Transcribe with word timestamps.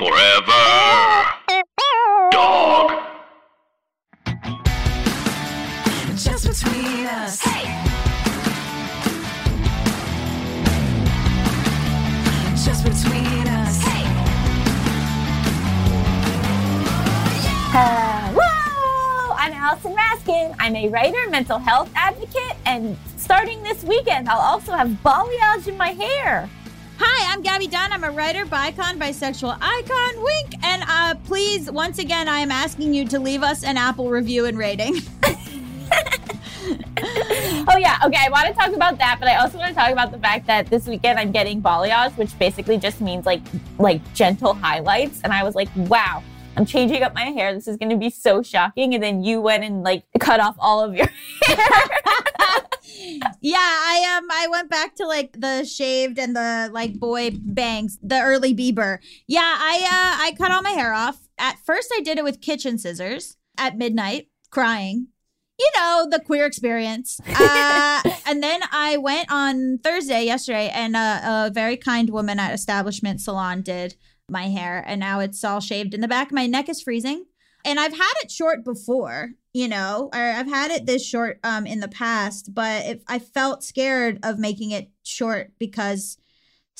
Forever. 0.00 0.64
Dog. 2.30 2.90
Just 6.16 6.46
between 6.48 7.04
us. 7.04 7.38
Hey. 7.42 7.66
Just 12.64 12.82
between 12.82 13.46
us. 13.46 13.82
Hey. 13.82 14.06
Hello! 17.74 19.34
I'm 19.36 19.52
Allison 19.52 19.94
Raskin. 19.94 20.56
I'm 20.58 20.76
a 20.76 20.88
writer, 20.88 21.28
mental 21.28 21.58
health 21.58 21.90
advocate, 21.94 22.56
and 22.64 22.96
starting 23.18 23.62
this 23.62 23.84
weekend, 23.84 24.30
I'll 24.30 24.40
also 24.40 24.72
have 24.72 24.88
balayage 25.04 25.68
in 25.68 25.76
my 25.76 25.90
hair. 25.90 26.48
Hi, 27.02 27.32
I'm 27.32 27.40
Gabby 27.40 27.66
Dunn. 27.66 27.92
I'm 27.92 28.04
a 28.04 28.10
writer, 28.10 28.44
bicon, 28.44 28.98
bisexual 28.98 29.56
icon, 29.58 30.22
wink. 30.22 30.54
And 30.62 30.82
uh, 30.86 31.14
please, 31.24 31.70
once 31.70 31.98
again, 31.98 32.28
I 32.28 32.40
am 32.40 32.50
asking 32.50 32.92
you 32.92 33.06
to 33.08 33.18
leave 33.18 33.42
us 33.42 33.64
an 33.64 33.78
Apple 33.78 34.10
review 34.10 34.44
and 34.44 34.58
rating. 34.58 34.96
Oh 37.72 37.76
yeah, 37.78 37.98
okay. 38.04 38.18
I 38.24 38.28
want 38.30 38.48
to 38.48 38.54
talk 38.54 38.72
about 38.72 38.98
that, 38.98 39.16
but 39.18 39.28
I 39.28 39.36
also 39.36 39.58
want 39.58 39.70
to 39.70 39.74
talk 39.74 39.90
about 39.90 40.12
the 40.12 40.18
fact 40.18 40.46
that 40.46 40.66
this 40.66 40.86
weekend 40.86 41.18
I'm 41.18 41.32
getting 41.32 41.60
balayage, 41.62 42.16
which 42.16 42.38
basically 42.38 42.78
just 42.78 43.00
means 43.00 43.26
like 43.26 43.40
like 43.78 44.00
gentle 44.14 44.54
highlights. 44.54 45.20
And 45.22 45.32
I 45.32 45.42
was 45.42 45.54
like, 45.54 45.68
wow, 45.74 46.22
I'm 46.56 46.66
changing 46.66 47.02
up 47.02 47.14
my 47.14 47.24
hair. 47.24 47.54
This 47.54 47.66
is 47.66 47.76
going 47.76 47.90
to 47.90 47.96
be 47.96 48.10
so 48.10 48.42
shocking. 48.42 48.94
And 48.94 49.02
then 49.02 49.24
you 49.24 49.40
went 49.40 49.64
and 49.64 49.82
like 49.82 50.04
cut 50.20 50.40
off 50.40 50.56
all 50.58 50.80
of 50.84 50.94
your 50.94 51.08
hair. 51.46 52.60
Yeah, 53.40 53.56
I 53.58 54.18
um 54.18 54.28
I 54.30 54.48
went 54.48 54.70
back 54.70 54.94
to 54.96 55.06
like 55.06 55.40
the 55.40 55.64
shaved 55.64 56.18
and 56.18 56.34
the 56.34 56.70
like 56.72 56.98
boy 56.98 57.30
bangs, 57.32 57.98
the 58.02 58.20
early 58.20 58.54
Bieber. 58.54 58.98
Yeah, 59.26 59.56
I 59.58 59.76
uh 59.78 60.24
I 60.24 60.34
cut 60.36 60.50
all 60.50 60.62
my 60.62 60.70
hair 60.70 60.92
off. 60.92 61.28
At 61.38 61.58
first 61.64 61.92
I 61.96 62.00
did 62.00 62.18
it 62.18 62.24
with 62.24 62.40
kitchen 62.40 62.78
scissors 62.78 63.36
at 63.56 63.76
midnight, 63.76 64.28
crying. 64.50 65.08
You 65.58 65.68
know, 65.76 66.08
the 66.10 66.20
queer 66.20 66.46
experience. 66.46 67.20
Uh, 67.40 68.02
and 68.26 68.42
then 68.42 68.60
I 68.70 68.96
went 68.98 69.30
on 69.32 69.78
Thursday, 69.78 70.24
yesterday, 70.24 70.70
and 70.72 70.94
uh, 70.94 71.20
a 71.24 71.50
very 71.52 71.76
kind 71.76 72.08
woman 72.10 72.38
at 72.38 72.54
Establishment 72.54 73.20
Salon 73.20 73.62
did 73.62 73.96
my 74.28 74.44
hair. 74.44 74.84
And 74.86 75.00
now 75.00 75.20
it's 75.20 75.42
all 75.42 75.60
shaved 75.60 75.94
in 75.94 76.00
the 76.00 76.08
back. 76.08 76.30
My 76.30 76.46
neck 76.46 76.68
is 76.68 76.82
freezing. 76.82 77.24
And 77.64 77.80
I've 77.80 77.92
had 77.92 78.12
it 78.22 78.30
short 78.30 78.64
before, 78.64 79.30
you 79.52 79.68
know, 79.68 80.10
or 80.12 80.20
I've 80.20 80.48
had 80.48 80.70
it 80.70 80.86
this 80.86 81.04
short 81.04 81.40
um, 81.42 81.66
in 81.66 81.80
the 81.80 81.88
past, 81.88 82.54
but 82.54 82.86
if 82.86 83.02
I 83.08 83.18
felt 83.18 83.64
scared 83.64 84.18
of 84.22 84.38
making 84.38 84.70
it 84.70 84.90
short 85.02 85.52
because 85.58 86.18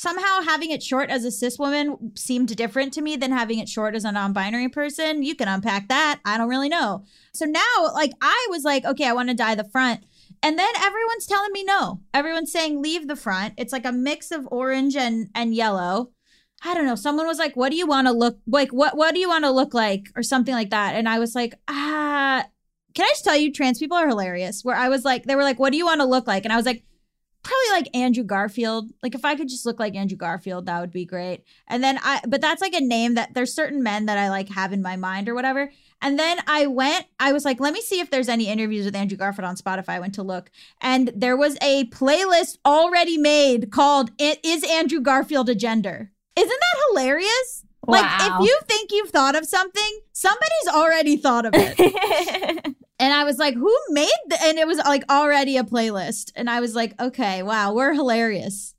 somehow 0.01 0.41
having 0.41 0.71
it 0.71 0.83
short 0.83 1.11
as 1.11 1.25
a 1.25 1.31
cis 1.31 1.59
woman 1.59 2.13
seemed 2.17 2.57
different 2.57 2.93
to 2.95 3.03
me 3.03 3.17
than 3.17 3.33
having 3.33 3.59
it 3.59 3.69
short 3.69 3.95
as 3.95 4.05
a 4.05 4.13
non-binary 4.13 4.69
person. 4.69 5.23
You 5.23 5.35
can 5.35 5.47
unpack 5.47 5.89
that. 5.89 6.21
I 6.25 6.39
don't 6.39 6.49
really 6.49 6.71
know. 6.71 7.05
So 7.35 7.45
now, 7.45 7.61
like, 7.93 8.13
I 8.23 8.47
was 8.49 8.65
like, 8.65 8.87
okay, 8.87 9.07
I 9.07 9.13
want 9.13 9.29
to 9.29 9.35
dye 9.35 9.55
the 9.55 9.69
front. 9.69 10.05
And 10.43 10.59
then 10.59 10.71
everyone's 10.81 11.27
telling 11.27 11.53
me 11.53 11.65
no. 11.65 12.01
Everyone's 12.15 12.51
saying 12.51 12.81
leave 12.81 13.09
the 13.09 13.17
front. 13.17 13.55
It's 13.59 13.75
like 13.75 13.85
a 13.85 13.93
mix 13.93 14.31
of 14.31 14.49
orange 14.51 14.97
and 14.97 15.29
and 15.35 15.55
yellow. 15.55 16.13
I 16.65 16.75
don't 16.75 16.87
know. 16.87 16.95
Someone 16.95 17.27
was 17.27 17.39
like, 17.39 17.57
"What 17.57 17.71
do 17.71 17.77
you 17.77 17.87
want 17.87 18.07
to 18.07 18.13
look 18.13 18.39
like? 18.47 18.71
What 18.71 18.97
what 18.97 19.13
do 19.13 19.21
you 19.21 19.29
want 19.29 19.45
to 19.45 19.51
look 19.51 19.75
like?" 19.75 20.07
or 20.17 20.23
something 20.23 20.55
like 20.55 20.71
that. 20.71 20.95
And 20.95 21.09
I 21.09 21.19
was 21.19 21.35
like, 21.35 21.55
"Ah, 21.69 22.47
can 22.95 23.05
I 23.05 23.09
just 23.11 23.25
tell 23.25 23.37
you 23.37 23.53
trans 23.53 23.79
people 23.79 23.97
are 23.97 24.09
hilarious." 24.09 24.65
Where 24.65 24.77
I 24.77 24.89
was 24.89 25.05
like, 25.05 25.25
they 25.25 25.37
were 25.37 25.43
like, 25.43 25.59
"What 25.59 25.71
do 25.71 25.77
you 25.77 25.87
want 25.87 26.01
to 26.01 26.07
look 26.07 26.27
like?" 26.27 26.45
And 26.45 26.53
I 26.53 26.57
was 26.57 26.67
like, 26.67 26.85
probably 27.43 27.71
like 27.73 27.97
Andrew 27.97 28.25
Garfield. 28.25 28.91
Like 29.03 29.15
if 29.15 29.25
I 29.25 29.35
could 29.35 29.49
just 29.49 29.67
look 29.67 29.81
like 29.81 29.95
Andrew 29.95 30.17
Garfield, 30.17 30.67
that 30.67 30.81
would 30.81 30.93
be 30.93 31.05
great. 31.05 31.45
And 31.69 31.83
then 31.83 31.99
I 32.03 32.21
but 32.27 32.41
that's 32.41 32.61
like 32.61 32.75
a 32.75 32.81
name 32.81 33.15
that 33.15 33.35
there's 33.35 33.53
certain 33.53 33.83
men 33.83 34.07
that 34.07 34.19
I 34.19 34.29
like 34.29 34.49
have 34.51 34.73
in 34.73 34.83
my 34.83 34.97
mind 34.97 35.29
or 35.29 35.35
whatever. 35.35 35.71
And 36.03 36.19
then 36.19 36.39
I 36.47 36.67
went, 36.67 37.07
I 37.19 37.33
was 37.33 37.45
like, 37.45 37.61
let 37.61 37.75
me 37.75 37.83
see 37.83 38.01
if 38.01 38.11
there's 38.11 38.29
any 38.29 38.47
interviews 38.49 38.87
with 38.87 38.97
Andrew 38.97 39.19
Garfield 39.19 39.45
on 39.45 39.57
Spotify. 39.57 39.91
I 39.91 40.01
went 40.01 40.15
to 40.15 40.23
look. 40.23 40.51
And 40.81 41.13
there 41.15 41.37
was 41.37 41.59
a 41.61 41.85
playlist 41.87 42.57
already 42.65 43.19
made 43.19 43.71
called 43.71 44.11
Is 44.19 44.65
Andrew 44.65 45.01
Garfield 45.01 45.51
a 45.51 45.55
Gender? 45.55 46.11
Isn't 46.37 46.49
that 46.49 46.83
hilarious? 46.89 47.65
Like 47.87 48.07
if 48.21 48.47
you 48.47 48.59
think 48.67 48.93
you've 48.93 49.11
thought 49.11 49.35
of 49.35 49.47
something, 49.47 50.01
somebody's 50.13 50.69
already 50.69 51.17
thought 51.17 51.47
of 51.47 51.53
it. 51.55 52.75
And 53.01 53.15
I 53.15 53.25
was 53.25 53.39
like, 53.39 53.55
who 53.55 53.75
made 53.89 54.13
the 54.29 54.37
and 54.43 54.59
it 54.59 54.67
was 54.67 54.77
like 54.79 55.11
already 55.11 55.57
a 55.57 55.65
playlist. 55.65 56.33
And 56.37 56.51
I 56.51 56.61
was 56.61 56.75
like, 56.75 57.01
okay, 57.01 57.43
wow, 57.43 57.73
we're 57.73 57.95
hilarious. 57.95 58.75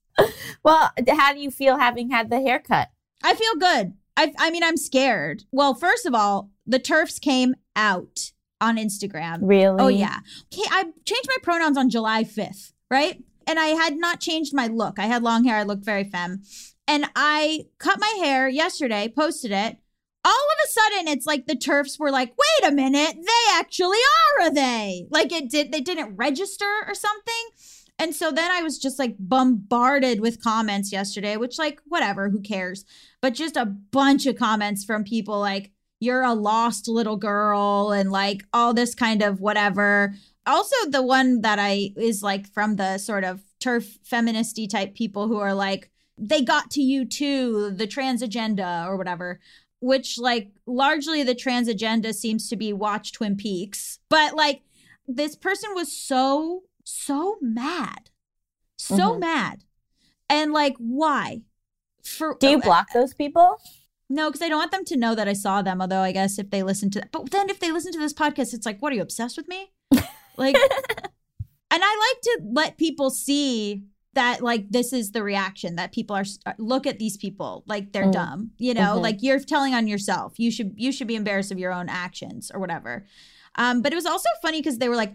well, 0.63 0.91
how 1.09 1.33
do 1.33 1.39
you 1.39 1.49
feel 1.49 1.79
having 1.79 2.11
had 2.11 2.29
the 2.29 2.39
haircut? 2.39 2.89
I 3.23 3.33
feel 3.33 3.55
good. 3.55 3.93
I 4.15 4.31
I 4.37 4.51
mean, 4.51 4.63
I'm 4.63 4.77
scared. 4.77 5.43
Well, 5.51 5.73
first 5.73 6.05
of 6.05 6.13
all, 6.13 6.51
the 6.67 6.79
TERFs 6.79 7.19
came 7.19 7.55
out 7.75 8.31
on 8.61 8.77
Instagram. 8.77 9.39
Really? 9.41 9.77
Oh 9.79 9.87
yeah. 9.87 10.19
Okay, 10.53 10.69
I 10.69 10.83
changed 11.03 11.27
my 11.27 11.38
pronouns 11.41 11.77
on 11.77 11.89
July 11.89 12.23
5th, 12.23 12.73
right? 12.91 13.23
And 13.47 13.59
I 13.59 13.67
had 13.67 13.97
not 13.97 14.21
changed 14.21 14.53
my 14.53 14.67
look. 14.67 14.99
I 14.99 15.07
had 15.07 15.23
long 15.23 15.45
hair. 15.45 15.57
I 15.57 15.63
looked 15.63 15.83
very 15.83 16.03
femme. 16.03 16.43
And 16.88 17.05
I 17.15 17.65
cut 17.79 17.99
my 17.99 18.19
hair 18.23 18.47
yesterday, 18.47 19.11
posted 19.13 19.51
it. 19.51 19.77
All 20.23 20.31
of 20.31 20.65
a 20.65 20.69
sudden, 20.69 21.07
it's 21.07 21.25
like 21.25 21.47
the 21.47 21.55
TERFs 21.55 21.99
were 21.99 22.11
like, 22.11 22.29
wait 22.37 22.71
a 22.71 22.75
minute, 22.75 23.15
they 23.15 23.53
actually 23.53 23.97
are 23.97 24.47
a 24.47 24.51
they. 24.51 25.07
Like 25.09 25.31
it 25.31 25.49
did, 25.49 25.71
they 25.71 25.81
didn't 25.81 26.15
register 26.15 26.69
or 26.87 26.93
something. 26.93 27.49
And 27.97 28.15
so 28.15 28.31
then 28.31 28.49
I 28.49 28.63
was 28.63 28.79
just 28.79 28.97
like 28.97 29.15
bombarded 29.19 30.21
with 30.21 30.43
comments 30.43 30.91
yesterday, 30.91 31.37
which, 31.37 31.59
like, 31.59 31.79
whatever, 31.85 32.29
who 32.29 32.41
cares? 32.41 32.83
But 33.21 33.35
just 33.35 33.55
a 33.55 33.65
bunch 33.65 34.25
of 34.25 34.37
comments 34.37 34.83
from 34.83 35.03
people 35.03 35.39
like, 35.39 35.71
you're 35.99 36.23
a 36.23 36.33
lost 36.33 36.88
little 36.88 37.15
girl, 37.15 37.91
and 37.91 38.11
like 38.11 38.43
all 38.53 38.73
this 38.73 38.95
kind 38.95 39.21
of 39.21 39.39
whatever. 39.39 40.15
Also, 40.47 40.75
the 40.89 41.03
one 41.03 41.41
that 41.41 41.59
I 41.59 41.91
is 41.95 42.23
like 42.23 42.51
from 42.51 42.77
the 42.77 42.97
sort 42.97 43.23
of 43.23 43.43
TERF 43.59 43.99
feministy 43.99 44.67
type 44.67 44.95
people 44.95 45.27
who 45.27 45.38
are 45.38 45.53
like, 45.53 45.91
they 46.17 46.41
got 46.41 46.71
to 46.71 46.81
you 46.81 47.05
too, 47.05 47.69
the 47.69 47.85
trans 47.85 48.23
agenda 48.23 48.85
or 48.88 48.97
whatever 48.97 49.39
which 49.81 50.18
like 50.18 50.52
largely 50.66 51.24
the 51.24 51.36
trans 51.36 51.68
agenda 51.68 52.14
seems 52.14 52.47
to 52.47 52.56
be 52.56 52.72
watch 52.72 53.12
Twin 53.12 53.36
Peaks. 53.36 54.00
But 54.09 54.34
like 54.36 54.62
this 55.08 55.36
person 55.36 55.72
was 55.75 55.92
so 55.92 56.64
so 56.86 57.38
mad. 57.42 58.09
So 58.78 59.14
Mhm. 59.16 59.19
mad. 59.19 59.64
And 60.30 60.53
like 60.53 60.75
why? 60.78 61.42
For 62.03 62.38
Do 62.40 62.47
you 62.50 62.59
block 62.62 62.94
those 62.94 63.14
people? 63.14 63.59
No, 64.09 64.30
because 64.30 64.42
I 64.42 64.50
don't 64.50 64.58
want 64.59 64.72
them 64.72 64.86
to 64.86 64.97
know 64.97 65.16
that 65.16 65.28
I 65.28 65.34
saw 65.34 65.62
them, 65.62 65.81
although 65.81 66.02
I 66.02 66.12
guess 66.12 66.38
if 66.40 66.50
they 66.50 66.63
listen 66.63 66.90
to 66.92 67.08
but 67.12 67.31
then 67.31 67.50
if 67.50 67.59
they 67.59 67.72
listen 67.72 67.92
to 67.94 68.00
this 68.00 68.13
podcast, 68.13 68.53
it's 68.53 68.66
like, 68.66 68.81
what 68.81 68.92
are 68.94 68.96
you 68.96 69.02
obsessed 69.02 69.38
with 69.38 69.48
me? 69.48 69.72
Like 70.38 70.56
and 71.74 71.81
I 71.84 72.12
like 72.13 72.22
to 72.24 72.42
let 72.52 72.78
people 72.78 73.09
see 73.09 73.84
that 74.13 74.41
like 74.41 74.69
this 74.69 74.91
is 74.94 75.11
the 75.11 75.23
reaction 75.23 75.75
that 75.77 75.91
people 75.94 76.16
are 76.16 76.25
look 76.57 76.85
at 76.85 76.99
these 76.99 77.16
people 77.17 77.63
like 77.66 77.94
they're 77.94 78.05
Mm. 78.05 78.11
dumb 78.13 78.51
you 78.57 78.73
know? 78.73 78.97
Mhm. 78.97 79.01
like 79.01 79.17
you're 79.22 79.39
telling 79.39 79.73
on 79.73 79.88
yourself. 79.88 80.33
You 80.38 80.51
should 80.51 80.73
you 80.75 80.91
should 80.91 81.07
be 81.07 81.16
embarrassed 81.16 81.51
of 81.51 81.59
your 81.59 81.72
own 81.72 81.88
actions 81.89 82.51
or 82.53 82.59
whatever. 82.59 83.05
Um 83.55 83.81
but 83.81 83.91
it 83.94 83.95
was 83.95 84.05
also 84.05 84.27
funny 84.41 84.59
because 84.59 84.77
they 84.79 84.89
were 84.89 84.95
like 84.97 85.13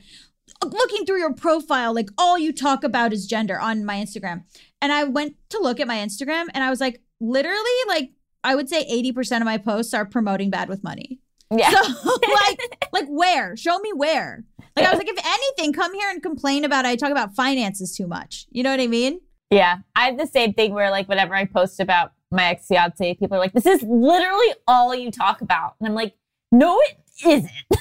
looking 0.64 1.04
through 1.04 1.18
your 1.18 1.34
profile 1.34 1.92
like 1.94 2.08
all 2.16 2.38
you 2.38 2.52
talk 2.52 2.84
about 2.84 3.12
is 3.12 3.26
gender 3.26 3.58
on 3.58 3.84
my 3.84 3.96
instagram. 3.96 4.44
And 4.80 4.92
i 4.92 5.04
went 5.04 5.36
to 5.50 5.58
look 5.58 5.80
at 5.80 5.86
my 5.88 5.96
instagram 5.96 6.46
and 6.54 6.62
i 6.64 6.70
was 6.70 6.80
like 6.80 7.02
literally 7.20 7.78
like 7.88 8.12
i 8.44 8.54
would 8.54 8.68
say 8.68 8.86
80% 8.90 9.38
of 9.38 9.44
my 9.44 9.58
posts 9.58 9.92
are 9.92 10.06
promoting 10.06 10.50
bad 10.50 10.68
with 10.68 10.82
money. 10.84 11.18
Yeah. 11.50 11.70
so 11.70 12.18
like 12.46 12.88
like 12.92 13.06
where? 13.08 13.56
Show 13.56 13.78
me 13.80 13.92
where 13.92 14.44
like 14.76 14.86
i 14.86 14.90
was 14.90 14.98
like 14.98 15.08
if 15.08 15.18
anything 15.24 15.72
come 15.72 15.94
here 15.94 16.10
and 16.10 16.22
complain 16.22 16.64
about 16.64 16.84
i 16.84 16.96
talk 16.96 17.10
about 17.10 17.34
finances 17.34 17.94
too 17.96 18.06
much. 18.06 18.46
You 18.50 18.62
know 18.62 18.70
what 18.70 18.80
i 18.80 18.86
mean? 18.86 19.20
Yeah, 19.50 19.78
I 19.94 20.06
have 20.06 20.18
the 20.18 20.26
same 20.26 20.54
thing 20.54 20.74
where 20.74 20.90
like 20.90 21.08
whenever 21.08 21.34
I 21.34 21.44
post 21.44 21.78
about 21.78 22.12
my 22.32 22.46
ex 22.46 22.66
fiance, 22.66 23.14
people 23.14 23.36
are 23.36 23.40
like, 23.40 23.52
"This 23.52 23.64
is 23.66 23.80
literally 23.82 24.54
all 24.66 24.92
you 24.92 25.12
talk 25.12 25.40
about," 25.40 25.76
and 25.78 25.88
I'm 25.88 25.94
like, 25.94 26.14
"No, 26.50 26.80
it 26.80 26.98
isn't." 27.24 27.50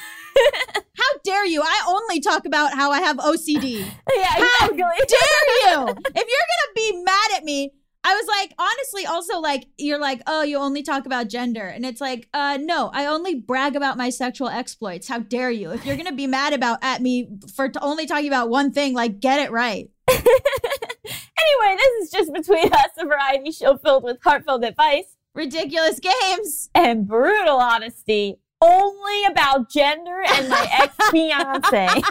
how 0.98 1.20
dare 1.24 1.46
you? 1.48 1.62
I 1.64 1.86
only 1.88 2.20
talk 2.20 2.46
about 2.46 2.74
how 2.74 2.92
i 2.92 3.00
have 3.00 3.18
ocd 3.18 3.64
yeah, 3.64 3.86
How 4.28 4.68
exactly. 4.68 4.78
dare 4.78 5.48
you? 5.62 5.88
If 6.22 6.26
you're 6.28 6.48
gonna 6.52 6.74
be 6.76 7.04
mad 7.04 7.30
at 7.38 7.44
me 7.44 7.72
I 8.08 8.14
was 8.16 8.28
like, 8.28 8.54
honestly, 8.60 9.06
also 9.08 9.40
like 9.40 9.66
you're 9.78 10.00
like, 10.00 10.22
oh, 10.28 10.44
you 10.44 10.58
only 10.58 10.84
talk 10.84 11.08
about 11.08 11.28
gender, 11.28 11.66
and 11.68 11.84
it's 11.86 12.00
like, 12.00 12.30
uh, 12.34 12.60
no, 12.62 12.92
I 12.94 13.08
only 13.08 13.34
brag 13.34 13.76
about 13.76 13.98
my 13.98 14.12
sexual 14.12 14.48
exploits. 14.48 15.08
How 15.08 15.20
dare 15.20 15.50
you? 15.50 15.72
If 15.72 15.86
you're 15.86 15.98
gonna 15.98 16.12
be 16.12 16.28
mad 16.28 16.54
about 16.54 16.80
at 16.84 17.02
me 17.02 17.28
for 17.56 17.68
t- 17.68 17.80
only 17.82 18.06
talking 18.06 18.28
about 18.28 18.50
one 18.50 18.72
thing, 18.72 18.94
like 18.94 19.20
get 19.20 19.40
it 19.40 19.52
right. 19.52 19.90
anyway, 20.10 21.78
this 21.78 22.04
is 22.04 22.12
just 22.12 22.32
between 22.32 22.72
us, 22.72 22.90
a 23.00 23.06
variety 23.06 23.52
show 23.52 23.78
filled 23.78 24.04
with 24.04 24.18
heartfelt 24.24 24.64
advice 24.64 25.16
Ridiculous 25.36 26.00
games. 26.00 26.70
and 26.74 27.06
brutal 27.08 27.58
honesty, 27.58 28.38
only 28.66 29.26
about 29.26 29.70
gender 29.70 30.24
and 30.28 30.50
my 30.50 30.68
ex 30.82 30.96
fiance. 31.12 31.88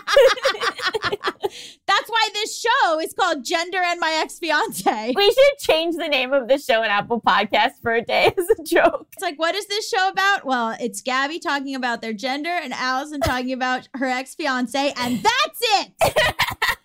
That's 1.87 2.09
why 2.09 2.29
this 2.33 2.59
show 2.61 2.99
is 3.01 3.13
called 3.13 3.45
Gender 3.45 3.79
and 3.79 4.01
My 4.01 4.19
Ex 4.23 4.39
Fiance. 4.39 5.13
we 5.15 5.31
should 5.31 5.59
change 5.59 5.97
the 5.97 6.09
name 6.09 6.33
of 6.33 6.49
the 6.49 6.59
show 6.59 6.83
in 6.83 6.91
Apple 6.91 7.21
Podcasts 7.21 7.81
for 7.83 7.93
a 7.93 8.03
day 8.03 8.33
as 8.37 8.49
a 8.59 8.63
joke. 8.63 9.09
It's 9.13 9.23
like, 9.23 9.39
what 9.39 9.55
is 9.55 9.67
this 9.67 9.89
show 9.89 10.09
about? 10.09 10.45
Well, 10.45 10.77
it's 10.81 11.01
Gabby 11.01 11.39
talking 11.39 11.75
about 11.75 12.01
their 12.01 12.13
gender 12.13 12.49
and 12.51 12.73
Allison 12.73 13.21
talking 13.21 13.53
about 13.53 13.89
her 13.95 14.07
ex 14.07 14.35
fiance, 14.35 14.93
and 14.97 15.23
that's 15.23 15.61
it. 15.61 15.93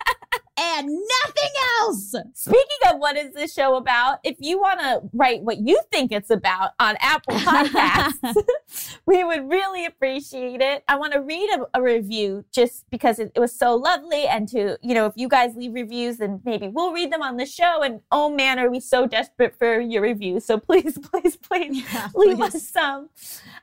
and 0.60 0.88
nothing 0.88 1.52
else. 1.82 2.14
Speaking 2.34 2.92
of 2.92 3.00
what 3.00 3.16
is 3.16 3.34
this 3.34 3.54
show 3.54 3.76
about, 3.76 4.20
if 4.24 4.36
you 4.40 4.60
want 4.60 4.80
to 4.82 5.02
write 5.14 5.42
what 5.42 5.60
you 5.60 5.80
think 5.92 6.12
it's 6.12 6.30
about 6.30 6.72
on 6.80 6.98
Apple 7.00 7.34
Podcasts, 7.38 8.36
we 9.06 9.24
would 9.24 9.50
really 9.50 9.86
appreciate 9.86 10.60
it. 10.60 10.84
I 10.88 10.98
want 10.98 11.14
to 11.14 11.22
read 11.22 11.50
a, 11.58 11.80
a 11.80 11.82
review 11.82 12.44
just 12.52 12.90
because 12.90 13.20
it, 13.20 13.32
it 13.36 13.40
was 13.40 13.58
so 13.58 13.76
lovely. 13.76 14.26
And 14.28 14.48
to, 14.50 14.78
you 14.82 14.94
know, 14.94 15.06
if 15.06 15.14
you 15.16 15.30
guys 15.30 15.56
leave 15.56 15.74
reviews, 15.74 16.18
then 16.18 16.42
maybe 16.44 16.68
we'll 16.68 16.92
read 16.92 17.12
them 17.12 17.22
on 17.22 17.38
the 17.38 17.46
show. 17.46 17.82
And 17.82 18.02
oh 18.12 18.30
man, 18.30 18.60
are 18.60 18.70
we 18.70 18.80
so 18.82 19.08
desperate 19.08 19.56
for 19.58 19.80
your 19.80 20.02
reviews. 20.02 20.46
So 20.46 20.58
please, 20.60 20.98
please, 21.12 21.38
please 21.38 21.84
Yeah, 21.94 22.10
leave 22.14 22.38
please. 22.38 22.56
us 22.56 22.68
some. 22.70 23.10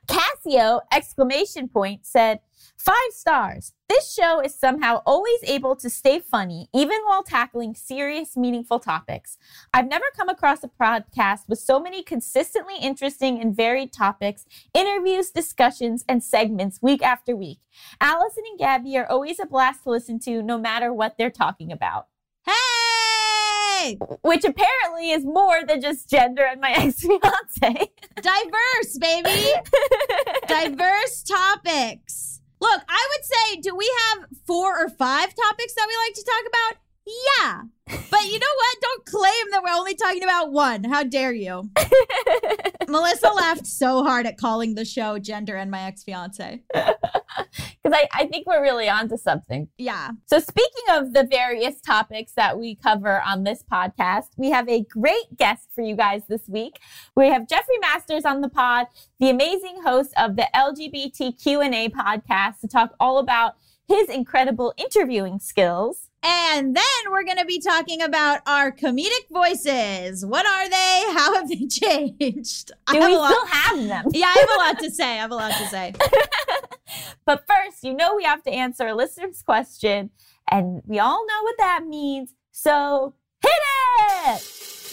Casio 0.08 0.80
exclamation 0.92 1.68
point 1.68 2.06
said, 2.06 2.40
Five 2.78 3.10
stars. 3.10 3.72
This 3.88 4.12
show 4.12 4.40
is 4.40 4.52
somehow 4.52 5.02
always 5.06 5.38
able 5.44 5.76
to 5.76 5.88
stay 5.88 6.18
funny, 6.18 6.68
even 6.74 6.98
while 7.06 7.22
tackling 7.22 7.76
serious, 7.76 8.36
meaningful 8.36 8.80
topics. 8.80 9.38
I've 9.72 9.86
never 9.86 10.06
come 10.16 10.28
across 10.28 10.64
a 10.64 10.68
podcast 10.68 11.48
with 11.48 11.60
so 11.60 11.78
many 11.78 12.02
consistently 12.02 12.74
interesting 12.80 13.40
and 13.40 13.54
varied 13.54 13.92
topics, 13.92 14.44
interviews, 14.74 15.30
discussions, 15.30 16.04
and 16.08 16.24
segments 16.24 16.82
week 16.82 17.00
after 17.00 17.36
week. 17.36 17.60
Allison 18.00 18.42
and 18.50 18.58
Gabby 18.58 18.98
are 18.98 19.06
always 19.06 19.38
a 19.38 19.46
blast 19.46 19.84
to 19.84 19.90
listen 19.90 20.18
to, 20.20 20.42
no 20.42 20.58
matter 20.58 20.92
what 20.92 21.16
they're 21.16 21.30
talking 21.30 21.70
about. 21.70 22.08
Hey! 22.44 23.98
Which 24.22 24.44
apparently 24.44 25.12
is 25.12 25.24
more 25.24 25.64
than 25.64 25.80
just 25.80 26.10
gender 26.10 26.44
and 26.44 26.60
my 26.60 26.72
ex 26.76 27.02
fiance. 27.02 27.92
Diverse, 28.16 28.98
baby. 28.98 29.52
Diverse 30.48 31.22
topics. 31.22 32.35
Look, 32.60 32.82
I 32.88 33.08
would 33.10 33.24
say, 33.24 33.60
do 33.60 33.76
we 33.76 33.90
have 34.08 34.26
four 34.46 34.78
or 34.78 34.88
five 34.88 35.34
topics 35.34 35.74
that 35.74 35.86
we 35.88 35.96
like 36.06 36.14
to 36.14 36.24
talk 36.24 36.44
about? 36.46 36.85
Yeah. 37.06 37.62
But 37.86 38.24
you 38.26 38.38
know 38.38 38.46
what? 38.56 38.76
Don't 38.82 39.06
claim 39.06 39.50
that 39.52 39.62
we're 39.62 39.70
only 39.70 39.94
talking 39.94 40.24
about 40.24 40.50
one. 40.50 40.82
How 40.84 41.04
dare 41.04 41.32
you? 41.32 41.70
Melissa 42.88 43.28
laughed 43.28 43.66
so 43.66 44.02
hard 44.02 44.26
at 44.26 44.36
calling 44.36 44.74
the 44.74 44.84
show 44.84 45.18
Gender 45.20 45.54
and 45.56 45.70
My 45.70 45.82
Ex 45.82 46.02
Fiance. 46.02 46.62
Because 46.66 46.94
I, 47.92 48.08
I 48.12 48.26
think 48.26 48.48
we're 48.48 48.62
really 48.62 48.88
onto 48.88 49.16
something. 49.16 49.68
Yeah. 49.78 50.10
So, 50.26 50.40
speaking 50.40 50.84
of 50.90 51.12
the 51.12 51.24
various 51.30 51.80
topics 51.80 52.32
that 52.32 52.58
we 52.58 52.74
cover 52.74 53.22
on 53.22 53.44
this 53.44 53.62
podcast, 53.70 54.30
we 54.36 54.50
have 54.50 54.68
a 54.68 54.82
great 54.82 55.36
guest 55.36 55.68
for 55.72 55.82
you 55.82 55.94
guys 55.94 56.22
this 56.28 56.48
week. 56.48 56.80
We 57.14 57.28
have 57.28 57.48
Jeffrey 57.48 57.78
Masters 57.80 58.24
on 58.24 58.40
the 58.40 58.48
pod, 58.48 58.88
the 59.20 59.30
amazing 59.30 59.82
host 59.84 60.12
of 60.16 60.34
the 60.34 60.48
LGBT 60.56 61.40
Q&A 61.40 61.88
podcast 61.88 62.60
to 62.62 62.68
talk 62.68 62.94
all 62.98 63.18
about 63.18 63.54
his 63.86 64.08
incredible 64.08 64.74
interviewing 64.76 65.38
skills. 65.38 66.08
And 66.28 66.74
then 66.74 66.84
we're 67.12 67.22
going 67.22 67.36
to 67.38 67.44
be 67.44 67.60
talking 67.60 68.02
about 68.02 68.40
our 68.46 68.72
comedic 68.72 69.28
voices. 69.30 70.26
What 70.26 70.44
are 70.44 70.68
they? 70.68 71.04
How 71.14 71.34
have 71.36 71.48
they 71.48 71.66
changed? 71.70 72.72
I 72.88 72.94
Do 72.94 73.00
have 73.00 73.10
we 73.10 73.14
a 73.14 73.18
lot- 73.18 73.30
still 73.32 73.46
have 73.46 73.76
them? 73.88 74.04
yeah, 74.12 74.26
I 74.26 74.38
have 74.40 74.50
a 74.50 74.58
lot 74.58 74.78
to 74.80 74.90
say. 74.90 75.04
I 75.12 75.16
have 75.22 75.30
a 75.30 75.34
lot 75.36 75.52
to 75.52 75.66
say. 75.68 75.94
But 77.24 77.44
first, 77.46 77.82
you 77.82 77.92
know 77.94 78.14
we 78.16 78.22
have 78.24 78.42
to 78.44 78.50
answer 78.50 78.86
a 78.86 78.94
listener's 78.94 79.42
question, 79.42 80.10
and 80.50 80.80
we 80.86 80.98
all 81.00 81.26
know 81.26 81.42
what 81.42 81.56
that 81.58 81.84
means. 81.86 82.32
So 82.52 83.14
hit 83.42 83.50
it! 84.28 84.42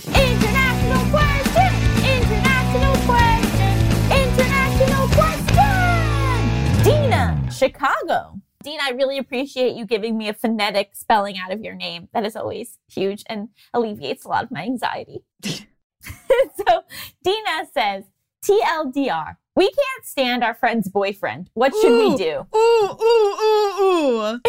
International 0.08 1.06
question! 1.12 1.72
International 2.04 2.96
question! 3.06 3.74
International 4.12 5.08
question! 5.10 6.84
Dina, 6.84 7.50
Chicago. 7.52 8.33
Dina, 8.64 8.82
I 8.84 8.92
really 8.92 9.18
appreciate 9.18 9.76
you 9.76 9.86
giving 9.86 10.18
me 10.18 10.30
a 10.30 10.34
phonetic 10.34 10.92
spelling 10.94 11.38
out 11.38 11.52
of 11.52 11.62
your 11.62 11.76
name. 11.76 12.08
That 12.14 12.26
is 12.26 12.36
always 12.36 12.80
huge 12.90 13.24
and 13.28 13.50
alleviates 13.74 14.24
a 14.26 14.30
lot 14.30 14.46
of 14.46 14.52
my 14.52 14.64
anxiety. 14.64 15.24
so 15.44 16.84
Dina 17.24 17.68
says, 17.74 18.06
TLDR, 18.44 19.38
we 19.56 19.66
can't 19.66 20.06
stand 20.06 20.44
our 20.44 20.54
friend's 20.54 20.90
boyfriend. 20.90 21.50
What 21.54 21.74
should 21.76 21.98
we 21.98 22.18
do? 22.18 22.48
Ooh, 22.56 22.90
ooh, 23.02 23.36
ooh, 23.44 23.84
ooh. 23.84 24.40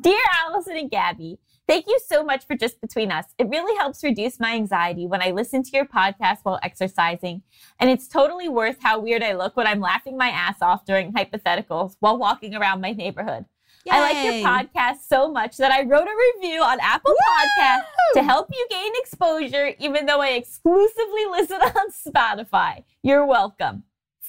Dear 0.00 0.20
Allison 0.44 0.76
and 0.76 0.90
Gabby, 0.90 1.38
thank 1.66 1.86
you 1.86 1.98
so 2.06 2.22
much 2.24 2.46
for 2.46 2.56
Just 2.56 2.80
Between 2.80 3.10
Us. 3.10 3.26
It 3.38 3.48
really 3.48 3.76
helps 3.78 4.02
reduce 4.04 4.40
my 4.40 4.54
anxiety 4.54 5.06
when 5.06 5.22
I 5.22 5.30
listen 5.30 5.62
to 5.62 5.70
your 5.72 5.86
podcast 5.86 6.38
while 6.42 6.58
exercising. 6.62 7.42
And 7.78 7.90
it's 7.90 8.08
totally 8.08 8.48
worth 8.48 8.76
how 8.82 8.98
weird 9.00 9.22
I 9.22 9.32
look 9.34 9.56
when 9.56 9.66
I'm 9.66 9.80
laughing 9.80 10.16
my 10.16 10.28
ass 10.28 10.62
off 10.62 10.84
during 10.84 11.12
hypotheticals 11.12 11.96
while 12.00 12.18
walking 12.18 12.54
around 12.54 12.80
my 12.80 12.92
neighborhood. 12.92 13.46
I 13.90 14.00
like 14.00 14.24
your 14.24 14.48
podcast 14.48 15.08
so 15.08 15.30
much 15.30 15.56
that 15.56 15.72
I 15.72 15.82
wrote 15.82 16.06
a 16.06 16.16
review 16.36 16.62
on 16.62 16.78
Apple 16.80 17.14
Podcasts 17.28 17.82
to 18.14 18.22
help 18.22 18.48
you 18.52 18.66
gain 18.70 18.92
exposure, 18.96 19.74
even 19.78 20.06
though 20.06 20.20
I 20.20 20.30
exclusively 20.30 21.26
listen 21.30 21.60
on 21.62 21.90
Spotify. 21.90 22.84
You're 23.02 23.26
welcome. 23.26 23.84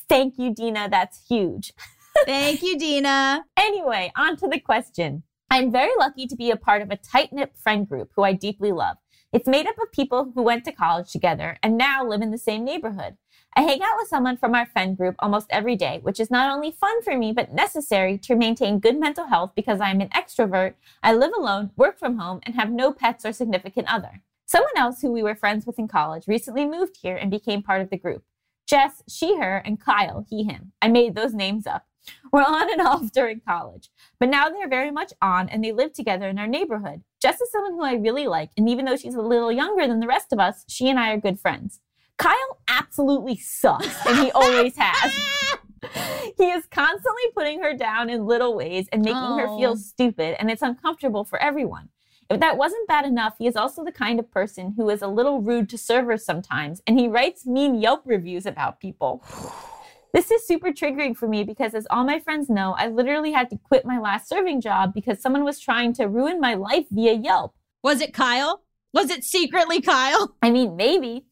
Thank 0.09 0.39
you, 0.39 0.53
Dina. 0.53 0.89
That's 0.89 1.27
huge. 1.27 1.73
Thank 2.25 2.61
you, 2.61 2.77
Dina. 2.77 3.45
Anyway, 3.57 4.11
on 4.15 4.35
to 4.37 4.47
the 4.47 4.59
question. 4.59 5.23
I'm 5.53 5.71
very 5.71 5.91
lucky 5.99 6.25
to 6.25 6.35
be 6.35 6.49
a 6.49 6.55
part 6.55 6.81
of 6.81 6.89
a 6.89 6.97
tight 6.97 7.31
knit 7.31 7.55
friend 7.55 7.87
group 7.87 8.09
who 8.15 8.23
I 8.23 8.33
deeply 8.33 8.71
love. 8.71 8.97
It's 9.31 9.47
made 9.47 9.67
up 9.67 9.75
of 9.79 9.91
people 9.91 10.31
who 10.33 10.41
went 10.41 10.65
to 10.65 10.71
college 10.71 11.11
together 11.11 11.59
and 11.61 11.77
now 11.77 12.03
live 12.03 12.23
in 12.23 12.31
the 12.31 12.39
same 12.39 12.65
neighborhood. 12.65 13.17
I 13.55 13.61
hang 13.61 13.83
out 13.83 13.97
with 13.99 14.07
someone 14.07 14.35
from 14.35 14.55
our 14.55 14.65
friend 14.65 14.97
group 14.97 15.13
almost 15.19 15.45
every 15.51 15.75
day, 15.75 15.99
which 16.01 16.19
is 16.19 16.31
not 16.31 16.51
only 16.51 16.71
fun 16.71 17.03
for 17.03 17.15
me, 17.15 17.33
but 17.33 17.53
necessary 17.53 18.17
to 18.17 18.35
maintain 18.35 18.79
good 18.79 18.99
mental 18.99 19.27
health 19.27 19.51
because 19.55 19.79
I'm 19.79 20.01
an 20.01 20.09
extrovert, 20.09 20.73
I 21.03 21.13
live 21.13 21.33
alone, 21.37 21.69
work 21.75 21.99
from 21.99 22.17
home, 22.17 22.39
and 22.47 22.55
have 22.55 22.71
no 22.71 22.91
pets 22.91 23.23
or 23.23 23.31
significant 23.31 23.93
other. 23.93 24.23
Someone 24.47 24.75
else 24.75 25.01
who 25.01 25.11
we 25.11 25.21
were 25.21 25.35
friends 25.35 25.67
with 25.67 25.77
in 25.77 25.87
college 25.87 26.27
recently 26.27 26.65
moved 26.65 26.97
here 26.99 27.15
and 27.15 27.29
became 27.29 27.61
part 27.61 27.83
of 27.83 27.91
the 27.91 27.97
group. 27.99 28.23
Jess, 28.65 29.03
she, 29.07 29.37
her, 29.37 29.57
and 29.57 29.79
Kyle, 29.79 30.25
he, 30.27 30.45
him. 30.45 30.71
I 30.81 30.87
made 30.87 31.13
those 31.13 31.35
names 31.35 31.67
up. 31.67 31.85
Were 32.31 32.41
on 32.41 32.71
and 32.71 32.81
off 32.81 33.11
during 33.11 33.41
college, 33.47 33.89
but 34.19 34.29
now 34.29 34.49
they're 34.49 34.67
very 34.67 34.91
much 34.91 35.13
on 35.21 35.47
and 35.49 35.63
they 35.63 35.71
live 35.71 35.93
together 35.93 36.27
in 36.27 36.37
our 36.39 36.47
neighborhood. 36.47 37.03
Jess 37.21 37.39
is 37.39 37.51
someone 37.51 37.73
who 37.73 37.83
I 37.83 37.93
really 37.93 38.27
like, 38.27 38.49
and 38.57 38.67
even 38.67 38.85
though 38.85 38.97
she's 38.97 39.15
a 39.15 39.21
little 39.21 39.51
younger 39.51 39.87
than 39.87 39.99
the 39.99 40.07
rest 40.07 40.33
of 40.33 40.39
us, 40.39 40.65
she 40.67 40.89
and 40.89 40.99
I 40.99 41.11
are 41.13 41.17
good 41.19 41.39
friends. 41.39 41.79
Kyle 42.17 42.59
absolutely 42.67 43.37
sucks, 43.37 44.05
and 44.05 44.17
he 44.19 44.31
always 44.31 44.75
has. 44.77 45.13
He 46.37 46.45
is 46.45 46.65
constantly 46.67 47.23
putting 47.35 47.61
her 47.61 47.73
down 47.75 48.09
in 48.09 48.25
little 48.25 48.55
ways 48.55 48.87
and 48.91 49.03
making 49.03 49.17
her 49.37 49.47
Oh. 49.47 49.57
feel 49.57 49.75
stupid, 49.75 50.35
and 50.39 50.49
it's 50.49 50.61
uncomfortable 50.61 51.23
for 51.25 51.41
everyone. 51.41 51.89
If 52.29 52.39
that 52.39 52.57
wasn't 52.57 52.87
bad 52.87 53.05
enough, 53.05 53.35
he 53.37 53.47
is 53.47 53.55
also 53.55 53.83
the 53.83 53.91
kind 53.91 54.19
of 54.19 54.31
person 54.31 54.73
who 54.77 54.89
is 54.89 55.01
a 55.01 55.07
little 55.07 55.41
rude 55.41 55.69
to 55.69 55.77
servers 55.77 56.25
sometimes, 56.25 56.81
and 56.87 56.99
he 56.99 57.07
writes 57.07 57.45
mean 57.45 57.75
Yelp 57.81 58.01
reviews 58.05 58.45
about 58.45 58.79
people. 58.79 59.23
This 60.13 60.29
is 60.29 60.45
super 60.45 60.69
triggering 60.69 61.17
for 61.17 61.27
me 61.27 61.43
because, 61.43 61.73
as 61.73 61.87
all 61.89 62.03
my 62.03 62.19
friends 62.19 62.47
know, 62.47 62.75
I 62.77 62.87
literally 62.87 63.31
had 63.31 63.49
to 63.49 63.57
quit 63.57 63.83
my 63.83 63.99
last 63.99 64.29
serving 64.29 64.61
job 64.61 64.93
because 64.93 65.19
someone 65.19 65.43
was 65.43 65.59
trying 65.59 65.91
to 65.93 66.05
ruin 66.05 66.39
my 66.39 66.53
life 66.53 66.85
via 66.91 67.13
Yelp. 67.13 67.55
Was 67.81 67.99
it 67.99 68.13
Kyle? 68.13 68.61
Was 68.93 69.09
it 69.09 69.23
secretly 69.23 69.81
Kyle? 69.81 70.35
I 70.39 70.51
mean, 70.51 70.75
maybe. 70.75 71.25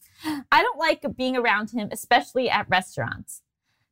I 0.52 0.64
don't 0.64 0.80
like 0.80 1.06
being 1.16 1.38
around 1.38 1.70
him, 1.70 1.90
especially 1.92 2.50
at 2.50 2.68
restaurants. 2.70 3.44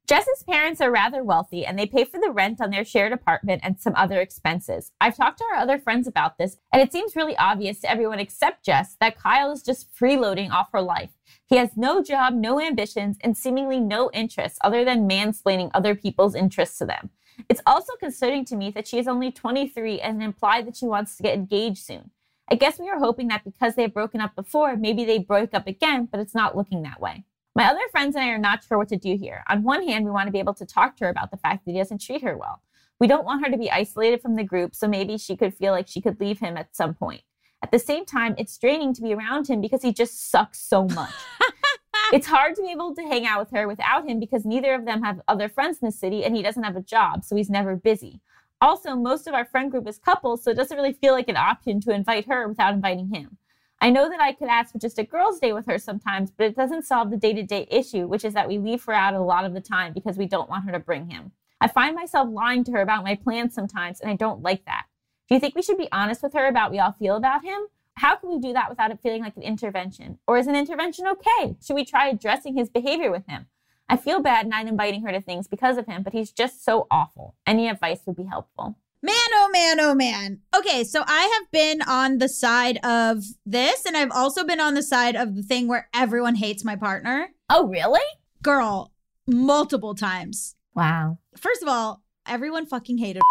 Jess's 0.10 0.42
parents 0.42 0.82
are 0.82 0.89
rather 0.89 1.24
wealthy 1.24 1.68
and 1.68 1.78
they 1.78 1.86
pay 1.86 2.04
for 2.04 2.20
the 2.20 2.32
rent 2.32 2.60
on 2.60 2.72
their 2.72 2.84
shared 2.84 3.12
apartment 3.12 3.62
and 3.63 3.80
some 3.80 3.94
other 3.96 4.20
expenses. 4.20 4.92
I've 5.00 5.16
talked 5.16 5.38
to 5.38 5.44
our 5.54 5.60
other 5.60 5.78
friends 5.78 6.08
about 6.08 6.39
this, 6.39 6.58
and 6.74 6.82
it 6.82 6.92
seems 6.92 7.16
really 7.16 7.38
obvious 7.38 7.82
to 7.82 7.92
everyone 7.92 8.18
except 8.18 8.66
Jess 8.66 8.96
that 9.00 9.20
Kyle 9.20 9.51
is 9.51 9.62
just 9.62 9.96
freeloading 9.96 10.50
off 10.50 10.72
her 10.74 10.82
life. 10.82 11.12
He 11.46 11.58
has 11.58 11.78
no 11.78 12.01
job, 12.01 12.34
no 12.34 12.60
ambitions, 12.60 13.18
and 13.22 13.38
seemingly 13.38 13.80
no 13.80 14.10
interests 14.12 14.58
other 14.63 14.84
than 14.84 15.08
mansplaining 15.08 15.70
other 15.75 15.94
people's 15.94 16.34
interests 16.34 16.80
to 16.80 16.88
them. 16.88 17.12
It's 17.48 17.62
also 17.68 17.94
concerning 18.00 18.46
to 18.46 18.56
me 18.56 18.72
that 18.72 18.88
she 18.88 18.98
is 18.98 19.08
only 19.08 19.32
23 19.32 20.01
and 20.01 20.24
implied 20.24 20.66
that 20.66 20.78
she 20.78 20.88
wants 20.88 21.18
to 21.18 21.24
get 21.24 21.36
engaged 21.36 21.86
soon. 21.86 22.10
I 22.51 22.56
guess 22.56 22.80
we 22.80 22.89
were 22.89 22.98
hoping 22.98 23.28
that 23.28 23.44
because 23.44 23.75
they've 23.75 23.94
broken 23.94 24.22
up 24.22 24.36
before, 24.36 24.75
maybe 24.75 25.06
they 25.06 25.20
broke 25.20 25.54
up 25.54 25.68
again, 25.68 26.10
but 26.12 26.20
it's 26.20 26.34
not 26.34 26.58
looking 26.58 26.82
that 26.82 27.00
way. 27.00 27.25
My 27.56 27.65
other 27.65 27.82
friends 27.91 28.15
and 28.15 28.24
I 28.24 28.29
are 28.29 28.38
not 28.38 28.63
sure 28.63 28.77
what 28.77 28.89
to 28.89 28.98
do 28.98 29.18
here. 29.18 29.44
On 29.50 29.63
one 29.63 29.86
hand, 29.88 30.06
we 30.06 30.12
want 30.12 30.27
to 30.27 30.32
be 30.32 30.39
able 30.39 30.53
to 30.56 30.65
talk 30.65 30.96
to 30.98 31.06
her 31.06 31.10
about 31.10 31.32
the 31.32 31.38
fact 31.38 31.65
that 31.65 31.72
he 31.72 31.77
doesn't 31.77 32.01
treat 32.01 32.22
her 32.24 32.38
well. 32.38 32.62
We 33.00 33.08
don't 33.08 33.25
want 33.25 33.44
her 33.46 33.51
to 33.51 33.58
be 33.58 33.72
isolated 33.72 34.22
from 34.22 34.36
the 34.36 34.44
group, 34.44 34.75
so 34.75 34.88
maybe 34.88 35.18
she 35.18 35.36
could 35.36 35.53
feel 35.53 35.72
like 35.72 35.88
she 35.88 36.01
could 36.01 36.20
leave 36.20 36.39
him 36.39 36.58
at 36.58 36.75
some 36.75 36.94
point. 36.94 37.22
At 37.62 37.72
the 37.72 37.79
same 37.79 38.06
time, 38.06 38.36
it's 38.38 38.58
draining 38.58 38.94
to 38.94 39.01
be 39.01 39.13
around 39.13 39.50
him 39.50 39.62
because 39.62 39.82
he 39.82 39.91
just 39.91 40.29
sucks 40.29 40.60
so 40.62 40.86
much. 40.86 41.13
it's 42.13 42.27
hard 42.27 42.56
to 42.56 42.62
be 42.62 42.72
able 42.72 42.94
to 42.96 43.01
hang 43.01 43.25
out 43.25 43.39
with 43.39 43.51
her 43.51 43.68
without 43.68 44.08
him 44.08 44.20
because 44.20 44.46
neither 44.46 44.74
of 44.74 44.86
them 44.86 45.03
have 45.03 45.22
other 45.27 45.50
friends 45.50 45.79
in 45.82 45.86
the 45.86 45.91
city 45.91 46.24
and 46.24 46.36
he 46.36 46.41
doesn't 46.41 46.63
have 46.63 46.75
a 46.75 46.82
job, 46.82 47.24
so 47.24 47.36
he's 47.36 47.50
never 47.50 47.75
busy. 47.75 48.22
Also, 48.62 48.96
most 48.96 49.27
of 49.27 49.34
our 49.34 49.46
friend 49.46 49.72
group 49.72 49.88
is 49.88 49.98
couples, 49.98 50.44
so 50.44 50.51
it 50.51 50.56
doesn't 50.56 50.77
really 50.77 50.94
feel 50.94 51.13
like 51.13 51.29
an 51.29 51.38
option 51.38 51.79
to 51.82 51.94
invite 51.94 52.27
her 52.27 52.48
without 52.48 52.74
inviting 52.74 53.10
him. 53.13 53.38
I 53.82 53.90
know 53.90 54.10
that 54.10 54.20
I 54.20 54.34
could 54.34 54.50
ask 54.50 54.74
for 54.74 54.80
just 54.80 55.00
a 55.00 55.04
girl's 55.04 55.40
day 55.40 55.54
with 55.54 55.66
her 55.68 55.78
sometimes, 55.78 56.32
but 56.32 56.46
it 56.46 56.56
doesn't 56.56 56.86
solve 56.86 57.12
the 57.12 57.18
day 57.18 57.34
to 57.34 57.44
day 57.44 57.66
issue, 57.72 58.08
which 58.08 58.26
is 58.26 58.34
that 58.34 58.48
we 58.48 58.58
leave 58.58 58.84
her 58.84 58.94
out 58.94 59.14
a 59.14 59.22
lot 59.22 59.46
of 59.46 59.54
the 59.54 59.62
time 59.62 59.94
because 59.94 60.18
we 60.18 60.26
don't 60.26 60.50
want 60.50 60.66
her 60.66 60.72
to 60.74 60.80
bring 60.80 61.10
him. 61.10 61.32
I 61.62 61.68
find 61.68 61.96
myself 61.96 62.28
lying 62.30 62.64
to 62.66 62.72
her 62.74 62.82
about 62.82 63.04
my 63.04 63.16
plans 63.16 63.54
sometimes, 63.54 64.02
and 64.02 64.10
I 64.10 64.16
don't 64.16 64.42
like 64.42 64.66
that. 64.66 64.86
Do 65.28 65.36
you 65.36 65.40
think 65.40 65.56
we 65.56 65.62
should 65.62 65.78
be 65.78 65.92
honest 65.92 66.22
with 66.22 66.34
her 66.34 66.48
about 66.48 66.72
we 66.72 66.80
all 66.80 66.92
feel 66.92 67.16
about 67.16 67.44
him? 67.44 67.68
How 67.96 68.16
can 68.16 68.30
we 68.30 68.40
do 68.40 68.54
that 68.54 68.70
without 68.70 68.92
it 68.92 69.00
feeling 69.02 69.22
like 69.22 69.38
an 69.38 69.44
intervention? 69.44 70.20
Or 70.28 70.38
is 70.38 70.48
an 70.48 70.56
intervention 70.56 71.06
okay? 71.08 71.56
Should 71.62 71.76
we 71.76 71.86
try 71.86 72.08
addressing 72.08 72.58
his 72.58 72.70
behavior 72.70 73.12
with 73.12 73.28
him? 73.28 73.48
I 73.88 73.98
feel 73.98 74.22
bad 74.22 74.48
not 74.48 74.68
inviting 74.68 75.04
her 75.04 75.12
to 75.12 75.22
things 75.22 75.48
because 75.48 75.78
of 75.78 75.86
him, 75.86 76.04
but 76.04 76.14
he's 76.14 76.32
just 76.32 76.64
so 76.64 76.88
awful. 76.92 77.36
Any 77.46 77.68
advice 77.68 78.02
would 78.06 78.16
be 78.16 78.26
helpful. 78.26 78.78
Man, 79.01 79.15
oh 79.15 79.50
man, 79.53 79.79
oh 79.79 79.96
man. 79.96 80.39
Okay, 80.56 80.84
so 80.84 81.03
I 81.08 81.22
have 81.39 81.50
been 81.51 81.82
on 81.82 82.18
the 82.18 82.27
side 82.27 82.79
of 82.84 83.24
this, 83.46 83.86
and 83.86 83.96
I've 83.96 84.12
also 84.12 84.44
been 84.44 84.60
on 84.60 84.74
the 84.74 84.84
side 84.84 85.15
of 85.15 85.36
the 85.36 85.41
thing 85.41 85.70
where 85.70 85.88
everyone 85.94 86.36
hates 86.36 86.65
my 86.65 86.75
partner. 86.75 87.29
Oh, 87.50 87.68
really? 87.68 88.01
Girl, 88.44 88.91
multiple 89.25 89.96
times. 89.96 90.56
Wow. 90.75 91.20
First 91.38 91.62
of 91.62 91.70
all, 91.70 92.03
everyone 92.27 92.65
fucking 92.65 92.98
hated 92.98 93.22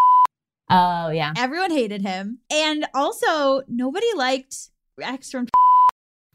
Oh, 0.71 1.11
yeah. 1.11 1.33
everyone 1.37 1.71
hated 1.71 2.01
him. 2.03 2.39
And 2.51 2.87
also, 2.95 3.63
nobody 3.69 4.07
liked 4.17 4.71
X 5.01 5.31
from 5.31 5.49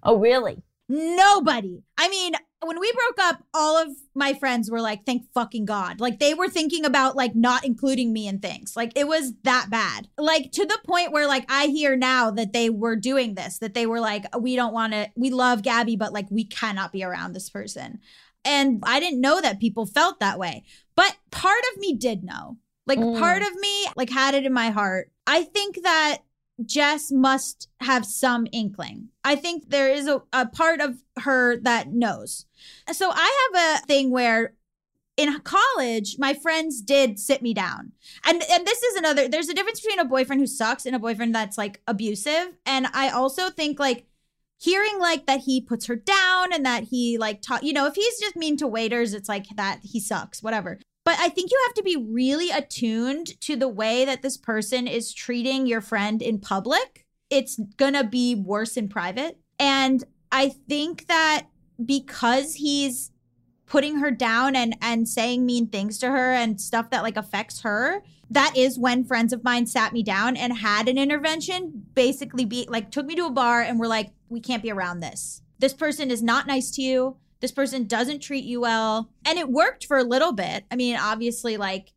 Oh, 0.03 0.19
really? 0.19 0.61
Nobody. 0.89 1.83
I 1.97 2.09
mean, 2.09 2.33
when 2.61 2.79
we 2.79 2.91
broke 2.91 3.27
up, 3.27 3.43
all 3.53 3.77
of 3.77 3.89
my 4.13 4.33
friends 4.33 4.69
were 4.69 4.81
like, 4.81 5.05
thank 5.05 5.23
fucking 5.33 5.65
God. 5.65 5.99
Like 5.99 6.19
they 6.19 6.33
were 6.33 6.49
thinking 6.49 6.85
about 6.85 7.15
like 7.15 7.35
not 7.35 7.65
including 7.65 8.13
me 8.13 8.27
in 8.27 8.39
things. 8.39 8.75
Like 8.75 8.91
it 8.95 9.07
was 9.07 9.33
that 9.43 9.69
bad. 9.69 10.07
Like 10.17 10.51
to 10.53 10.65
the 10.65 10.79
point 10.85 11.11
where 11.11 11.27
like 11.27 11.45
I 11.49 11.67
hear 11.67 11.95
now 11.95 12.31
that 12.31 12.53
they 12.53 12.69
were 12.69 12.95
doing 12.95 13.35
this, 13.35 13.59
that 13.59 13.73
they 13.73 13.85
were 13.85 13.99
like, 13.99 14.25
we 14.37 14.55
don't 14.55 14.73
want 14.73 14.93
to, 14.93 15.09
we 15.15 15.29
love 15.29 15.61
Gabby, 15.63 15.95
but 15.95 16.13
like 16.13 16.27
we 16.29 16.45
cannot 16.45 16.91
be 16.91 17.03
around 17.03 17.33
this 17.33 17.49
person. 17.49 17.99
And 18.45 18.83
I 18.85 18.99
didn't 18.99 19.21
know 19.21 19.39
that 19.41 19.59
people 19.61 19.85
felt 19.85 20.19
that 20.19 20.37
way. 20.37 20.63
But 20.95 21.15
part 21.31 21.63
of 21.73 21.79
me 21.79 21.95
did 21.95 22.23
know. 22.23 22.57
Like 22.85 22.99
Mm. 22.99 23.17
part 23.17 23.41
of 23.41 23.55
me 23.55 23.85
like 23.95 24.09
had 24.09 24.35
it 24.35 24.45
in 24.45 24.51
my 24.53 24.69
heart. 24.69 25.09
I 25.25 25.43
think 25.43 25.81
that 25.83 26.17
Jess 26.63 27.11
must 27.11 27.67
have 27.79 28.05
some 28.05 28.47
inkling. 28.51 29.09
I 29.23 29.35
think 29.35 29.69
there 29.69 29.89
is 29.89 30.07
a, 30.07 30.21
a 30.31 30.47
part 30.47 30.81
of 30.81 31.03
her 31.19 31.57
that 31.61 31.91
knows. 31.91 32.45
So 32.91 33.09
I 33.11 33.49
have 33.53 33.81
a 33.81 33.85
thing 33.85 34.11
where 34.11 34.53
in 35.17 35.39
college, 35.41 36.17
my 36.17 36.33
friends 36.33 36.81
did 36.81 37.19
sit 37.19 37.41
me 37.41 37.53
down. 37.53 37.91
And 38.25 38.41
and 38.51 38.65
this 38.65 38.81
is 38.81 38.95
another 38.95 39.27
there's 39.27 39.49
a 39.49 39.53
difference 39.53 39.79
between 39.81 39.99
a 39.99 40.05
boyfriend 40.05 40.41
who 40.41 40.47
sucks 40.47 40.85
and 40.85 40.95
a 40.95 40.99
boyfriend 40.99 41.35
that's 41.35 41.57
like 41.57 41.81
abusive. 41.87 42.57
And 42.65 42.87
I 42.93 43.09
also 43.09 43.49
think 43.49 43.79
like 43.79 44.05
hearing 44.59 44.99
like 44.99 45.25
that 45.25 45.41
he 45.41 45.61
puts 45.61 45.87
her 45.87 45.95
down 45.95 46.53
and 46.53 46.65
that 46.65 46.85
he 46.85 47.17
like 47.17 47.41
taught 47.41 47.63
you 47.63 47.73
know, 47.73 47.85
if 47.85 47.95
he's 47.95 48.19
just 48.19 48.35
mean 48.35 48.57
to 48.57 48.67
waiters, 48.67 49.13
it's 49.13 49.29
like 49.29 49.45
that 49.55 49.81
he 49.83 49.99
sucks, 49.99 50.41
whatever. 50.41 50.79
But 51.05 51.19
I 51.19 51.29
think 51.29 51.51
you 51.51 51.61
have 51.67 51.73
to 51.75 51.83
be 51.83 51.97
really 51.97 52.49
attuned 52.49 53.39
to 53.41 53.55
the 53.55 53.67
way 53.67 54.05
that 54.05 54.21
this 54.21 54.37
person 54.37 54.87
is 54.87 55.13
treating 55.13 55.65
your 55.65 55.81
friend 55.81 56.21
in 56.21 56.39
public. 56.39 57.05
It's 57.29 57.59
gonna 57.77 58.03
be 58.03 58.35
worse 58.35 58.77
in 58.77 58.87
private. 58.87 59.39
And 59.59 60.03
I 60.31 60.49
think 60.49 61.07
that 61.07 61.47
because 61.83 62.55
he's 62.55 63.11
putting 63.65 63.97
her 63.99 64.11
down 64.11 64.55
and 64.55 64.75
and 64.81 65.07
saying 65.07 65.45
mean 65.45 65.67
things 65.67 65.97
to 65.97 66.09
her 66.09 66.33
and 66.33 66.59
stuff 66.59 66.89
that 66.89 67.03
like 67.03 67.17
affects 67.17 67.61
her 67.61 68.03
that 68.29 68.55
is 68.55 68.77
when 68.77 69.03
friends 69.03 69.31
of 69.31 69.43
mine 69.43 69.65
sat 69.65 69.93
me 69.93 70.03
down 70.03 70.35
and 70.35 70.57
had 70.57 70.87
an 70.87 70.97
intervention 70.97 71.83
basically 71.95 72.45
be 72.45 72.67
like 72.69 72.91
took 72.91 73.05
me 73.05 73.15
to 73.15 73.25
a 73.25 73.31
bar 73.31 73.61
and 73.61 73.79
were 73.79 73.87
like 73.87 74.11
we 74.29 74.39
can't 74.39 74.63
be 74.63 74.71
around 74.71 74.99
this 74.99 75.41
this 75.59 75.73
person 75.73 76.11
is 76.11 76.21
not 76.21 76.45
nice 76.45 76.69
to 76.71 76.81
you 76.81 77.17
this 77.43 77.51
person 77.51 77.85
doesn't 77.85 78.21
treat 78.21 78.45
you 78.45 78.61
well 78.61 79.11
and 79.25 79.37
it 79.37 79.49
worked 79.49 79.85
for 79.85 79.97
a 79.97 80.03
little 80.03 80.31
bit 80.31 80.63
i 80.71 80.75
mean 80.75 80.97
obviously 80.97 81.57
like 81.57 81.91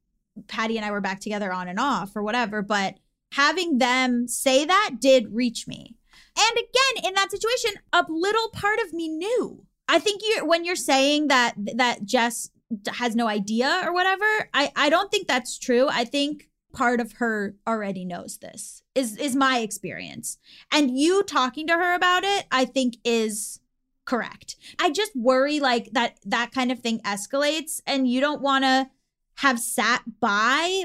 patty 0.49 0.77
and 0.77 0.85
i 0.85 0.91
were 0.91 1.01
back 1.01 1.21
together 1.21 1.53
on 1.53 1.69
and 1.69 1.81
off 1.81 2.15
or 2.15 2.23
whatever 2.23 2.61
but 2.61 2.97
having 3.33 3.79
them 3.79 4.29
say 4.29 4.65
that 4.65 4.97
did 5.01 5.33
reach 5.33 5.67
me 5.67 5.97
and 6.39 6.59
again 6.59 7.09
in 7.09 7.15
that 7.15 7.31
situation 7.31 7.71
a 7.93 8.05
little 8.09 8.49
part 8.51 8.79
of 8.81 8.93
me 8.93 9.09
knew 9.09 9.67
I 9.89 9.99
think 9.99 10.23
you 10.23 10.45
when 10.45 10.65
you're 10.65 10.77
saying 10.77 11.29
that 11.29 11.55
that 11.75 12.05
Jess 12.05 12.51
has 12.89 13.15
no 13.15 13.29
idea 13.29 13.83
or 13.85 13.93
whatever, 13.93 14.25
I 14.53 14.73
I 14.75 14.91
don't 14.91 15.11
think 15.11 15.29
that's 15.29 15.59
true. 15.59 15.89
I 15.89 16.05
think 16.05 16.49
part 16.73 17.01
of 17.01 17.13
her 17.15 17.55
already 17.67 18.05
knows 18.05 18.39
this. 18.39 18.83
Is 18.95 19.17
is 19.17 19.37
my 19.37 19.59
experience. 19.59 20.39
And 20.73 20.99
you 20.99 21.23
talking 21.23 21.67
to 21.69 21.75
her 21.75 21.95
about 21.95 22.25
it, 22.25 22.47
I 22.51 22.65
think 22.65 22.97
is 23.05 23.61
correct. 24.07 24.57
I 24.81 24.91
just 24.91 25.15
worry 25.15 25.61
like 25.61 25.91
that 25.93 26.19
that 26.25 26.53
kind 26.53 26.73
of 26.73 26.81
thing 26.81 27.01
escalates 27.01 27.81
and 27.87 28.09
you 28.09 28.21
don't 28.21 28.41
want 28.41 28.65
to 28.65 28.89
have 29.37 29.61
sat 29.61 30.03
by 30.21 30.85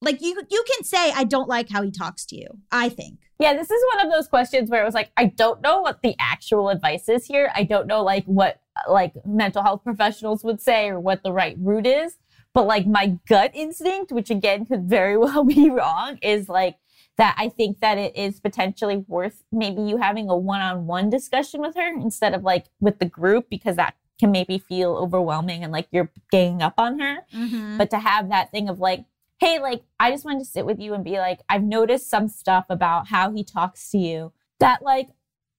like 0.00 0.22
you 0.22 0.40
you 0.48 0.64
can 0.72 0.84
say 0.84 1.10
I 1.12 1.24
don't 1.24 1.48
like 1.48 1.68
how 1.68 1.82
he 1.82 1.90
talks 1.90 2.24
to 2.26 2.36
you. 2.36 2.46
I 2.70 2.88
think. 2.88 3.18
Yeah, 3.40 3.54
this 3.54 3.70
is 3.70 3.82
one 3.94 4.06
of 4.06 4.12
those 4.12 4.26
questions 4.26 4.68
where 4.68 4.82
it 4.82 4.84
was 4.84 4.94
like, 4.94 5.12
I 5.16 5.26
don't 5.26 5.62
know 5.62 5.80
what 5.80 6.02
the 6.02 6.16
actual 6.18 6.70
advice 6.70 7.08
is 7.08 7.24
here. 7.24 7.52
I 7.54 7.62
don't 7.62 7.86
know 7.86 8.02
like 8.02 8.24
what 8.24 8.60
like 8.88 9.12
mental 9.24 9.62
health 9.62 9.84
professionals 9.84 10.42
would 10.44 10.60
say 10.60 10.88
or 10.88 10.98
what 11.00 11.22
the 11.22 11.32
right 11.32 11.56
route 11.58 11.86
is. 11.86 12.16
But 12.54 12.66
like 12.66 12.86
my 12.86 13.18
gut 13.28 13.52
instinct, 13.54 14.10
which 14.10 14.30
again 14.30 14.66
could 14.66 14.88
very 14.88 15.16
well 15.16 15.44
be 15.44 15.70
wrong, 15.70 16.18
is 16.22 16.48
like 16.48 16.76
that 17.18 17.34
I 17.36 17.48
think 17.48 17.80
that 17.80 17.98
it 17.98 18.16
is 18.16 18.40
potentially 18.40 19.04
worth 19.08 19.44
maybe 19.52 19.82
you 19.82 19.98
having 19.98 20.30
a 20.30 20.36
one-on-one 20.36 21.10
discussion 21.10 21.60
with 21.60 21.74
her 21.74 21.92
instead 21.92 22.32
of 22.32 22.42
like 22.42 22.66
with 22.80 23.00
the 23.00 23.06
group 23.06 23.50
because 23.50 23.76
that 23.76 23.96
can 24.18 24.30
maybe 24.30 24.58
feel 24.58 24.96
overwhelming 24.96 25.62
and 25.62 25.72
like 25.72 25.88
you're 25.90 26.10
ganging 26.30 26.62
up 26.62 26.74
on 26.78 26.98
her. 26.98 27.18
Mm-hmm. 27.34 27.76
But 27.76 27.90
to 27.90 27.98
have 27.98 28.28
that 28.30 28.50
thing 28.50 28.68
of 28.68 28.78
like, 28.80 29.04
hey, 29.40 29.60
like, 29.60 29.82
I 30.00 30.10
just 30.10 30.24
wanted 30.24 30.40
to 30.40 30.44
sit 30.44 30.66
with 30.66 30.80
you 30.80 30.94
and 30.94 31.04
be 31.04 31.18
like, 31.18 31.40
I've 31.48 31.62
noticed 31.62 32.10
some 32.10 32.28
stuff 32.28 32.66
about 32.68 33.08
how 33.08 33.32
he 33.32 33.44
talks 33.44 33.90
to 33.90 33.98
you 33.98 34.32
that, 34.58 34.82
like, 34.82 35.10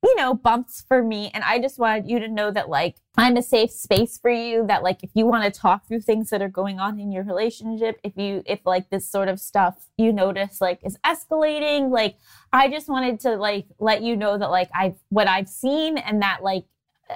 you 0.04 0.16
know, 0.16 0.34
bumps 0.34 0.84
for 0.88 1.04
me. 1.04 1.30
And 1.34 1.44
I 1.44 1.60
just 1.60 1.78
wanted 1.78 2.10
you 2.10 2.20
to 2.20 2.28
know 2.28 2.52
that, 2.52 2.70
like, 2.70 2.96
I'm 3.18 3.36
a 3.36 3.42
safe 3.42 3.72
space 3.72 4.18
for 4.18 4.32
you. 4.32 4.66
That, 4.66 4.82
like, 4.82 5.04
if 5.04 5.10
you 5.14 5.26
want 5.26 5.44
to 5.44 5.60
talk 5.60 5.88
through 5.88 6.02
things 6.02 6.30
that 6.30 6.42
are 6.42 6.50
going 6.50 6.80
on 6.80 7.00
in 7.00 7.12
your 7.12 7.24
relationship, 7.24 8.00
if 8.04 8.16
you, 8.16 8.42
if 8.46 8.60
like 8.66 8.90
this 8.90 9.10
sort 9.10 9.28
of 9.28 9.40
stuff 9.40 9.90
you 9.98 10.14
notice, 10.14 10.62
like, 10.62 10.80
is 10.84 10.98
escalating, 11.06 11.92
like, 11.92 12.16
I 12.54 12.70
just 12.70 12.88
wanted 12.88 13.20
to, 13.22 13.36
like, 13.36 13.66
let 13.80 14.02
you 14.02 14.16
know 14.16 14.38
that, 14.38 14.50
like, 14.50 14.70
I've, 14.74 14.96
what 15.10 15.28
I've 15.28 15.50
seen 15.50 15.98
and 15.98 16.22
that, 16.22 16.44
like, 16.44 16.64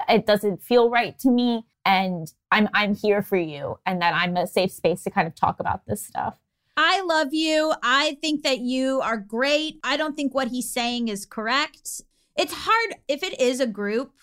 it 0.10 0.26
doesn't 0.26 0.62
feel 0.62 0.90
right 0.90 1.18
to 1.20 1.30
me. 1.30 1.66
And 1.86 2.32
I'm, 2.52 2.70
I'm 2.74 2.96
here 2.96 3.22
for 3.22 3.38
you 3.38 3.78
and 3.86 4.02
that 4.02 4.14
I'm 4.14 4.38
a 4.38 4.48
safe 4.48 4.72
space 4.72 5.04
to 5.04 5.10
kind 5.10 5.28
of 5.28 5.36
talk 5.36 5.60
about 5.60 5.86
this 5.86 6.06
stuff. 6.06 6.38
I 6.76 7.02
love 7.02 7.34
you. 7.34 7.74
I 7.84 8.18
think 8.22 8.44
that 8.44 8.60
you 8.60 9.02
are 9.02 9.18
great. 9.18 9.80
I 9.84 9.96
don't 9.96 10.16
think 10.16 10.34
what 10.34 10.48
he's 10.48 10.70
saying 10.70 11.10
is 11.10 11.26
correct. 11.26 12.02
It's 12.36 12.54
hard 12.54 12.96
if 13.08 13.24
it 13.24 13.40
is 13.40 13.60
a 13.60 13.68
group, 13.68 14.14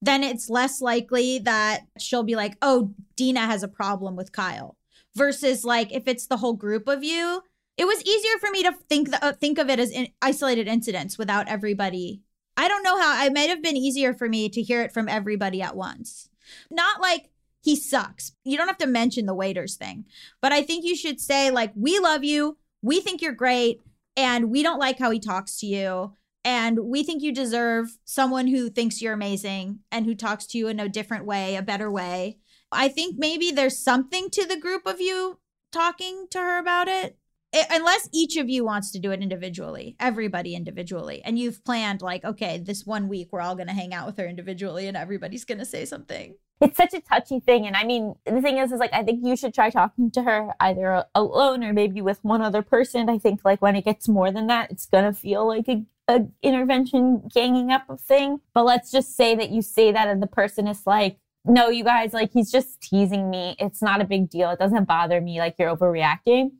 then 0.00 0.22
it's 0.22 0.48
less 0.48 0.80
likely 0.80 1.38
that 1.40 1.86
she'll 1.98 2.22
be 2.22 2.36
like, 2.36 2.56
"Oh, 2.62 2.94
Dina 3.16 3.46
has 3.46 3.62
a 3.62 3.68
problem 3.68 4.16
with 4.16 4.32
Kyle." 4.32 4.76
Versus 5.14 5.64
like 5.64 5.92
if 5.92 6.06
it's 6.06 6.26
the 6.26 6.36
whole 6.36 6.54
group 6.54 6.88
of 6.88 7.02
you, 7.02 7.42
it 7.76 7.86
was 7.86 8.02
easier 8.02 8.38
for 8.40 8.50
me 8.50 8.62
to 8.62 8.72
think 8.72 9.10
the, 9.10 9.24
uh, 9.24 9.32
think 9.32 9.58
of 9.58 9.68
it 9.70 9.78
as 9.78 9.90
in 9.90 10.08
isolated 10.20 10.68
incidents 10.68 11.18
without 11.18 11.48
everybody. 11.48 12.22
I 12.56 12.66
don't 12.66 12.82
know 12.82 13.00
how 13.00 13.24
it 13.24 13.32
might 13.32 13.48
have 13.48 13.62
been 13.62 13.76
easier 13.76 14.12
for 14.12 14.28
me 14.28 14.48
to 14.48 14.62
hear 14.62 14.82
it 14.82 14.92
from 14.92 15.08
everybody 15.08 15.62
at 15.62 15.76
once. 15.76 16.28
Not 16.70 17.00
like 17.00 17.30
he 17.62 17.76
sucks. 17.76 18.32
You 18.44 18.56
don't 18.56 18.66
have 18.66 18.78
to 18.78 18.86
mention 18.86 19.26
the 19.26 19.34
waiters 19.34 19.76
thing. 19.76 20.06
But 20.40 20.52
I 20.52 20.62
think 20.62 20.84
you 20.84 20.96
should 20.96 21.20
say, 21.20 21.50
like, 21.50 21.72
we 21.76 21.98
love 21.98 22.24
you. 22.24 22.56
We 22.82 23.00
think 23.00 23.22
you're 23.22 23.32
great. 23.32 23.80
And 24.16 24.50
we 24.50 24.64
don't 24.64 24.80
like 24.80 24.98
how 24.98 25.10
he 25.10 25.20
talks 25.20 25.58
to 25.60 25.66
you. 25.66 26.14
And 26.48 26.78
we 26.86 27.02
think 27.02 27.22
you 27.22 27.30
deserve 27.30 27.98
someone 28.06 28.46
who 28.46 28.70
thinks 28.70 29.02
you're 29.02 29.12
amazing 29.12 29.80
and 29.92 30.06
who 30.06 30.14
talks 30.14 30.46
to 30.46 30.56
you 30.56 30.68
in 30.68 30.80
a 30.80 30.88
different 30.88 31.26
way, 31.26 31.56
a 31.56 31.62
better 31.62 31.90
way. 31.90 32.38
I 32.72 32.88
think 32.88 33.16
maybe 33.18 33.50
there's 33.50 33.76
something 33.76 34.30
to 34.30 34.46
the 34.46 34.58
group 34.58 34.86
of 34.86 34.98
you 34.98 35.40
talking 35.72 36.26
to 36.30 36.38
her 36.38 36.58
about 36.58 36.88
it. 36.88 37.18
I- 37.54 37.66
unless 37.72 38.08
each 38.14 38.38
of 38.38 38.48
you 38.48 38.64
wants 38.64 38.90
to 38.92 38.98
do 38.98 39.10
it 39.10 39.20
individually, 39.20 39.94
everybody 40.00 40.54
individually. 40.54 41.20
And 41.22 41.38
you've 41.38 41.62
planned, 41.66 42.00
like, 42.00 42.24
okay, 42.24 42.56
this 42.56 42.86
one 42.86 43.08
week 43.08 43.28
we're 43.30 43.42
all 43.42 43.54
going 43.54 43.68
to 43.68 43.74
hang 43.74 43.92
out 43.92 44.06
with 44.06 44.16
her 44.16 44.26
individually 44.26 44.86
and 44.88 44.96
everybody's 44.96 45.44
going 45.44 45.58
to 45.58 45.66
say 45.66 45.84
something. 45.84 46.36
it's 46.62 46.78
such 46.78 46.94
a 46.94 47.00
touchy 47.00 47.38
thing 47.38 47.68
and 47.68 47.76
i 47.76 47.84
mean 47.84 48.14
the 48.26 48.42
thing 48.42 48.58
is 48.58 48.72
is 48.72 48.80
like 48.80 48.92
i 48.92 49.04
think 49.04 49.24
you 49.24 49.36
should 49.36 49.54
try 49.54 49.70
talking 49.70 50.10
to 50.10 50.22
her 50.22 50.52
either 50.58 51.04
alone 51.14 51.62
or 51.62 51.72
maybe 51.72 52.02
with 52.02 52.18
one 52.22 52.42
other 52.42 52.62
person 52.62 53.08
i 53.08 53.16
think 53.16 53.38
like 53.44 53.62
when 53.62 53.76
it 53.76 53.84
gets 53.84 54.08
more 54.08 54.32
than 54.32 54.48
that 54.48 54.68
it's 54.68 54.84
gonna 54.86 55.12
feel 55.12 55.46
like 55.46 55.68
a, 55.68 55.84
a 56.08 56.20
intervention 56.42 57.28
ganging 57.34 57.70
up 57.70 57.88
of 57.88 58.00
thing 58.00 58.40
but 58.54 58.64
let's 58.64 58.90
just 58.90 59.14
say 59.16 59.34
that 59.34 59.50
you 59.50 59.62
say 59.62 59.92
that 59.92 60.08
and 60.08 60.22
the 60.22 60.26
person 60.26 60.66
is 60.66 60.82
like 60.86 61.18
no, 61.44 61.70
you 61.70 61.82
guys, 61.82 62.12
like 62.12 62.30
he's 62.32 62.50
just 62.50 62.78
teasing 62.82 63.30
me. 63.30 63.56
It's 63.58 63.80
not 63.80 64.02
a 64.02 64.04
big 64.04 64.28
deal. 64.28 64.50
It 64.50 64.58
doesn't 64.58 64.84
bother 64.86 65.18
me. 65.18 65.38
Like 65.38 65.54
you're 65.58 65.74
overreacting. 65.74 66.50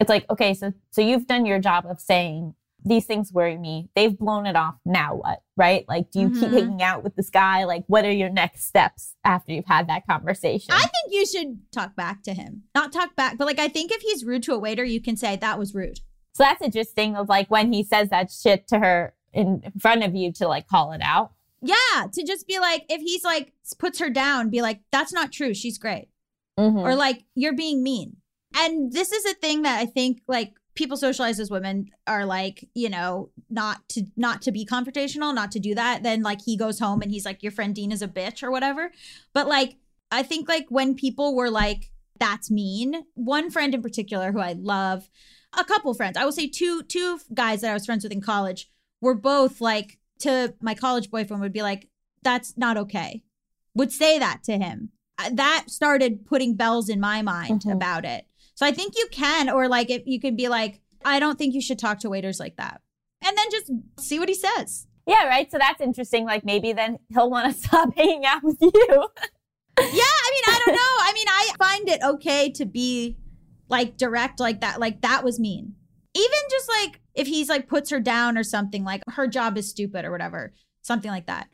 It's 0.00 0.08
like, 0.08 0.24
okay, 0.30 0.54
so 0.54 0.72
so 0.90 1.02
you've 1.02 1.26
done 1.26 1.44
your 1.44 1.58
job 1.58 1.84
of 1.86 2.00
saying 2.00 2.54
these 2.82 3.04
things 3.04 3.30
worry 3.30 3.58
me. 3.58 3.90
They've 3.94 4.16
blown 4.16 4.46
it 4.46 4.56
off. 4.56 4.76
Now 4.86 5.16
what? 5.16 5.42
Right? 5.56 5.84
Like, 5.86 6.10
do 6.12 6.20
you 6.20 6.30
keep 6.30 6.48
Mhm. 6.48 6.52
hanging 6.52 6.82
out 6.82 7.02
with 7.04 7.14
this 7.16 7.28
guy? 7.28 7.64
Like, 7.64 7.84
what 7.88 8.06
are 8.06 8.12
your 8.12 8.30
next 8.30 8.64
steps 8.64 9.16
after 9.22 9.52
you've 9.52 9.66
had 9.66 9.88
that 9.88 10.06
conversation? 10.06 10.72
I 10.72 10.80
think 10.82 11.10
you 11.12 11.26
should 11.26 11.58
talk 11.70 11.94
back 11.94 12.22
to 12.22 12.32
him. 12.32 12.62
Not 12.74 12.90
talk 12.92 13.16
back, 13.16 13.36
but 13.36 13.46
like 13.46 13.58
I 13.58 13.68
think 13.68 13.90
if 13.92 14.00
he's 14.00 14.24
rude 14.24 14.44
to 14.44 14.54
a 14.54 14.58
waiter, 14.58 14.84
you 14.84 15.02
can 15.02 15.16
say 15.16 15.36
that 15.36 15.58
was 15.58 15.74
rude. 15.74 16.00
So 16.38 16.44
that's 16.44 16.62
interesting 16.62 17.16
of 17.16 17.28
like 17.28 17.50
when 17.50 17.72
he 17.72 17.82
says 17.82 18.10
that 18.10 18.30
shit 18.30 18.68
to 18.68 18.78
her 18.78 19.12
in 19.32 19.72
front 19.80 20.04
of 20.04 20.14
you 20.14 20.32
to 20.34 20.46
like 20.46 20.68
call 20.68 20.92
it 20.92 21.00
out. 21.02 21.32
Yeah, 21.60 22.06
to 22.12 22.22
just 22.22 22.46
be 22.46 22.60
like, 22.60 22.84
if 22.88 23.00
he's 23.00 23.24
like 23.24 23.52
puts 23.76 23.98
her 23.98 24.08
down, 24.08 24.48
be 24.48 24.62
like, 24.62 24.78
that's 24.92 25.12
not 25.12 25.32
true. 25.32 25.52
She's 25.52 25.78
great. 25.78 26.10
Mhm. 26.56 26.80
Or 26.80 26.94
like, 26.94 27.24
you're 27.34 27.56
being 27.56 27.82
mean. 27.82 28.18
And 28.54 28.92
this 28.92 29.10
is 29.10 29.24
a 29.24 29.34
thing 29.34 29.62
that 29.62 29.80
I 29.80 29.86
think 29.86 30.20
like 30.28 30.52
people 30.76 30.96
socialize 30.96 31.40
as 31.40 31.50
women 31.50 31.90
are 32.06 32.24
like, 32.24 32.68
you 32.72 32.88
know, 32.88 33.30
not 33.50 33.88
to 33.88 34.04
not 34.16 34.40
to 34.42 34.52
be 34.52 34.64
confrontational, 34.64 35.34
not 35.34 35.50
to 35.50 35.58
do 35.58 35.74
that. 35.74 36.04
Then 36.04 36.22
like 36.22 36.42
he 36.44 36.56
goes 36.56 36.78
home 36.78 37.02
and 37.02 37.10
he's 37.10 37.24
like, 37.24 37.42
your 37.42 37.50
friend 37.50 37.74
Dean 37.74 37.90
is 37.90 38.00
a 38.00 38.06
bitch 38.06 38.44
or 38.44 38.52
whatever. 38.52 38.92
But 39.32 39.48
like, 39.48 39.74
I 40.12 40.22
think 40.22 40.48
like 40.48 40.66
when 40.68 40.94
people 40.94 41.34
were 41.34 41.50
like, 41.50 41.90
that's 42.20 42.48
mean. 42.48 43.02
One 43.14 43.50
friend 43.50 43.74
in 43.74 43.82
particular 43.82 44.30
who 44.30 44.38
I 44.38 44.52
love, 44.52 45.10
a 45.56 45.64
couple 45.64 45.92
friends, 45.94 46.16
I 46.16 46.24
will 46.24 46.32
say 46.32 46.46
two 46.48 46.82
two 46.82 47.20
guys 47.34 47.60
that 47.60 47.70
I 47.70 47.74
was 47.74 47.86
friends 47.86 48.02
with 48.04 48.12
in 48.12 48.20
college 48.20 48.70
were 49.00 49.14
both 49.14 49.60
like 49.60 49.98
to 50.20 50.54
my 50.60 50.74
college 50.74 51.10
boyfriend 51.10 51.40
would 51.42 51.52
be 51.52 51.62
like, 51.62 51.88
that's 52.22 52.56
not 52.56 52.76
okay. 52.76 53.22
Would 53.74 53.92
say 53.92 54.18
that 54.18 54.42
to 54.44 54.58
him. 54.58 54.90
Uh, 55.18 55.30
That 55.32 55.64
started 55.68 56.26
putting 56.26 56.54
bells 56.56 56.88
in 56.88 57.00
my 57.00 57.22
mind 57.22 57.62
Mhm. 57.62 57.72
about 57.72 58.04
it. 58.04 58.26
So 58.54 58.66
I 58.66 58.72
think 58.72 58.94
you 58.96 59.06
can, 59.12 59.48
or 59.48 59.68
like 59.68 59.88
if 59.90 60.02
you 60.06 60.18
could 60.20 60.36
be 60.36 60.48
like, 60.48 60.80
I 61.04 61.20
don't 61.20 61.38
think 61.38 61.54
you 61.54 61.60
should 61.60 61.78
talk 61.78 62.00
to 62.00 62.10
waiters 62.10 62.40
like 62.40 62.56
that. 62.56 62.80
And 63.24 63.36
then 63.36 63.46
just 63.50 63.70
see 64.00 64.18
what 64.18 64.28
he 64.28 64.34
says. 64.34 64.86
Yeah, 65.06 65.26
right. 65.26 65.50
So 65.50 65.58
that's 65.58 65.80
interesting. 65.80 66.24
Like 66.26 66.44
maybe 66.44 66.72
then 66.72 66.98
he'll 67.08 67.30
want 67.30 67.52
to 67.52 67.58
stop 67.66 67.94
hanging 67.96 68.24
out 68.26 68.42
with 68.42 68.58
you. 68.60 69.08
Yeah, 69.80 69.84
I 69.86 70.30
mean, 70.34 70.44
I 70.48 70.62
don't 70.66 70.74
know. 70.74 70.96
I 71.02 71.12
mean, 71.14 71.26
I 71.28 71.50
find 71.56 71.88
it 71.88 72.02
okay 72.02 72.50
to 72.50 72.66
be 72.66 73.16
like 73.68 73.96
direct 73.96 74.40
like 74.40 74.60
that. 74.60 74.80
Like 74.80 75.00
that 75.02 75.24
was 75.24 75.38
mean. 75.38 75.74
Even 76.14 76.38
just 76.50 76.68
like 76.68 77.00
if 77.14 77.26
he's 77.26 77.48
like 77.48 77.68
puts 77.68 77.90
her 77.90 78.00
down 78.00 78.36
or 78.38 78.42
something, 78.42 78.84
like 78.84 79.02
her 79.08 79.26
job 79.26 79.56
is 79.58 79.68
stupid 79.68 80.04
or 80.04 80.10
whatever, 80.10 80.54
something 80.82 81.10
like 81.10 81.26
that. 81.26 81.48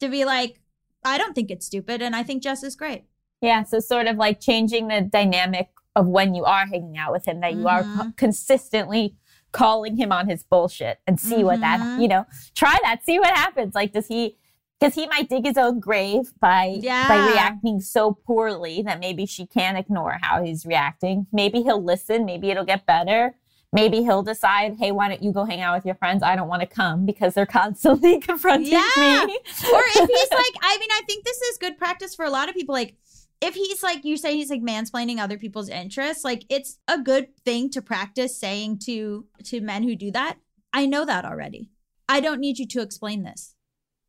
To 0.00 0.08
be 0.08 0.24
like, 0.24 0.60
I 1.04 1.18
don't 1.18 1.34
think 1.34 1.50
it's 1.50 1.66
stupid, 1.66 2.02
and 2.02 2.14
I 2.16 2.22
think 2.22 2.42
Jess 2.42 2.62
is 2.62 2.76
great. 2.76 3.04
Yeah, 3.40 3.62
so 3.64 3.80
sort 3.80 4.06
of 4.06 4.16
like 4.16 4.40
changing 4.40 4.88
the 4.88 5.00
dynamic 5.02 5.68
of 5.94 6.06
when 6.06 6.34
you 6.34 6.44
are 6.44 6.66
hanging 6.66 6.96
out 6.98 7.12
with 7.12 7.26
him, 7.26 7.40
that 7.40 7.54
you 7.54 7.66
are 7.68 7.82
co- 7.82 7.88
Mhm. 7.88 8.16
consistently 8.16 9.16
calling 9.52 9.96
him 9.96 10.12
on 10.12 10.28
his 10.28 10.42
bullshit 10.42 10.98
and 11.06 11.18
see 11.18 11.42
what 11.42 11.60
that, 11.60 11.80
Mhm. 11.80 12.02
you 12.02 12.08
know, 12.08 12.26
try 12.54 12.76
that, 12.82 13.04
see 13.04 13.18
what 13.18 13.30
happens. 13.34 13.74
Like, 13.74 13.92
does 13.92 14.06
he, 14.06 14.36
because 14.78 14.94
he 14.94 15.06
might 15.06 15.28
dig 15.28 15.44
his 15.44 15.56
own 15.56 15.80
grave 15.80 16.32
by 16.40 16.78
by 16.82 17.30
reacting 17.32 17.80
so 17.80 18.12
poorly 18.12 18.82
that 18.82 19.00
maybe 19.00 19.26
she 19.26 19.46
can't 19.46 19.78
ignore 19.78 20.18
how 20.22 20.42
he's 20.42 20.66
reacting. 20.66 21.26
Maybe 21.32 21.62
he'll 21.62 21.82
listen. 21.82 22.24
Maybe 22.24 22.50
it'll 22.50 22.64
get 22.64 22.86
better. 22.86 23.34
Maybe 23.72 24.02
he'll 24.02 24.22
decide, 24.22 24.76
hey, 24.78 24.92
why 24.92 25.08
don't 25.08 25.22
you 25.22 25.32
go 25.32 25.44
hang 25.44 25.60
out 25.60 25.74
with 25.76 25.84
your 25.84 25.96
friends? 25.96 26.22
I 26.22 26.36
don't 26.36 26.48
want 26.48 26.60
to 26.62 26.66
come 26.66 27.04
because 27.04 27.34
they're 27.34 27.46
constantly 27.62 28.20
confronting 28.20 28.72
Yeah. 28.72 29.24
me. 29.26 29.34
or 29.34 29.82
if 29.84 30.08
he's 30.08 30.30
like, 30.30 30.54
I 30.62 30.78
mean, 30.78 30.88
I 30.92 31.02
think 31.06 31.24
this 31.24 31.40
is 31.42 31.58
good 31.58 31.76
practice 31.76 32.14
for 32.14 32.24
a 32.24 32.30
lot 32.30 32.48
of 32.48 32.54
people. 32.54 32.74
Like, 32.74 32.96
if 33.42 33.54
he's 33.54 33.82
like, 33.82 34.04
you 34.04 34.16
say 34.16 34.34
he's 34.34 34.48
like 34.48 34.62
mansplaining 34.62 35.18
other 35.18 35.36
people's 35.36 35.68
interests, 35.68 36.24
like 36.24 36.44
it's 36.48 36.78
a 36.88 36.98
good 36.98 37.36
thing 37.44 37.68
to 37.70 37.82
practice 37.82 38.38
saying 38.38 38.78
to 38.84 39.26
to 39.44 39.60
men 39.60 39.82
who 39.82 39.94
do 39.96 40.10
that. 40.12 40.38
I 40.72 40.86
know 40.86 41.04
that 41.04 41.24
already. 41.26 41.68
I 42.08 42.20
don't 42.20 42.40
need 42.40 42.58
you 42.58 42.66
to 42.68 42.80
explain 42.82 43.24
this. 43.24 43.54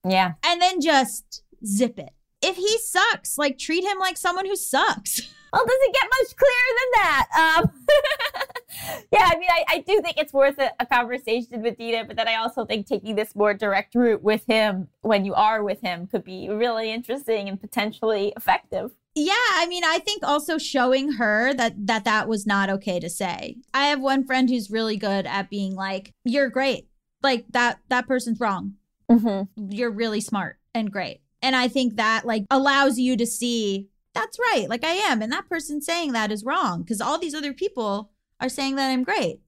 Yeah. 0.09 0.33
And 0.43 0.61
then 0.61 0.81
just 0.81 1.43
zip 1.65 1.99
it. 1.99 2.11
If 2.41 2.55
he 2.55 2.77
sucks, 2.79 3.37
like 3.37 3.57
treat 3.57 3.83
him 3.83 3.97
like 3.99 4.17
someone 4.17 4.45
who 4.45 4.55
sucks. 4.55 5.33
Well, 5.53 5.65
does 5.65 5.77
it 5.79 5.93
get 5.93 6.09
much 6.19 6.35
clearer 6.35 6.73
than 6.77 6.91
that? 6.93 7.27
Um, 7.39 9.05
yeah, 9.13 9.29
I 9.31 9.37
mean, 9.37 9.49
I, 9.49 9.63
I 9.69 9.79
do 9.79 10.01
think 10.01 10.17
it's 10.17 10.33
worth 10.33 10.59
a, 10.59 10.71
a 10.79 10.85
conversation 10.85 11.61
with 11.61 11.77
Dina, 11.77 12.03
but 12.05 12.17
then 12.17 12.27
I 12.27 12.35
also 12.35 12.65
think 12.65 12.85
taking 12.85 13.15
this 13.15 13.35
more 13.35 13.53
direct 13.53 13.95
route 13.95 14.21
with 14.21 14.45
him 14.45 14.89
when 15.01 15.25
you 15.25 15.33
are 15.33 15.63
with 15.63 15.79
him 15.81 16.07
could 16.07 16.23
be 16.23 16.49
really 16.49 16.91
interesting 16.91 17.47
and 17.47 17.59
potentially 17.59 18.33
effective. 18.35 18.91
Yeah, 19.15 19.33
I 19.53 19.65
mean, 19.67 19.83
I 19.83 19.99
think 19.99 20.23
also 20.23 20.57
showing 20.57 21.13
her 21.13 21.53
that 21.53 21.87
that 21.87 22.03
that 22.03 22.27
was 22.27 22.45
not 22.45 22.69
okay 22.69 22.99
to 22.99 23.09
say. 23.09 23.55
I 23.73 23.87
have 23.87 23.99
one 23.99 24.25
friend 24.25 24.49
who's 24.49 24.69
really 24.69 24.95
good 24.95 25.25
at 25.25 25.49
being 25.49 25.73
like, 25.75 26.13
"You're 26.23 26.49
great." 26.49 26.87
Like 27.23 27.45
that 27.49 27.79
that 27.89 28.07
person's 28.07 28.39
wrong. 28.39 28.75
Mm-hmm. 29.09 29.71
You're 29.71 29.91
really 29.91 30.21
smart 30.21 30.57
and 30.73 30.91
great. 30.91 31.21
And 31.41 31.55
I 31.55 31.67
think 31.67 31.95
that 31.95 32.25
like 32.25 32.45
allows 32.49 32.97
you 32.97 33.15
to 33.17 33.25
see 33.25 33.89
that's 34.13 34.39
right. 34.39 34.67
Like 34.69 34.83
I 34.83 34.93
am 34.93 35.21
and 35.21 35.31
that 35.31 35.49
person 35.49 35.81
saying 35.81 36.13
that 36.13 36.31
is 36.31 36.43
wrong 36.43 36.81
because 36.81 37.01
all 37.01 37.19
these 37.19 37.35
other 37.35 37.53
people 37.53 38.11
are 38.39 38.49
saying 38.49 38.75
that 38.75 38.89
I'm 38.89 39.03
great. 39.03 39.41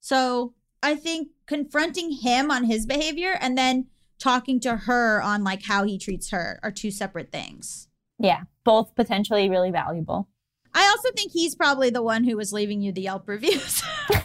So, 0.00 0.54
I 0.80 0.94
think 0.94 1.30
confronting 1.46 2.12
him 2.12 2.52
on 2.52 2.64
his 2.64 2.86
behavior 2.86 3.36
and 3.40 3.58
then 3.58 3.88
talking 4.20 4.60
to 4.60 4.76
her 4.76 5.20
on 5.20 5.42
like 5.42 5.64
how 5.64 5.82
he 5.82 5.98
treats 5.98 6.30
her 6.30 6.60
are 6.62 6.70
two 6.70 6.92
separate 6.92 7.32
things. 7.32 7.88
Yeah, 8.16 8.42
both 8.64 8.94
potentially 8.94 9.50
really 9.50 9.72
valuable. 9.72 10.28
I 10.72 10.86
also 10.86 11.10
think 11.16 11.32
he's 11.32 11.56
probably 11.56 11.90
the 11.90 12.02
one 12.02 12.22
who 12.22 12.36
was 12.36 12.52
leaving 12.52 12.80
you 12.80 12.92
the 12.92 13.02
Yelp 13.02 13.26
reviews. 13.26 13.82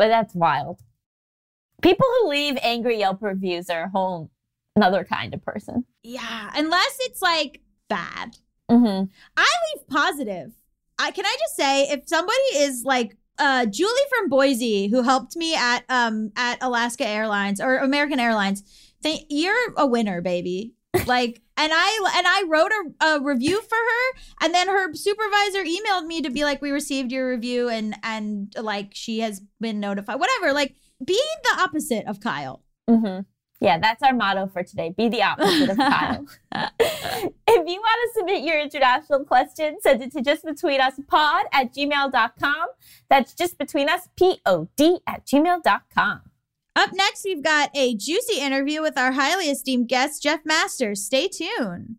But 0.00 0.08
that's 0.08 0.34
wild. 0.34 0.80
People 1.82 2.06
who 2.20 2.28
leave 2.28 2.58
angry 2.62 2.98
Yelp 2.98 3.22
reviews 3.22 3.70
are 3.70 3.84
a 3.84 3.88
whole 3.90 4.30
another 4.76 5.04
kind 5.04 5.34
of 5.34 5.44
person. 5.44 5.84
yeah, 6.02 6.50
unless 6.54 6.96
it's 7.00 7.20
like 7.22 7.60
bad. 7.88 8.36
Mm-hmm. 8.70 9.04
I 9.36 9.46
leave 9.74 9.86
positive. 9.88 10.52
I 10.98 11.10
can 11.10 11.24
I 11.26 11.36
just 11.40 11.56
say 11.56 11.84
if 11.90 12.02
somebody 12.06 12.38
is 12.54 12.84
like 12.84 13.16
uh 13.38 13.66
Julie 13.66 13.92
from 14.10 14.28
Boise 14.28 14.88
who 14.88 15.02
helped 15.02 15.34
me 15.36 15.54
at 15.54 15.84
um 15.88 16.30
at 16.36 16.58
Alaska 16.62 17.06
Airlines 17.06 17.60
or 17.60 17.78
American 17.78 18.20
Airlines, 18.20 18.62
they, 19.02 19.26
you're 19.28 19.74
a 19.76 19.86
winner, 19.86 20.20
baby. 20.20 20.74
Like 21.06 21.40
and 21.56 21.72
I 21.74 22.12
and 22.16 22.26
I 22.26 22.44
wrote 22.48 22.72
a, 22.72 23.06
a 23.06 23.22
review 23.22 23.60
for 23.62 23.76
her 23.76 24.20
and 24.42 24.52
then 24.54 24.66
her 24.68 24.92
supervisor 24.94 25.64
emailed 25.64 26.06
me 26.06 26.20
to 26.22 26.30
be 26.30 26.42
like 26.42 26.60
we 26.60 26.70
received 26.72 27.12
your 27.12 27.30
review 27.30 27.68
and 27.68 27.94
and 28.02 28.52
like 28.60 28.90
she 28.92 29.20
has 29.20 29.40
been 29.60 29.78
notified 29.78 30.18
whatever 30.18 30.52
like 30.52 30.74
be 31.04 31.20
the 31.44 31.62
opposite 31.62 32.06
of 32.06 32.20
Kyle 32.20 32.62
Mm-hmm. 32.90 33.20
Yeah, 33.60 33.78
that's 33.78 34.02
our 34.02 34.14
motto 34.14 34.46
for 34.46 34.62
today. 34.62 34.92
Be 34.96 35.08
the 35.08 35.22
opposite 35.22 35.70
of 35.70 35.76
Kyle. 35.76 36.26
if 36.52 37.68
you 37.68 37.80
want 37.80 38.00
to 38.02 38.10
submit 38.14 38.42
your 38.42 38.58
international 38.58 39.24
question, 39.24 39.76
send 39.80 40.02
it 40.02 40.12
to 40.12 40.22
justbetweenuspod 40.22 41.42
at 41.52 41.74
gmail.com. 41.74 42.66
That's 43.10 43.34
just 43.34 43.58
between 43.58 43.88
us, 43.88 44.08
P-O-D 44.16 45.00
at 45.06 45.26
gmail.com. 45.26 46.20
Up 46.76 46.90
next, 46.94 47.24
we've 47.24 47.42
got 47.42 47.70
a 47.74 47.94
juicy 47.94 48.40
interview 48.40 48.80
with 48.80 48.96
our 48.96 49.12
highly 49.12 49.46
esteemed 49.50 49.88
guest, 49.88 50.22
Jeff 50.22 50.40
Masters. 50.44 51.04
Stay 51.04 51.28
tuned. 51.28 51.96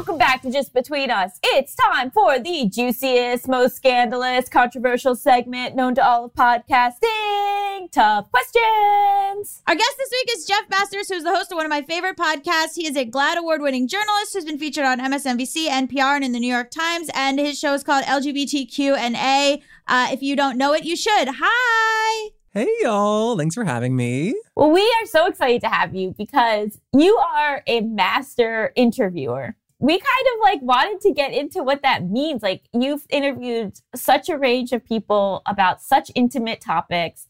Welcome 0.00 0.16
back 0.16 0.40
to 0.40 0.50
Just 0.50 0.72
Between 0.72 1.10
Us. 1.10 1.38
It's 1.42 1.74
time 1.74 2.10
for 2.10 2.38
the 2.38 2.66
juiciest, 2.66 3.46
most 3.46 3.76
scandalous, 3.76 4.48
controversial 4.48 5.14
segment 5.14 5.76
known 5.76 5.94
to 5.96 6.02
all 6.02 6.24
of 6.24 6.32
podcasting. 6.32 7.92
Tough 7.92 8.32
questions. 8.32 9.62
Our 9.66 9.74
guest 9.74 9.94
this 9.98 10.10
week 10.10 10.28
is 10.38 10.46
Jeff 10.46 10.70
Masters, 10.70 11.10
who's 11.10 11.22
the 11.22 11.36
host 11.36 11.52
of 11.52 11.56
one 11.56 11.66
of 11.66 11.70
my 11.70 11.82
favorite 11.82 12.16
podcasts. 12.16 12.76
He 12.76 12.86
is 12.86 12.96
a 12.96 13.04
GLAAD 13.04 13.36
Award 13.36 13.60
winning 13.60 13.86
journalist 13.86 14.32
who's 14.32 14.46
been 14.46 14.56
featured 14.56 14.86
on 14.86 15.00
MSNBC, 15.00 15.66
NPR, 15.66 16.16
and 16.16 16.24
in 16.24 16.32
the 16.32 16.40
New 16.40 16.50
York 16.50 16.70
Times. 16.70 17.10
And 17.12 17.38
his 17.38 17.58
show 17.58 17.74
is 17.74 17.84
called 17.84 18.06
LGBTQ 18.06 18.96
and 18.96 19.16
A. 19.16 19.62
Uh, 19.86 20.08
if 20.12 20.22
you 20.22 20.34
don't 20.34 20.56
know 20.56 20.72
it, 20.72 20.84
you 20.84 20.96
should. 20.96 21.28
Hi. 21.30 22.30
Hey, 22.52 22.68
y'all. 22.80 23.36
Thanks 23.36 23.54
for 23.54 23.64
having 23.64 23.94
me. 23.96 24.34
Well, 24.56 24.70
we 24.70 24.80
are 24.80 25.06
so 25.06 25.26
excited 25.26 25.60
to 25.60 25.68
have 25.68 25.94
you 25.94 26.14
because 26.16 26.80
you 26.94 27.16
are 27.18 27.62
a 27.66 27.82
master 27.82 28.72
interviewer. 28.74 29.56
We 29.80 29.94
kind 29.94 30.26
of 30.34 30.40
like 30.42 30.60
wanted 30.62 31.00
to 31.00 31.12
get 31.12 31.32
into 31.32 31.62
what 31.62 31.82
that 31.82 32.04
means. 32.04 32.42
Like, 32.42 32.62
you've 32.72 33.06
interviewed 33.08 33.78
such 33.94 34.28
a 34.28 34.38
range 34.38 34.72
of 34.72 34.84
people 34.84 35.42
about 35.46 35.80
such 35.82 36.12
intimate 36.14 36.60
topics. 36.60 37.26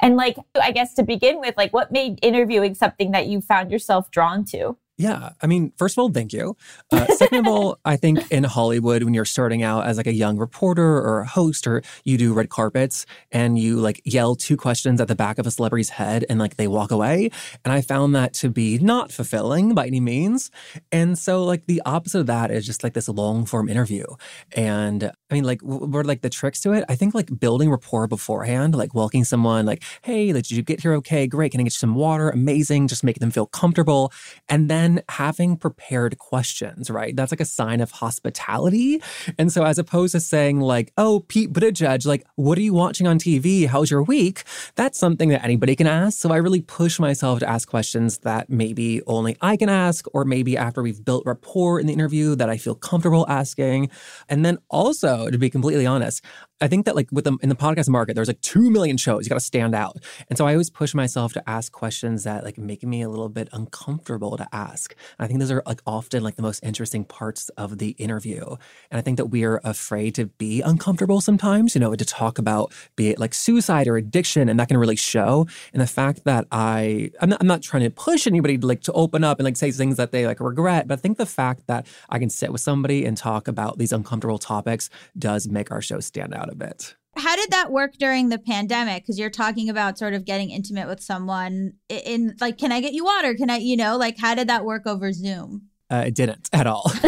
And, 0.00 0.16
like, 0.16 0.36
I 0.60 0.72
guess 0.72 0.94
to 0.94 1.04
begin 1.04 1.38
with, 1.38 1.56
like, 1.56 1.72
what 1.72 1.92
made 1.92 2.18
interviewing 2.22 2.74
something 2.74 3.12
that 3.12 3.28
you 3.28 3.40
found 3.40 3.70
yourself 3.70 4.10
drawn 4.10 4.44
to? 4.46 4.76
Yeah, 5.02 5.30
I 5.40 5.48
mean, 5.48 5.72
first 5.76 5.98
of 5.98 6.02
all, 6.02 6.10
thank 6.10 6.32
you. 6.32 6.56
Uh, 6.92 7.06
second 7.16 7.40
of 7.40 7.48
all, 7.48 7.76
I 7.84 7.96
think 7.96 8.30
in 8.30 8.44
Hollywood, 8.44 9.02
when 9.02 9.14
you're 9.14 9.24
starting 9.24 9.64
out 9.64 9.84
as 9.84 9.96
like 9.96 10.06
a 10.06 10.12
young 10.12 10.38
reporter 10.38 10.98
or 10.98 11.22
a 11.22 11.26
host, 11.26 11.66
or 11.66 11.82
you 12.04 12.16
do 12.16 12.32
red 12.32 12.50
carpets 12.50 13.04
and 13.32 13.58
you 13.58 13.80
like 13.80 14.00
yell 14.04 14.36
two 14.36 14.56
questions 14.56 15.00
at 15.00 15.08
the 15.08 15.16
back 15.16 15.40
of 15.40 15.46
a 15.48 15.50
celebrity's 15.50 15.88
head 15.88 16.24
and 16.30 16.38
like 16.38 16.54
they 16.54 16.68
walk 16.68 16.92
away, 16.92 17.30
and 17.64 17.72
I 17.72 17.80
found 17.80 18.14
that 18.14 18.32
to 18.34 18.48
be 18.48 18.78
not 18.78 19.10
fulfilling 19.10 19.74
by 19.74 19.88
any 19.88 19.98
means. 19.98 20.52
And 20.92 21.18
so, 21.18 21.42
like 21.42 21.66
the 21.66 21.82
opposite 21.84 22.20
of 22.20 22.26
that 22.26 22.52
is 22.52 22.64
just 22.64 22.84
like 22.84 22.94
this 22.94 23.08
long 23.08 23.44
form 23.44 23.68
interview. 23.68 24.04
And 24.52 25.10
I 25.30 25.34
mean, 25.34 25.42
like, 25.42 25.62
what 25.62 25.98
are 25.98 26.04
like 26.04 26.20
the 26.20 26.30
tricks 26.30 26.60
to 26.60 26.74
it? 26.74 26.84
I 26.88 26.94
think 26.94 27.12
like 27.12 27.40
building 27.40 27.72
rapport 27.72 28.06
beforehand, 28.06 28.76
like 28.76 28.94
welcoming 28.94 29.24
someone, 29.24 29.66
like, 29.66 29.82
hey, 30.02 30.30
did 30.30 30.48
you 30.48 30.62
get 30.62 30.80
here 30.80 30.94
okay? 30.94 31.26
Great. 31.26 31.50
Can 31.50 31.60
I 31.60 31.64
get 31.64 31.72
you 31.72 31.86
some 31.86 31.96
water? 31.96 32.30
Amazing. 32.30 32.86
Just 32.86 33.02
making 33.02 33.20
them 33.20 33.32
feel 33.32 33.46
comfortable. 33.46 34.12
And 34.48 34.70
then 34.70 34.91
having 35.08 35.56
prepared 35.56 36.18
questions, 36.18 36.90
right? 36.90 37.14
That's 37.14 37.32
like 37.32 37.40
a 37.40 37.44
sign 37.44 37.80
of 37.80 37.90
hospitality. 37.92 39.00
And 39.38 39.52
so, 39.52 39.64
as 39.64 39.78
opposed 39.78 40.12
to 40.12 40.20
saying, 40.20 40.60
like, 40.60 40.92
oh, 40.96 41.24
Pete 41.28 41.52
Buttigieg, 41.52 42.04
like, 42.06 42.24
what 42.34 42.58
are 42.58 42.62
you 42.62 42.74
watching 42.74 43.06
on 43.06 43.18
TV? 43.18 43.66
How's 43.66 43.90
your 43.90 44.02
week? 44.02 44.44
That's 44.74 44.98
something 44.98 45.28
that 45.30 45.44
anybody 45.44 45.76
can 45.76 45.86
ask. 45.86 46.18
So, 46.18 46.32
I 46.32 46.36
really 46.36 46.60
push 46.62 46.98
myself 46.98 47.40
to 47.40 47.48
ask 47.48 47.68
questions 47.68 48.18
that 48.18 48.50
maybe 48.50 49.02
only 49.06 49.36
I 49.40 49.56
can 49.56 49.68
ask, 49.68 50.06
or 50.12 50.24
maybe 50.24 50.56
after 50.56 50.82
we've 50.82 51.04
built 51.04 51.24
rapport 51.26 51.80
in 51.80 51.86
the 51.86 51.92
interview 51.92 52.34
that 52.36 52.50
I 52.50 52.56
feel 52.56 52.74
comfortable 52.74 53.26
asking. 53.28 53.90
And 54.28 54.44
then 54.44 54.58
also, 54.68 55.30
to 55.30 55.38
be 55.38 55.50
completely 55.50 55.86
honest, 55.86 56.24
I 56.60 56.68
think 56.68 56.86
that 56.86 56.94
like 56.94 57.08
with 57.10 57.24
the 57.24 57.36
in 57.42 57.48
the 57.48 57.56
podcast 57.56 57.88
market, 57.88 58.14
there's 58.14 58.28
like 58.28 58.40
two 58.40 58.70
million 58.70 58.96
shows. 58.96 59.24
You 59.24 59.28
got 59.28 59.34
to 59.36 59.40
stand 59.40 59.74
out, 59.74 59.96
and 60.28 60.38
so 60.38 60.46
I 60.46 60.52
always 60.52 60.70
push 60.70 60.94
myself 60.94 61.32
to 61.32 61.48
ask 61.48 61.72
questions 61.72 62.24
that 62.24 62.44
like 62.44 62.56
make 62.56 62.84
me 62.84 63.02
a 63.02 63.08
little 63.08 63.28
bit 63.28 63.48
uncomfortable 63.52 64.36
to 64.36 64.46
ask. 64.52 64.94
And 65.18 65.24
I 65.24 65.28
think 65.28 65.40
those 65.40 65.50
are 65.50 65.62
like 65.66 65.82
often 65.86 66.22
like 66.22 66.36
the 66.36 66.42
most 66.42 66.62
interesting 66.62 67.04
parts 67.04 67.48
of 67.50 67.78
the 67.78 67.90
interview. 67.90 68.44
And 68.90 68.98
I 68.98 69.00
think 69.00 69.16
that 69.16 69.26
we 69.26 69.44
are 69.44 69.60
afraid 69.64 70.14
to 70.16 70.26
be 70.26 70.60
uncomfortable 70.60 71.20
sometimes, 71.20 71.74
you 71.74 71.80
know, 71.80 71.94
to 71.94 72.04
talk 72.04 72.38
about 72.38 72.72
be 72.94 73.08
it 73.08 73.18
like 73.18 73.34
suicide 73.34 73.88
or 73.88 73.96
addiction, 73.96 74.48
and 74.48 74.60
that 74.60 74.68
can 74.68 74.76
really 74.76 74.96
show. 74.96 75.46
And 75.72 75.82
the 75.82 75.86
fact 75.86 76.24
that 76.24 76.46
I 76.52 77.10
I'm 77.20 77.30
not, 77.30 77.40
I'm 77.40 77.48
not 77.48 77.62
trying 77.62 77.82
to 77.82 77.90
push 77.90 78.26
anybody 78.26 78.56
like 78.58 78.82
to 78.82 78.92
open 78.92 79.24
up 79.24 79.40
and 79.40 79.44
like 79.44 79.56
say 79.56 79.72
things 79.72 79.96
that 79.96 80.12
they 80.12 80.26
like 80.26 80.38
regret, 80.38 80.86
but 80.86 80.98
I 80.98 81.02
think 81.02 81.18
the 81.18 81.26
fact 81.26 81.66
that 81.66 81.86
I 82.08 82.20
can 82.20 82.30
sit 82.30 82.52
with 82.52 82.60
somebody 82.60 83.04
and 83.04 83.16
talk 83.16 83.48
about 83.48 83.78
these 83.78 83.92
uncomfortable 83.92 84.38
topics 84.38 84.90
does 85.18 85.48
make 85.48 85.72
our 85.72 85.82
show 85.82 85.98
stand 85.98 86.34
out 86.34 86.51
bit. 86.54 86.94
How 87.16 87.36
did 87.36 87.50
that 87.50 87.70
work 87.70 87.92
during 87.98 88.30
the 88.30 88.38
pandemic? 88.38 89.02
Because 89.02 89.18
you're 89.18 89.28
talking 89.28 89.68
about 89.68 89.98
sort 89.98 90.14
of 90.14 90.24
getting 90.24 90.50
intimate 90.50 90.88
with 90.88 91.00
someone 91.00 91.74
in 91.88 92.34
like, 92.40 92.56
can 92.56 92.72
I 92.72 92.80
get 92.80 92.94
you 92.94 93.04
water? 93.04 93.34
Can 93.34 93.50
I, 93.50 93.58
you 93.58 93.76
know, 93.76 93.98
like, 93.98 94.18
how 94.18 94.34
did 94.34 94.48
that 94.48 94.64
work 94.64 94.86
over 94.86 95.12
Zoom? 95.12 95.68
Uh, 95.92 96.04
it 96.06 96.14
didn't 96.14 96.48
at 96.54 96.66
all. 96.66 96.90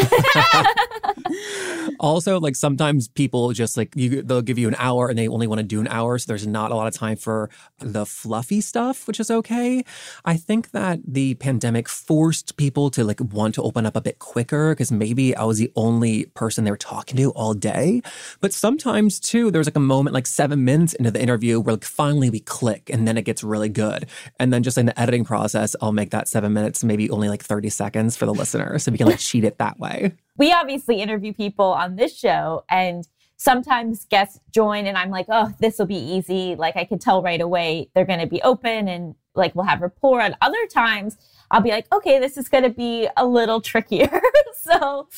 also, 2.00 2.38
like 2.38 2.54
sometimes 2.54 3.08
people 3.08 3.50
just 3.52 3.78
like 3.78 3.94
you, 3.96 4.20
they'll 4.20 4.42
give 4.42 4.58
you 4.58 4.68
an 4.68 4.76
hour 4.78 5.08
and 5.08 5.18
they 5.18 5.26
only 5.26 5.46
want 5.46 5.58
to 5.58 5.62
do 5.62 5.80
an 5.80 5.88
hour, 5.88 6.18
so 6.18 6.26
there's 6.28 6.46
not 6.46 6.70
a 6.70 6.74
lot 6.74 6.86
of 6.86 6.92
time 6.92 7.16
for 7.16 7.48
the 7.78 8.04
fluffy 8.04 8.60
stuff, 8.60 9.06
which 9.06 9.18
is 9.18 9.30
okay. 9.30 9.82
I 10.26 10.36
think 10.36 10.72
that 10.72 11.00
the 11.06 11.34
pandemic 11.36 11.88
forced 11.88 12.58
people 12.58 12.90
to 12.90 13.04
like 13.04 13.20
want 13.20 13.54
to 13.54 13.62
open 13.62 13.86
up 13.86 13.96
a 13.96 14.02
bit 14.02 14.18
quicker 14.18 14.74
because 14.74 14.92
maybe 14.92 15.34
I 15.34 15.44
was 15.44 15.56
the 15.56 15.72
only 15.76 16.26
person 16.34 16.64
they 16.64 16.70
were 16.70 16.76
talking 16.76 17.16
to 17.16 17.30
all 17.30 17.54
day. 17.54 18.02
But 18.40 18.52
sometimes 18.52 19.18
too, 19.18 19.50
there's 19.50 19.66
like 19.66 19.76
a 19.76 19.80
moment 19.80 20.12
like 20.12 20.26
seven 20.26 20.64
minutes 20.64 20.92
into 20.92 21.10
the 21.10 21.22
interview 21.22 21.58
where 21.58 21.74
like 21.74 21.84
finally 21.84 22.28
we 22.28 22.40
click 22.40 22.90
and 22.90 23.08
then 23.08 23.16
it 23.16 23.22
gets 23.22 23.42
really 23.42 23.70
good. 23.70 24.06
And 24.38 24.52
then 24.52 24.62
just 24.62 24.76
in 24.76 24.84
the 24.84 25.00
editing 25.00 25.24
process, 25.24 25.74
I'll 25.80 25.92
make 25.92 26.10
that 26.10 26.28
seven 26.28 26.52
minutes 26.52 26.84
maybe 26.84 27.08
only 27.08 27.30
like 27.30 27.42
30 27.42 27.70
seconds 27.70 28.14
for 28.14 28.26
the 28.26 28.34
listener. 28.34 28.73
So 28.78 28.92
we 28.92 28.98
can 28.98 29.06
like 29.06 29.18
cheat 29.18 29.44
it 29.44 29.58
that 29.58 29.78
way. 29.78 30.14
we 30.36 30.52
obviously 30.52 31.00
interview 31.00 31.32
people 31.32 31.66
on 31.66 31.96
this 31.96 32.16
show 32.16 32.64
and 32.68 33.06
sometimes 33.36 34.04
guests 34.06 34.40
join 34.50 34.86
and 34.86 34.96
I'm 34.96 35.10
like, 35.10 35.26
oh, 35.28 35.52
this 35.60 35.78
will 35.78 35.86
be 35.86 35.96
easy. 35.96 36.54
Like 36.54 36.76
I 36.76 36.84
can 36.84 36.98
tell 36.98 37.22
right 37.22 37.40
away 37.40 37.90
they're 37.94 38.04
going 38.04 38.20
to 38.20 38.26
be 38.26 38.42
open 38.42 38.88
and 38.88 39.14
like 39.34 39.54
we'll 39.54 39.66
have 39.66 39.80
rapport. 39.80 40.20
And 40.20 40.36
other 40.40 40.66
times 40.66 41.16
I'll 41.50 41.60
be 41.60 41.70
like, 41.70 41.92
okay, 41.92 42.18
this 42.18 42.36
is 42.36 42.48
going 42.48 42.64
to 42.64 42.70
be 42.70 43.08
a 43.16 43.26
little 43.26 43.60
trickier. 43.60 44.20
so 44.60 45.08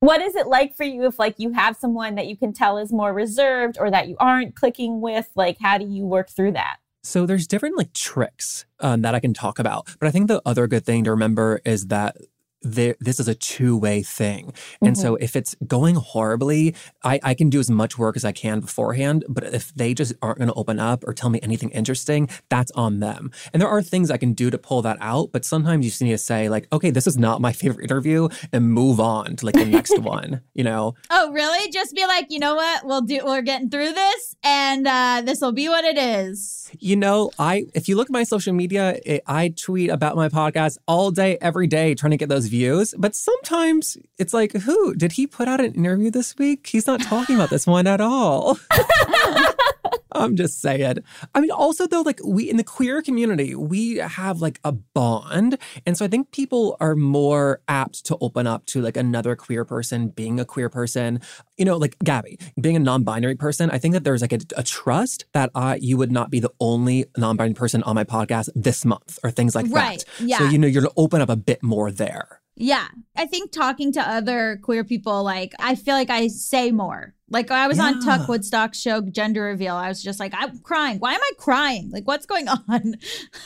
what 0.00 0.20
is 0.20 0.34
it 0.34 0.46
like 0.46 0.76
for 0.76 0.84
you 0.84 1.06
if 1.06 1.18
like 1.18 1.36
you 1.38 1.52
have 1.52 1.76
someone 1.76 2.16
that 2.16 2.26
you 2.26 2.36
can 2.36 2.52
tell 2.52 2.78
is 2.78 2.92
more 2.92 3.12
reserved 3.12 3.76
or 3.78 3.90
that 3.90 4.08
you 4.08 4.16
aren't 4.18 4.54
clicking 4.54 5.00
with? 5.00 5.28
Like 5.34 5.58
how 5.60 5.78
do 5.78 5.86
you 5.86 6.04
work 6.04 6.28
through 6.28 6.52
that? 6.52 6.78
So 7.04 7.26
there's 7.26 7.48
different 7.48 7.76
like 7.76 7.92
tricks 7.92 8.64
um, 8.78 9.02
that 9.02 9.14
I 9.14 9.20
can 9.20 9.34
talk 9.34 9.58
about, 9.58 9.88
but 9.98 10.06
I 10.06 10.12
think 10.12 10.28
the 10.28 10.40
other 10.46 10.68
good 10.68 10.84
thing 10.84 11.02
to 11.04 11.10
remember 11.10 11.60
is 11.64 11.88
that 11.88 12.16
there, 12.62 12.96
this 13.00 13.20
is 13.20 13.28
a 13.28 13.34
two-way 13.34 14.02
thing. 14.02 14.52
And 14.80 14.96
so 14.96 15.16
if 15.16 15.36
it's 15.36 15.54
going 15.66 15.96
horribly, 15.96 16.74
I, 17.02 17.20
I 17.22 17.34
can 17.34 17.50
do 17.50 17.60
as 17.60 17.70
much 17.70 17.98
work 17.98 18.16
as 18.16 18.24
I 18.24 18.32
can 18.32 18.60
beforehand. 18.60 19.24
But 19.28 19.44
if 19.44 19.74
they 19.74 19.94
just 19.94 20.14
aren't 20.22 20.38
going 20.38 20.48
to 20.48 20.54
open 20.54 20.78
up 20.78 21.04
or 21.06 21.12
tell 21.12 21.30
me 21.30 21.40
anything 21.42 21.70
interesting, 21.70 22.28
that's 22.48 22.70
on 22.72 23.00
them. 23.00 23.30
And 23.52 23.60
there 23.60 23.68
are 23.68 23.82
things 23.82 24.10
I 24.10 24.16
can 24.16 24.32
do 24.32 24.50
to 24.50 24.58
pull 24.58 24.82
that 24.82 24.98
out. 25.00 25.30
But 25.32 25.44
sometimes 25.44 25.84
you 25.84 25.90
just 25.90 26.02
need 26.02 26.10
to 26.10 26.18
say 26.18 26.48
like, 26.48 26.68
okay, 26.72 26.90
this 26.90 27.06
is 27.06 27.18
not 27.18 27.40
my 27.40 27.52
favorite 27.52 27.84
interview 27.84 28.28
and 28.52 28.72
move 28.72 29.00
on 29.00 29.36
to 29.36 29.46
like 29.46 29.54
the 29.54 29.64
next 29.64 29.98
one, 30.02 30.42
you 30.54 30.64
know? 30.64 30.94
Oh, 31.10 31.32
really? 31.32 31.70
Just 31.70 31.94
be 31.94 32.06
like, 32.06 32.26
you 32.30 32.38
know 32.38 32.54
what? 32.54 32.84
We'll 32.84 33.02
do. 33.02 33.20
We're 33.24 33.42
getting 33.42 33.70
through 33.70 33.92
this, 33.92 34.36
and 34.42 34.86
uh, 34.86 35.22
this 35.24 35.40
will 35.40 35.52
be 35.52 35.68
what 35.68 35.84
it 35.84 35.98
is. 35.98 36.70
You 36.78 36.96
know, 36.96 37.30
I 37.38 37.66
if 37.74 37.88
you 37.88 37.96
look 37.96 38.08
at 38.08 38.12
my 38.12 38.24
social 38.24 38.52
media, 38.52 38.98
it, 39.04 39.22
I 39.26 39.48
tweet 39.50 39.90
about 39.90 40.16
my 40.16 40.28
podcast 40.28 40.78
all 40.86 41.10
day, 41.10 41.38
every 41.40 41.66
day, 41.66 41.94
trying 41.94 42.12
to 42.12 42.16
get 42.16 42.28
those 42.28 42.46
views. 42.52 42.94
But 43.04 43.14
sometimes 43.16 43.96
it's 44.18 44.34
like, 44.34 44.52
who 44.66 44.94
did 44.94 45.12
he 45.12 45.26
put 45.26 45.48
out 45.48 45.60
an 45.60 45.72
interview 45.74 46.10
this 46.10 46.36
week? 46.36 46.66
He's 46.66 46.86
not 46.86 47.00
talking 47.00 47.34
about 47.36 47.50
this 47.50 47.66
one 47.66 47.86
at 47.86 48.00
all. 48.00 48.58
I'm 50.14 50.36
just 50.36 50.60
saying. 50.60 50.98
I 51.34 51.40
mean, 51.40 51.50
also 51.50 51.86
though, 51.86 52.02
like 52.02 52.20
we 52.22 52.48
in 52.50 52.58
the 52.58 52.64
queer 52.64 53.00
community, 53.00 53.54
we 53.54 53.96
have 53.96 54.42
like 54.42 54.60
a 54.62 54.70
bond, 54.70 55.56
and 55.86 55.96
so 55.96 56.04
I 56.04 56.08
think 56.08 56.30
people 56.32 56.76
are 56.80 56.94
more 56.94 57.62
apt 57.66 58.04
to 58.06 58.18
open 58.20 58.46
up 58.46 58.66
to 58.66 58.82
like 58.82 58.98
another 58.98 59.34
queer 59.36 59.64
person 59.64 60.08
being 60.08 60.38
a 60.38 60.44
queer 60.44 60.68
person. 60.68 61.20
You 61.56 61.64
know, 61.64 61.78
like 61.78 61.96
Gabby 62.04 62.38
being 62.60 62.76
a 62.76 62.78
non-binary 62.78 63.36
person. 63.36 63.70
I 63.70 63.78
think 63.78 63.94
that 63.94 64.04
there's 64.04 64.20
like 64.20 64.34
a, 64.34 64.40
a 64.56 64.62
trust 64.62 65.24
that 65.32 65.50
uh, 65.54 65.76
you 65.80 65.96
would 65.96 66.12
not 66.12 66.30
be 66.30 66.40
the 66.40 66.52
only 66.60 67.06
non-binary 67.16 67.54
person 67.54 67.82
on 67.84 67.94
my 67.94 68.04
podcast 68.04 68.50
this 68.54 68.84
month, 68.84 69.18
or 69.24 69.30
things 69.30 69.54
like 69.54 69.66
Right, 69.70 70.04
that. 70.18 70.24
yeah. 70.26 70.38
So 70.38 70.44
you 70.44 70.58
know, 70.58 70.66
you're 70.66 70.82
gonna 70.82 70.92
open 70.98 71.22
up 71.22 71.30
a 71.30 71.36
bit 71.36 71.62
more 71.62 71.90
there. 71.90 72.41
Yeah. 72.54 72.86
I 73.16 73.26
think 73.26 73.50
talking 73.50 73.92
to 73.92 74.00
other 74.00 74.58
queer 74.62 74.84
people, 74.84 75.24
like, 75.24 75.52
I 75.58 75.74
feel 75.74 75.94
like 75.94 76.10
I 76.10 76.28
say 76.28 76.70
more. 76.70 77.14
Like, 77.30 77.50
I 77.50 77.66
was 77.66 77.78
on 77.78 78.00
Tuck 78.02 78.28
Woodstock's 78.28 78.78
show, 78.78 79.00
Gender 79.00 79.42
Reveal. 79.42 79.74
I 79.74 79.88
was 79.88 80.02
just 80.02 80.20
like, 80.20 80.34
I'm 80.36 80.58
crying. 80.58 80.98
Why 80.98 81.14
am 81.14 81.20
I 81.22 81.30
crying? 81.38 81.90
Like, 81.90 82.06
what's 82.06 82.26
going 82.26 82.46
on? 82.48 82.60
like, 82.68 82.94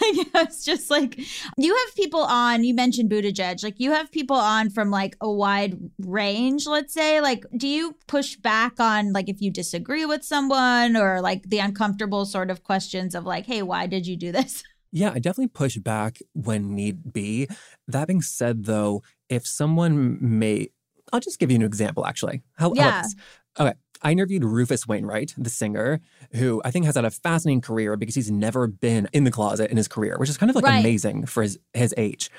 it's 0.00 0.64
just 0.64 0.90
like, 0.90 1.20
you 1.56 1.72
have 1.72 1.94
people 1.94 2.20
on, 2.20 2.64
you 2.64 2.74
mentioned 2.74 3.08
Buttigieg. 3.08 3.62
Like, 3.62 3.78
you 3.78 3.92
have 3.92 4.10
people 4.10 4.36
on 4.36 4.70
from 4.70 4.90
like 4.90 5.16
a 5.20 5.30
wide 5.30 5.78
range, 6.00 6.66
let's 6.66 6.92
say. 6.92 7.20
Like, 7.20 7.44
do 7.56 7.68
you 7.68 7.94
push 8.08 8.34
back 8.34 8.80
on, 8.80 9.12
like, 9.12 9.28
if 9.28 9.40
you 9.40 9.52
disagree 9.52 10.04
with 10.04 10.24
someone 10.24 10.96
or 10.96 11.20
like 11.20 11.44
the 11.48 11.60
uncomfortable 11.60 12.24
sort 12.26 12.50
of 12.50 12.64
questions 12.64 13.14
of, 13.14 13.24
like, 13.24 13.46
hey, 13.46 13.62
why 13.62 13.86
did 13.86 14.04
you 14.06 14.16
do 14.16 14.32
this? 14.32 14.64
Yeah, 14.96 15.10
I 15.10 15.18
definitely 15.18 15.48
push 15.48 15.76
back 15.76 16.18
when 16.32 16.74
need 16.74 17.12
be. 17.12 17.48
That 17.86 18.08
being 18.08 18.22
said, 18.22 18.64
though, 18.64 19.02
if 19.28 19.46
someone 19.46 20.16
may, 20.20 20.68
I'll 21.12 21.20
just 21.20 21.38
give 21.38 21.50
you 21.50 21.56
an 21.56 21.62
example 21.62 22.06
actually. 22.06 22.42
How, 22.54 22.70
how 22.70 22.74
Yeah. 22.74 23.02
this? 23.02 23.14
Okay. 23.60 23.74
I 24.00 24.12
interviewed 24.12 24.42
Rufus 24.42 24.86
Wainwright, 24.86 25.34
the 25.36 25.50
singer, 25.50 26.00
who 26.32 26.62
I 26.64 26.70
think 26.70 26.86
has 26.86 26.94
had 26.94 27.04
a 27.04 27.10
fascinating 27.10 27.60
career 27.60 27.96
because 27.96 28.14
he's 28.14 28.30
never 28.30 28.66
been 28.66 29.06
in 29.12 29.24
the 29.24 29.30
closet 29.30 29.70
in 29.70 29.76
his 29.76 29.86
career, 29.86 30.16
which 30.18 30.30
is 30.30 30.38
kind 30.38 30.48
of 30.48 30.56
like 30.56 30.64
Right. 30.64 30.80
amazing 30.80 31.26
for 31.26 31.42
his, 31.42 31.58
his 31.74 31.92
age. 31.98 32.30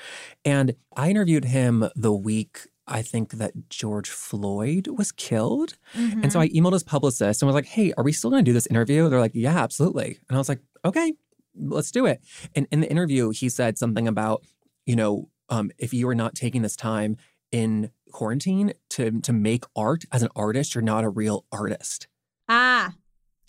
And 0.44 0.74
I 0.96 1.10
interviewed 1.10 1.44
him 1.44 1.88
the 1.94 2.12
week 2.12 2.66
I 2.88 3.02
think 3.02 3.32
that 3.32 3.68
George 3.68 4.08
Floyd 4.08 4.88
was 4.88 5.12
killed. 5.12 5.76
And 5.92 6.32
so 6.32 6.38
mm-hmm. 6.38 6.38
I 6.38 6.48
emailed 6.48 6.72
his 6.72 6.82
publicist 6.82 7.42
and 7.42 7.46
was 7.46 7.54
like, 7.54 7.66
hey, 7.66 7.92
are 7.98 8.02
we 8.02 8.12
still 8.12 8.30
going 8.30 8.42
to 8.42 8.48
do 8.48 8.54
this 8.54 8.66
interview? 8.66 9.08
They're 9.10 9.20
like, 9.20 9.34
yeah, 9.34 9.58
absolutely. 9.58 10.18
And 10.28 10.36
I 10.36 10.38
was 10.38 10.48
like, 10.48 10.60
okay, 10.84 11.12
let's 11.58 11.90
do 11.90 12.06
it. 12.06 12.20
And 12.54 12.66
in 12.70 12.80
the 12.80 12.90
interview, 12.90 13.30
he 13.30 13.48
said 13.48 13.78
something 13.78 14.08
about, 14.08 14.44
you 14.86 14.96
know, 14.96 15.28
um, 15.48 15.70
if 15.78 15.92
you 15.94 16.08
are 16.08 16.14
not 16.14 16.34
taking 16.34 16.62
this 16.62 16.76
time 16.76 17.16
in 17.50 17.90
quarantine 18.12 18.72
to 18.90 19.20
to 19.20 19.32
make 19.32 19.64
art 19.74 20.04
as 20.12 20.22
an 20.22 20.28
artist, 20.36 20.74
you're 20.74 20.82
not 20.82 21.04
a 21.04 21.08
real 21.08 21.44
artist. 21.52 22.06
ah, 22.48 22.94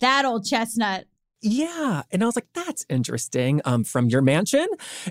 that 0.00 0.24
old 0.24 0.46
chestnut. 0.46 1.04
Yeah. 1.42 2.02
And 2.12 2.22
I 2.22 2.26
was 2.26 2.36
like, 2.36 2.48
that's 2.52 2.84
interesting 2.90 3.62
um, 3.64 3.82
from 3.82 4.10
your 4.10 4.20
mansion. 4.20 4.66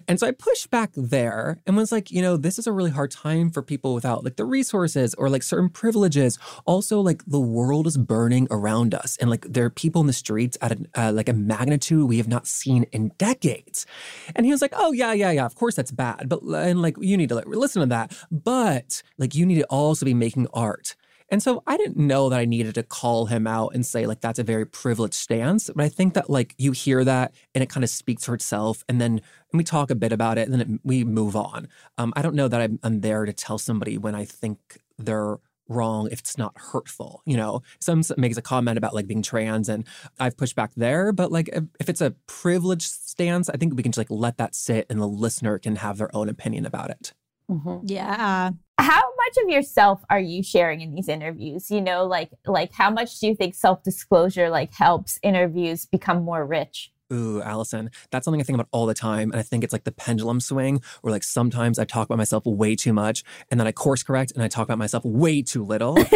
And 0.07 0.19
so 0.19 0.27
I 0.27 0.31
pushed 0.31 0.69
back 0.69 0.91
there 0.95 1.59
and 1.65 1.75
was 1.75 1.91
like, 1.91 2.11
you 2.11 2.21
know, 2.21 2.37
this 2.37 2.59
is 2.59 2.67
a 2.67 2.71
really 2.71 2.91
hard 2.91 3.09
time 3.09 3.49
for 3.49 3.63
people 3.63 3.95
without 3.95 4.23
like 4.23 4.35
the 4.35 4.45
resources 4.45 5.15
or 5.15 5.27
like 5.27 5.41
certain 5.41 5.69
privileges. 5.69 6.37
Also, 6.65 7.01
like 7.01 7.23
the 7.25 7.39
world 7.39 7.87
is 7.87 7.97
burning 7.97 8.47
around 8.51 8.93
us 8.93 9.17
and 9.17 9.31
like 9.31 9.41
there 9.49 9.65
are 9.65 9.71
people 9.71 10.01
in 10.01 10.07
the 10.07 10.13
streets 10.13 10.55
at 10.61 10.73
a, 10.73 10.85
uh, 10.93 11.11
like 11.11 11.29
a 11.29 11.33
magnitude 11.33 12.07
we 12.07 12.17
have 12.17 12.27
not 12.27 12.45
seen 12.45 12.83
in 12.91 13.11
decades. 13.17 13.87
And 14.35 14.45
he 14.45 14.51
was 14.51 14.61
like, 14.61 14.73
oh, 14.75 14.91
yeah, 14.91 15.13
yeah, 15.13 15.31
yeah. 15.31 15.45
Of 15.45 15.55
course 15.55 15.73
that's 15.73 15.91
bad. 15.91 16.29
But, 16.29 16.43
and 16.43 16.79
like, 16.79 16.95
you 16.99 17.17
need 17.17 17.29
to 17.29 17.35
like 17.35 17.47
listen 17.47 17.79
to 17.79 17.87
that. 17.87 18.15
But 18.29 19.01
like, 19.17 19.33
you 19.33 19.47
need 19.47 19.55
to 19.55 19.65
also 19.65 20.05
be 20.05 20.13
making 20.13 20.45
art. 20.53 20.95
And 21.31 21.43
so 21.43 21.63
I 21.67 21.77
didn't 21.77 21.97
know 21.97 22.29
that 22.29 22.39
I 22.39 22.45
needed 22.45 22.75
to 22.75 22.83
call 22.83 23.27
him 23.27 23.45
out 23.45 23.73
and 23.73 23.85
say, 23.85 24.05
like, 24.07 24.21
that's 24.21 24.39
a 24.39 24.43
very 24.43 24.65
privileged 24.65 25.13
stance. 25.13 25.69
But 25.73 25.83
I 25.83 25.89
think 25.89 26.13
that, 26.15 26.29
like, 26.29 26.55
you 26.57 26.71
hear 26.71 27.03
that 27.03 27.33
and 27.53 27.63
it 27.63 27.69
kind 27.69 27.83
of 27.83 27.89
speaks 27.89 28.25
for 28.25 28.33
itself. 28.33 28.83
And 28.89 28.99
then 28.99 29.21
we 29.53 29.63
talk 29.63 29.91
a 29.91 29.95
bit 29.95 30.11
about 30.11 30.37
it 30.37 30.49
and 30.49 30.53
then 30.53 30.61
it, 30.61 30.79
we 30.83 31.03
move 31.03 31.35
on. 31.35 31.67
Um, 31.97 32.13
I 32.15 32.21
don't 32.21 32.35
know 32.35 32.47
that 32.47 32.61
I'm, 32.61 32.79
I'm 32.83 33.01
there 33.01 33.25
to 33.25 33.33
tell 33.33 33.57
somebody 33.57 33.97
when 33.97 34.15
I 34.15 34.25
think 34.25 34.79
they're 34.97 35.37
wrong 35.69 36.09
if 36.11 36.19
it's 36.19 36.37
not 36.37 36.53
hurtful. 36.55 37.21
You 37.25 37.37
know, 37.37 37.61
some 37.79 38.01
makes 38.17 38.37
a 38.37 38.41
comment 38.41 38.77
about 38.77 38.95
like 38.95 39.07
being 39.07 39.21
trans 39.21 39.69
and 39.69 39.85
I've 40.19 40.35
pushed 40.35 40.55
back 40.55 40.71
there, 40.75 41.11
but 41.11 41.31
like 41.31 41.49
if 41.79 41.87
it's 41.87 42.01
a 42.01 42.15
privileged 42.25 42.89
stance, 42.89 43.49
I 43.49 43.57
think 43.57 43.75
we 43.75 43.83
can 43.83 43.91
just 43.91 43.99
like 43.99 44.09
let 44.09 44.37
that 44.37 44.55
sit 44.55 44.87
and 44.89 44.99
the 44.99 45.07
listener 45.07 45.59
can 45.59 45.75
have 45.77 45.99
their 45.99 46.13
own 46.15 46.27
opinion 46.27 46.65
about 46.65 46.89
it. 46.89 47.13
Mm-hmm. 47.49 47.77
Yeah. 47.83 48.51
How 48.77 49.01
much 49.01 49.43
of 49.43 49.49
yourself 49.49 50.01
are 50.09 50.19
you 50.19 50.43
sharing 50.43 50.81
in 50.81 50.93
these 50.93 51.09
interviews? 51.09 51.69
You 51.69 51.81
know, 51.81 52.05
like 52.05 52.31
like 52.45 52.71
how 52.71 52.89
much 52.89 53.19
do 53.19 53.27
you 53.27 53.35
think 53.35 53.55
self-disclosure 53.55 54.49
like 54.49 54.73
helps 54.73 55.19
interviews 55.23 55.85
become 55.85 56.23
more 56.23 56.45
rich? 56.45 56.91
Ooh, 57.11 57.41
Allison, 57.41 57.89
that's 58.11 58.25
something 58.25 58.41
I 58.41 58.43
think 58.43 58.55
about 58.55 58.67
all 58.71 58.85
the 58.85 58.93
time. 58.93 59.31
And 59.31 59.39
I 59.39 59.43
think 59.43 59.63
it's 59.63 59.73
like 59.73 59.83
the 59.83 59.91
pendulum 59.91 60.39
swing, 60.39 60.81
where 61.01 61.11
like 61.11 61.23
sometimes 61.23 61.79
I 61.79 61.85
talk 61.85 62.07
about 62.07 62.17
myself 62.17 62.45
way 62.45 62.75
too 62.75 62.93
much 62.93 63.23
and 63.49 63.59
then 63.59 63.67
I 63.67 63.71
course 63.71 64.03
correct 64.03 64.31
and 64.31 64.43
I 64.43 64.47
talk 64.47 64.65
about 64.65 64.77
myself 64.77 65.03
way 65.05 65.41
too 65.41 65.63
little. 65.63 65.97
and 65.97 66.07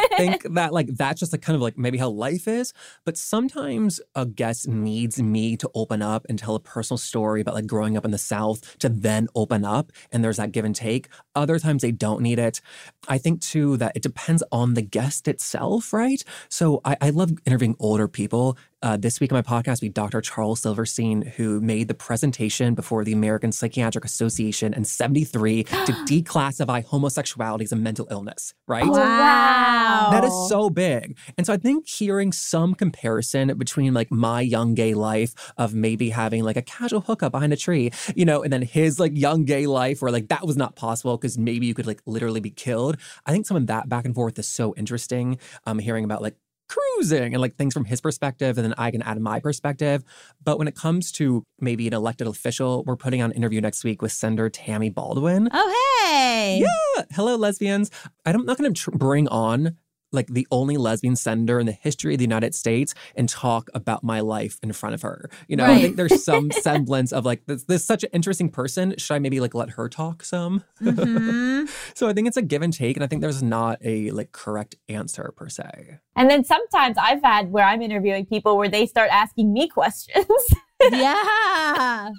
I 0.00 0.06
think 0.16 0.42
that 0.54 0.72
like 0.72 0.88
that's 0.88 1.20
just 1.20 1.32
like 1.32 1.42
kind 1.42 1.54
of 1.54 1.62
like 1.62 1.78
maybe 1.78 1.98
how 1.98 2.08
life 2.08 2.48
is. 2.48 2.72
But 3.04 3.16
sometimes 3.16 4.00
a 4.14 4.26
guest 4.26 4.68
needs 4.68 5.22
me 5.22 5.56
to 5.56 5.70
open 5.74 6.02
up 6.02 6.26
and 6.28 6.38
tell 6.38 6.54
a 6.54 6.60
personal 6.60 6.98
story 6.98 7.40
about 7.40 7.54
like 7.54 7.66
growing 7.66 7.96
up 7.96 8.04
in 8.04 8.10
the 8.10 8.18
South 8.18 8.78
to 8.78 8.88
then 8.88 9.28
open 9.34 9.64
up. 9.64 9.92
And 10.10 10.24
there's 10.24 10.38
that 10.38 10.52
give 10.52 10.64
and 10.64 10.74
take. 10.74 11.08
Other 11.34 11.58
times 11.58 11.82
they 11.82 11.92
don't 11.92 12.22
need 12.22 12.38
it. 12.38 12.60
I 13.08 13.18
think 13.18 13.40
too 13.40 13.76
that 13.76 13.92
it 13.94 14.02
depends 14.02 14.42
on 14.50 14.74
the 14.74 14.82
guest 14.82 15.28
itself, 15.28 15.92
right? 15.92 16.22
So 16.48 16.80
I, 16.84 16.96
I 17.00 17.10
love 17.10 17.32
interviewing 17.46 17.76
older 17.78 18.08
people 18.08 18.56
uh, 18.82 18.96
this 18.96 19.20
week 19.20 19.32
on 19.32 19.36
my 19.36 19.42
podcast, 19.42 19.82
we 19.82 19.88
had 19.88 19.94
Dr. 19.94 20.20
Charles 20.20 20.60
Silverstein, 20.60 21.22
who 21.22 21.60
made 21.60 21.88
the 21.88 21.94
presentation 21.94 22.74
before 22.74 23.04
the 23.04 23.12
American 23.12 23.52
Psychiatric 23.52 24.04
Association 24.04 24.72
in 24.72 24.84
73 24.84 25.64
to 25.64 25.92
declassify 26.08 26.84
homosexuality 26.84 27.64
as 27.64 27.72
a 27.72 27.76
mental 27.76 28.08
illness, 28.10 28.54
right? 28.66 28.84
Oh, 28.84 28.90
wow. 28.90 30.08
That 30.10 30.24
is 30.24 30.32
so 30.48 30.70
big. 30.70 31.18
And 31.36 31.46
so 31.46 31.52
I 31.52 31.56
think 31.58 31.86
hearing 31.86 32.32
some 32.32 32.74
comparison 32.74 33.56
between 33.58 33.92
like 33.92 34.10
my 34.10 34.40
young 34.40 34.74
gay 34.74 34.94
life 34.94 35.52
of 35.58 35.74
maybe 35.74 36.10
having 36.10 36.42
like 36.42 36.56
a 36.56 36.62
casual 36.62 37.02
hookup 37.02 37.32
behind 37.32 37.52
a 37.52 37.56
tree, 37.56 37.90
you 38.14 38.24
know, 38.24 38.42
and 38.42 38.52
then 38.52 38.62
his 38.62 38.98
like 38.98 39.12
young 39.14 39.44
gay 39.44 39.66
life 39.66 40.00
where 40.00 40.10
like 40.10 40.28
that 40.28 40.46
was 40.46 40.56
not 40.56 40.74
possible 40.74 41.18
because 41.18 41.36
maybe 41.36 41.66
you 41.66 41.74
could 41.74 41.86
like 41.86 42.00
literally 42.06 42.40
be 42.40 42.50
killed. 42.50 42.96
I 43.26 43.32
think 43.32 43.46
some 43.46 43.56
of 43.56 43.66
that 43.66 43.88
back 43.88 44.06
and 44.06 44.14
forth 44.14 44.38
is 44.38 44.48
so 44.48 44.74
interesting. 44.76 45.38
Um, 45.66 45.78
hearing 45.78 46.04
about 46.04 46.22
like 46.22 46.36
cruising 46.70 47.34
and 47.34 47.40
like 47.40 47.56
things 47.56 47.74
from 47.74 47.84
his 47.84 48.00
perspective 48.00 48.56
and 48.56 48.64
then 48.64 48.74
I 48.78 48.90
can 48.90 49.02
add 49.02 49.20
my 49.20 49.40
perspective. 49.40 50.04
But 50.44 50.58
when 50.58 50.68
it 50.68 50.76
comes 50.76 51.10
to 51.12 51.44
maybe 51.60 51.86
an 51.86 51.94
elected 51.94 52.26
official, 52.26 52.84
we're 52.84 52.96
putting 52.96 53.20
on 53.22 53.30
an 53.30 53.36
interview 53.36 53.60
next 53.60 53.82
week 53.84 54.00
with 54.02 54.12
Senator 54.12 54.48
Tammy 54.48 54.90
Baldwin. 54.90 55.48
Oh, 55.52 56.04
hey. 56.04 56.60
Yeah. 56.62 57.04
Hello, 57.12 57.36
lesbians. 57.36 57.90
I'm 58.24 58.44
not 58.46 58.56
going 58.56 58.72
to 58.72 58.80
tr- 58.80 58.90
bring 58.92 59.26
on 59.28 59.76
like 60.12 60.26
the 60.28 60.46
only 60.50 60.76
lesbian 60.76 61.16
senator 61.16 61.60
in 61.60 61.66
the 61.66 61.72
history 61.72 62.14
of 62.14 62.18
the 62.18 62.24
United 62.24 62.54
States 62.54 62.94
and 63.14 63.28
talk 63.28 63.68
about 63.74 64.02
my 64.02 64.20
life 64.20 64.58
in 64.62 64.72
front 64.72 64.94
of 64.94 65.02
her. 65.02 65.30
You 65.48 65.56
know, 65.56 65.64
I 65.64 65.80
think 65.80 65.96
there's 65.96 66.24
some 66.24 66.50
semblance 66.62 67.12
of 67.12 67.24
like 67.24 67.46
this, 67.46 67.64
this 67.64 67.82
is 67.82 67.86
such 67.86 68.04
an 68.04 68.10
interesting 68.12 68.50
person. 68.50 68.94
Should 68.98 69.14
I 69.14 69.18
maybe 69.18 69.40
like 69.40 69.54
let 69.54 69.70
her 69.70 69.88
talk 69.88 70.24
some? 70.24 70.64
Mhm. 70.80 71.68
so 71.94 72.08
I 72.08 72.12
think 72.12 72.28
it's 72.28 72.36
a 72.36 72.42
give 72.42 72.62
and 72.62 72.72
take, 72.72 72.96
and 72.96 73.04
I 73.04 73.06
think 73.06 73.22
there's 73.22 73.42
not 73.42 73.78
a 73.84 74.10
like 74.10 74.32
correct 74.32 74.76
answer 74.88 75.32
per 75.36 75.48
se. 75.48 75.98
And 76.16 76.28
then 76.28 76.44
sometimes 76.44 76.96
I've 76.98 77.22
had 77.22 77.50
where 77.52 77.64
I'm 77.64 77.82
interviewing 77.82 78.26
people 78.26 78.56
where 78.56 78.68
they 78.68 78.86
start 78.86 79.10
asking 79.12 79.52
me 79.52 79.68
questions. 79.68 80.26
yeah. 80.92 82.10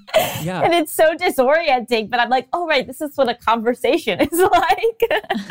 Yeah. 0.41 0.61
and 0.61 0.73
it's 0.73 0.93
so 0.93 1.15
disorienting, 1.15 2.09
but 2.09 2.19
I'm 2.19 2.29
like, 2.29 2.47
oh, 2.53 2.65
right, 2.67 2.85
this 2.85 3.01
is 3.01 3.15
what 3.15 3.29
a 3.29 3.35
conversation 3.35 4.19
is 4.19 4.39
like. 4.39 5.01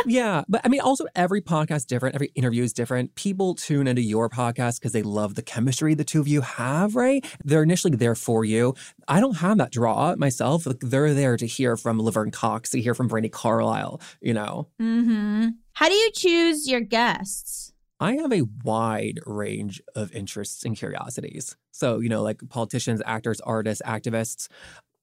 Yeah, 0.06 0.42
but 0.48 0.60
I 0.64 0.68
mean, 0.68 0.80
also 0.80 1.06
every 1.14 1.40
podcast 1.40 1.76
is 1.76 1.84
different. 1.86 2.14
Every 2.14 2.32
interview 2.34 2.62
is 2.62 2.72
different. 2.72 3.14
People 3.14 3.54
tune 3.54 3.86
into 3.86 4.02
your 4.02 4.28
podcast 4.28 4.80
because 4.80 4.92
they 4.92 5.02
love 5.02 5.34
the 5.34 5.42
chemistry 5.42 5.94
the 5.94 6.04
two 6.04 6.20
of 6.20 6.28
you 6.28 6.40
have, 6.40 6.94
right? 6.96 7.24
They're 7.44 7.62
initially 7.62 7.96
there 7.96 8.14
for 8.14 8.44
you. 8.44 8.74
I 9.08 9.20
don't 9.20 9.36
have 9.38 9.58
that 9.58 9.72
draw 9.72 10.14
myself. 10.16 10.66
Like 10.66 10.80
they're 10.80 11.14
there 11.14 11.36
to 11.36 11.46
hear 11.46 11.76
from 11.76 12.00
Laverne 12.00 12.30
Cox, 12.30 12.70
to 12.70 12.80
hear 12.80 12.94
from 12.94 13.08
Brandi 13.08 13.30
Carlile. 13.30 14.00
You 14.20 14.34
know, 14.34 14.68
Mm-hmm. 14.80 15.48
How 15.72 15.88
do 15.88 15.94
you 15.94 16.10
choose 16.12 16.68
your 16.68 16.80
guests? 16.80 17.69
I 18.00 18.14
have 18.14 18.32
a 18.32 18.42
wide 18.64 19.20
range 19.26 19.80
of 19.94 20.12
interests 20.12 20.64
and 20.64 20.76
curiosities. 20.76 21.56
So 21.70 22.00
you 22.00 22.08
know, 22.08 22.22
like 22.22 22.40
politicians, 22.48 23.02
actors, 23.06 23.40
artists, 23.42 23.82
activists. 23.86 24.48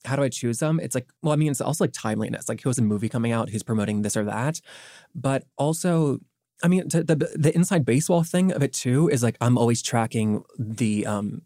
How 0.06 0.16
do 0.16 0.24
I 0.24 0.30
choose 0.30 0.60
them? 0.60 0.80
It's 0.80 0.96
like, 0.96 1.10
well, 1.22 1.34
I 1.34 1.36
mean, 1.36 1.52
it's 1.52 1.60
also 1.60 1.84
like 1.84 1.92
timeliness. 1.92 2.48
Like, 2.48 2.62
who 2.62 2.70
has 2.70 2.78
a 2.78 2.82
movie 2.82 3.10
coming 3.10 3.32
out? 3.32 3.50
Who's 3.50 3.64
promoting 3.64 4.04
this 4.04 4.16
or 4.16 4.24
that? 4.26 4.62
But 5.16 5.44
also, 5.58 6.20
I 6.64 6.68
mean, 6.68 6.88
the 6.88 7.32
the 7.36 7.54
inside 7.56 7.86
baseball 7.86 8.24
thing 8.24 8.52
of 8.52 8.64
it 8.64 8.74
too 8.74 9.10
is 9.10 9.22
like 9.22 9.38
I'm 9.42 9.58
always 9.58 9.82
tracking 9.82 10.44
the 10.58 11.06
um 11.06 11.42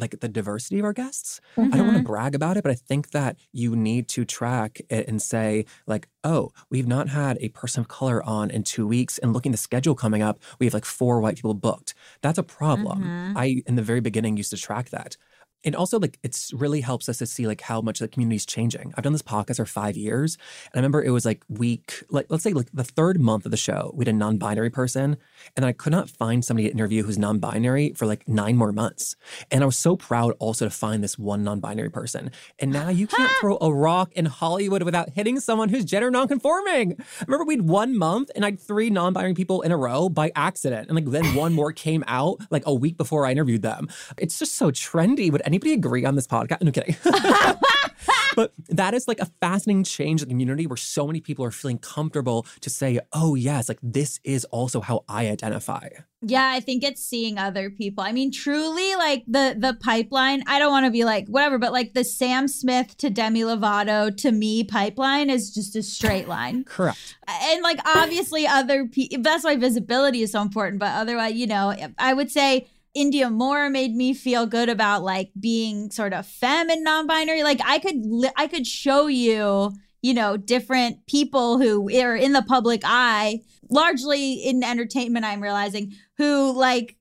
like 0.00 0.18
the 0.20 0.28
diversity 0.28 0.78
of 0.78 0.84
our 0.84 0.92
guests. 0.92 1.40
I 1.56 1.68
don't 1.68 1.86
want 1.86 1.98
to 1.98 2.02
brag 2.02 2.34
about 2.34 2.56
it, 2.56 2.62
but 2.62 2.72
I 2.72 2.74
think 2.76 3.10
that 3.10 3.36
you 3.52 3.76
need 3.76 4.08
to 4.08 4.24
track 4.24 4.80
it 4.88 5.06
and 5.08 5.20
say 5.20 5.64
like, 5.86 6.08
oh, 6.24 6.50
we've 6.70 6.86
not 6.86 7.08
had 7.08 7.38
a 7.40 7.48
person 7.50 7.80
of 7.80 7.88
color 7.88 8.22
on 8.24 8.50
in 8.50 8.62
two 8.62 8.86
weeks, 8.86 9.18
and 9.18 9.32
looking 9.32 9.50
at 9.52 9.54
the 9.54 9.58
schedule 9.58 9.94
coming 9.94 10.22
up, 10.22 10.38
we 10.58 10.66
have 10.66 10.74
like 10.74 10.84
four 10.84 11.20
white 11.20 11.36
people 11.36 11.54
booked. 11.54 11.94
That's 12.22 12.38
a 12.38 12.42
problem. 12.42 13.02
Mhm. 13.02 13.32
I 13.36 13.62
in 13.66 13.76
the 13.76 13.82
very 13.82 14.00
beginning 14.00 14.36
used 14.36 14.50
to 14.50 14.56
track 14.56 14.90
that. 14.90 15.16
And 15.64 15.76
also, 15.76 15.98
like, 15.98 16.18
it's 16.22 16.52
really 16.52 16.80
helps 16.80 17.08
us 17.08 17.18
to 17.18 17.26
see 17.26 17.46
like 17.46 17.60
how 17.60 17.80
much 17.80 17.98
the 17.98 18.08
community 18.08 18.36
is 18.36 18.46
changing. 18.46 18.94
I've 18.96 19.04
done 19.04 19.12
this 19.12 19.22
podcast 19.22 19.56
for 19.56 19.66
five 19.66 19.96
years, 19.96 20.38
and 20.66 20.74
I 20.74 20.78
remember 20.78 21.02
it 21.02 21.10
was 21.10 21.26
like 21.26 21.44
week, 21.48 22.02
like 22.10 22.26
let's 22.28 22.42
say 22.44 22.52
like 22.52 22.68
the 22.72 22.84
third 22.84 23.20
month 23.20 23.44
of 23.44 23.50
the 23.50 23.56
show, 23.56 23.92
we 23.94 24.02
had 24.02 24.14
a 24.14 24.16
non-binary 24.16 24.70
person, 24.70 25.18
and 25.56 25.66
I 25.66 25.72
could 25.72 25.92
not 25.92 26.08
find 26.08 26.44
somebody 26.44 26.68
to 26.68 26.74
interview 26.74 27.02
who's 27.02 27.18
non-binary 27.18 27.92
for 27.94 28.06
like 28.06 28.26
nine 28.26 28.56
more 28.56 28.72
months. 28.72 29.16
And 29.50 29.62
I 29.62 29.66
was 29.66 29.76
so 29.76 29.96
proud 29.96 30.34
also 30.38 30.64
to 30.64 30.70
find 30.70 31.04
this 31.04 31.18
one 31.18 31.44
non-binary 31.44 31.90
person. 31.90 32.30
And 32.58 32.72
now 32.72 32.88
you 32.88 33.06
can't 33.06 33.30
throw 33.40 33.58
a 33.60 33.72
rock 33.72 34.12
in 34.14 34.26
Hollywood 34.26 34.82
without 34.82 35.10
hitting 35.10 35.40
someone 35.40 35.68
who's 35.68 35.84
gender 35.84 36.10
non-conforming. 36.10 36.96
I 36.98 37.24
remember 37.26 37.44
we 37.44 37.56
had 37.56 37.68
one 37.68 37.96
month 37.96 38.30
and 38.34 38.44
I 38.44 38.48
had 38.48 38.60
three 38.60 38.88
non-binary 38.88 39.34
people 39.34 39.60
in 39.62 39.72
a 39.72 39.76
row 39.76 40.08
by 40.08 40.32
accident, 40.34 40.88
and 40.88 40.96
like 40.96 41.10
then 41.10 41.34
one 41.34 41.52
more 41.52 41.72
came 41.72 42.02
out 42.06 42.38
like 42.50 42.62
a 42.66 42.74
week 42.74 42.96
before 42.96 43.26
I 43.26 43.32
interviewed 43.32 43.62
them. 43.62 43.88
It's 44.16 44.38
just 44.38 44.54
so 44.54 44.70
trendy. 44.70 45.30
Would 45.30 45.42
anybody 45.50 45.72
agree 45.72 46.04
on 46.04 46.14
this 46.14 46.26
podcast? 46.26 46.62
No 46.62 46.70
kidding. 46.70 46.96
but 48.36 48.52
that 48.68 48.94
is 48.94 49.08
like 49.08 49.20
a 49.20 49.26
fascinating 49.40 49.84
change 49.84 50.22
in 50.22 50.28
the 50.28 50.32
community 50.32 50.66
where 50.66 50.76
so 50.76 51.06
many 51.06 51.20
people 51.20 51.44
are 51.44 51.50
feeling 51.50 51.78
comfortable 51.78 52.46
to 52.60 52.70
say, 52.70 53.00
oh, 53.12 53.34
yes, 53.34 53.68
like 53.68 53.78
this 53.82 54.20
is 54.24 54.44
also 54.46 54.80
how 54.80 55.04
I 55.08 55.28
identify. 55.28 55.88
Yeah, 56.22 56.50
I 56.54 56.60
think 56.60 56.84
it's 56.84 57.02
seeing 57.02 57.38
other 57.38 57.70
people. 57.70 58.04
I 58.04 58.12
mean, 58.12 58.30
truly, 58.30 58.94
like 58.94 59.24
the 59.26 59.56
the 59.58 59.74
pipeline. 59.80 60.42
I 60.46 60.58
don't 60.58 60.70
want 60.70 60.84
to 60.84 60.90
be 60.90 61.04
like 61.04 61.26
whatever, 61.28 61.58
but 61.58 61.72
like 61.72 61.94
the 61.94 62.04
Sam 62.04 62.46
Smith 62.46 62.96
to 62.98 63.08
Demi 63.08 63.40
Lovato 63.40 64.14
to 64.18 64.30
me 64.30 64.62
pipeline 64.62 65.30
is 65.30 65.52
just 65.52 65.74
a 65.76 65.82
straight 65.82 66.28
line. 66.28 66.64
Correct. 66.64 67.16
and 67.26 67.62
like 67.62 67.80
obviously 67.86 68.46
other 68.46 68.86
people. 68.86 69.22
That's 69.22 69.44
why 69.44 69.56
visibility 69.56 70.20
is 70.20 70.32
so 70.32 70.42
important. 70.42 70.78
But 70.78 70.92
otherwise, 70.92 71.34
you 71.34 71.46
know, 71.46 71.74
I 71.98 72.12
would 72.12 72.30
say 72.30 72.68
Indya 72.96 73.30
Moore 73.32 73.70
made 73.70 73.94
me 73.94 74.14
feel 74.14 74.46
good 74.46 74.68
about 74.68 75.02
like 75.02 75.30
being 75.38 75.90
sort 75.90 76.12
of 76.12 76.26
femme 76.26 76.70
and 76.70 76.82
non-binary. 76.82 77.42
Like 77.42 77.60
I 77.64 77.78
could 77.78 78.04
li- 78.04 78.32
I 78.36 78.46
could 78.46 78.66
show 78.66 79.06
you, 79.06 79.72
you 80.02 80.14
know, 80.14 80.36
different 80.36 81.06
people 81.06 81.58
who 81.58 81.88
are 82.00 82.16
in 82.16 82.32
the 82.32 82.42
public 82.42 82.82
eye, 82.84 83.40
largely 83.70 84.34
in 84.34 84.64
entertainment. 84.64 85.24
I'm 85.24 85.40
realizing 85.40 85.92
who 86.16 86.52
like 86.52 86.96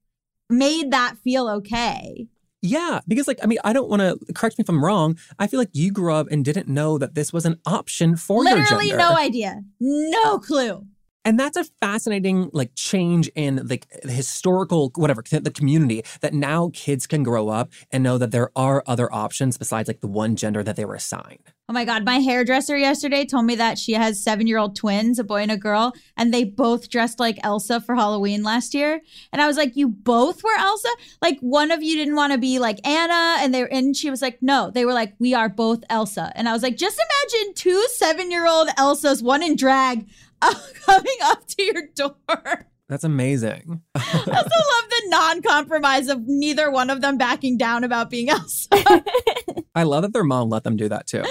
made 0.50 0.92
that 0.92 1.16
feel 1.24 1.48
okay. 1.50 2.28
Yeah, 2.62 3.00
because 3.08 3.28
like 3.28 3.40
I 3.42 3.48
mean, 3.48 3.60
I 3.64 3.72
don't 3.74 3.90
want 3.90 4.02
to 4.02 4.34
correct 4.34 4.58
me 4.58 4.64
if 4.64 4.70
I'm 4.70 4.84
wrong. 4.84 5.18
I 5.40 5.48
feel 5.48 5.60
like 5.60 5.70
you 5.74 5.92
grew 5.92 6.14
up 6.14 6.28
and 6.30 6.44
didn't 6.44 6.68
know 6.68 6.98
that 6.98 7.16
this 7.16 7.32
was 7.32 7.46
an 7.46 7.60
option 7.66 8.16
for 8.16 8.44
your 8.44 8.58
Literally 8.58 8.90
gender. 8.90 8.98
no 9.04 9.16
idea, 9.16 9.62
no 9.80 10.40
clue. 10.40 10.86
And 11.26 11.40
that's 11.40 11.58
a 11.58 11.64
fascinating 11.64 12.50
like 12.54 12.72
change 12.76 13.30
in 13.36 13.68
like 13.68 13.88
the 14.04 14.12
historical 14.12 14.92
whatever 14.96 15.22
the 15.30 15.52
community 15.52 16.04
that 16.22 16.34
now 16.34 16.72
kids 16.74 17.08
can 17.08 17.24
grow 17.24 17.50
up 17.50 17.72
and 17.92 18.04
know 18.04 18.18
that 18.18 18.32
there 18.32 18.52
are 18.56 18.84
other 18.88 19.14
options 19.14 19.58
besides 19.58 19.88
like 19.88 20.00
the 20.00 20.08
one 20.08 20.36
gender 20.36 20.64
that 20.64 20.76
they 20.76 20.86
were 20.86 20.96
assigned. 20.96 21.52
Oh 21.70 21.74
my 21.74 21.86
God. 21.86 22.04
My 22.04 22.18
hairdresser 22.18 22.76
yesterday 22.78 23.26
told 23.26 23.46
me 23.46 23.54
that 23.56 23.78
she 23.78 23.94
has 23.94 24.24
seven 24.24 24.48
year 24.48 24.58
old 24.58 24.76
twins, 24.76 25.20
a 25.20 25.24
boy 25.24 25.44
and 25.44 25.52
a 25.52 25.58
girl, 25.58 25.94
and 26.18 26.34
they 26.34 26.44
both 26.44 26.90
dressed 26.90 27.20
like 27.20 27.38
Elsa 27.44 27.80
for 27.80 27.94
Halloween 27.94 28.42
last 28.42 28.74
year. 28.74 29.02
And 29.32 29.40
I 29.40 29.46
was 29.46 29.56
like, 29.56 29.76
You 29.76 29.88
both 29.88 30.44
were 30.44 30.58
Elsa? 30.58 30.90
Like 31.22 31.38
one 31.42 31.70
of 31.70 31.84
you 31.84 31.96
didn't 31.96 32.16
want 32.16 32.34
to 32.34 32.40
be 32.40 32.58
like 32.58 32.80
Anna. 32.88 33.38
And 33.44 33.54
they 33.54 33.62
were, 33.62 33.72
and 33.72 33.96
she 33.96 34.10
was 34.10 34.22
like, 34.22 34.40
No, 34.42 34.72
they 34.72 34.84
were 34.84 34.94
like, 34.94 35.14
We 35.20 35.36
are 35.36 35.48
both 35.48 35.84
Elsa. 35.92 36.32
And 36.34 36.50
I 36.50 36.54
was 36.54 36.64
like, 36.64 36.76
Just 36.76 37.00
imagine 37.00 37.54
two 37.54 37.86
seven 37.94 38.32
year 38.32 38.48
old 38.48 38.70
Elsas, 38.70 39.22
one 39.22 39.44
in 39.44 39.56
drag, 39.56 40.10
coming 40.86 41.18
up 41.24 41.46
to 41.48 41.64
your 41.64 41.84
door. 41.96 42.66
That's 42.90 43.04
amazing. 43.04 43.82
I 43.96 44.02
also 44.16 44.34
love 44.34 44.90
the 44.90 45.04
non 45.06 45.42
compromise 45.44 46.08
of 46.08 46.22
neither 46.26 46.72
one 46.72 46.90
of 46.90 47.02
them 47.02 47.18
backing 47.18 47.56
down 47.56 47.84
about 47.84 48.10
being 48.10 48.30
Elsa. 48.30 48.68
I 49.76 49.84
love 49.84 50.02
that 50.02 50.14
their 50.14 50.24
mom 50.24 50.50
let 50.50 50.64
them 50.64 50.76
do 50.76 50.90
that 50.90 51.06
too. 51.06 51.24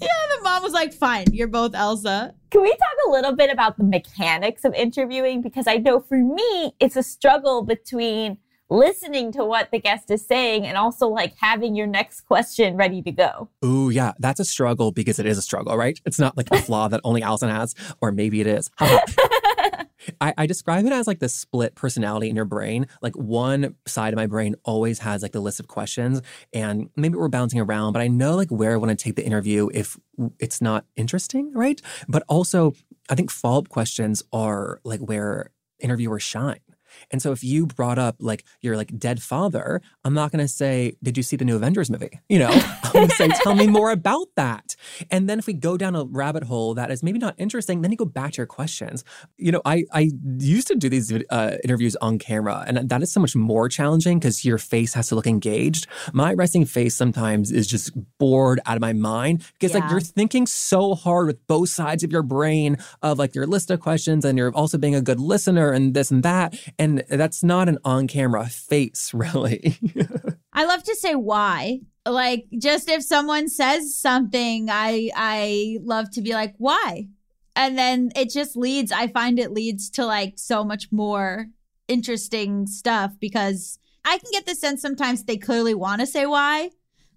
Yeah, 0.00 0.08
the 0.36 0.42
mom 0.42 0.62
was 0.62 0.72
like, 0.72 0.92
fine, 0.92 1.26
you're 1.32 1.48
both 1.48 1.74
Elsa. 1.74 2.34
Can 2.50 2.62
we 2.62 2.70
talk 2.70 3.06
a 3.08 3.10
little 3.10 3.34
bit 3.34 3.50
about 3.50 3.78
the 3.78 3.84
mechanics 3.84 4.64
of 4.64 4.74
interviewing? 4.74 5.40
Because 5.40 5.66
I 5.66 5.76
know 5.76 6.00
for 6.00 6.18
me, 6.18 6.72
it's 6.80 6.96
a 6.96 7.02
struggle 7.02 7.62
between 7.62 8.36
listening 8.70 9.32
to 9.32 9.44
what 9.44 9.70
the 9.70 9.78
guest 9.78 10.10
is 10.10 10.24
saying 10.24 10.64
and 10.64 10.78
also 10.78 11.08
like 11.08 11.34
having 11.38 11.74
your 11.74 11.86
next 11.86 12.22
question 12.22 12.76
ready 12.76 13.02
to 13.02 13.10
go. 13.10 13.48
Ooh, 13.64 13.90
yeah, 13.90 14.12
that's 14.18 14.40
a 14.40 14.44
struggle 14.44 14.92
because 14.92 15.18
it 15.18 15.26
is 15.26 15.36
a 15.36 15.42
struggle, 15.42 15.76
right? 15.76 16.00
It's 16.06 16.18
not 16.18 16.36
like 16.36 16.48
a 16.50 16.58
flaw 16.62 16.88
that 16.88 17.00
only 17.04 17.22
Allison 17.22 17.50
has, 17.50 17.74
or 18.00 18.12
maybe 18.12 18.40
it 18.40 18.46
is. 18.46 18.70
I, 20.20 20.32
I, 20.38 20.46
describe 20.46 20.86
it 20.86 20.92
as 20.92 21.06
like 21.06 21.18
the 21.18 21.28
split 21.28 21.74
personality 21.74 22.30
in 22.30 22.36
your 22.36 22.46
brain. 22.46 22.86
Like 23.02 23.14
one 23.16 23.76
side 23.86 24.14
of 24.14 24.16
my 24.16 24.26
brain 24.26 24.54
always 24.64 25.00
has 25.00 25.22
like 25.22 25.32
the 25.32 25.40
list 25.40 25.60
of 25.60 25.68
questions, 25.68 26.22
and 26.52 26.88
maybe 26.96 27.16
we're 27.16 27.28
bouncing 27.28 27.60
around, 27.60 27.92
but 27.92 28.00
I 28.00 28.08
know 28.08 28.34
like 28.34 28.50
where 28.50 28.72
I 28.72 28.76
want 28.76 28.90
to 28.90 28.96
take 28.96 29.16
the 29.16 29.24
interview 29.24 29.68
if 29.74 29.98
it's 30.38 30.62
not 30.62 30.86
interesting, 30.96 31.52
right? 31.52 31.80
But 32.08 32.22
also, 32.28 32.72
I 33.08 33.14
think 33.14 33.30
follow 33.30 33.58
up 33.58 33.68
questions 33.68 34.22
are 34.32 34.80
like 34.84 35.00
where 35.00 35.50
interviewers 35.80 36.22
shine. 36.22 36.60
And 37.10 37.20
so 37.20 37.32
if 37.32 37.42
you 37.42 37.66
brought 37.66 37.98
up 37.98 38.16
like 38.18 38.44
your 38.60 38.76
like 38.76 38.98
dead 38.98 39.22
father, 39.22 39.80
I'm 40.04 40.14
not 40.14 40.32
going 40.32 40.44
to 40.44 40.48
say, 40.48 40.96
"Did 41.02 41.16
you 41.16 41.22
see 41.22 41.36
the 41.36 41.44
new 41.44 41.56
Avengers 41.56 41.90
movie?" 41.90 42.20
You 42.28 42.40
know, 42.40 42.50
I'm 42.84 42.92
going 42.92 43.08
to 43.08 43.14
say, 43.14 43.28
"Tell 43.28 43.54
me 43.54 43.66
more 43.66 43.90
about 43.90 44.28
that." 44.36 44.76
And 45.10 45.28
then 45.28 45.38
if 45.38 45.46
we 45.46 45.52
go 45.52 45.76
down 45.76 45.94
a 45.96 46.04
rabbit 46.04 46.44
hole 46.44 46.74
that 46.74 46.90
is 46.90 47.02
maybe 47.02 47.18
not 47.18 47.34
interesting, 47.38 47.82
then 47.82 47.90
you 47.90 47.96
go 47.96 48.04
back 48.04 48.32
to 48.32 48.36
your 48.38 48.46
questions. 48.46 49.04
You 49.36 49.52
know, 49.52 49.62
I 49.64 49.84
I 49.92 50.10
used 50.38 50.68
to 50.68 50.74
do 50.76 50.88
these 50.88 51.12
uh, 51.30 51.56
interviews 51.64 51.96
on 51.96 52.18
camera, 52.18 52.64
and 52.66 52.88
that 52.88 53.02
is 53.02 53.12
so 53.12 53.20
much 53.20 53.34
more 53.34 53.68
challenging 53.68 54.18
because 54.18 54.44
your 54.44 54.58
face 54.58 54.94
has 54.94 55.08
to 55.08 55.14
look 55.14 55.26
engaged. 55.26 55.86
My 56.12 56.34
resting 56.34 56.64
face 56.64 56.94
sometimes 56.94 57.50
is 57.50 57.66
just 57.66 57.92
bored 58.18 58.60
out 58.66 58.76
of 58.76 58.80
my 58.80 58.92
mind 58.92 59.44
because 59.54 59.74
yeah. 59.74 59.80
like 59.80 59.90
you're 59.90 60.00
thinking 60.00 60.46
so 60.46 60.94
hard 60.94 61.26
with 61.26 61.46
both 61.46 61.68
sides 61.68 62.04
of 62.04 62.12
your 62.12 62.22
brain 62.22 62.76
of 63.02 63.18
like 63.18 63.34
your 63.34 63.46
list 63.46 63.70
of 63.70 63.80
questions, 63.80 64.24
and 64.24 64.38
you're 64.38 64.52
also 64.52 64.78
being 64.78 64.94
a 64.94 65.02
good 65.02 65.20
listener 65.20 65.72
and 65.72 65.94
this 65.94 66.10
and 66.10 66.22
that. 66.22 66.54
And 66.78 66.99
that's 67.08 67.42
not 67.42 67.68
an 67.68 67.78
on 67.84 68.06
camera 68.06 68.46
face, 68.46 69.10
really. 69.14 69.78
I 70.52 70.64
love 70.64 70.82
to 70.84 70.94
say 70.96 71.14
why. 71.14 71.80
Like 72.06 72.46
just 72.58 72.88
if 72.88 73.02
someone 73.02 73.48
says 73.48 73.96
something, 73.96 74.68
I 74.70 75.10
I 75.14 75.78
love 75.82 76.10
to 76.12 76.22
be 76.22 76.32
like, 76.32 76.54
why? 76.58 77.08
And 77.56 77.76
then 77.76 78.10
it 78.16 78.30
just 78.30 78.56
leads, 78.56 78.90
I 78.92 79.08
find 79.08 79.38
it 79.38 79.52
leads 79.52 79.90
to 79.90 80.06
like 80.06 80.34
so 80.36 80.64
much 80.64 80.90
more 80.90 81.48
interesting 81.88 82.66
stuff 82.66 83.12
because 83.20 83.78
I 84.04 84.18
can 84.18 84.30
get 84.32 84.46
the 84.46 84.54
sense 84.54 84.80
sometimes 84.80 85.24
they 85.24 85.36
clearly 85.36 85.74
want 85.74 86.00
to 86.00 86.06
say 86.06 86.24
why, 86.26 86.70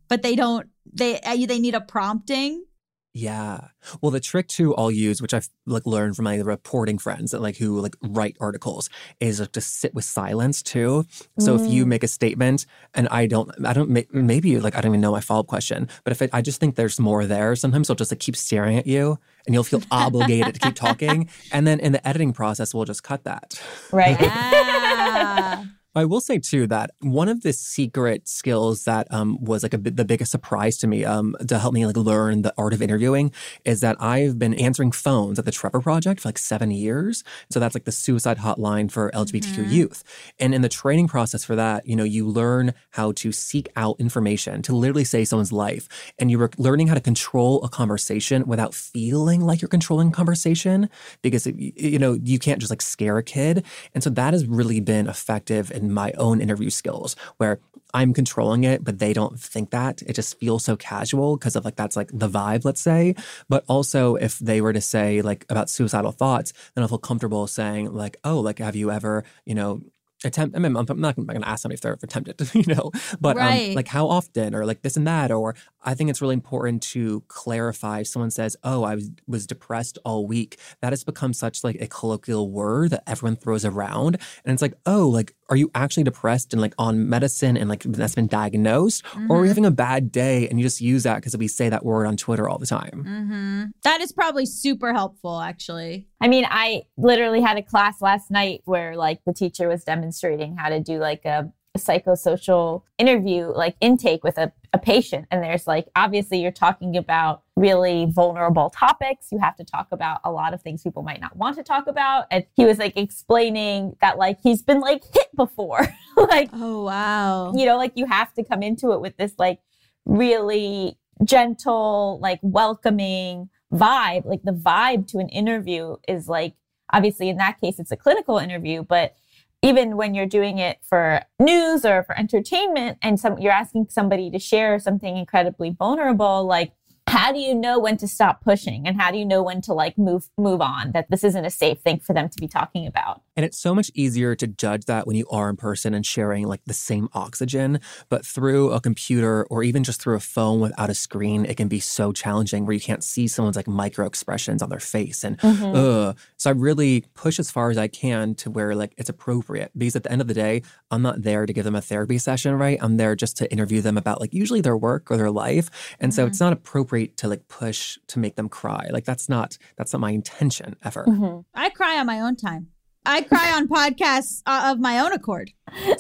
but 0.09 0.21
they 0.21 0.35
don't 0.35 0.67
they 0.91 1.19
uh, 1.21 1.37
they 1.47 1.59
need 1.59 1.75
a 1.75 1.81
prompting 1.81 2.65
yeah. 3.13 3.67
Well, 4.02 4.10
the 4.10 4.19
trick 4.19 4.47
too 4.47 4.76
I'll 4.76 4.89
use, 4.89 5.21
which 5.21 5.36
I've 5.36 5.47
like 5.67 5.86
learned 5.86 6.15
from 6.15 6.26
my 6.26 6.38
reporting 6.38 6.97
friends 6.97 7.30
that 7.32 7.41
like 7.41 7.58
who 7.58 7.80
like 7.80 7.95
write 8.02 8.36
articles, 8.39 8.89
is 9.19 9.39
like 9.39 9.52
to 9.52 9.62
sit 9.62 9.93
with 9.93 10.04
silence 10.04 10.63
too. 10.63 11.06
So 11.38 11.56
mm. 11.56 11.63
if 11.63 11.71
you 11.71 11.86
mm. 11.86 11.89
make 11.89 12.04
a 12.04 12.08
statement 12.08 12.65
and 12.95 13.08
I 13.10 13.28
don't, 13.28 13.52
I 13.63 13.73
don't 13.73 13.89
maybe 14.12 14.60
like 14.60 14.76
I 14.76 14.82
don't 14.82 14.91
even 14.91 15.02
know 15.02 15.12
my 15.12 15.21
follow 15.21 15.41
up 15.41 15.47
question, 15.47 15.89
but 16.04 16.12
if 16.12 16.23
it, 16.23 16.32
I 16.34 16.41
just 16.41 16.60
think 16.60 16.76
there's 16.76 16.99
more 16.99 17.26
there, 17.28 17.56
sometimes 17.56 17.89
I'll 17.89 17.95
just 17.95 18.12
like 18.12 18.19
keep 18.19 18.36
staring 18.36 18.78
at 18.78 18.88
you 18.88 19.19
and 19.45 19.54
you'll 19.54 19.63
feel 19.63 19.84
obligated 19.91 20.56
to 20.56 20.60
keep 20.60 20.76
talking, 20.88 21.30
and 21.52 21.67
then 21.67 21.80
in 21.80 21.91
the 21.91 22.08
editing 22.08 22.34
process 22.34 22.73
we'll 22.73 22.86
just 22.86 23.04
cut 23.04 23.26
that. 23.26 23.62
Right. 23.91 24.19
Yeah. 24.19 25.65
I 25.95 26.06
will 26.06 26.21
say 26.21 26.39
too 26.39 26.67
that 26.67 26.91
one 27.01 27.29
of 27.29 27.41
the 27.41 27.53
secret 27.53 28.27
skills 28.27 28.86
that 28.86 29.08
um, 29.12 29.43
was 29.43 29.63
like 29.63 29.73
a, 29.73 29.77
the 29.77 30.06
biggest 30.06 30.32
surprise 30.32 30.77
to 30.77 30.88
me 30.88 31.06
um, 31.06 31.36
to 31.47 31.60
help 31.60 31.73
me 31.73 31.86
like 31.86 31.97
learn 31.97 32.41
the 32.41 32.53
art 32.58 32.73
of 32.73 32.82
interviewing 32.82 33.32
is 33.63 33.82
that 33.82 34.01
I've 34.01 34.39
been 34.39 34.53
answering 34.56 34.91
phones 34.91 35.38
at 35.38 35.45
the 35.45 35.51
Trevor 35.51 35.82
Project 35.82 36.21
for 36.21 36.29
like 36.29 36.38
seven 36.38 36.71
years. 36.71 37.23
So 37.49 37.60
that's 37.60 37.75
like 37.75 37.86
the 37.86 37.91
suicide 37.91 38.39
hotline 38.39 38.91
for 38.91 39.12
LGBTQ 39.12 39.56
mm-hmm. 39.56 39.69
youth. 39.69 40.03
And 40.39 40.56
in 40.56 40.62
the 40.62 40.69
training 40.69 41.08
process 41.08 41.43
for 41.43 41.56
that, 41.56 41.86
you 41.86 41.95
know, 41.95 42.03
you 42.03 42.27
learn 42.27 42.73
how 42.91 43.12
to 43.13 43.32
seek 43.32 43.69
out 43.75 43.99
information 43.99 44.62
to 44.63 44.75
literally 44.75 45.03
save 45.03 45.27
someone's 45.27 45.51
life, 45.51 45.88
and 46.17 46.32
you're 46.32 46.49
learning 46.58 46.88
how 46.88 46.95
to 46.95 47.01
control 47.01 47.63
a 47.63 47.69
conversation 47.69 48.45
without 48.47 48.73
feeling 48.73 49.41
like 49.41 49.62
you're 49.62 49.69
controlling 49.69 50.12
conversation 50.12 50.89
because 51.21 51.45
you 51.45 51.99
know 51.99 52.17
you 52.23 52.39
can't 52.39 52.60
just 52.60 52.71
like 52.71 52.82
scare 52.82 53.17
a 53.17 53.23
kid. 53.23 53.65
And 53.93 54.03
so 54.03 54.10
that 54.12 54.34
has 54.34 54.45
really 54.45 54.79
been 54.79 55.08
effective. 55.08 55.71
And 55.71 55.82
my 55.91 56.11
own 56.13 56.41
interview 56.41 56.69
skills 56.69 57.15
where 57.37 57.59
I'm 57.93 58.13
controlling 58.13 58.63
it, 58.63 58.83
but 58.83 58.99
they 58.99 59.13
don't 59.13 59.39
think 59.39 59.69
that. 59.69 60.01
It 60.01 60.13
just 60.13 60.39
feels 60.39 60.65
so 60.65 60.75
casual 60.75 61.37
because 61.37 61.55
of 61.55 61.63
like 61.63 61.75
that's 61.75 61.95
like 61.95 62.09
the 62.11 62.29
vibe, 62.29 62.65
let's 62.65 62.81
say. 62.81 63.15
But 63.49 63.63
also, 63.67 64.15
if 64.15 64.39
they 64.39 64.61
were 64.61 64.73
to 64.73 64.81
say 64.81 65.21
like 65.21 65.45
about 65.49 65.69
suicidal 65.69 66.11
thoughts, 66.11 66.53
then 66.73 66.83
I'll 66.83 66.87
feel 66.87 66.97
comfortable 66.97 67.45
saying 67.45 67.93
like, 67.93 68.17
oh, 68.23 68.39
like 68.39 68.59
have 68.59 68.75
you 68.75 68.91
ever, 68.91 69.23
you 69.45 69.53
know, 69.53 69.81
attempt. 70.25 70.55
I 70.55 70.59
mean, 70.59 70.75
I'm 70.75 70.85
not 70.99 71.15
going 71.15 71.41
to 71.41 71.47
ask 71.47 71.61
somebody 71.61 71.75
if 71.75 71.81
they're 71.81 71.97
attempted, 72.01 72.49
you 72.53 72.73
know, 72.73 72.91
but 73.19 73.37
um, 73.37 73.43
right. 73.43 73.69
um, 73.69 73.75
like 73.75 73.87
how 73.87 74.07
often 74.07 74.55
or 74.55 74.65
like 74.65 74.81
this 74.81 74.97
and 74.97 75.07
that. 75.07 75.31
Or 75.31 75.55
I 75.83 75.93
think 75.93 76.09
it's 76.09 76.21
really 76.21 76.33
important 76.33 76.83
to 76.83 77.21
clarify. 77.27 77.99
If 77.99 78.07
someone 78.07 78.31
says, 78.31 78.55
"Oh, 78.63 78.83
I 78.83 78.95
was 78.95 79.11
was 79.27 79.47
depressed 79.47 79.97
all 80.05 80.27
week," 80.27 80.57
that 80.81 80.91
has 80.91 81.03
become 81.03 81.33
such 81.33 81.63
like 81.63 81.81
a 81.81 81.87
colloquial 81.87 82.49
word 82.49 82.91
that 82.91 83.03
everyone 83.07 83.35
throws 83.35 83.65
around, 83.65 84.17
and 84.45 84.53
it's 84.53 84.61
like, 84.61 84.73
"Oh, 84.85 85.07
like 85.07 85.35
are 85.49 85.56
you 85.56 85.69
actually 85.75 86.03
depressed 86.03 86.53
and 86.53 86.62
like 86.62 86.73
on 86.77 87.10
medicine 87.10 87.58
and 87.58 87.69
like 87.69 87.84
that's 87.84 88.15
been 88.15 88.27
diagnosed, 88.27 89.03
mm-hmm. 89.06 89.32
or 89.32 89.39
are 89.39 89.43
you 89.43 89.49
having 89.49 89.65
a 89.65 89.71
bad 89.71 90.12
day 90.12 90.47
and 90.47 90.60
you 90.60 90.65
just 90.65 90.82
use 90.82 91.03
that 91.03 91.15
because 91.15 91.36
we 91.38 91.47
say 91.47 91.69
that 91.69 91.86
word 91.86 92.06
on 92.06 92.17
Twitter 92.17 92.49
all 92.49 92.58
the 92.58 92.65
time?" 92.65 93.03
Mm-hmm. 93.06 93.63
That 93.84 94.01
is 94.01 94.12
probably 94.12 94.45
super 94.45 94.93
helpful, 94.93 95.39
actually. 95.39 96.08
I 96.21 96.27
mean, 96.27 96.45
I 96.49 96.84
literally 96.97 97.41
had 97.41 97.58
a 97.58 97.63
class 97.63 98.01
last 98.01 98.32
night 98.32 98.62
where 98.65 98.95
like 98.95 99.19
the 99.25 99.34
teacher 99.34 99.67
was 99.67 99.84
demonstrating 99.84 100.56
how 100.58 100.69
to 100.69 100.79
do 100.79 100.99
like 100.99 101.25
a, 101.25 101.51
a 101.75 101.79
psychosocial 101.79 102.83
interview, 102.99 103.47
like 103.47 103.75
intake 103.81 104.23
with 104.23 104.38
a, 104.38 104.51
a 104.73 104.77
patient. 104.77 105.25
And 105.31 105.43
there's 105.43 105.65
like, 105.65 105.88
obviously, 105.95 106.39
you're 106.39 106.51
talking 106.51 106.95
about 106.95 107.41
really 107.55 108.05
vulnerable 108.05 108.69
topics. 108.69 109.27
You 109.31 109.39
have 109.39 109.55
to 109.55 109.63
talk 109.63 109.88
about 109.91 110.19
a 110.23 110.31
lot 110.31 110.53
of 110.53 110.62
things 110.62 110.83
people 110.83 111.01
might 111.01 111.19
not 111.19 111.36
want 111.36 111.55
to 111.57 111.63
talk 111.63 111.88
about. 111.88 112.25
And 112.29 112.45
he 112.55 112.65
was 112.65 112.77
like 112.77 112.95
explaining 112.95 113.95
that 114.01 114.19
like 114.19 114.39
he's 114.43 114.62
been 114.62 114.81
like 114.81 115.03
hit 115.13 115.36
before. 115.36 115.88
like, 116.17 116.49
oh, 116.53 116.83
wow. 116.83 117.53
You 117.55 117.65
know, 117.65 117.77
like 117.77 117.93
you 117.95 118.05
have 118.05 118.33
to 118.36 118.43
come 118.43 118.62
into 118.62 118.91
it 118.91 119.01
with 119.01 119.17
this 119.17 119.33
like 119.39 119.59
really 120.05 120.99
gentle, 121.23 122.19
like 122.21 122.39
welcoming, 122.43 123.49
vibe, 123.73 124.25
like 124.25 124.43
the 124.43 124.51
vibe 124.51 125.07
to 125.07 125.17
an 125.17 125.29
interview 125.29 125.95
is 126.07 126.27
like, 126.27 126.53
obviously 126.91 127.29
in 127.29 127.38
that 127.38 127.59
case, 127.59 127.79
it's 127.79 127.91
a 127.91 127.97
clinical 127.97 128.38
interview, 128.38 128.83
but 128.83 129.15
even 129.63 129.97
when 129.97 130.13
you're 130.13 130.26
doing 130.28 130.60
it 130.60 130.78
for 130.88 131.21
news 131.39 131.86
or 131.86 132.04
for 132.04 132.17
entertainment 132.19 132.97
and 133.02 133.19
some 133.19 133.39
you're 133.39 133.52
asking 133.52 133.88
somebody 133.89 134.30
to 134.30 134.38
share 134.38 134.78
something 134.78 135.17
incredibly 135.17 135.71
vulnerable 135.71 136.45
like 136.45 136.73
how 137.08 137.32
do 137.32 137.39
you 137.39 137.54
know 137.54 137.80
when 137.80 137.97
to 137.97 138.08
stop 138.08 138.43
pushing? 138.43 138.88
And 138.88 138.99
how 138.99 139.12
do 139.12 139.17
you 139.17 139.26
know 139.26 139.43
when 139.43 139.62
to 139.63 139.73
like 139.73 139.97
move 139.97 140.30
move 140.38 140.62
on? 140.62 140.93
That 140.93 141.10
this 141.10 141.23
isn't 141.23 141.45
a 141.45 141.49
safe 141.49 141.80
thing 141.80 141.99
for 141.99 142.13
them 142.13 142.30
to 142.30 142.39
be 142.39 142.47
talking 142.47 142.88
about 142.88 143.21
And 143.35 143.45
it's 143.45 143.57
so 143.57 143.73
much 143.73 143.89
easier 143.95 144.35
to 144.35 144.45
judge 144.47 144.85
that 144.85 145.07
when 145.07 145.15
you 145.15 145.25
are 145.31 145.49
in 145.49 145.57
person 145.57 145.93
and 145.93 146.05
sharing 146.05 146.45
like 146.47 146.61
the 146.65 146.73
same 146.73 147.09
oxygen. 147.13 147.79
But 148.09 148.25
through 148.25 148.71
a 148.71 148.79
computer 148.79 149.45
or 149.49 149.63
even 149.63 149.83
just 149.83 150.01
through 150.01 150.15
a 150.15 150.19
phone 150.19 150.59
without 150.59 150.89
a 150.89 150.93
screen, 150.93 151.45
it 151.45 151.57
can 151.57 151.67
be 151.67 151.79
so 151.79 152.11
challenging 152.11 152.65
where 152.65 152.73
you 152.73 152.79
can't 152.79 153.03
see 153.03 153.27
someone's 153.27 153.55
like 153.55 153.67
micro 153.67 154.05
expressions 154.05 154.61
on 154.61 154.69
their 154.69 154.79
face. 154.79 155.23
And 155.23 155.37
Mhm. 155.39 155.75
ugh. 155.75 156.17
so 156.37 156.49
I 156.49 156.53
really 156.53 157.05
push 157.15 157.39
as 157.39 157.49
far 157.49 157.71
as 157.71 157.77
I 157.77 157.87
can 157.87 158.35
to 158.35 158.51
where 158.51 158.75
like 158.75 158.93
it's 158.97 159.09
appropriate 159.09 159.71
because 159.77 159.95
at 159.95 160.03
the 160.03 160.11
end 160.11 160.21
of 160.21 160.27
the 160.27 160.33
day, 160.33 160.61
I'm 160.91 161.01
not 161.01 161.23
there 161.23 161.45
to 161.45 161.53
give 161.53 161.63
them 161.65 161.75
a 161.75 161.81
therapy 161.81 162.17
session, 162.19 162.53
right? 162.55 162.77
I'm 162.81 162.97
there 162.97 163.15
just 163.15 163.37
to 163.37 163.51
interview 163.51 163.81
them 163.81 163.97
about 163.97 164.21
like 164.21 164.33
usually 164.33 164.61
their 164.61 164.77
work 164.77 165.09
or 165.09 165.17
their 165.17 165.31
life. 165.31 165.69
And 165.99 166.13
so 166.13 166.23
Mhm. 166.25 166.27
it's 166.27 166.39
not 166.39 166.53
appropriate 166.53 167.17
to 167.17 167.27
like 167.27 167.47
push 167.47 167.97
to 168.07 168.19
make 168.19 168.35
them 168.35 168.49
cry. 168.49 168.89
Like 168.91 169.05
that's 169.05 169.27
not 169.27 169.57
that's 169.77 169.91
not 169.93 169.99
my 170.01 170.11
intention 170.11 170.75
ever. 170.83 171.05
Mhm. 171.07 171.45
I 171.55 171.69
cry 171.71 171.97
on 171.99 172.05
my 172.05 172.19
own 172.19 172.35
time. 172.35 172.67
I 173.05 173.21
cry 173.21 173.51
on 173.53 173.67
podcasts 173.67 174.41
uh, 174.45 174.71
of 174.71 174.80
my 174.80 174.99
own 174.99 175.11
accord. 175.13 175.51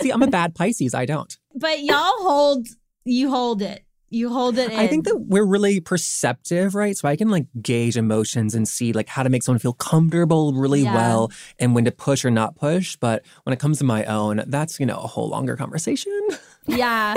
See, 0.01 0.09
I'm 0.11 0.23
a 0.23 0.27
bad 0.27 0.55
Pisces. 0.55 0.93
I 0.93 1.05
don't. 1.05 1.35
But 1.55 1.83
y'all 1.83 1.97
hold, 2.19 2.67
you 3.05 3.29
hold 3.29 3.61
it. 3.61 3.83
You 4.09 4.29
hold 4.29 4.59
it 4.59 4.71
in. 4.71 4.77
I 4.77 4.85
think 4.85 5.05
that 5.05 5.17
we're 5.17 5.43
really 5.45 5.79
perceptive, 5.79 6.75
right? 6.75 6.95
So 6.95 7.07
I 7.07 7.15
can 7.15 7.29
like 7.29 7.47
gauge 7.63 7.97
emotions 7.97 8.53
and 8.53 8.67
see 8.67 8.93
like 8.93 9.07
how 9.09 9.23
to 9.23 9.29
make 9.29 9.41
someone 9.41 9.57
feel 9.59 9.73
comfortable 9.73 10.53
really 10.53 10.83
Yeah. 10.83 10.93
well 10.93 11.31
and 11.57 11.73
when 11.73 11.85
to 11.85 11.91
push 11.91 12.23
or 12.23 12.29
not 12.29 12.55
push. 12.55 12.95
But 12.95 13.25
when 13.41 13.53
it 13.53 13.59
comes 13.59 13.79
to 13.79 13.83
my 13.85 14.05
own, 14.05 14.43
that's, 14.45 14.79
you 14.79 14.85
know, 14.85 14.97
a 14.97 15.07
whole 15.07 15.29
longer 15.29 15.55
conversation. 15.57 16.11
Yeah. 16.65 17.13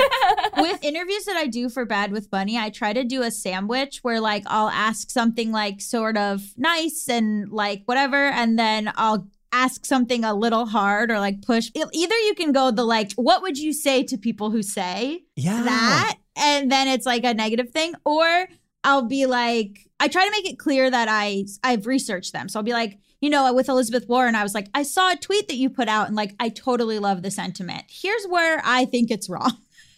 with 0.56 0.82
interviews 0.82 1.24
that 1.26 1.36
I 1.36 1.46
do 1.46 1.68
for 1.68 1.84
Bad 1.84 2.10
with 2.10 2.32
Money, 2.32 2.58
I 2.58 2.68
try 2.70 2.92
to 2.92 3.04
do 3.04 3.22
a 3.22 3.30
sandwich 3.30 3.98
where 4.02 4.18
like 4.20 4.42
I'll 4.46 4.68
ask 4.70 5.08
something 5.08 5.52
like 5.52 5.80
sort 5.80 6.16
of 6.16 6.42
nice 6.56 7.08
and 7.08 7.48
like 7.52 7.82
whatever, 7.84 8.16
and 8.16 8.58
then 8.58 8.90
I'll 8.96 9.28
ask 9.64 9.84
something 9.86 10.24
a 10.24 10.34
little 10.34 10.66
hard 10.66 11.10
or 11.10 11.18
like 11.18 11.42
push. 11.42 11.70
Either 11.74 12.14
you 12.28 12.34
can 12.36 12.52
go 12.52 12.70
the 12.70 12.84
like, 12.84 13.12
what 13.14 13.42
would 13.42 13.58
you 13.58 13.72
say 13.72 14.02
to 14.04 14.16
people 14.18 14.50
who 14.50 14.62
say 14.62 15.22
Yeah. 15.36 15.62
that? 15.62 16.16
And 16.36 16.70
then 16.70 16.88
it's 16.88 17.06
like 17.06 17.24
a 17.24 17.32
negative 17.34 17.70
thing. 17.70 17.94
Or 18.04 18.46
I'll 18.84 19.02
be 19.08 19.26
like, 19.26 19.88
I 19.98 20.08
try 20.08 20.24
to 20.24 20.30
make 20.30 20.46
it 20.48 20.58
clear 20.58 20.90
that 20.90 21.08
I 21.10 21.46
I've 21.64 21.86
researched 21.86 22.32
them. 22.32 22.48
So 22.48 22.58
I'll 22.60 22.64
be 22.64 22.72
like, 22.72 22.98
you 23.20 23.30
know, 23.30 23.52
with 23.54 23.68
Elizabeth 23.70 24.06
Warren, 24.08 24.34
I 24.34 24.42
was 24.42 24.54
like, 24.54 24.68
I 24.74 24.82
saw 24.82 25.10
a 25.12 25.16
tweet 25.16 25.48
that 25.48 25.56
you 25.56 25.70
put 25.70 25.88
out 25.88 26.06
and 26.06 26.14
like 26.16 26.34
I 26.38 26.50
totally 26.50 26.98
love 26.98 27.22
the 27.22 27.30
sentiment. 27.30 27.84
Here's 27.88 28.24
where 28.26 28.60
I 28.64 28.84
think 28.84 29.10
it's 29.10 29.28
wrong. 29.30 29.52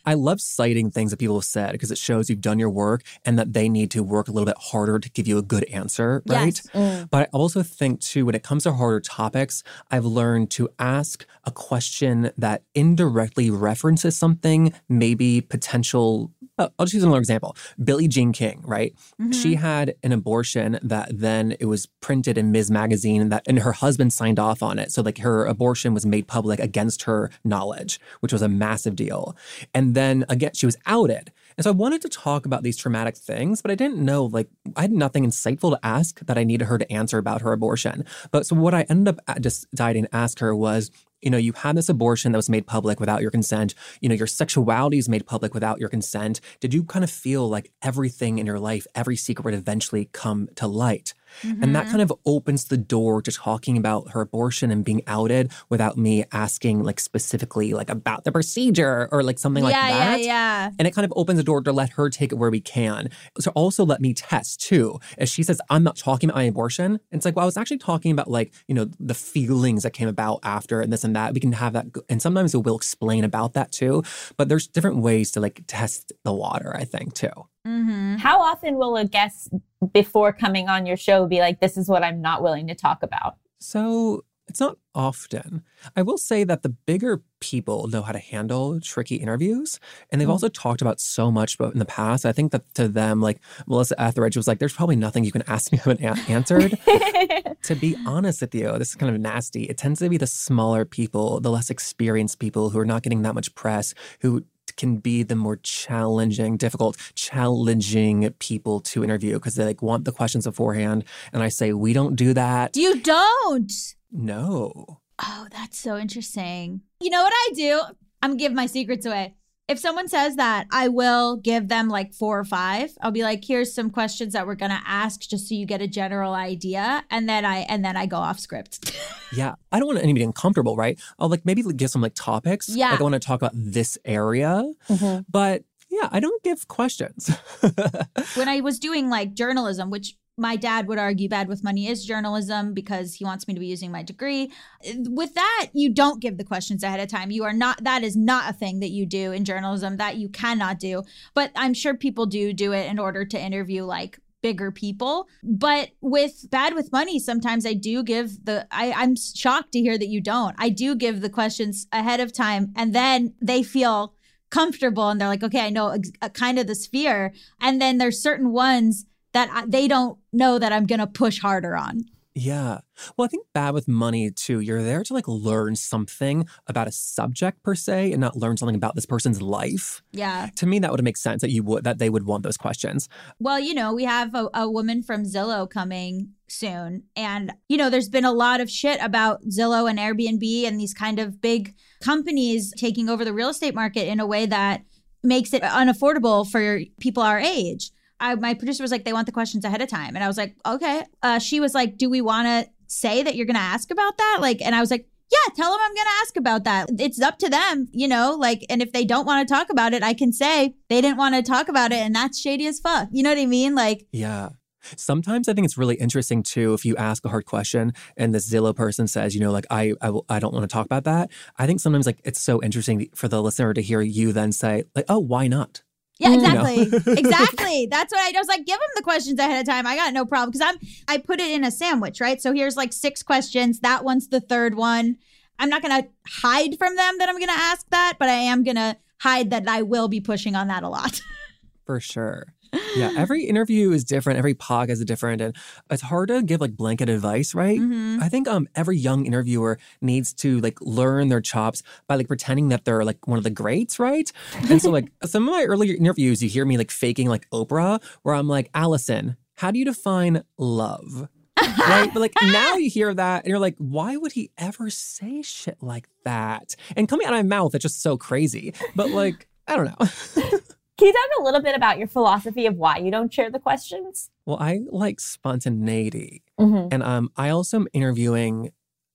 I 0.08 0.14
love 0.14 0.40
citing 0.40 0.90
things 0.90 1.10
that 1.10 1.18
people 1.18 1.36
have 1.36 1.44
said 1.44 1.72
because 1.72 1.90
it 1.90 1.98
shows 1.98 2.30
you've 2.30 2.40
done 2.40 2.58
your 2.58 2.70
work 2.70 3.02
and 3.26 3.38
that 3.38 3.52
they 3.52 3.68
need 3.68 3.90
to 3.90 4.02
work 4.02 4.28
a 4.28 4.32
little 4.32 4.46
bit 4.46 4.56
harder 4.58 4.98
to 4.98 5.10
give 5.10 5.28
you 5.28 5.36
a 5.36 5.42
good 5.42 5.64
answer, 5.64 6.22
right? 6.26 6.46
Yes. 6.46 6.66
Mm. 6.72 7.10
But 7.10 7.24
I 7.24 7.24
also 7.30 7.62
think, 7.62 8.00
too, 8.00 8.24
when 8.24 8.34
it 8.34 8.42
comes 8.42 8.62
to 8.62 8.72
harder 8.72 9.00
topics, 9.00 9.62
I've 9.90 10.06
learned 10.06 10.50
to 10.52 10.70
ask 10.78 11.26
a 11.44 11.50
question 11.50 12.30
that 12.38 12.62
indirectly 12.74 13.50
references 13.50 14.16
something, 14.16 14.72
maybe 14.88 15.42
potential. 15.42 16.32
Uh, 16.58 16.68
I'll 16.78 16.86
just 16.86 16.94
use 16.94 17.04
another 17.04 17.18
example. 17.18 17.56
Billie 17.82 18.08
Jean 18.08 18.32
King, 18.32 18.62
right? 18.66 18.94
She 19.32 19.54
had 19.54 19.94
an 20.02 20.12
abortion 20.12 20.78
that 20.82 21.18
then 21.18 21.56
it 21.60 21.66
was 21.66 21.86
printed 22.00 22.36
in 22.36 22.52
Ms. 22.52 22.70
Magazine 22.70 23.28
that 23.28 23.44
and 23.46 23.60
her 23.60 23.72
husband 23.72 24.12
signed 24.12 24.38
off 24.38 24.62
on 24.62 24.78
it. 24.78 24.92
So 24.92 25.02
like 25.02 25.18
her 25.18 25.44
abortion 25.44 25.94
was 25.94 26.04
made 26.04 26.26
public 26.26 26.60
against 26.60 27.02
her 27.04 27.30
knowledge, 27.44 28.00
which 28.20 28.32
was 28.32 28.42
a 28.42 28.48
massive 28.48 28.96
deal. 28.96 29.36
And 29.72 29.94
then 29.94 30.24
again, 30.28 30.52
she 30.54 30.66
was 30.66 30.76
outed. 30.86 31.32
And 31.56 31.64
so 31.64 31.70
I 31.70 31.74
wanted 31.74 32.02
to 32.02 32.08
talk 32.08 32.46
about 32.46 32.62
these 32.62 32.76
traumatic 32.76 33.16
things, 33.16 33.62
but 33.62 33.70
I 33.70 33.74
didn't 33.74 33.98
know, 33.98 34.26
like, 34.26 34.48
I 34.76 34.82
had 34.82 34.92
nothing 34.92 35.24
insightful 35.24 35.72
to 35.72 35.80
ask 35.84 36.20
that 36.20 36.38
I 36.38 36.44
needed 36.44 36.66
her 36.66 36.78
to 36.78 36.92
answer 36.92 37.18
about 37.18 37.42
her 37.42 37.52
abortion. 37.52 38.04
But 38.30 38.46
so 38.46 38.54
what 38.54 38.74
I 38.74 38.82
ended 38.88 39.18
up 39.18 39.40
just 39.40 39.68
deciding 39.70 40.04
to 40.04 40.14
ask 40.14 40.38
her 40.38 40.54
was, 40.54 40.92
you 41.20 41.30
know, 41.30 41.38
you 41.38 41.52
had 41.52 41.76
this 41.76 41.88
abortion 41.88 42.32
that 42.32 42.38
was 42.38 42.50
made 42.50 42.66
public 42.66 43.00
without 43.00 43.22
your 43.22 43.30
consent. 43.30 43.74
You 44.00 44.08
know, 44.08 44.14
your 44.14 44.26
sexuality 44.26 44.98
is 44.98 45.08
made 45.08 45.26
public 45.26 45.54
without 45.54 45.80
your 45.80 45.88
consent. 45.88 46.40
Did 46.60 46.74
you 46.74 46.84
kind 46.84 47.04
of 47.04 47.10
feel 47.10 47.48
like 47.48 47.72
everything 47.82 48.38
in 48.38 48.46
your 48.46 48.58
life, 48.58 48.86
every 48.94 49.16
secret 49.16 49.44
would 49.44 49.54
eventually 49.54 50.08
come 50.12 50.48
to 50.56 50.66
light? 50.66 51.14
And 51.42 51.74
that 51.74 51.84
mm-hmm. 51.84 51.90
kind 51.90 52.02
of 52.02 52.12
opens 52.26 52.66
the 52.66 52.76
door 52.76 53.22
to 53.22 53.32
talking 53.32 53.76
about 53.76 54.10
her 54.12 54.20
abortion 54.20 54.70
and 54.70 54.84
being 54.84 55.02
outed 55.06 55.52
without 55.68 55.96
me 55.96 56.24
asking, 56.32 56.82
like, 56.82 57.00
specifically, 57.00 57.72
like, 57.72 57.90
about 57.90 58.24
the 58.24 58.32
procedure 58.32 59.08
or 59.10 59.22
like 59.22 59.38
something 59.38 59.64
like 59.64 59.72
that. 59.72 60.20
yeah, 60.20 60.26
yeah. 60.26 60.70
And 60.78 60.86
it 60.86 60.94
kind 60.94 61.04
of 61.04 61.12
opens 61.16 61.38
the 61.38 61.44
door 61.44 61.60
to 61.62 61.72
let 61.72 61.90
her 61.90 62.10
take 62.10 62.32
it 62.32 62.36
where 62.36 62.50
we 62.50 62.60
can. 62.60 63.10
So 63.38 63.50
also 63.54 63.84
let 63.84 64.00
me 64.00 64.14
test 64.14 64.60
too. 64.60 64.98
As 65.16 65.30
she 65.30 65.42
says, 65.42 65.60
I'm 65.70 65.82
not 65.82 65.96
talking 65.96 66.28
about 66.28 66.38
my 66.38 66.44
abortion. 66.44 67.00
It's 67.10 67.24
like, 67.24 67.36
well, 67.36 67.44
I 67.44 67.46
was 67.46 67.56
actually 67.56 67.78
talking 67.78 68.12
about 68.12 68.30
like, 68.30 68.52
you 68.66 68.74
know, 68.74 68.88
the 68.98 69.14
feelings 69.14 69.82
that 69.82 69.92
came 69.92 70.08
about 70.08 70.40
after 70.42 70.80
and 70.80 70.92
this 70.92 71.04
and 71.04 71.14
that. 71.16 71.34
We 71.34 71.40
can 71.40 71.52
have 71.52 71.72
that. 71.74 71.86
And 72.08 72.20
sometimes 72.20 72.56
we'll 72.56 72.76
explain 72.76 73.24
about 73.24 73.54
that 73.54 73.72
too. 73.72 74.02
But 74.36 74.48
there's 74.48 74.66
different 74.66 74.98
ways 74.98 75.32
to 75.32 75.40
like 75.40 75.62
test 75.66 76.12
the 76.24 76.32
water, 76.32 76.74
I 76.76 76.84
think, 76.84 77.14
too. 77.14 77.30
Mm-hmm. 77.66 78.16
How 78.16 78.40
often 78.40 78.76
will 78.76 78.96
a 78.96 79.04
guest 79.04 79.52
before 79.92 80.32
coming 80.32 80.68
on 80.68 80.86
your 80.86 80.96
show 80.96 81.26
be 81.26 81.40
like, 81.40 81.60
this 81.60 81.76
is 81.76 81.88
what 81.88 82.02
I'm 82.02 82.20
not 82.20 82.42
willing 82.42 82.66
to 82.68 82.74
talk 82.74 83.02
about? 83.02 83.36
So 83.60 84.24
it's 84.48 84.60
not 84.60 84.78
often. 84.94 85.62
I 85.94 86.00
will 86.00 86.16
say 86.16 86.42
that 86.44 86.62
the 86.62 86.70
bigger 86.70 87.22
people 87.40 87.86
know 87.88 88.00
how 88.00 88.12
to 88.12 88.18
handle 88.18 88.80
tricky 88.80 89.16
interviews. 89.16 89.78
And 90.10 90.18
they've 90.20 90.28
Mm. 90.28 90.32
also 90.32 90.48
talked 90.48 90.80
about 90.80 91.00
so 91.00 91.30
much 91.30 91.56
about 91.56 91.74
in 91.74 91.78
the 91.78 91.84
past. 91.84 92.24
I 92.24 92.32
think 92.32 92.52
that 92.52 92.62
to 92.74 92.88
them, 92.88 93.20
like 93.20 93.40
Melissa 93.66 94.00
Etheridge 94.00 94.36
was 94.38 94.48
like, 94.48 94.58
there's 94.58 94.72
probably 94.72 94.96
nothing 94.96 95.22
you 95.24 95.32
can 95.32 95.42
ask 95.46 95.70
me 95.70 95.78
I 95.78 95.82
haven't 95.90 96.00
a- 96.02 96.32
answered. 96.32 96.78
to 97.64 97.74
be 97.74 97.94
honest 98.06 98.40
with 98.40 98.54
you, 98.54 98.72
this 98.78 98.88
is 98.90 98.94
kind 98.94 99.14
of 99.14 99.20
nasty. 99.20 99.64
It 99.64 99.76
tends 99.76 100.00
to 100.00 100.08
be 100.08 100.16
the 100.16 100.26
smaller 100.26 100.86
people, 100.86 101.40
the 101.40 101.50
less 101.50 101.68
experienced 101.68 102.38
people 102.38 102.70
who 102.70 102.78
are 102.78 102.86
not 102.86 103.02
getting 103.02 103.20
that 103.22 103.34
much 103.34 103.54
press, 103.54 103.92
who 104.20 104.44
can 104.78 104.96
be 104.96 105.22
the 105.22 105.36
more 105.36 105.56
challenging, 105.56 106.56
difficult, 106.56 106.96
challenging 107.14 108.30
people 108.38 108.80
to 108.80 109.04
interview 109.04 109.34
because 109.34 109.56
they 109.56 109.64
like 109.64 109.82
want 109.82 110.06
the 110.06 110.12
questions 110.12 110.46
beforehand. 110.46 111.04
And 111.32 111.42
I 111.42 111.48
say, 111.48 111.74
we 111.74 111.92
don't 111.92 112.16
do 112.16 112.32
that. 112.32 112.76
You 112.76 113.00
don't. 113.00 113.72
No. 114.10 115.00
Oh, 115.20 115.46
that's 115.50 115.78
so 115.78 115.98
interesting. 115.98 116.80
You 117.00 117.10
know 117.10 117.22
what 117.22 117.32
I 117.34 117.50
do? 117.54 117.82
I'm 118.22 118.30
gonna 118.30 118.38
give 118.38 118.52
my 118.52 118.66
secrets 118.66 119.04
away. 119.04 119.34
If 119.68 119.78
someone 119.78 120.08
says 120.08 120.36
that, 120.36 120.66
I 120.72 120.88
will 120.88 121.36
give 121.36 121.68
them 121.68 121.88
like 121.88 122.14
four 122.14 122.38
or 122.38 122.44
five. 122.44 122.90
I'll 123.02 123.10
be 123.10 123.22
like, 123.22 123.44
here's 123.44 123.74
some 123.74 123.90
questions 123.90 124.32
that 124.32 124.46
we're 124.46 124.54
gonna 124.54 124.80
ask 124.86 125.20
just 125.20 125.46
so 125.46 125.54
you 125.54 125.66
get 125.66 125.82
a 125.82 125.86
general 125.86 126.32
idea. 126.32 127.04
And 127.10 127.28
then 127.28 127.44
I 127.44 127.58
and 127.68 127.84
then 127.84 127.94
I 127.96 128.06
go 128.06 128.16
off 128.16 128.38
script. 128.40 128.96
Yeah. 129.30 129.56
I 129.70 129.78
don't 129.78 129.88
want 129.88 129.98
anybody 130.02 130.24
uncomfortable, 130.24 130.74
right? 130.74 130.98
I'll 131.18 131.28
like 131.28 131.44
maybe 131.44 131.62
give 131.62 131.90
some 131.90 132.00
like 132.00 132.14
topics. 132.14 132.70
Yeah. 132.70 132.92
Like 132.92 133.00
I 133.00 133.02
want 133.02 133.12
to 133.12 133.18
talk 133.18 133.42
about 133.42 133.52
this 133.54 133.98
area, 134.06 134.64
Mhm. 134.88 135.26
but 135.30 135.64
yeah, 135.90 136.08
I 136.10 136.18
don't 136.18 136.42
give 136.42 136.66
questions. 136.68 137.28
when 138.36 138.48
I 138.48 138.60
was 138.62 138.78
doing 138.78 139.10
like 139.10 139.34
journalism, 139.34 139.90
which 139.90 140.16
my 140.38 140.56
dad 140.56 140.86
would 140.88 140.98
argue 140.98 141.28
bad 141.28 141.48
with 141.48 141.64
money 141.64 141.88
is 141.88 142.04
journalism 142.04 142.74
because 142.74 143.14
he 143.14 143.24
wants 143.24 143.46
me 143.48 143.54
to 143.54 143.60
be 143.60 143.66
using 143.66 143.90
my 143.90 144.02
degree. 144.02 144.50
With 144.84 145.34
that, 145.34 145.68
you 145.72 145.92
don't 145.92 146.20
give 146.20 146.36
the 146.36 146.44
questions 146.44 146.82
ahead 146.82 147.00
of 147.00 147.08
time. 147.08 147.30
You 147.30 147.44
are 147.44 147.52
not, 147.52 147.84
that 147.84 148.02
is 148.02 148.16
not 148.16 148.50
a 148.50 148.52
thing 148.52 148.80
that 148.80 148.90
you 148.90 149.06
do 149.06 149.32
in 149.32 149.44
journalism 149.44 149.96
that 149.96 150.16
you 150.16 150.28
cannot 150.28 150.78
do. 150.78 151.02
But 151.34 151.50
I'm 151.56 151.74
sure 151.74 151.94
people 151.94 152.26
do 152.26 152.52
do 152.52 152.72
it 152.72 152.90
in 152.90 152.98
order 152.98 153.24
to 153.24 153.40
interview 153.40 153.84
like 153.84 154.18
bigger 154.42 154.70
people. 154.70 155.26
But 155.42 155.90
with 156.00 156.48
bad 156.50 156.74
with 156.74 156.92
money, 156.92 157.18
sometimes 157.18 157.66
I 157.66 157.74
do 157.74 158.02
give 158.02 158.44
the, 158.44 158.66
I, 158.70 158.92
I'm 158.92 159.16
shocked 159.16 159.72
to 159.72 159.80
hear 159.80 159.98
that 159.98 160.08
you 160.08 160.20
don't. 160.20 160.54
I 160.58 160.68
do 160.68 160.94
give 160.94 161.20
the 161.20 161.30
questions 161.30 161.86
ahead 161.92 162.20
of 162.20 162.32
time 162.32 162.72
and 162.76 162.94
then 162.94 163.34
they 163.42 163.62
feel 163.62 164.14
comfortable 164.50 165.08
and 165.08 165.20
they're 165.20 165.28
like, 165.28 165.42
okay, 165.42 165.60
I 165.60 165.70
know 165.70 165.88
ex- 165.90 166.12
uh, 166.22 166.28
kind 166.28 166.58
of 166.58 166.66
the 166.66 166.74
sphere. 166.74 167.34
And 167.60 167.80
then 167.80 167.98
there's 167.98 168.22
certain 168.22 168.52
ones 168.52 169.06
that 169.38 169.50
I, 169.52 169.64
they 169.66 169.86
don't 169.86 170.18
know 170.32 170.58
that 170.58 170.72
I'm 170.72 170.84
going 170.84 170.98
to 170.98 171.06
push 171.06 171.40
harder 171.40 171.76
on. 171.76 172.00
Yeah. 172.34 172.78
Well, 173.16 173.24
I 173.24 173.28
think 173.28 173.46
bad 173.52 173.74
with 173.74 173.88
money 173.88 174.30
too. 174.30 174.60
You're 174.60 174.82
there 174.82 175.02
to 175.02 175.14
like 175.14 175.26
learn 175.26 175.74
something 175.74 176.46
about 176.68 176.86
a 176.86 176.92
subject 176.92 177.64
per 177.64 177.74
se 177.74 178.12
and 178.12 178.20
not 178.20 178.36
learn 178.36 178.56
something 178.56 178.76
about 178.76 178.94
this 178.94 179.06
person's 179.06 179.42
life. 179.42 180.02
Yeah. 180.12 180.50
To 180.56 180.66
me, 180.66 180.78
that 180.78 180.92
would 180.92 181.02
make 181.02 181.16
sense 181.16 181.40
that 181.40 181.50
you 181.50 181.64
would 181.64 181.82
that 181.82 181.98
they 181.98 182.10
would 182.10 182.26
want 182.26 182.44
those 182.44 182.56
questions. 182.56 183.08
Well, 183.40 183.58
you 183.58 183.74
know, 183.74 183.92
we 183.92 184.04
have 184.04 184.34
a, 184.34 184.48
a 184.54 184.70
woman 184.70 185.02
from 185.02 185.24
Zillow 185.24 185.68
coming 185.68 186.30
soon. 186.48 187.04
And, 187.16 187.54
you 187.68 187.76
know, 187.76 187.90
there's 187.90 188.08
been 188.08 188.24
a 188.24 188.32
lot 188.32 188.60
of 188.60 188.70
shit 188.70 189.00
about 189.02 189.42
Zillow 189.46 189.90
and 189.90 189.98
Airbnb 189.98 190.64
and 190.64 190.78
these 190.78 190.94
kind 190.94 191.18
of 191.18 191.40
big 191.40 191.74
companies 192.00 192.72
taking 192.76 193.08
over 193.08 193.24
the 193.24 193.34
real 193.34 193.48
estate 193.48 193.74
market 193.74 194.06
in 194.08 194.20
a 194.20 194.26
way 194.26 194.46
that 194.46 194.82
makes 195.24 195.52
it 195.52 195.62
unaffordable 195.62 196.48
for 196.48 196.80
people 197.00 197.22
our 197.22 197.40
age. 197.40 197.90
I, 198.20 198.34
my 198.34 198.54
producer 198.54 198.82
was 198.82 198.90
like, 198.90 199.04
they 199.04 199.12
want 199.12 199.26
the 199.26 199.32
questions 199.32 199.64
ahead 199.64 199.82
of 199.82 199.88
time. 199.88 200.14
And 200.16 200.24
I 200.24 200.26
was 200.26 200.36
like, 200.36 200.56
okay. 200.66 201.04
Uh, 201.22 201.38
she 201.38 201.60
was 201.60 201.74
like, 201.74 201.96
do 201.96 202.10
we 202.10 202.20
want 202.20 202.46
to 202.46 202.70
say 202.86 203.22
that 203.22 203.36
you're 203.36 203.46
going 203.46 203.56
to 203.56 203.60
ask 203.60 203.90
about 203.90 204.18
that? 204.18 204.38
Like, 204.40 204.60
and 204.62 204.74
I 204.74 204.80
was 204.80 204.90
like, 204.90 205.08
yeah, 205.30 205.54
tell 205.54 205.70
them 205.70 205.80
I'm 205.82 205.94
going 205.94 206.06
to 206.06 206.20
ask 206.22 206.36
about 206.36 206.64
that. 206.64 206.88
It's 206.98 207.20
up 207.20 207.38
to 207.38 207.50
them, 207.50 207.88
you 207.92 208.08
know, 208.08 208.34
like, 208.34 208.64
and 208.70 208.80
if 208.80 208.92
they 208.92 209.04
don't 209.04 209.26
want 209.26 209.46
to 209.46 209.54
talk 209.54 209.70
about 209.70 209.92
it, 209.92 210.02
I 210.02 210.14
can 210.14 210.32
say 210.32 210.74
they 210.88 211.00
didn't 211.00 211.18
want 211.18 211.34
to 211.34 211.42
talk 211.42 211.68
about 211.68 211.92
it 211.92 211.98
and 211.98 212.14
that's 212.14 212.40
shady 212.40 212.66
as 212.66 212.80
fuck. 212.80 213.08
You 213.12 213.22
know 213.22 213.30
what 213.30 213.38
I 213.38 213.46
mean? 213.46 213.74
Like, 213.74 214.06
Yeah. 214.12 214.50
Sometimes 214.96 215.48
I 215.48 215.54
think 215.54 215.64
it's 215.64 215.76
really 215.76 215.96
interesting 215.96 216.42
too 216.42 216.72
if 216.72 216.84
you 216.84 216.96
ask 216.96 217.24
a 217.24 217.28
hard 217.28 217.44
question 217.44 217.92
and 218.16 218.34
this 218.34 218.48
Zillow 218.50 218.74
person 218.74 219.06
says, 219.06 219.34
you 219.34 219.40
know, 219.40 219.50
like 219.50 219.66
I 219.70 219.92
I, 220.00 220.12
I 220.28 220.38
don't 220.38 220.54
want 220.54 220.62
to 220.62 220.72
talk 220.72 220.86
about 220.86 221.04
that. 221.04 221.30
I 221.58 221.66
think 221.66 221.80
sometimes 221.80 222.06
like 222.06 222.20
it's 222.24 222.40
so 222.40 222.62
interesting 222.62 223.08
for 223.14 223.28
the 223.28 223.42
listener 223.42 223.74
to 223.74 223.82
hear 223.82 224.00
you 224.00 224.32
then 224.32 224.52
say 224.52 224.84
like, 224.94 225.04
oh, 225.08 225.18
why 225.18 225.48
not? 225.48 225.82
Yeah, 226.18 226.30
Mm. 226.30 226.34
exactly. 226.36 227.12
exactly. 227.18 227.86
That's 227.90 228.12
what 228.12 228.20
I, 228.20 228.36
I 228.36 228.40
was 228.40 228.48
like. 228.48 228.66
Give 228.66 228.76
them 228.78 228.88
the 228.96 229.02
questions 229.02 229.38
ahead 229.38 229.60
of 229.60 229.66
time. 229.72 229.86
I 229.86 229.94
got 229.96 230.12
no 230.12 230.24
problem 230.26 230.50
because 230.50 230.66
I'm. 230.68 230.78
I 231.06 231.18
put 231.18 231.40
it 231.40 231.50
in 231.50 231.62
a 231.64 231.70
sandwich, 231.70 232.20
right? 232.20 232.40
So 232.42 232.52
here's 232.52 232.76
like 232.76 232.92
six 232.92 233.22
questions. 233.22 233.80
That 233.80 234.04
one's 234.04 234.28
the 234.28 234.40
third 234.40 234.74
one. 234.74 235.16
I'm 235.60 235.68
not 235.68 235.82
gonna 235.82 236.08
hide 236.26 236.76
from 236.78 236.96
them 236.96 237.18
that 237.18 237.28
I'm 237.28 237.38
gonna 237.38 237.52
ask 237.52 237.88
that, 237.90 238.14
but 238.18 238.28
I 238.28 238.34
am 238.34 238.64
gonna 238.64 238.96
hide 239.20 239.50
that 239.50 239.68
I 239.68 239.82
will 239.82 240.08
be 240.08 240.20
pushing 240.20 240.54
on 240.56 240.68
that 240.68 240.82
a 240.82 240.88
lot. 240.88 241.20
For 241.86 242.00
sure. 242.00 242.54
Yeah, 242.96 243.12
every 243.16 243.44
interview 243.44 243.92
is 243.92 244.04
different. 244.04 244.38
Every 244.38 244.54
podcast 244.54 244.92
is 244.92 245.04
different, 245.04 245.40
and 245.42 245.56
it's 245.90 246.02
hard 246.02 246.28
to 246.28 246.42
give 246.42 246.60
like 246.60 246.76
blanket 246.76 247.08
advice, 247.08 247.54
right? 247.54 247.78
Mhm. 247.78 248.20
I 248.22 248.28
think 248.28 248.48
um 248.48 248.68
every 248.74 248.96
young 248.96 249.26
interviewer 249.26 249.78
needs 250.00 250.32
to 250.34 250.60
like 250.60 250.78
learn 250.80 251.28
their 251.28 251.40
chops 251.40 251.82
by 252.06 252.16
like 252.16 252.28
pretending 252.28 252.68
that 252.68 252.84
they're 252.84 253.04
like 253.04 253.26
one 253.26 253.38
of 253.38 253.44
the 253.44 253.50
greats, 253.50 253.98
right? 253.98 254.30
And 254.70 254.80
so 254.82 254.90
like 254.90 255.10
some 255.24 255.48
of 255.48 255.52
my 255.54 255.64
earlier 255.64 255.94
interviews, 255.94 256.42
you 256.42 256.48
hear 256.48 256.64
me 256.64 256.76
like 256.78 256.90
faking 256.90 257.28
like 257.28 257.48
Oprah, 257.50 258.02
where 258.22 258.34
I'm 258.34 258.48
like, 258.48 258.70
Allison, 258.74 259.36
how 259.56 259.70
do 259.70 259.78
you 259.78 259.84
define 259.84 260.42
love? 260.58 261.28
right? 261.60 262.08
But 262.14 262.20
like 262.20 262.32
now 262.42 262.74
you 262.76 262.88
hear 262.88 263.12
that 263.12 263.42
and 263.44 263.50
you're 263.50 263.58
like, 263.58 263.74
why 263.78 264.16
would 264.16 264.32
he 264.32 264.50
ever 264.58 264.90
say 264.90 265.42
shit 265.42 265.76
like 265.82 266.08
that? 266.24 266.76
And 266.96 267.08
coming 267.08 267.26
out 267.26 267.32
of 267.34 267.38
my 267.38 267.42
mouth, 267.42 267.74
it's 267.74 267.82
just 267.82 268.00
so 268.00 268.16
crazy. 268.16 268.74
But 268.94 269.10
like, 269.10 269.48
I 269.66 269.76
don't 269.76 269.86
know. 269.86 270.50
Can 270.98 271.06
you 271.06 271.12
talk 271.12 271.40
a 271.40 271.44
little 271.44 271.62
bit 271.62 271.76
about 271.76 271.98
your 271.98 272.08
philosophy 272.08 272.66
of 272.66 272.76
why 272.76 272.98
you 272.98 273.10
don't 273.10 273.32
share 273.32 273.50
the 273.50 273.60
questions? 273.60 274.30
well, 274.48 274.56
I 274.58 274.80
like 274.90 275.20
spontaneity. 275.20 276.42
Mm-hmm. 276.58 276.88
And 276.90 277.02
um, 277.02 277.30
I 277.36 277.50
also 277.50 277.76
am 277.76 277.88
interviewing 277.92 278.72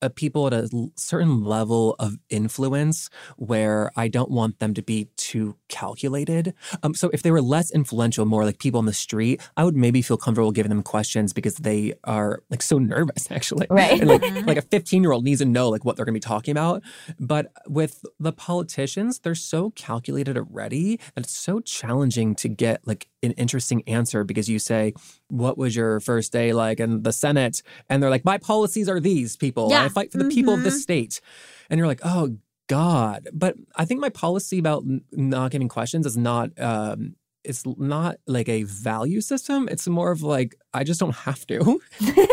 people 0.10 0.48
at 0.48 0.54
a 0.54 0.70
certain 0.96 1.44
level 1.44 1.96
of 2.00 2.18
influence 2.30 3.10
where 3.38 3.92
I 3.96 4.08
don't 4.08 4.32
want 4.32 4.60
them 4.60 4.74
to 4.74 4.82
be 4.82 5.10
too 5.18 5.56
calculated. 5.70 6.54
Um, 6.82 6.94
so 6.94 7.10
if 7.14 7.24
they 7.24 7.32
were 7.32 7.42
less 7.42 7.72
influential, 7.72 8.26
more 8.26 8.46
like 8.46 8.60
people 8.60 8.80
on 8.80 8.86
the 8.86 8.94
street, 8.94 9.42
I 9.58 9.64
would 9.64 9.76
maybe 9.76 10.02
feel 10.02 10.18
comfortable 10.18 10.52
giving 10.52 10.70
them 10.70 10.84
questions 10.84 11.34
because 11.34 11.56
they 11.56 11.94
are 12.04 12.42
like 12.50 12.62
so 12.62 12.80
nervous, 12.80 13.28
actually. 13.32 13.68
Right. 13.70 14.00
And 14.00 14.10
like, 14.10 14.46
like 14.46 14.58
a 14.58 14.62
15 14.62 15.04
year 15.04 15.12
old 15.12 15.24
needs 15.24 15.40
to 15.40 15.46
know 15.46 15.70
like 15.70 15.86
what 15.86 15.96
they're 15.96 16.06
going 16.06 16.14
to 16.14 16.18
be 16.18 16.22
talking 16.22 16.52
about. 16.52 16.84
But 17.20 17.52
with 17.68 18.06
the 18.20 18.32
politicians, 18.32 19.20
they're 19.20 19.36
so 19.36 19.72
calculated 19.72 20.38
already 20.38 20.98
that 21.16 21.26
it's 21.26 21.38
so 21.38 21.60
challenging 21.60 22.36
to 22.36 22.50
get 22.50 22.86
like 22.88 23.08
an 23.24 23.32
interesting 23.34 23.82
answer 23.88 24.24
because 24.24 24.50
you 24.50 24.60
say, 24.60 24.94
what 25.30 25.58
was 25.58 25.76
your 25.76 26.00
first 26.00 26.32
day 26.32 26.54
like 26.54 26.80
in 26.80 27.04
the 27.04 27.12
Senate? 27.14 27.62
And 27.90 28.02
they're 28.04 28.10
like, 28.10 28.26
my 28.26 28.38
policies 28.38 28.88
are 28.90 29.00
these 29.00 29.36
people. 29.38 29.70
Yeah. 29.70 29.84
I 29.84 29.90
fight 29.90 30.12
for 30.12 30.18
the 30.18 30.30
people 30.30 30.54
of 30.54 30.60
Mhm. 30.60 30.64
this 30.66 30.82
state. 30.84 31.22
And 31.70 31.78
you're 31.78 31.88
like, 31.88 32.02
oh 32.04 32.38
God. 32.68 33.30
But 33.34 33.56
I 33.76 33.86
think 33.86 34.00
my 34.02 34.10
policy 34.10 34.60
about 34.60 34.84
n- 34.84 35.02
not 35.12 35.52
giving 35.52 35.70
questions 35.70 36.06
is 36.06 36.18
not 36.18 36.50
um 36.60 37.16
it's 37.44 37.64
not 37.66 38.16
like 38.26 38.48
a 38.48 38.64
value 38.64 39.20
system. 39.20 39.68
It's 39.70 39.86
more 39.88 40.12
of 40.12 40.24
like 40.24 40.56
I 40.74 40.84
just 40.86 41.00
don't 41.00 41.16
have 41.16 41.46
to. 41.48 41.82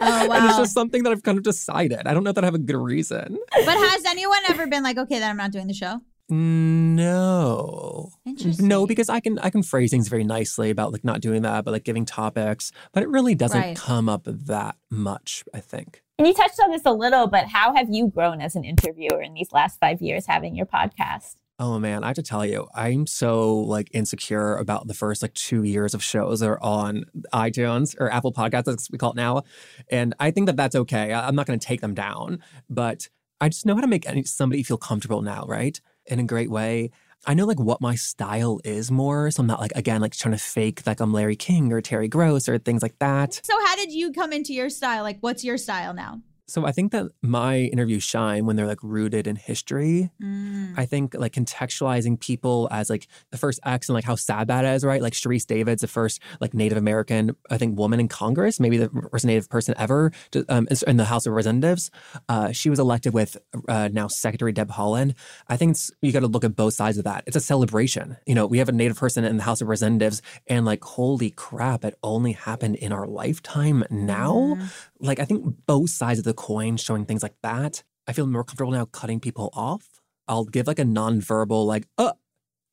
Oh 0.00 0.30
And 0.32 0.44
it's 0.46 0.56
just 0.56 0.74
something 0.74 1.02
that 1.02 1.12
I've 1.12 1.24
kind 1.24 1.38
of 1.38 1.44
decided. 1.44 2.06
I 2.06 2.14
don't 2.14 2.22
know 2.22 2.30
that 2.32 2.44
I 2.44 2.46
have 2.46 2.54
a 2.54 2.58
good 2.58 2.76
reason. 2.76 3.36
but 3.52 3.76
has 3.76 4.04
anyone 4.04 4.38
ever 4.48 4.66
been 4.68 4.84
like, 4.84 4.96
okay, 4.96 5.18
then 5.18 5.28
I'm 5.30 5.36
not 5.36 5.50
doing 5.50 5.66
the 5.66 5.74
show? 5.74 6.00
No. 6.30 8.10
Interesting. 8.26 8.68
No, 8.68 8.86
because 8.86 9.08
I 9.08 9.20
can 9.20 9.38
I 9.38 9.50
can 9.50 9.62
phrase 9.62 9.90
things 9.90 10.08
very 10.08 10.24
nicely 10.24 10.70
about 10.70 10.92
like 10.92 11.04
not 11.04 11.20
doing 11.20 11.42
that, 11.42 11.64
but 11.64 11.70
like 11.72 11.84
giving 11.84 12.04
topics. 12.04 12.72
But 12.92 13.02
it 13.02 13.08
really 13.08 13.34
doesn't 13.34 13.60
Right. 13.60 13.76
come 13.76 14.08
up 14.08 14.22
that 14.26 14.76
much, 14.90 15.44
I 15.54 15.60
think. 15.60 16.02
And 16.18 16.26
you 16.26 16.34
touched 16.34 16.60
on 16.62 16.70
this 16.70 16.82
a 16.84 16.92
little, 16.92 17.26
but 17.28 17.46
how 17.48 17.74
have 17.74 17.88
you 17.90 18.08
grown 18.08 18.40
as 18.40 18.56
an 18.56 18.64
interviewer 18.64 19.22
in 19.22 19.34
these 19.34 19.52
last 19.52 19.78
five 19.80 20.02
years 20.02 20.26
having 20.26 20.54
your 20.56 20.66
podcast? 20.66 21.36
Oh 21.60 21.78
man, 21.80 22.04
I 22.04 22.08
have 22.08 22.16
to 22.16 22.22
tell 22.22 22.46
you, 22.46 22.68
I'm 22.74 23.06
so 23.06 23.52
like 23.56 23.88
insecure 23.92 24.56
about 24.56 24.86
the 24.86 24.94
first 24.94 25.22
like 25.22 25.34
two 25.34 25.64
years 25.64 25.92
of 25.94 26.02
shows 26.02 26.40
that 26.40 26.48
are 26.48 26.62
on 26.62 27.04
iTunes 27.32 27.96
or 27.98 28.10
Apple 28.12 28.32
Podcasts, 28.32 28.68
as 28.68 28.88
we 28.92 28.98
call 28.98 29.10
it 29.10 29.16
now. 29.16 29.42
And 29.90 30.14
I 30.20 30.30
think 30.30 30.46
that 30.46 30.56
that's 30.56 30.76
okay. 30.76 31.12
I- 31.12 31.26
I'm 31.26 31.34
not 31.34 31.46
going 31.46 31.58
to 31.58 31.66
take 31.66 31.80
them 31.80 31.94
down, 31.94 32.40
but 32.70 33.08
I 33.40 33.48
just 33.48 33.66
know 33.66 33.74
how 33.74 33.80
to 33.80 33.86
make 33.88 34.08
any, 34.08 34.22
somebody 34.24 34.62
feel 34.62 34.76
comfortable 34.76 35.22
now, 35.22 35.44
right? 35.48 35.80
In 36.08 36.18
a 36.18 36.24
great 36.24 36.50
way. 36.50 36.90
I 37.26 37.34
know 37.34 37.44
like 37.44 37.60
what 37.60 37.80
my 37.80 37.94
style 37.96 38.60
is 38.64 38.90
more. 38.90 39.30
So 39.30 39.40
I'm 39.40 39.46
not 39.46 39.60
like, 39.60 39.72
again, 39.74 40.00
like 40.00 40.16
trying 40.16 40.32
to 40.32 40.42
fake 40.42 40.86
like 40.86 41.00
I'm 41.00 41.12
Larry 41.12 41.36
King 41.36 41.72
or 41.72 41.80
Terry 41.80 42.08
Gross 42.08 42.48
or 42.48 42.58
things 42.58 42.82
like 42.82 42.98
that. 43.00 43.40
So 43.42 43.54
how 43.66 43.76
did 43.76 43.92
you 43.92 44.12
come 44.12 44.32
into 44.32 44.54
your 44.54 44.70
style? 44.70 45.02
Like, 45.02 45.18
what's 45.20 45.44
your 45.44 45.58
style 45.58 45.92
now? 45.92 46.22
So 46.48 46.66
I 46.66 46.72
think 46.72 46.92
that 46.92 47.06
my 47.22 47.58
interviews 47.58 48.02
shine 48.02 48.46
when 48.46 48.56
they're 48.56 48.66
like 48.66 48.82
rooted 48.82 49.26
in 49.26 49.36
history 49.36 50.10
Mm. 50.22 50.74
I 50.76 50.86
think 50.86 51.14
like 51.14 51.32
contextualizing 51.32 52.20
people 52.20 52.68
as 52.70 52.90
like 52.90 53.06
the 53.30 53.38
first 53.38 53.60
X 53.64 53.88
and 53.88 53.94
like 53.94 54.04
how 54.04 54.14
sad 54.14 54.48
that 54.48 54.64
is, 54.64 54.84
right? 54.84 55.02
Like 55.02 55.12
Sharice 55.12 55.46
Davids 55.46 55.82
the 55.82 55.88
first 55.88 56.20
like 56.40 56.54
Native 56.54 56.78
American, 56.78 57.36
I 57.50 57.58
think, 57.58 57.78
woman 57.78 58.00
in 58.00 58.08
Congress, 58.08 58.60
maybe 58.60 58.76
the 58.76 58.90
first 59.10 59.24
Native 59.24 59.48
person 59.48 59.74
ever 59.78 60.12
to, 60.32 60.44
um, 60.48 60.68
in 60.86 60.96
the 60.96 61.04
House 61.04 61.26
of 61.26 61.32
Representatives. 61.32 61.90
Uh, 62.28 62.52
she 62.52 62.70
was 62.70 62.78
elected 62.78 63.14
with 63.14 63.36
uh, 63.68 63.88
now 63.92 64.08
Secretary 64.08 64.52
Deb 64.52 64.70
Haaland. 64.70 65.14
I 65.48 65.56
think 65.56 65.72
it's, 65.72 65.90
you 66.02 66.12
got 66.12 66.20
to 66.20 66.26
look 66.26 66.44
at 66.44 66.56
both 66.56 66.74
sides 66.74 66.98
of 66.98 67.04
that. 67.04 67.24
It's 67.26 67.36
a 67.36 67.40
celebration. 67.40 68.16
You 68.26 68.34
know, 68.34 68.46
we 68.46 68.58
have 68.58 68.68
a 68.68 68.72
Native 68.72 68.98
person 68.98 69.24
in 69.24 69.36
the 69.36 69.42
House 69.42 69.60
of 69.60 69.68
Representatives, 69.68 70.22
and 70.46 70.64
like, 70.64 70.82
holy 70.82 71.30
crap, 71.30 71.84
it 71.84 71.96
only 72.02 72.32
happened 72.32 72.76
in 72.76 72.92
our 72.92 73.06
lifetime 73.06 73.84
now. 73.90 74.58
Like, 75.00 75.20
I 75.20 75.24
think 75.24 75.66
both 75.66 75.90
sides 75.90 76.18
of 76.18 76.24
the 76.24 76.34
coin 76.38 76.76
showing 76.76 77.04
things 77.04 77.22
like 77.22 77.34
that. 77.42 77.82
I 78.06 78.12
feel 78.12 78.26
more 78.26 78.44
comfortable 78.44 78.72
now 78.72 78.84
cutting 78.84 79.18
people 79.18 79.50
off. 79.52 80.00
I'll 80.28 80.44
give 80.44 80.68
like 80.68 80.78
a 80.78 80.84
non-verbal, 80.84 81.66
like, 81.66 81.86
uh, 81.98 82.12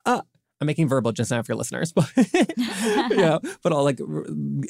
uh. 0.06 0.22
I'm 0.62 0.68
making 0.68 0.88
verbal 0.88 1.12
just 1.12 1.32
now 1.32 1.44
for 1.44 1.52
your 1.52 1.58
listeners, 1.58 1.92
but 1.96 2.10
yeah, 2.16 3.40
but 3.62 3.74
I'll 3.74 3.84
like 3.84 4.00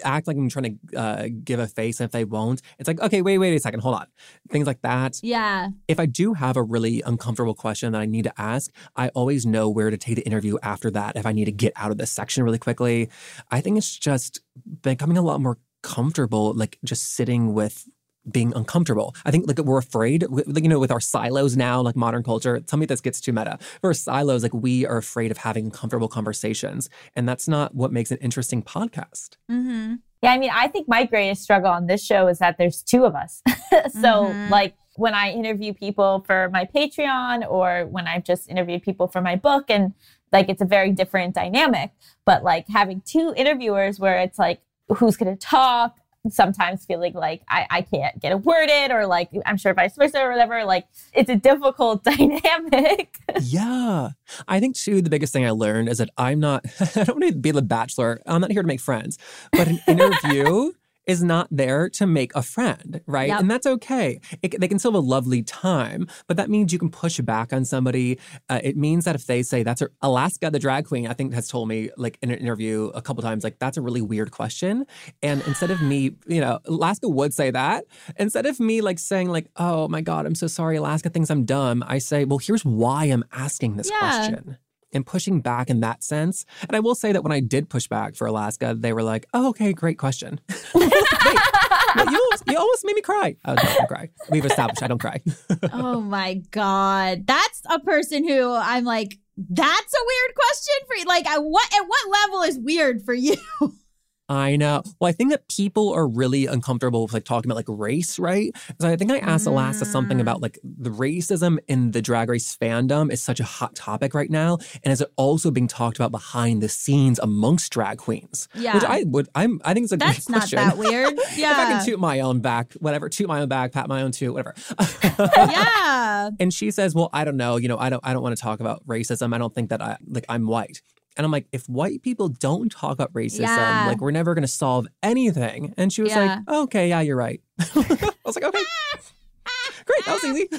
act 0.04 0.26
like 0.26 0.36
I'm 0.36 0.50
trying 0.50 0.80
to 0.92 0.98
uh, 0.98 1.28
give 1.44 1.60
a 1.60 1.68
face. 1.68 2.00
And 2.00 2.06
if 2.06 2.12
they 2.12 2.26
won't, 2.26 2.64
it's 2.80 2.88
like, 2.88 3.00
okay, 3.00 3.22
wait, 3.22 3.38
wait 3.38 3.54
a 3.54 3.60
second, 3.60 3.82
hold 3.82 3.94
on. 3.94 4.08
Things 4.50 4.66
like 4.66 4.82
that. 4.82 5.20
Yeah. 5.22 5.70
If 5.88 6.00
I 6.00 6.08
do 6.08 6.34
have 6.34 6.58
a 6.58 6.64
really 6.64 7.04
uncomfortable 7.04 7.54
question 7.54 7.92
that 7.92 8.02
I 8.02 8.08
need 8.08 8.24
to 8.24 8.34
ask, 8.36 8.72
I 8.96 9.10
always 9.10 9.46
know 9.46 9.70
where 9.70 9.92
to 9.92 9.98
take 9.98 10.16
the 10.16 10.24
interview 10.24 10.58
after 10.64 10.90
that 10.90 11.18
if 11.18 11.28
I 11.28 11.34
need 11.34 11.46
to 11.46 11.52
get 11.52 11.72
out 11.76 11.92
of 11.92 12.00
this 12.00 12.10
section 12.10 12.44
really 12.44 12.58
quickly. 12.58 13.08
I 13.52 13.62
think 13.62 13.78
it's 13.78 13.96
just 13.96 14.40
becoming 14.82 15.20
a 15.20 15.22
lot 15.22 15.40
more 15.40 15.60
comfortable, 15.84 16.52
like 16.56 16.80
just 16.84 17.14
sitting 17.14 17.54
with 17.54 17.88
being 18.32 18.54
uncomfortable. 18.56 19.16
I 19.26 19.32
think 19.32 19.48
like 19.48 19.60
we're 19.60 19.78
afraid, 19.78 20.26
like, 20.30 20.64
you 20.64 20.70
know, 20.70 20.80
with 20.80 20.92
our 20.92 21.00
silos 21.00 21.56
now, 21.56 21.82
like 21.82 21.96
modern 21.96 22.24
culture, 22.24 22.60
tell 22.60 22.80
me 22.80 22.86
this 22.86 23.02
gets 23.02 23.22
too 23.22 23.34
meta. 23.34 23.58
For 23.82 23.94
silos, 23.94 24.44
like 24.44 24.54
we 24.54 24.86
are 24.86 24.98
afraid 24.98 25.32
of 25.32 25.38
having 25.38 25.66
uncomfortable 25.66 26.08
conversations. 26.08 26.90
And 27.16 27.28
that's 27.30 27.48
not 27.48 27.76
what 27.76 27.92
makes 27.92 28.12
an 28.12 28.18
interesting 28.18 28.64
podcast. 28.64 29.38
Mm-hmm. 29.52 29.96
Yeah, 30.22 30.32
I 30.32 30.40
mean, 30.40 30.50
I 30.54 30.68
think 30.68 30.88
my 30.88 31.06
greatest 31.06 31.44
struggle 31.44 31.70
on 31.70 31.86
this 31.88 32.04
show 32.04 32.28
is 32.28 32.40
that 32.40 32.58
there's 32.58 32.82
two 32.82 33.06
of 33.06 33.14
us. 33.16 33.44
so, 33.92 34.26
Mhm. 34.26 34.50
like, 34.50 34.76
when 34.98 35.14
I 35.14 35.32
interview 35.32 35.74
people 35.74 36.24
for 36.26 36.50
my 36.54 36.66
Patreon 36.74 37.46
or 37.50 37.86
when 37.88 38.08
I've 38.08 38.24
just 38.24 38.50
interviewed 38.50 38.82
people 38.82 39.08
for 39.08 39.22
my 39.22 39.36
book, 39.36 39.66
and 39.70 39.94
like, 40.32 40.50
it's 40.50 40.62
a 40.62 40.66
very 40.66 40.92
different 40.92 41.36
dynamic. 41.36 41.92
But 42.26 42.44
like, 42.44 42.68
having 42.70 43.02
two 43.06 43.34
interviewers 43.36 44.00
where 44.00 44.18
it's 44.20 44.40
like, 44.40 44.62
who's 44.98 45.18
going 45.18 45.36
to 45.36 45.40
talk? 45.40 45.98
Sometimes 46.30 46.86
feeling 46.86 47.14
like 47.14 47.44
I, 47.50 47.68
I 47.70 47.82
can't 47.82 48.20
get 48.20 48.32
a 48.32 48.38
word 48.38 48.70
in, 48.70 48.92
or 48.92 49.06
like, 49.06 49.30
I'm 49.46 49.58
sure 49.58 49.74
vice 49.74 49.96
versa 49.96 50.22
or 50.22 50.32
whatever. 50.32 50.64
Like, 50.66 50.88
it's 51.14 51.30
a 51.30 51.36
difficult 51.36 52.04
dynamic. 52.04 53.18
yeah. 53.42 54.10
I 54.48 54.60
think 54.60 54.76
too, 54.76 55.02
the 55.02 55.10
biggest 55.10 55.34
thing 55.34 55.46
I 55.46 55.52
learned 55.52 55.90
is 55.90 56.00
that 56.00 56.10
I'm 56.18 56.40
not, 56.40 56.66
I 56.80 57.04
don't 57.04 57.20
want 57.22 57.34
to 57.34 57.40
be 57.40 57.52
the 57.52 57.62
bachelor. 57.62 58.22
I'm 58.26 58.42
not 58.42 58.52
here 58.52 58.62
to 58.62 58.68
make 58.68 58.80
friends, 58.82 59.18
but 59.52 59.68
an 59.68 59.80
interview 59.88 60.72
is 61.08 61.24
not 61.24 61.48
there 61.52 61.90
to 61.90 62.06
make 62.08 62.36
a 62.36 62.42
friend, 62.42 63.02
right? 63.06 63.28
Yep. 63.28 63.40
And 63.42 63.52
that's 63.52 63.68
okay. 63.68 64.20
It, 64.42 64.60
they 64.60 64.68
can 64.68 64.80
still 64.80 64.92
have 64.94 65.04
a 65.04 65.06
lovely 65.06 65.44
time, 65.44 66.08
but 66.28 66.38
that 66.38 66.50
means 66.50 66.74
you 66.74 66.80
can 66.80 66.90
push 66.90 67.20
back 67.20 67.54
on 67.54 67.66
somebody. 67.66 68.20
Uh, 68.50 68.60
it 68.64 68.76
means 68.78 69.06
that 69.06 69.16
if 69.16 69.26
they 69.28 69.44
say 69.44 69.64
that's 69.64 69.82
a, 69.82 69.90
Alaska, 70.02 70.50
the 70.50 70.60
drag 70.60 70.86
queen, 70.86 71.08
I 71.08 71.14
think 71.14 71.34
has 71.34 71.48
told 71.48 71.68
me 71.68 71.90
like 71.98 72.18
in 72.22 72.32
an 72.32 72.40
interview 72.40 72.92
a 72.96 73.02
couple 73.02 73.22
times, 73.24 73.44
like 73.44 73.60
that's 73.60 73.78
a 73.78 73.82
really 73.82 74.02
weird 74.02 74.32
question. 74.32 74.86
And 75.22 75.42
instead 75.48 75.72
of 75.72 75.82
me, 75.82 76.16
you 76.28 76.42
know, 76.42 76.60
Alaska 76.66 77.08
would 77.08 77.34
say 77.34 77.52
that. 77.52 77.86
Instead 78.18 78.46
of 78.46 78.60
me 78.60 78.82
like 78.82 79.00
saying 79.00 79.30
like, 79.30 79.48
oh 79.58 79.88
my 79.88 80.02
God, 80.02 80.26
I'm 80.26 80.36
so 80.36 80.48
sorry, 80.48 80.76
Alaska 80.78 81.10
thinks 81.10 81.30
I'm 81.30 81.46
dumb. 81.46 81.84
I 81.88 82.00
say, 82.00 82.26
well, 82.26 82.40
here's 82.40 82.66
why 82.66 83.06
I'm 83.06 83.24
asking 83.32 83.78
this 83.78 83.90
Yeah. 83.92 84.00
question 84.00 84.58
and 84.96 85.06
pushing 85.06 85.42
back 85.42 85.70
in 85.70 85.82
that 85.82 86.04
sense. 86.04 86.46
And 86.62 86.76
I 86.76 86.80
will 86.80 86.96
say 86.96 87.12
that 87.12 87.24
when 87.24 87.32
I 87.32 87.40
did 87.40 87.70
push 87.70 87.88
back 87.88 88.16
for 88.16 88.26
Alaska, 88.26 88.76
they 88.78 88.94
were 88.94 89.04
like, 89.04 89.28
oh, 89.34 89.50
okay, 89.50 89.74
great 89.74 90.00
question. 90.00 90.40
Wait, 90.74 90.92
you, 90.92 92.20
almost, 92.20 92.44
you 92.48 92.58
almost 92.58 92.86
made 92.86 92.96
me 92.96 93.02
cry. 93.02 93.36
Oh, 93.46 93.56
I 93.58 93.76
don't 93.76 93.88
cry. 93.88 94.10
We've 94.30 94.46
established 94.46 94.84
I 94.84 94.88
don't 94.88 95.00
cry. 95.00 95.22
oh 95.74 96.02
my 96.02 96.36
god, 96.52 97.28
that's 97.28 97.62
a 97.70 97.80
person 97.80 98.28
who 98.28 98.54
I'm 98.54 98.84
like, 98.84 99.18
that's 99.38 99.94
a 99.94 100.06
weird 100.06 100.36
question 100.36 100.88
for 100.88 100.96
you. 100.96 101.06
Like, 101.06 101.28
at 101.28 101.40
what 101.40 101.74
at 101.74 101.84
what 101.86 102.22
level 102.22 102.42
is 102.44 102.58
weird 102.58 103.04
for 103.04 103.14
you? 103.14 103.36
I 104.28 104.56
know. 104.56 104.82
Well, 105.00 105.08
I 105.08 105.12
think 105.12 105.30
that 105.32 105.48
people 105.50 105.94
are 105.94 106.08
really 106.08 106.48
uncomfortable 106.48 107.04
with 107.04 107.14
like 107.14 107.26
talking 107.26 107.50
about 107.52 107.58
like 107.58 107.66
race, 107.68 108.18
right? 108.18 108.52
So 108.82 108.90
I 108.90 108.96
think 108.96 109.12
I 109.12 109.20
asked 109.20 109.46
Alaska 109.46 109.86
something 109.86 110.20
about 110.20 110.42
like 110.42 110.58
the 110.64 110.90
racism 110.90 111.60
in 111.68 111.92
the 111.92 112.02
drag 112.02 112.30
race 112.30 112.58
fandom 112.60 113.12
is 113.12 113.22
such 113.22 113.40
a 113.40 113.44
hot 113.44 113.76
topic 113.76 114.14
right 114.16 114.30
now. 114.32 114.58
And 114.84 114.92
is 114.92 115.00
it 115.02 115.12
also 115.16 115.52
being 115.52 115.68
talked 115.68 115.98
about 115.98 116.12
behind 116.12 116.64
the 116.64 116.70
scenes 116.70 117.20
amongst 117.20 117.72
drag 117.72 118.00
queens? 118.00 118.48
Yeah. 118.56 118.74
Which 118.74 118.84
I 118.84 119.04
would 119.08 119.30
I'm 119.36 119.62
I 119.64 119.74
think 119.76 119.84
it's 119.84 119.94
a 119.94 119.98
good 119.98 120.06
question. 120.06 120.34
That's 120.34 120.50
great 120.50 120.62
not 120.64 120.76
question. 120.76 120.90
that 120.90 120.92
weird. 120.92 121.14
if 121.20 121.34
I 121.36 121.40
Yeah. 121.40 121.78
can 121.78 121.86
toot 121.86 122.00
my 122.00 122.20
own 122.22 122.40
back, 122.40 122.74
whatever, 122.74 123.10
toot 123.10 123.28
my 123.28 123.42
own 123.42 123.48
back, 123.50 123.74
pat 123.74 123.88
my 123.88 124.02
own 124.02 124.12
toot, 124.12 124.34
whatever. 124.34 124.56
yeah. 125.34 126.30
And 126.40 126.54
she 126.54 126.72
says, 126.72 126.96
"Well, 126.96 127.10
I 127.14 127.24
don't 127.26 127.38
know. 127.38 127.58
You 127.58 127.68
know, 127.68 127.78
I 127.78 127.90
don't. 127.90 128.02
I 128.04 128.14
don't 128.14 128.24
want 128.24 128.36
to 128.36 128.42
talk 128.42 128.60
about 128.60 128.86
racism. 128.88 129.34
I 129.34 129.38
don't 129.38 129.54
think 129.54 129.70
that 129.70 129.82
I 129.82 129.98
like. 130.08 130.26
I'm 130.30 130.48
white." 130.48 130.82
And 131.18 131.24
I'm 131.26 131.32
like, 131.32 131.48
if 131.52 131.68
white 131.70 132.02
people 132.02 132.28
don't 132.30 132.70
talk 132.72 132.92
about 132.94 133.14
racism, 133.14 133.40
Yeah. 133.42 133.86
like 133.88 134.02
we're 134.02 134.12
never 134.12 134.34
going 134.34 134.42
to 134.44 134.48
solve 134.48 134.88
anything. 135.02 135.74
And 135.78 135.92
she 135.94 136.02
was 136.02 136.12
Yeah. 136.12 136.42
like, 136.48 136.58
okay, 136.58 136.90
yeah, 136.90 137.02
you're 137.02 137.16
right. 137.16 137.42
I 137.60 138.12
was 138.26 138.36
like, 138.36 138.44
okay, 138.44 138.60
great, 139.86 140.06
that 140.06 140.20
was 140.22 140.24
easy. 140.26 140.50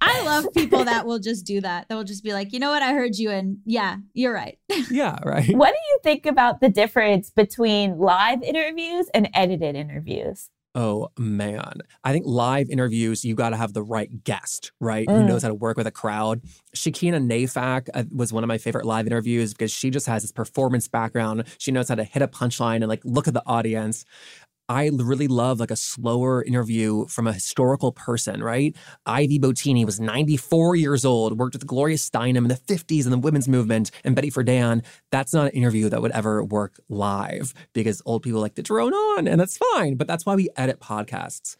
I 0.00 0.22
love 0.24 0.46
people 0.54 0.84
that 0.84 1.06
will 1.06 1.18
just 1.18 1.44
do 1.44 1.60
that. 1.60 1.88
That 1.88 1.94
will 1.96 2.04
just 2.04 2.22
be 2.22 2.32
like, 2.32 2.52
you 2.52 2.60
know 2.60 2.70
what? 2.70 2.82
I 2.82 2.92
heard 2.92 3.16
you, 3.16 3.30
and 3.30 3.58
yeah, 3.64 3.96
you're 4.14 4.32
right. 4.32 4.58
Yeah, 4.90 5.18
right. 5.24 5.54
What 5.56 5.70
do 5.70 5.78
you 5.90 5.98
think 6.04 6.24
about 6.24 6.60
the 6.60 6.68
difference 6.68 7.30
between 7.30 7.98
live 7.98 8.42
interviews 8.42 9.08
and 9.12 9.28
edited 9.34 9.74
interviews? 9.74 10.50
Oh 10.74 11.08
man. 11.18 11.80
I 12.04 12.12
think 12.12 12.24
live 12.26 12.68
interviews, 12.70 13.24
you 13.24 13.34
got 13.34 13.50
to 13.50 13.56
have 13.56 13.72
the 13.72 13.82
right 13.82 14.22
guest, 14.22 14.70
right? 14.80 15.08
Who 15.08 15.16
Mm. 15.22 15.26
knows 15.26 15.42
how 15.42 15.48
to 15.48 15.54
work 15.54 15.76
with 15.76 15.86
a 15.86 15.90
crowd. 15.90 16.42
Shakina 16.76 17.20
Nayfack 17.26 17.88
uh, 17.94 18.04
was 18.14 18.32
one 18.32 18.44
of 18.44 18.48
my 18.48 18.58
favorite 18.58 18.84
live 18.84 19.06
interviews 19.06 19.54
because 19.54 19.72
she 19.72 19.90
just 19.90 20.06
has 20.06 20.22
this 20.22 20.30
performance 20.30 20.86
background. 20.86 21.44
She 21.58 21.72
knows 21.72 21.88
how 21.88 21.94
to 21.96 22.04
hit 22.04 22.22
a 22.22 22.28
punchline 22.28 22.76
and 22.76 22.88
like 22.88 23.00
look 23.04 23.26
at 23.26 23.34
the 23.34 23.42
audience. 23.46 24.04
I 24.68 24.90
really 24.92 25.28
love 25.28 25.60
like 25.60 25.70
a 25.70 25.76
slower 25.76 26.42
interview 26.42 27.06
from 27.06 27.26
a 27.26 27.32
historical 27.32 27.90
person, 27.92 28.42
right? 28.42 28.76
Ivy 29.06 29.38
Bottini 29.38 29.86
was 29.86 29.98
94 29.98 30.76
years 30.76 31.06
old, 31.06 31.38
worked 31.38 31.54
with 31.54 31.66
Gloria 31.66 31.96
Steinem 31.96 32.36
in 32.36 32.48
the 32.48 32.54
50s 32.54 33.04
in 33.04 33.10
the 33.10 33.18
women's 33.18 33.48
movement, 33.48 33.90
and 34.04 34.14
Betty 34.14 34.30
Friedan. 34.30 34.84
That's 35.10 35.32
not 35.32 35.46
an 35.46 35.52
interview 35.52 35.88
that 35.88 36.02
would 36.02 36.12
ever 36.12 36.44
work 36.44 36.80
live 36.90 37.54
because 37.72 38.02
old 38.04 38.22
people 38.22 38.40
like 38.40 38.56
to 38.56 38.62
drone 38.62 38.92
on, 38.92 39.26
and 39.26 39.40
that's 39.40 39.56
fine. 39.56 39.94
But 39.94 40.06
that's 40.06 40.26
why 40.26 40.34
we 40.34 40.50
edit 40.56 40.80
podcasts. 40.80 41.56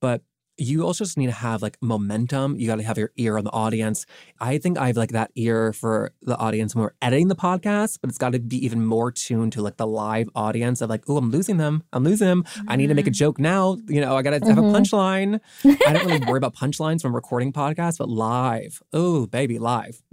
But 0.00 0.22
you 0.62 0.84
also 0.86 1.04
just 1.04 1.18
need 1.18 1.26
to 1.26 1.32
have 1.32 1.62
like 1.62 1.76
momentum. 1.82 2.56
You 2.58 2.66
got 2.66 2.76
to 2.76 2.82
have 2.82 2.98
your 2.98 3.10
ear 3.16 3.36
on 3.38 3.44
the 3.44 3.50
audience. 3.50 4.06
I 4.40 4.58
think 4.58 4.78
I 4.78 4.86
have 4.88 4.96
like 4.96 5.10
that 5.12 5.30
ear 5.34 5.72
for 5.72 6.12
the 6.22 6.36
audience 6.38 6.74
when 6.74 6.84
we're 6.84 6.94
editing 7.02 7.28
the 7.28 7.36
podcast, 7.36 7.98
but 8.00 8.08
it's 8.10 8.18
got 8.18 8.32
to 8.32 8.38
be 8.38 8.64
even 8.64 8.84
more 8.84 9.10
tuned 9.10 9.52
to 9.54 9.62
like 9.62 9.76
the 9.76 9.86
live 9.86 10.28
audience 10.34 10.80
of 10.80 10.90
like, 10.90 11.04
oh, 11.08 11.16
I'm 11.16 11.30
losing 11.30 11.56
them. 11.56 11.82
I'm 11.92 12.04
losing 12.04 12.26
them. 12.28 12.44
I 12.68 12.76
need 12.76 12.86
to 12.88 12.94
make 12.94 13.06
a 13.06 13.10
joke 13.10 13.38
now. 13.38 13.76
You 13.88 14.00
know, 14.00 14.16
I 14.16 14.22
got 14.22 14.30
to 14.40 14.46
have 14.48 14.58
a 14.58 14.62
Mhm. 14.62 14.72
punchline. 14.74 15.40
I 15.86 15.92
don't 15.92 16.06
really 16.06 16.24
worry 16.26 16.38
about 16.38 16.54
punchlines 16.54 17.02
when 17.04 17.12
recording 17.12 17.52
podcasts, 17.52 17.98
but 17.98 18.08
live. 18.08 18.82
Oh, 18.92 19.26
baby, 19.26 19.58
live. 19.58 20.02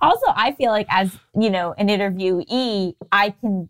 Also, 0.00 0.26
I 0.34 0.52
feel 0.52 0.70
like 0.70 0.86
as, 0.90 1.16
you 1.38 1.50
know, 1.50 1.74
an 1.78 1.88
interviewee, 1.88 2.94
I 3.10 3.30
can 3.30 3.68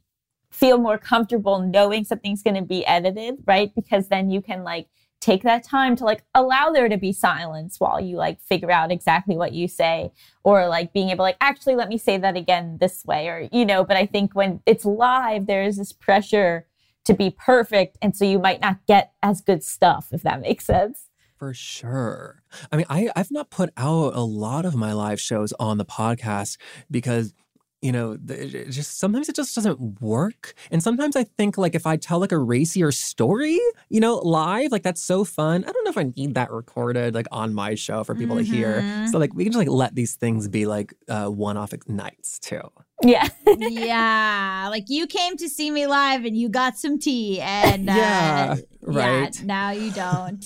feel 0.51 0.79
more 0.79 0.99
comfortable 0.99 1.61
knowing 1.61 2.05
something's 2.05 2.43
going 2.43 2.57
to 2.57 2.63
be 2.63 2.85
edited, 2.87 3.37
right? 3.47 3.75
Because 3.75 4.09
then 4.09 4.31
you 4.31 4.41
can 4.43 4.65
like 4.65 4.87
take 5.23 5.45
that 5.45 5.63
time 5.63 5.95
to 5.95 6.05
like 6.05 6.25
allow 6.35 6.71
there 6.71 6.89
to 6.89 6.99
be 6.99 7.13
silence 7.13 7.79
while 7.79 8.01
you 8.01 8.17
like 8.17 8.41
figure 8.41 8.73
out 8.73 8.91
exactly 8.91 9.37
what 9.37 9.53
you 9.53 9.69
say 9.69 10.13
or 10.43 10.67
like 10.67 10.93
being 10.93 11.11
able 11.11 11.23
like 11.23 11.37
actually 11.41 11.77
let 11.77 11.89
me 11.89 11.97
say 11.97 12.19
that 12.19 12.37
again 12.37 12.77
this 12.81 13.05
way 13.05 13.29
or 13.29 13.49
you 13.53 13.65
know, 13.65 13.85
but 13.85 13.97
I 13.97 14.05
think 14.05 14.35
when 14.35 14.61
it's 14.67 14.85
live 14.85 15.47
there 15.47 15.63
is 15.63 15.77
this 15.77 15.93
pressure 15.93 16.67
to 17.05 17.15
be 17.15 17.31
perfect 17.31 17.97
and 18.03 18.17
so 18.17 18.25
you 18.25 18.41
might 18.41 18.61
not 18.61 18.85
get 18.87 19.13
as 19.23 19.41
good 19.41 19.63
stuff 19.63 20.09
if 20.11 20.23
that 20.23 20.41
makes 20.41 20.67
sense. 20.67 21.09
For 21.43 21.55
sure. 21.55 22.43
I 22.71 22.77
mean, 22.77 22.87
I, 22.89 23.11
I've 23.17 23.33
not 23.33 23.51
put 23.51 23.71
out 23.77 24.15
a 24.15 24.21
lot 24.21 24.65
of 24.65 24.77
my 24.77 24.93
live 24.93 25.21
shows 25.21 25.53
on 25.55 25.77
the 25.77 25.85
podcast 25.85 26.57
because, 26.89 27.35
you 27.83 27.91
know, 27.91 28.17
it 28.29 28.71
just 28.71 28.99
sometimes 29.01 29.29
it 29.29 29.35
just 29.35 29.55
doesn't 29.55 30.01
work. 30.01 30.55
And 30.71 30.81
sometimes 30.83 31.17
I 31.17 31.25
think 31.25 31.59
like 31.59 31.75
if 31.75 31.85
I 31.87 31.97
tell 31.97 32.21
like 32.21 32.31
a 32.33 32.39
racier 32.39 32.93
story, 32.93 33.59
you 33.89 33.99
know, 34.01 34.15
live, 34.19 34.71
like 34.71 34.85
that's 34.85 35.03
so 35.03 35.25
fun. 35.25 35.65
I 35.65 35.73
don't 35.73 35.85
know 35.85 35.91
if 35.91 35.99
I 35.99 36.13
need 36.17 36.35
that 36.37 36.53
recorded 36.53 37.13
like 37.15 37.27
on 37.33 37.53
my 37.53 37.75
show 37.75 38.05
for 38.05 38.15
people 38.15 38.37
to 38.37 38.43
hear. 38.45 38.81
Mhm. 38.83 39.09
So 39.11 39.19
like 39.19 39.35
we 39.35 39.43
can 39.43 39.53
just 39.53 39.59
like 39.59 39.69
let 39.69 39.97
these 39.97 40.15
things 40.15 40.47
be 40.49 40.65
like 40.65 40.95
uh, 41.09 41.27
one-off 41.27 41.75
nights 41.89 42.39
too. 42.39 42.63
Yeah. 43.03 43.27
yeah, 43.59 44.69
like 44.71 44.85
you 44.89 45.07
came 45.09 45.37
to 45.39 45.49
see 45.49 45.71
me 45.71 45.87
live 45.89 46.25
and 46.25 46.37
you 46.37 46.49
got 46.49 46.79
some 46.79 46.99
tea, 47.01 47.41
and 47.41 47.91
uh, 47.91 47.95
Yeah, 47.95 48.57
right. 48.83 49.37
Yeah, 49.37 49.45
now 49.45 49.71
you 49.73 49.91
don't. 49.91 50.45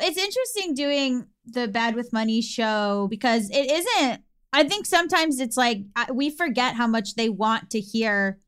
it's 0.00 0.18
interesting 0.18 0.74
doing 0.74 1.26
the 1.44 1.68
Bad 1.68 1.94
with 1.94 2.12
Money 2.12 2.42
show 2.42 3.06
because 3.08 3.50
it 3.50 3.70
isn't. 3.70 4.22
I 4.56 4.64
think 4.64 4.86
sometimes 4.86 5.38
it's 5.38 5.58
like 5.58 5.82
we 6.10 6.30
forget 6.30 6.76
how 6.76 6.86
much 6.86 7.14
they 7.14 7.28
want 7.28 7.68
to 7.70 7.80
hear 7.80 8.38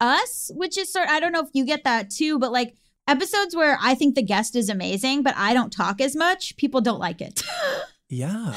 us, 0.00 0.50
which 0.54 0.78
is 0.78 0.90
sort. 0.90 1.10
I 1.10 1.20
don't 1.20 1.32
know 1.32 1.42
if 1.42 1.50
you 1.52 1.66
get 1.66 1.84
that 1.84 2.08
too, 2.08 2.38
but 2.38 2.52
like 2.52 2.74
episodes 3.06 3.54
where 3.54 3.76
I 3.78 3.94
think 3.94 4.14
the 4.14 4.22
guest 4.22 4.56
is 4.56 4.70
amazing, 4.70 5.22
but 5.22 5.34
I 5.36 5.52
don't 5.52 5.70
talk 5.70 6.00
as 6.00 6.16
much, 6.16 6.56
people 6.56 6.80
don't 6.80 6.98
like 6.98 7.20
it. 7.20 7.42
Yeah. 8.08 8.54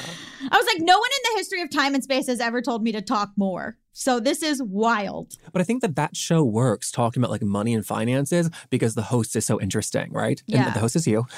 I 0.49 0.57
was 0.57 0.65
like, 0.65 0.79
no 0.79 0.97
one 0.97 1.09
in 1.09 1.33
the 1.33 1.39
history 1.39 1.61
of 1.61 1.69
time 1.69 1.93
and 1.93 2.03
space 2.03 2.27
has 2.27 2.39
ever 2.39 2.61
told 2.61 2.83
me 2.83 2.91
to 2.93 3.01
talk 3.01 3.31
more. 3.35 3.77
So 3.93 4.19
this 4.21 4.41
is 4.41 4.63
wild. 4.63 5.33
But 5.51 5.61
I 5.61 5.65
think 5.65 5.81
that 5.81 5.95
that 5.97 6.15
show 6.15 6.43
works 6.43 6.91
talking 6.91 7.21
about 7.21 7.31
like 7.31 7.41
money 7.41 7.73
and 7.73 7.85
finances 7.85 8.49
because 8.69 8.95
the 8.95 9.01
host 9.01 9.35
is 9.35 9.45
so 9.45 9.59
interesting, 9.59 10.11
right? 10.13 10.41
Yeah. 10.47 10.67
And 10.67 10.75
the 10.75 10.79
host 10.79 10.95
is 10.95 11.05
you. 11.05 11.25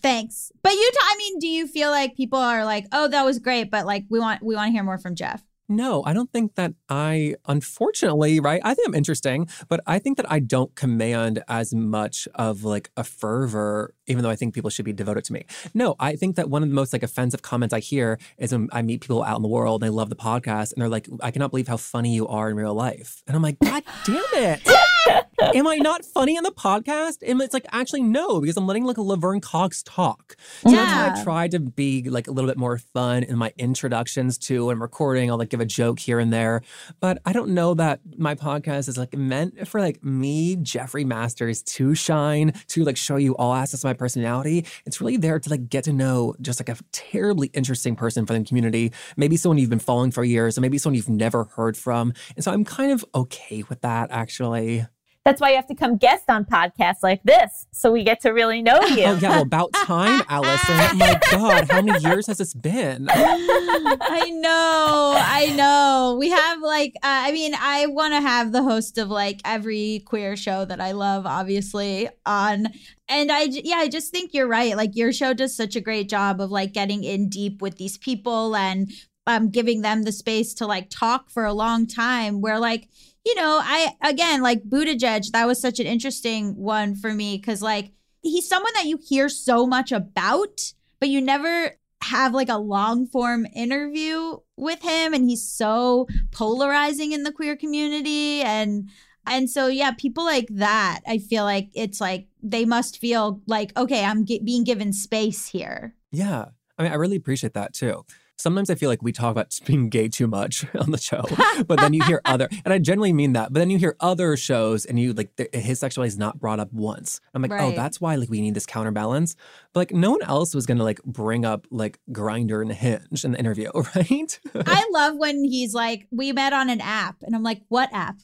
Thanks. 0.00 0.52
But 0.62 0.72
you, 0.72 0.90
t- 0.92 0.98
I 1.02 1.16
mean, 1.18 1.38
do 1.40 1.48
you 1.48 1.66
feel 1.66 1.90
like 1.90 2.16
people 2.16 2.38
are 2.38 2.64
like, 2.64 2.86
oh, 2.92 3.08
that 3.08 3.24
was 3.24 3.40
great, 3.40 3.70
but 3.70 3.84
like 3.84 4.04
we 4.08 4.20
want 4.20 4.42
we 4.42 4.54
want 4.54 4.68
to 4.68 4.72
hear 4.72 4.84
more 4.84 4.98
from 4.98 5.16
Jeff? 5.16 5.42
No, 5.68 6.02
I 6.04 6.14
don't 6.14 6.32
think 6.32 6.54
that 6.54 6.72
I, 6.88 7.34
unfortunately, 7.46 8.40
right? 8.40 8.60
I 8.64 8.72
think 8.72 8.88
I'm 8.88 8.94
interesting, 8.94 9.48
but 9.68 9.80
I 9.86 9.98
think 9.98 10.16
that 10.16 10.30
I 10.30 10.38
don't 10.38 10.74
command 10.74 11.42
as 11.46 11.74
much 11.74 12.26
of 12.34 12.64
like 12.64 12.90
a 12.96 13.04
fervor, 13.04 13.94
even 14.06 14.22
though 14.22 14.30
I 14.30 14.36
think 14.36 14.54
people 14.54 14.70
should 14.70 14.86
be 14.86 14.94
devoted 14.94 15.24
to 15.24 15.32
me. 15.34 15.44
No, 15.74 15.94
I 16.00 16.16
think 16.16 16.36
that 16.36 16.48
one 16.48 16.62
of 16.62 16.70
the 16.70 16.74
most 16.74 16.94
like 16.94 17.02
offensive 17.02 17.42
comments 17.42 17.74
I 17.74 17.80
hear 17.80 18.18
is 18.38 18.52
when 18.52 18.68
I 18.72 18.80
meet 18.80 19.02
people 19.02 19.22
out 19.22 19.36
in 19.36 19.42
the 19.42 19.48
world 19.48 19.82
and 19.82 19.88
they 19.88 19.94
love 19.94 20.08
the 20.08 20.16
podcast 20.16 20.72
and 20.72 20.80
they're 20.80 20.88
like, 20.88 21.06
I 21.22 21.30
cannot 21.30 21.50
believe 21.50 21.68
how 21.68 21.76
funny 21.76 22.14
you 22.14 22.26
are 22.28 22.48
in 22.48 22.56
real 22.56 22.74
life. 22.74 23.22
And 23.26 23.36
I'm 23.36 23.42
like, 23.42 23.58
God 23.58 23.82
damn 24.06 24.24
it. 24.32 25.26
Am 25.40 25.66
I 25.66 25.76
not 25.76 26.04
funny 26.04 26.36
on 26.36 26.42
the 26.42 26.50
podcast? 26.52 27.18
And 27.26 27.40
it's 27.40 27.54
like, 27.54 27.66
actually, 27.72 28.02
no, 28.02 28.40
because 28.40 28.56
I'm 28.56 28.66
letting 28.66 28.84
like 28.84 28.96
a 28.98 29.02
Laverne 29.02 29.40
Cox 29.40 29.82
talk. 29.82 30.36
So 30.62 30.70
that's 30.70 30.76
why 30.76 31.04
Yeah. 31.06 31.14
I 31.16 31.22
try 31.24 31.48
to 31.48 31.60
be 31.60 32.08
like 32.10 32.26
a 32.26 32.30
little 32.32 32.50
bit 32.50 32.58
more 32.58 32.78
fun 32.78 33.22
in 33.22 33.38
my 33.38 33.52
introductions 33.56 34.36
too. 34.38 34.70
and 34.70 34.80
recording, 34.80 35.30
I'll 35.30 35.38
like 35.38 35.48
give 35.50 35.60
a 35.60 35.64
joke 35.66 35.98
here 36.00 36.18
and 36.18 36.32
there. 36.32 36.62
But 37.00 37.20
I 37.24 37.32
don't 37.32 37.50
know 37.50 37.74
that 37.74 38.00
my 38.16 38.34
podcast 38.34 38.88
is 38.88 38.98
like 38.98 39.16
meant 39.16 39.68
for 39.68 39.80
like 39.80 40.02
me, 40.02 40.56
Jeffrey 40.56 41.04
Masters, 41.04 41.62
to 41.62 41.94
shine, 41.94 42.52
to 42.68 42.84
like 42.84 42.96
show 42.96 43.16
you 43.16 43.36
all 43.36 43.54
aspects 43.54 43.84
of 43.84 43.88
my 43.88 43.94
personality. 43.94 44.66
It's 44.86 45.00
really 45.00 45.16
there 45.16 45.38
to 45.38 45.50
like 45.50 45.68
get 45.68 45.84
to 45.84 45.92
know 45.92 46.34
just 46.40 46.60
like 46.60 46.68
a 46.68 46.76
terribly 46.92 47.48
interesting 47.54 47.94
person 47.96 48.26
from 48.26 48.38
the 48.38 48.44
community. 48.44 48.92
Maybe 49.16 49.36
someone 49.36 49.58
you've 49.58 49.70
been 49.70 49.78
following 49.78 50.10
for 50.10 50.24
years, 50.24 50.58
or 50.58 50.60
maybe 50.62 50.78
someone 50.78 50.96
you've 50.96 51.08
never 51.08 51.44
heard 51.44 51.76
from. 51.76 52.12
And 52.34 52.44
so 52.44 52.52
I'm 52.52 52.64
kind 52.64 52.92
of 52.92 53.04
okay 53.14 53.62
with 53.68 53.80
that 53.82 54.10
actually. 54.10 54.86
That's 55.24 55.40
why 55.40 55.50
you 55.50 55.56
have 55.56 55.66
to 55.66 55.74
come 55.74 55.98
guest 55.98 56.24
on 56.28 56.46
podcasts 56.46 57.02
like 57.02 57.22
this 57.22 57.66
so 57.70 57.92
we 57.92 58.02
get 58.02 58.20
to 58.20 58.30
really 58.30 58.62
know 58.62 58.80
you. 58.86 59.04
Oh 59.04 59.18
yeah, 59.20 59.30
well 59.30 59.42
about 59.42 59.72
time, 59.72 60.22
Allison. 60.28 60.74
Oh 60.74 60.94
my 60.94 61.20
God, 61.30 61.70
how 61.70 61.82
many 61.82 61.98
years 62.02 62.26
has 62.26 62.38
this 62.38 62.54
been? 62.54 63.08
I 63.10 64.30
know, 64.30 65.14
I 65.16 65.52
know. 65.54 66.16
We 66.18 66.30
have 66.30 66.60
like, 66.60 66.94
uh, 66.96 67.28
I 67.28 67.32
mean, 67.32 67.54
I 67.58 67.86
want 67.86 68.14
to 68.14 68.20
have 68.20 68.52
the 68.52 68.62
host 68.62 68.98
of 68.98 69.08
like 69.08 69.40
every 69.44 70.02
queer 70.06 70.36
show 70.36 70.64
that 70.64 70.80
I 70.80 70.92
love, 70.92 71.26
obviously, 71.26 72.08
on. 72.26 72.68
And 73.08 73.30
i 73.32 73.42
yeah, 73.42 73.76
I 73.76 73.88
just 73.88 74.10
think 74.10 74.34
you're 74.34 74.48
right. 74.48 74.76
Like 74.76 74.96
your 74.96 75.12
show 75.12 75.34
does 75.34 75.56
such 75.56 75.76
a 75.76 75.80
great 75.80 76.08
job 76.08 76.40
of 76.40 76.50
like 76.50 76.72
getting 76.72 77.04
in 77.04 77.28
deep 77.28 77.62
with 77.62 77.76
these 77.76 77.96
people 77.96 78.56
and 78.56 78.90
um, 79.26 79.50
giving 79.50 79.82
them 79.82 80.04
the 80.04 80.12
space 80.12 80.54
to 80.54 80.66
like 80.66 80.88
talk 80.90 81.30
for 81.30 81.44
a 81.44 81.52
long 81.52 81.86
time. 81.86 82.40
Where 82.40 82.58
like, 82.58 82.88
you 83.24 83.34
know, 83.34 83.60
I 83.62 83.92
again 84.02 84.42
like 84.42 84.62
Buttigieg, 84.62 85.30
that 85.32 85.46
was 85.46 85.60
such 85.60 85.80
an 85.80 85.86
interesting 85.86 86.56
one 86.56 86.94
for 86.94 87.12
me 87.12 87.36
because 87.36 87.62
like 87.62 87.92
he's 88.22 88.48
someone 88.48 88.72
that 88.74 88.86
you 88.86 88.98
hear 89.06 89.28
so 89.28 89.66
much 89.66 89.92
about, 89.92 90.72
but 91.00 91.08
you 91.08 91.20
never 91.20 91.72
have 92.02 92.32
like 92.32 92.48
a 92.48 92.58
long 92.58 93.06
form 93.06 93.46
interview 93.54 94.36
with 94.56 94.80
him 94.82 95.12
and 95.14 95.28
he's 95.28 95.46
so 95.46 96.06
polarizing 96.30 97.12
in 97.12 97.24
the 97.24 97.32
queer 97.32 97.56
community 97.56 98.40
and 98.42 98.88
and 99.26 99.50
so 99.50 99.66
yeah 99.66 99.90
people 99.90 100.24
like 100.24 100.46
that 100.48 101.00
i 101.08 101.18
feel 101.18 101.42
like 101.42 101.68
it's 101.74 102.00
like 102.00 102.28
they 102.40 102.64
must 102.64 102.98
feel 102.98 103.42
like 103.48 103.76
okay 103.76 104.04
i'm 104.04 104.24
ge- 104.24 104.40
being 104.44 104.62
given 104.62 104.92
space 104.92 105.48
here 105.48 105.94
Yeah. 106.12 106.46
I 106.78 106.84
mean, 106.84 106.92
I 106.92 106.94
really 106.94 107.16
appreciate 107.16 107.54
that 107.54 107.74
too. 107.74 108.04
Sometimes 108.38 108.70
I 108.70 108.76
feel 108.76 108.88
like 108.88 109.02
we 109.02 109.10
talk 109.10 109.32
about 109.32 109.58
being 109.66 109.88
gay 109.88 110.08
too 110.08 110.28
much 110.28 110.64
on 110.78 110.92
the 110.92 110.98
show, 110.98 111.24
but 111.66 111.80
then 111.80 111.92
you 111.92 112.04
hear 112.04 112.20
other, 112.24 112.48
and 112.64 112.72
I 112.72 112.78
generally 112.78 113.12
mean 113.12 113.32
that, 113.32 113.52
but 113.52 113.58
then 113.58 113.68
you 113.68 113.78
hear 113.78 113.96
other 113.98 114.36
shows 114.36 114.84
and 114.84 114.98
you 114.98 115.12
like 115.12 115.34
the, 115.34 115.48
his 115.52 115.80
sexuality 115.80 116.08
is 116.08 116.18
not 116.18 116.38
brought 116.38 116.60
up 116.60 116.72
once. 116.72 117.20
I'm 117.34 117.42
like, 117.42 117.50
oh, 117.52 117.72
that's 117.72 118.00
why 118.00 118.14
like 118.14 118.30
we 118.30 118.40
need 118.40 118.54
this 118.54 118.66
counterbalance. 118.66 119.34
But 119.72 119.80
like 119.80 119.92
no 119.92 120.12
one 120.12 120.22
else 120.22 120.54
was 120.54 120.66
gonna 120.66 120.84
like 120.84 121.02
bring 121.02 121.44
up 121.44 121.66
like 121.70 121.98
Grindr 122.12 122.62
and 122.62 122.70
Hinge 122.70 123.24
in 123.24 123.32
the 123.32 123.38
interview, 123.38 123.70
right? 123.96 124.40
I 124.54 124.88
love 124.92 125.16
when 125.16 125.44
he's 125.44 125.74
like, 125.74 126.06
we 126.12 126.32
met 126.32 126.52
on 126.52 126.70
an 126.70 126.80
app. 126.80 127.16
And 127.22 127.34
I'm 127.34 127.42
like, 127.42 127.62
what 127.68 127.90
app? 127.92 128.18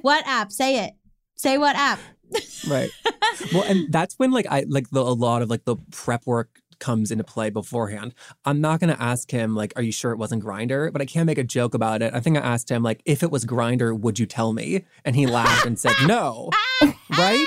what 0.00 0.26
app? 0.26 0.52
Say 0.52 0.84
it. 0.84 0.94
Say 1.34 1.58
what 1.58 1.76
app. 1.76 1.98
right. 2.68 2.90
Well, 3.52 3.64
and 3.64 3.92
that's 3.92 4.14
when 4.18 4.30
like 4.30 4.46
I 4.48 4.64
like 4.68 4.88
the, 4.90 5.00
a 5.00 5.02
lot 5.02 5.42
of 5.42 5.50
like 5.50 5.64
the 5.64 5.76
prep 5.90 6.26
work 6.26 6.59
comes 6.80 7.10
into 7.10 7.24
play 7.24 7.50
beforehand. 7.50 8.14
I'm 8.44 8.60
not 8.60 8.80
gonna 8.80 8.96
ask 8.98 9.30
him 9.30 9.54
like, 9.54 9.72
"Are 9.76 9.82
you 9.82 9.92
sure 9.92 10.10
it 10.12 10.18
wasn't 10.18 10.42
Grindr?" 10.42 10.92
But 10.92 11.02
I 11.02 11.06
can't 11.06 11.26
make 11.26 11.38
a 11.38 11.44
joke 11.44 11.74
about 11.74 12.02
it. 12.02 12.12
I 12.14 12.20
think 12.20 12.36
I 12.36 12.40
asked 12.40 12.70
him 12.70 12.82
like, 12.82 13.02
"If 13.04 13.22
it 13.22 13.30
was 13.30 13.44
Grindr, 13.44 13.98
would 13.98 14.18
you 14.18 14.26
tell 14.26 14.52
me?" 14.52 14.84
And 15.04 15.14
he 15.14 15.26
laughed 15.26 15.66
and 15.66 15.78
said, 15.78 15.94
"No." 16.06 16.50
right? 17.10 17.46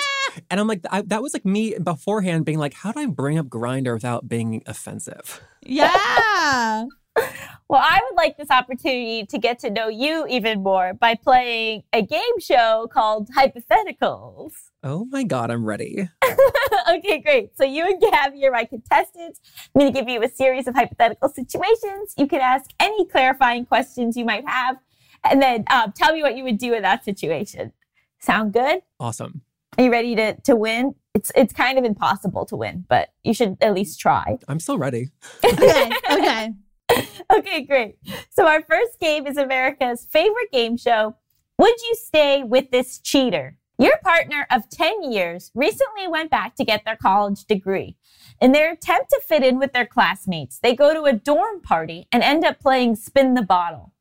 And 0.50 0.60
I'm 0.60 0.68
like, 0.68 0.82
I, 0.90 1.02
that 1.02 1.22
was 1.22 1.34
like 1.34 1.46
me 1.46 1.76
beforehand 1.78 2.46
being 2.46 2.60
like, 2.60 2.74
"How 2.74 2.92
do 2.92 3.00
I 3.00 3.06
bring 3.08 3.38
up 3.38 3.48
Grindr 3.48 3.94
without 3.94 4.28
being 4.30 4.64
offensive?" 4.66 5.42
Yeah. 5.62 6.86
Well, 7.70 7.82
I 7.84 8.00
would 8.04 8.16
like 8.16 8.38
this 8.38 8.52
opportunity 8.52 9.26
to 9.26 9.38
get 9.38 9.60
to 9.60 9.70
know 9.70 9.88
you 9.88 10.26
even 10.30 10.64
more 10.64 10.94
by 10.94 11.16
playing 11.16 11.84
a 11.94 12.02
game 12.02 12.40
show 12.40 12.88
called 12.92 13.30
Hypotheticals. 13.36 14.52
Oh 14.84 15.06
my 15.06 15.24
god, 15.24 15.50
I'm 15.50 15.64
ready. 15.66 16.10
okay, 16.90 17.20
great. 17.20 17.58
So 17.58 17.64
you 17.64 17.86
and 17.86 18.02
Gaby 18.02 18.46
are 18.46 18.52
my 18.52 18.66
contestants. 18.66 19.40
I'm 19.74 19.80
going 19.80 19.94
to 19.94 19.98
give 19.98 20.10
you 20.10 20.22
a 20.22 20.28
series 20.28 20.68
of 20.68 20.76
hypothetical 20.76 21.30
situations. 21.30 22.14
You 22.18 22.28
can 22.28 22.42
ask 22.42 22.70
any 22.80 23.06
clarifying 23.06 23.66
questions 23.66 24.18
you 24.18 24.26
might 24.26 24.48
have, 24.48 24.78
and 25.24 25.42
then 25.42 25.64
um, 25.72 25.94
tell 25.94 26.14
me 26.14 26.22
what 26.22 26.36
you 26.36 26.44
would 26.44 26.58
do 26.58 26.74
in 26.74 26.84
that 26.84 27.06
situation. 27.06 27.72
Sound 28.20 28.52
good? 28.52 28.82
Awesome. 29.00 29.42
Are 29.78 29.84
you 29.86 29.92
ready 29.92 30.16
to 30.16 30.40
to 30.42 30.56
win? 30.56 30.96
It's 31.14 31.32
it's 31.36 31.54
kind 31.54 31.80
of 31.80 31.86
impossible 31.86 32.46
to 32.48 32.56
win, 32.56 32.86
but 32.88 33.10
you 33.24 33.34
should 33.34 33.58
at 33.62 33.74
least 33.74 34.00
try. 34.00 34.38
I'm 34.48 34.60
still 34.60 34.78
ready. 34.78 35.10
Okay. 35.44 35.92
Okay. 36.12 36.54
Okay, 37.34 37.62
great. 37.62 37.96
So 38.30 38.46
our 38.46 38.62
first 38.62 39.00
game 39.00 39.26
is 39.26 39.38
America's 39.38 40.06
favorite 40.06 40.52
game 40.52 40.78
show. 40.78 41.16
Would 41.58 41.82
you 41.82 41.96
stay 41.96 42.44
with 42.44 42.70
this 42.70 43.00
cheater? 43.00 43.58
Your 43.80 43.98
partner 44.04 44.46
of 44.52 44.70
10 44.70 45.12
years 45.12 45.52
recently 45.56 46.08
went 46.08 46.30
back 46.30 46.56
to 46.56 46.64
get 46.64 46.86
their 46.86 46.96
college 46.96 47.46
degree. 47.46 47.96
In 48.40 48.52
their 48.52 48.74
attempt 48.74 49.10
to 49.10 49.22
fit 49.26 49.44
in 49.44 49.58
with 49.58 49.74
their 49.74 49.86
classmates, 49.86 50.60
they 50.60 50.76
go 50.76 50.94
to 50.94 51.04
a 51.04 51.14
dorm 51.14 51.62
party 51.62 52.08
and 52.12 52.22
end 52.22 52.46
up 52.46 52.60
playing 52.60 52.96
spin 52.98 53.34
the 53.34 53.42
bottle. 53.42 53.94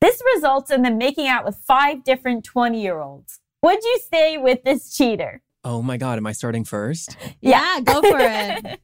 This 0.00 0.20
results 0.34 0.70
in 0.70 0.82
them 0.82 0.98
making 0.98 1.26
out 1.26 1.44
with 1.44 1.56
five 1.56 2.04
different 2.04 2.44
20 2.44 2.82
year 2.82 3.00
olds. 3.00 3.40
Would 3.62 3.82
you 3.82 3.98
stay 4.04 4.36
with 4.36 4.62
this 4.64 4.94
cheater? 4.94 5.40
Oh 5.64 5.80
my 5.80 5.96
god, 5.96 6.18
am 6.18 6.26
I 6.26 6.32
starting 6.32 6.64
first? 6.64 7.16
Yeah, 7.40 7.80
go 7.82 8.02
for 8.02 8.18
it. 8.20 8.80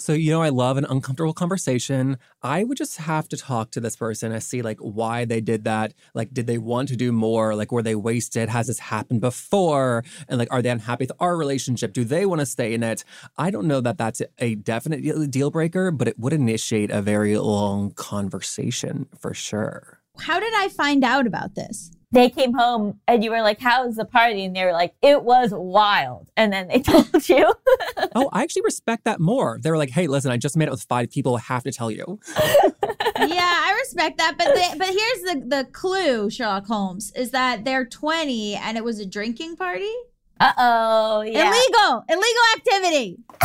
So, 0.00 0.14
you 0.14 0.30
know, 0.30 0.40
I 0.40 0.48
love 0.48 0.78
an 0.78 0.86
uncomfortable 0.86 1.34
conversation. 1.34 2.16
I 2.42 2.64
would 2.64 2.78
just 2.78 2.96
have 2.96 3.28
to 3.28 3.36
talk 3.36 3.70
to 3.72 3.80
this 3.80 3.96
person 3.96 4.32
and 4.32 4.42
see 4.42 4.62
like 4.62 4.78
why 4.78 5.26
they 5.26 5.42
did 5.42 5.64
that. 5.64 5.92
Like, 6.14 6.32
did 6.32 6.46
they 6.46 6.56
want 6.56 6.88
to 6.88 6.96
do 6.96 7.12
more? 7.12 7.54
Like, 7.54 7.70
were 7.70 7.82
they 7.82 7.94
wasted? 7.94 8.48
Has 8.48 8.68
this 8.68 8.78
happened 8.78 9.20
before? 9.20 10.02
And 10.26 10.38
like, 10.38 10.50
are 10.50 10.62
they 10.62 10.70
unhappy 10.70 11.04
with 11.04 11.12
our 11.20 11.36
relationship? 11.36 11.92
Do 11.92 12.04
they 12.04 12.24
want 12.24 12.40
to 12.40 12.46
stay 12.46 12.72
in 12.72 12.82
it? 12.82 13.04
I 13.36 13.50
don't 13.50 13.66
know 13.66 13.82
that 13.82 13.98
that's 13.98 14.22
a 14.38 14.54
definite 14.54 15.02
deal- 15.02 15.26
deal 15.26 15.50
breaker, 15.50 15.90
but 15.90 16.08
it 16.08 16.18
would 16.18 16.32
initiate 16.32 16.90
a 16.90 17.02
very 17.02 17.36
long 17.36 17.90
conversation 17.90 19.06
for 19.18 19.34
sure. 19.34 20.00
How 20.18 20.40
did 20.40 20.54
I 20.56 20.68
find 20.68 21.04
out 21.04 21.26
about 21.26 21.54
this? 21.54 21.90
They 22.12 22.28
came 22.28 22.52
home 22.54 22.98
and 23.06 23.22
you 23.22 23.30
were 23.30 23.40
like, 23.40 23.60
How 23.60 23.86
was 23.86 23.96
the 23.96 24.04
party? 24.04 24.44
And 24.44 24.54
they 24.54 24.64
were 24.64 24.72
like, 24.72 24.94
It 25.00 25.22
was 25.22 25.50
wild. 25.52 26.30
And 26.36 26.52
then 26.52 26.68
they 26.68 26.80
told 26.82 27.28
you. 27.28 27.54
oh, 28.14 28.28
I 28.32 28.42
actually 28.42 28.62
respect 28.62 29.04
that 29.04 29.20
more. 29.20 29.58
They 29.62 29.70
were 29.70 29.78
like, 29.78 29.90
hey, 29.90 30.06
listen, 30.06 30.30
I 30.30 30.36
just 30.36 30.56
made 30.56 30.68
it 30.68 30.72
with 30.72 30.82
five 30.82 31.10
people. 31.10 31.36
I 31.36 31.40
have 31.40 31.62
to 31.64 31.72
tell 31.72 31.90
you. 31.90 32.18
yeah, 32.38 33.60
I 33.62 33.76
respect 33.80 34.18
that, 34.18 34.36
but 34.36 34.46
the, 34.46 34.76
but 34.78 34.88
here's 34.88 35.22
the 35.22 35.44
the 35.46 35.64
clue, 35.72 36.30
Sherlock 36.30 36.66
Holmes, 36.66 37.12
is 37.14 37.30
that 37.30 37.64
they're 37.64 37.86
20 37.86 38.56
and 38.56 38.76
it 38.76 38.84
was 38.84 38.98
a 38.98 39.06
drinking 39.06 39.56
party. 39.56 39.92
Uh 40.40 40.52
oh. 40.56 41.20
Yeah. 41.20 41.48
Illegal, 41.48 42.04
illegal 42.08 42.42
activity. 42.56 43.18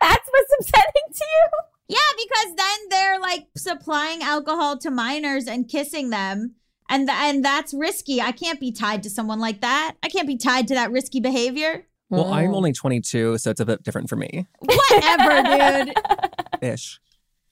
That's 0.00 0.28
what's 0.30 0.54
upsetting 0.60 1.12
to 1.14 1.24
you? 1.24 1.48
Yeah, 1.88 1.96
because 2.16 2.54
then 2.54 2.78
they're 2.90 3.18
like 3.18 3.46
supplying 3.56 4.22
alcohol 4.22 4.76
to 4.78 4.90
minors 4.90 5.46
and 5.46 5.68
kissing 5.68 6.10
them. 6.10 6.54
And, 6.88 7.08
th- 7.08 7.18
and 7.18 7.44
that's 7.44 7.74
risky. 7.74 8.20
I 8.20 8.32
can't 8.32 8.58
be 8.60 8.72
tied 8.72 9.02
to 9.02 9.10
someone 9.10 9.40
like 9.40 9.60
that. 9.60 9.96
I 10.02 10.08
can't 10.08 10.26
be 10.26 10.36
tied 10.36 10.68
to 10.68 10.74
that 10.74 10.90
risky 10.90 11.20
behavior. 11.20 11.84
Well, 12.10 12.32
I'm 12.32 12.54
only 12.54 12.72
22, 12.72 13.36
so 13.36 13.50
it's 13.50 13.60
a 13.60 13.66
bit 13.66 13.82
different 13.82 14.08
for 14.08 14.16
me 14.16 14.46
Whatever, 14.60 15.84
dude. 15.84 15.94
ish. 16.62 17.00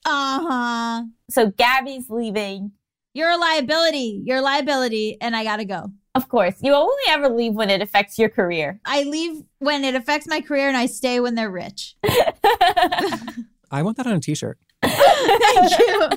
Uh 0.03 0.39
huh. 0.41 1.03
So 1.29 1.51
Gaby's 1.51 2.09
leaving. 2.09 2.71
You're 3.13 3.29
a 3.29 3.37
liability. 3.37 4.23
You're 4.25 4.37
a 4.37 4.41
liability, 4.41 5.17
and 5.21 5.35
I 5.35 5.43
gotta 5.43 5.65
go. 5.65 5.91
Of 6.15 6.29
course. 6.29 6.55
You 6.61 6.73
only 6.73 7.03
ever 7.09 7.29
leave 7.29 7.53
when 7.53 7.69
it 7.69 7.81
affects 7.81 8.17
your 8.17 8.29
career. 8.29 8.79
I 8.85 9.03
leave 9.03 9.43
when 9.59 9.83
it 9.83 9.93
affects 9.93 10.27
my 10.27 10.41
career, 10.41 10.67
and 10.67 10.77
I 10.77 10.87
stay 10.87 11.19
when 11.19 11.35
they're 11.35 11.51
rich. 11.51 11.95
I 12.03 13.83
want 13.83 13.97
that 13.97 14.07
on 14.07 14.13
a 14.13 14.19
t 14.19 14.33
shirt. 14.33 14.57
Thank 14.81 15.79
you. 15.79 16.09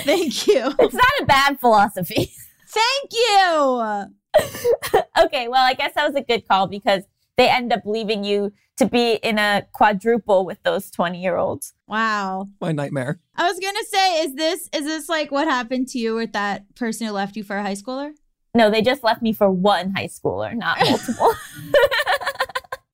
Thank 0.00 0.46
you. 0.46 0.74
It's 0.78 0.94
not 0.94 1.12
a 1.22 1.24
bad 1.24 1.60
philosophy. 1.60 2.30
Thank 2.76 3.12
you. 3.12 5.00
okay, 5.24 5.48
well, 5.48 5.64
I 5.64 5.74
guess 5.74 5.94
that 5.94 6.06
was 6.06 6.16
a 6.16 6.20
good 6.22 6.46
call 6.46 6.66
because 6.66 7.04
they 7.36 7.48
end 7.48 7.72
up 7.72 7.82
leaving 7.84 8.24
you 8.24 8.52
to 8.76 8.86
be 8.86 9.14
in 9.14 9.38
a 9.38 9.66
quadruple 9.72 10.44
with 10.44 10.62
those 10.62 10.90
20 10.90 11.20
year 11.22 11.36
olds. 11.36 11.72
Wow. 11.86 12.48
My 12.60 12.72
nightmare. 12.72 13.20
I 13.36 13.48
was 13.50 13.58
gonna 13.58 13.84
say, 13.90 14.20
is 14.24 14.34
this 14.34 14.68
is 14.74 14.84
this 14.84 15.08
like 15.08 15.30
what 15.30 15.48
happened 15.48 15.88
to 15.88 15.98
you 15.98 16.14
with 16.14 16.32
that 16.32 16.74
person 16.74 17.06
who 17.06 17.12
left 17.12 17.36
you 17.36 17.44
for 17.44 17.56
a 17.56 17.62
high 17.62 17.74
schooler? 17.74 18.12
No, 18.54 18.70
they 18.70 18.82
just 18.82 19.02
left 19.04 19.22
me 19.22 19.32
for 19.32 19.50
one 19.50 19.92
high 19.94 20.08
schooler, 20.08 20.54
not 20.54 20.78
multiple. 20.80 21.32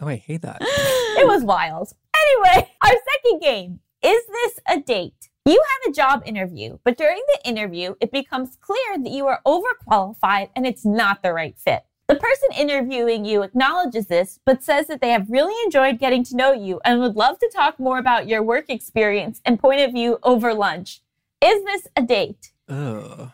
Oh, 0.04 0.08
I 0.08 0.16
hate 0.16 0.42
that. 0.42 0.58
it 0.60 1.28
was 1.28 1.44
wild. 1.44 1.92
Anyway, 2.16 2.68
our 2.82 2.90
second 2.90 3.40
game 3.40 3.78
is 4.02 4.20
this 4.26 4.58
a 4.68 4.80
date? 4.80 5.21
You 5.44 5.60
have 5.60 5.90
a 5.90 5.94
job 5.94 6.22
interview, 6.24 6.78
but 6.84 6.96
during 6.96 7.20
the 7.34 7.48
interview, 7.48 7.96
it 8.00 8.12
becomes 8.12 8.56
clear 8.60 8.96
that 8.96 9.10
you 9.10 9.26
are 9.26 9.40
overqualified 9.44 10.50
and 10.54 10.64
it's 10.64 10.84
not 10.84 11.22
the 11.22 11.32
right 11.32 11.58
fit. 11.58 11.84
The 12.06 12.14
person 12.14 12.50
interviewing 12.56 13.24
you 13.24 13.42
acknowledges 13.42 14.06
this, 14.06 14.38
but 14.46 14.62
says 14.62 14.86
that 14.86 15.00
they 15.00 15.10
have 15.10 15.28
really 15.28 15.54
enjoyed 15.64 15.98
getting 15.98 16.22
to 16.24 16.36
know 16.36 16.52
you 16.52 16.80
and 16.84 17.00
would 17.00 17.16
love 17.16 17.40
to 17.40 17.50
talk 17.52 17.80
more 17.80 17.98
about 17.98 18.28
your 18.28 18.40
work 18.40 18.66
experience 18.68 19.40
and 19.44 19.58
point 19.58 19.80
of 19.80 19.90
view 19.90 20.18
over 20.22 20.54
lunch. 20.54 21.00
Is 21.42 21.64
this 21.64 21.88
a 21.96 22.02
date? 22.02 22.52
Ugh. 22.68 23.32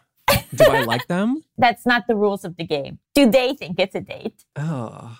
Do 0.54 0.64
I 0.64 0.84
like 0.84 1.08
them? 1.08 1.44
That's 1.58 1.84
not 1.84 2.06
the 2.06 2.16
rules 2.16 2.42
of 2.42 2.56
the 2.56 2.64
game. 2.64 3.00
Do 3.14 3.30
they 3.30 3.52
think 3.52 3.78
it's 3.78 3.94
a 3.94 4.00
date? 4.00 4.46
Oh. 4.56 5.18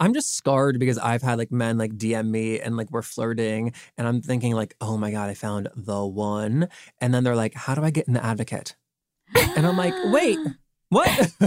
I'm 0.00 0.14
just 0.14 0.34
scarred 0.34 0.78
because 0.78 0.98
I've 0.98 1.22
had 1.22 1.38
like 1.38 1.52
men 1.52 1.78
like 1.78 1.92
DM 1.96 2.28
me 2.28 2.60
and 2.60 2.76
like 2.76 2.90
we're 2.90 3.02
flirting 3.02 3.72
and 3.96 4.06
I'm 4.06 4.20
thinking 4.20 4.54
like, 4.54 4.76
oh 4.80 4.96
my 4.96 5.10
God, 5.10 5.30
I 5.30 5.34
found 5.34 5.68
the 5.76 6.04
one. 6.04 6.68
And 7.00 7.14
then 7.14 7.24
they're 7.24 7.36
like, 7.36 7.54
how 7.54 7.74
do 7.74 7.82
I 7.82 7.90
get 7.90 8.06
in 8.08 8.14
the 8.14 8.24
advocate? 8.24 8.76
And 9.34 9.66
I'm 9.66 9.76
like, 9.76 9.94
wait, 10.06 10.38
what? 10.88 11.08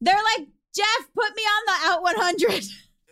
They're 0.00 0.14
like, 0.14 0.48
Jeff, 0.74 1.08
put 1.14 1.36
me 1.36 1.42
on 1.42 1.62
the 1.66 1.72
out 1.84 2.02
100. 2.02 2.64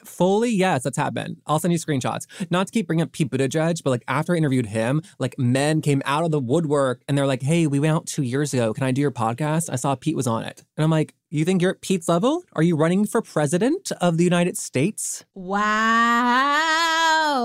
Fully, 0.05 0.51
yes, 0.51 0.82
that's 0.82 0.97
happened. 0.97 1.36
I'll 1.47 1.59
send 1.59 1.72
you 1.72 1.78
screenshots. 1.78 2.26
Not 2.51 2.66
to 2.66 2.72
keep 2.72 2.86
bringing 2.86 3.03
up 3.03 3.12
Pete 3.12 3.30
Buttigieg, 3.30 3.82
but 3.84 3.91
like 3.91 4.03
after 4.09 4.34
I 4.34 4.38
interviewed 4.38 4.66
him, 4.66 5.03
like 5.18 5.38
men 5.38 5.82
came 5.82 6.03
out 6.05 6.24
of 6.24 6.30
the 6.30 6.41
woodwork 6.41 7.03
and 7.07 7.16
they're 7.16 7.26
like, 7.26 7.43
hey, 7.43 7.66
we 7.66 7.78
went 7.78 7.95
out 7.95 8.07
two 8.07 8.22
years 8.22 8.53
ago. 8.55 8.72
Can 8.72 8.84
I 8.84 8.93
do 8.93 9.01
your 9.01 9.12
podcast? 9.12 9.70
I 9.70 9.76
saw 9.76 9.95
Pete 9.95 10.16
was 10.16 10.26
on 10.26 10.45
it. 10.45 10.64
And 10.76 10.84
I'm 10.84 10.91
like, 10.91 11.14
you 11.39 11.45
think 11.45 11.62
you're 11.62 11.70
at 11.70 11.81
Pete's 11.81 12.09
level? 12.09 12.43
Are 12.55 12.62
you 12.62 12.76
running 12.76 13.07
for 13.07 13.22
president 13.22 13.93
of 14.01 14.16
the 14.18 14.24
United 14.24 14.59
States? 14.59 15.24
Wow. 15.35 16.51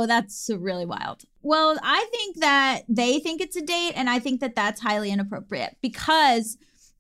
That's 0.07 0.49
really 0.57 0.85
wild. 0.85 1.23
Well, 1.43 1.77
I 1.83 2.07
think 2.11 2.37
that 2.39 2.81
they 2.89 3.19
think 3.19 3.41
it's 3.41 3.55
a 3.55 3.61
date, 3.61 3.93
and 3.95 4.09
I 4.09 4.17
think 4.19 4.41
that 4.41 4.55
that's 4.55 4.81
highly 4.81 5.11
inappropriate 5.11 5.77
because 5.81 6.57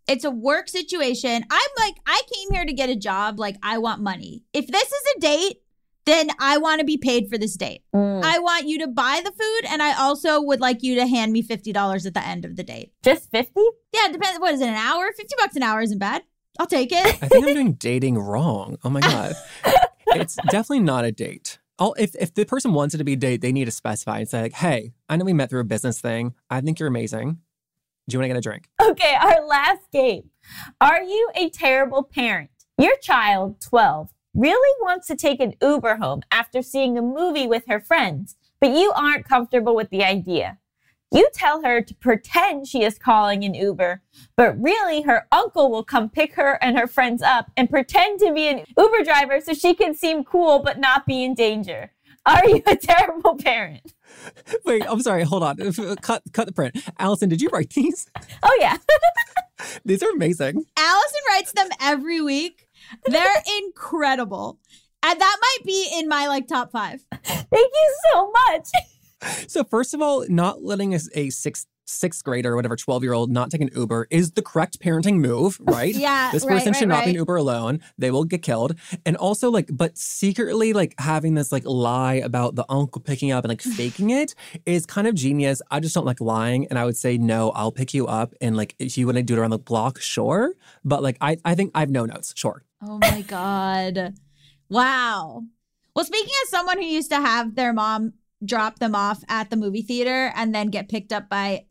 it's 0.07 0.23
a 0.23 0.29
work 0.29 0.69
situation. 0.69 1.43
I'm 1.49 1.71
like, 1.79 1.95
I 2.05 2.21
came 2.33 2.51
here 2.51 2.65
to 2.65 2.73
get 2.73 2.89
a 2.89 2.95
job. 2.95 3.39
Like, 3.39 3.57
I 3.63 3.79
want 3.79 4.03
money. 4.03 4.43
If 4.53 4.67
this 4.67 4.87
is 4.87 5.03
a 5.17 5.19
date, 5.19 5.57
then 6.05 6.29
I 6.39 6.59
want 6.59 6.79
to 6.79 6.85
be 6.85 6.97
paid 6.97 7.27
for 7.29 7.39
this 7.39 7.57
date. 7.57 7.81
Mm. 7.95 8.23
I 8.23 8.37
want 8.37 8.67
you 8.67 8.77
to 8.79 8.87
buy 8.87 9.21
the 9.23 9.31
food, 9.31 9.65
and 9.67 9.81
I 9.81 9.99
also 9.99 10.39
would 10.39 10.59
like 10.61 10.83
you 10.83 10.93
to 10.95 11.07
hand 11.07 11.33
me 11.33 11.41
$50 11.41 12.05
at 12.05 12.13
the 12.13 12.23
end 12.23 12.45
of 12.45 12.55
the 12.55 12.63
date. 12.63 12.91
Just 13.03 13.31
50? 13.31 13.59
Yeah, 13.91 14.05
it 14.05 14.13
depends. 14.13 14.39
What 14.39 14.53
is 14.53 14.61
it, 14.61 14.67
an 14.67 14.75
hour? 14.75 15.11
50 15.17 15.35
bucks 15.39 15.55
an 15.55 15.63
hour 15.63 15.81
isn't 15.81 15.97
bad. 15.97 16.21
I'll 16.59 16.67
take 16.67 16.91
it. 16.91 17.05
I 17.21 17.27
think 17.27 17.45
I'm 17.47 17.53
doing 17.53 17.73
dating 17.73 18.17
wrong. 18.17 18.77
Oh 18.83 18.89
my 18.89 19.01
God. 19.01 19.35
It's 20.07 20.35
definitely 20.35 20.79
not 20.79 21.03
a 21.03 21.11
date. 21.11 21.59
All, 21.77 21.93
if, 21.97 22.15
if 22.15 22.33
the 22.33 22.45
person 22.45 22.73
wants 22.73 22.95
it 22.95 22.99
to 22.99 23.03
be 23.03 23.13
a 23.13 23.17
date, 23.17 23.41
they 23.41 23.51
need 23.51 23.65
to 23.65 23.71
specify 23.71 24.19
and 24.19 24.29
say, 24.29 24.43
like, 24.43 24.53
hey, 24.53 24.93
I 25.09 25.17
know 25.17 25.25
we 25.25 25.33
met 25.33 25.49
through 25.49 25.59
a 25.59 25.65
business 25.65 25.99
thing. 25.99 26.35
I 26.49 26.61
think 26.61 26.79
you're 26.79 26.87
amazing. 26.87 27.39
Do 28.07 28.13
you 28.13 28.19
want 28.19 28.25
to 28.25 28.27
get 28.29 28.37
a 28.37 28.41
drink? 28.41 28.69
Okay, 28.81 29.15
our 29.19 29.45
last 29.45 29.91
game. 29.91 30.29
Are 30.79 31.01
you 31.01 31.29
a 31.35 31.49
terrible 31.49 32.03
parent? 32.03 32.51
Your 32.77 32.95
child, 33.01 33.59
12, 33.61 34.09
really 34.33 34.81
wants 34.83 35.07
to 35.07 35.15
take 35.15 35.41
an 35.41 35.53
Uber 35.61 35.97
home 35.97 36.21
after 36.31 36.61
seeing 36.61 36.97
a 36.97 37.01
movie 37.01 37.47
with 37.47 37.63
her 37.67 37.79
friends, 37.79 38.35
but 38.61 38.69
you 38.69 38.93
aren't 38.95 39.27
comfortable 39.27 39.75
with 39.75 39.89
the 39.89 40.03
idea. 40.03 40.59
You 41.15 41.29
tell 41.33 41.63
her 41.63 41.81
to 41.81 41.95
pretend 41.95 42.67
she 42.67 42.83
is 42.83 42.99
calling 42.99 43.45
an 43.45 43.53
Uber, 43.53 44.01
but 44.35 44.61
really 44.61 45.01
her 45.03 45.27
uncle 45.31 45.71
will 45.71 45.83
come 45.83 46.09
pick 46.09 46.33
her 46.33 46.61
and 46.61 46.77
her 46.77 46.87
friends 46.87 47.21
up 47.21 47.51
and 47.55 47.69
pretend 47.69 48.19
to 48.19 48.33
be 48.33 48.49
an 48.49 48.65
Uber 48.77 49.03
driver 49.05 49.39
so 49.39 49.53
she 49.53 49.73
can 49.73 49.93
seem 49.93 50.25
cool 50.25 50.59
but 50.59 50.77
not 50.77 51.05
be 51.05 51.23
in 51.23 51.33
danger. 51.33 51.91
Are 52.25 52.45
you 52.45 52.61
a 52.67 52.75
terrible 52.81 53.37
parent? 53.37 53.93
Wait, 54.65 54.83
I'm 54.85 55.01
sorry. 55.01 55.23
Hold 55.23 55.43
on. 55.43 55.61
Uh, 55.61 55.95
cut, 56.01 56.21
cut 56.33 56.47
the 56.47 56.53
print. 56.53 56.77
Allison, 56.99 57.29
did 57.29 57.41
you 57.41 57.47
write 57.47 57.69
these? 57.69 58.09
Oh, 58.43 58.57
yeah. 58.59 58.77
These 59.85 60.03
are 60.03 60.11
amazing. 60.11 60.65
Allison 60.77 61.21
writes 61.29 61.53
them 61.53 61.69
every 61.81 62.19
week. 62.19 62.67
They're 63.05 63.43
incredible. 63.63 64.59
And 65.01 65.21
that 65.21 65.37
might 65.39 65.65
be 65.65 65.87
in 65.97 66.09
my 66.09 66.27
like 66.27 66.47
top 66.47 66.71
five. 66.71 67.05
Thank 67.23 67.51
you 67.51 67.95
so 68.11 68.31
much. 68.49 68.67
So 69.47 69.63
first 69.63 69.93
of 69.93 70.01
all, 70.01 70.25
not 70.27 70.63
letting 70.63 70.93
a, 70.93 70.99
a 71.13 71.29
sixth 71.29 71.67
sixth 71.85 72.23
grader 72.23 72.53
or 72.53 72.55
whatever 72.55 72.75
12 72.75 73.03
year 73.03 73.13
old 73.13 73.31
not 73.31 73.51
take 73.51 73.61
an 73.61 73.69
Uber 73.75 74.07
is 74.09 74.31
the 74.31 74.41
correct 74.41 74.79
parenting 74.79 75.15
move, 75.15 75.59
right? 75.63 75.93
Yeah, 75.93 76.31
This 76.31 76.45
person 76.45 76.69
right, 76.69 76.75
should 76.75 76.89
not 76.89 77.05
be 77.05 77.11
an 77.11 77.15
Uber 77.17 77.35
alone. 77.35 77.81
They 77.97 78.11
will 78.11 78.25
get 78.25 78.41
killed. 78.41 78.75
And 79.05 79.15
also 79.15 79.49
like, 79.49 79.69
but 79.71 79.97
secretly 79.97 80.73
like 80.73 80.95
having 80.99 81.35
this 81.35 81.51
like 81.51 81.65
lie 81.65 82.15
about 82.15 82.55
the 82.55 82.65
uncle 82.69 83.01
picking 83.01 83.31
up 83.31 83.43
and 83.43 83.49
like 83.49 83.61
faking 83.77 84.09
it 84.09 84.35
is 84.65 84.85
kind 84.85 85.07
of 85.07 85.15
genius. 85.15 85.61
I 85.71 85.79
just 85.79 85.95
don't 85.95 86.05
like 86.05 86.21
lying. 86.21 86.67
And 86.67 86.79
I 86.79 86.85
would 86.85 86.97
say, 86.97 87.17
no, 87.17 87.51
I'll 87.51 87.71
pick 87.71 87.93
you 87.93 88.07
up. 88.07 88.33
And 88.41 88.57
like, 88.57 88.75
if 88.79 88.97
you 88.97 89.05
want 89.05 89.17
to 89.17 89.23
do 89.23 89.35
it 89.35 89.39
around 89.39 89.51
the 89.51 89.59
block, 89.59 89.99
sure. 90.01 90.53
But 90.83 91.03
like, 91.03 91.17
I, 91.21 91.37
I 91.45 91.55
think 91.55 91.71
I 91.75 91.81
have 91.81 91.89
no 91.89 92.05
notes. 92.05 92.33
Sure. 92.35 92.63
Oh 92.81 92.97
my 92.99 93.21
God. 93.21 94.15
Wow. 94.69 95.43
Well, 95.95 96.05
speaking 96.05 96.33
as 96.43 96.49
someone 96.49 96.77
who 96.77 96.85
used 96.85 97.11
to 97.11 97.21
have 97.21 97.55
their 97.55 97.71
mom 97.71 98.13
drop 98.45 98.79
them 98.79 98.95
off 98.95 99.23
at 99.27 99.49
the 99.49 99.55
movie 99.55 99.81
theater 99.81 100.31
and 100.35 100.53
then 100.53 100.67
get 100.67 100.89
picked 100.89 101.11
up 101.11 101.29
by 101.29 101.65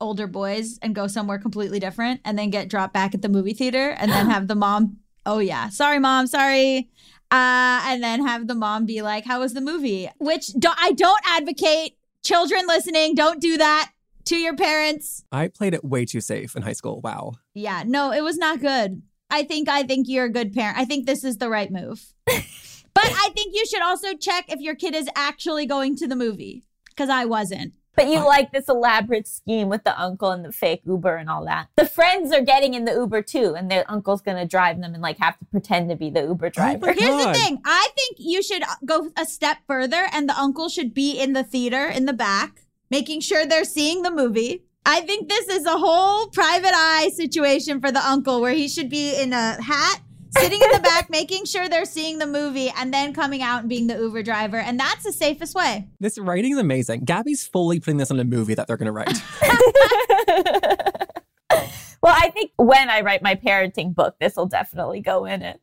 older 0.00 0.26
boys 0.26 0.78
and 0.82 0.94
go 0.94 1.06
somewhere 1.06 1.38
completely 1.38 1.78
different 1.78 2.20
and 2.24 2.38
then 2.38 2.50
get 2.50 2.68
dropped 2.68 2.94
back 2.94 3.14
at 3.14 3.22
the 3.22 3.28
movie 3.28 3.52
theater 3.54 3.90
and 3.90 4.10
then 4.10 4.28
have 4.30 4.48
the 4.48 4.54
mom, 4.54 4.96
oh 5.26 5.38
yeah, 5.38 5.68
sorry, 5.68 5.98
mom, 5.98 6.26
sorry. 6.26 6.88
Uh, 7.30 7.80
and 7.84 8.02
then 8.02 8.26
have 8.26 8.48
the 8.48 8.54
mom 8.54 8.86
be 8.86 9.02
like, 9.02 9.24
how 9.24 9.40
was 9.40 9.54
the 9.54 9.60
movie? 9.60 10.08
Which 10.18 10.48
do- 10.48 10.68
I 10.76 10.92
don't 10.92 11.22
advocate. 11.26 11.96
Children 12.24 12.66
listening, 12.66 13.14
don't 13.14 13.40
do 13.40 13.56
that 13.56 13.92
to 14.26 14.36
your 14.36 14.56
parents. 14.56 15.24
I 15.32 15.48
played 15.48 15.74
it 15.74 15.84
way 15.84 16.04
too 16.04 16.20
safe 16.20 16.54
in 16.56 16.62
high 16.62 16.72
school. 16.72 17.00
Wow. 17.00 17.32
Yeah, 17.54 17.84
no, 17.86 18.12
it 18.12 18.22
was 18.22 18.36
not 18.36 18.60
good. 18.60 19.02
I 19.30 19.44
think 19.44 19.68
I 19.68 19.84
think 19.84 20.08
you're 20.08 20.24
a 20.24 20.32
good 20.32 20.52
parent. 20.52 20.76
I 20.76 20.84
think 20.84 21.06
this 21.06 21.24
is 21.24 21.38
the 21.38 21.48
right 21.48 21.70
move. 21.70 22.12
but 23.02 23.12
I 23.12 23.30
think 23.30 23.54
you 23.54 23.66
should 23.66 23.82
also 23.82 24.14
check 24.14 24.46
if 24.48 24.60
your 24.60 24.74
kid 24.74 24.94
is 24.94 25.08
actually 25.14 25.66
going 25.66 25.96
to 25.96 26.06
the 26.06 26.16
movie 26.16 26.64
cuz 26.96 27.08
I 27.08 27.24
wasn't. 27.24 27.74
But 27.96 28.08
you 28.08 28.24
like 28.24 28.52
this 28.52 28.68
elaborate 28.68 29.26
scheme 29.26 29.68
with 29.68 29.84
the 29.84 30.00
uncle 30.00 30.30
and 30.30 30.44
the 30.44 30.52
fake 30.52 30.82
Uber 30.86 31.16
and 31.16 31.28
all 31.28 31.44
that. 31.44 31.68
The 31.76 31.84
friends 31.84 32.32
are 32.32 32.40
getting 32.40 32.74
in 32.74 32.84
the 32.84 32.92
Uber 32.92 33.20
too, 33.22 33.54
and 33.54 33.70
their 33.70 33.84
uncle's 33.90 34.22
gonna 34.22 34.46
drive 34.46 34.80
them 34.80 34.94
and 34.94 35.02
like 35.02 35.18
have 35.18 35.38
to 35.38 35.44
pretend 35.46 35.90
to 35.90 35.96
be 35.96 36.08
the 36.08 36.22
Uber 36.22 36.46
oh 36.46 36.50
driver. 36.50 36.86
my 36.86 36.92
Here's 36.92 37.24
the 37.24 37.34
thing. 37.34 37.60
I 37.64 37.88
think 37.96 38.16
you 38.18 38.42
should 38.42 38.62
uh, 38.62 38.76
go 38.84 39.10
a 39.18 39.26
step 39.26 39.58
further 39.66 40.06
and 40.12 40.28
the 40.28 40.38
uncle 40.38 40.68
should 40.68 40.94
be 40.94 41.20
in 41.20 41.32
the 41.32 41.44
theater 41.44 41.86
in 41.88 42.06
the 42.06 42.12
back 42.12 42.62
making 42.90 43.20
sure 43.20 43.46
they're 43.46 43.64
seeing 43.64 44.02
the 44.02 44.10
movie. 44.10 44.64
I 44.84 45.02
think 45.02 45.28
this 45.28 45.48
is 45.48 45.66
a 45.66 45.78
whole 45.78 46.28
private 46.28 46.72
eye 46.74 47.10
situation 47.14 47.80
for 47.80 47.92
the 47.92 48.04
uncle 48.06 48.40
where 48.40 48.52
he 48.52 48.68
should 48.68 48.88
be 48.88 49.14
in 49.14 49.32
a 49.32 49.62
hat 49.62 50.00
sitting 50.38 50.60
in 50.60 50.70
the 50.70 50.80
back 50.80 51.10
making 51.10 51.44
sure 51.44 51.68
they're 51.68 51.84
seeing 51.84 52.18
the 52.18 52.26
movie 52.26 52.72
and 52.76 52.92
then 52.92 53.12
coming 53.12 53.42
out 53.42 53.60
and 53.60 53.68
being 53.68 53.86
the 53.86 53.96
Uber 53.96 54.22
driver 54.22 54.58
and 54.58 54.78
that's 54.78 55.04
the 55.04 55.12
safest 55.12 55.54
way. 55.54 55.88
This 55.98 56.18
writing 56.18 56.52
is 56.52 56.58
amazing. 56.58 57.04
Gaby's 57.04 57.46
fully 57.46 57.80
putting 57.80 57.96
this 57.98 58.10
on 58.10 58.20
a 58.20 58.24
movie 58.24 58.54
that 58.54 58.66
they're 58.66 58.76
going 58.76 58.86
to 58.86 58.92
write. 58.92 59.22
well, 62.02 62.14
I 62.16 62.30
think 62.30 62.52
when 62.56 62.88
I 62.90 63.00
write 63.00 63.22
my 63.22 63.34
parenting 63.34 63.94
book, 63.94 64.16
this 64.20 64.36
will 64.36 64.46
definitely 64.46 65.00
go 65.00 65.24
in 65.24 65.42
it. 65.42 65.60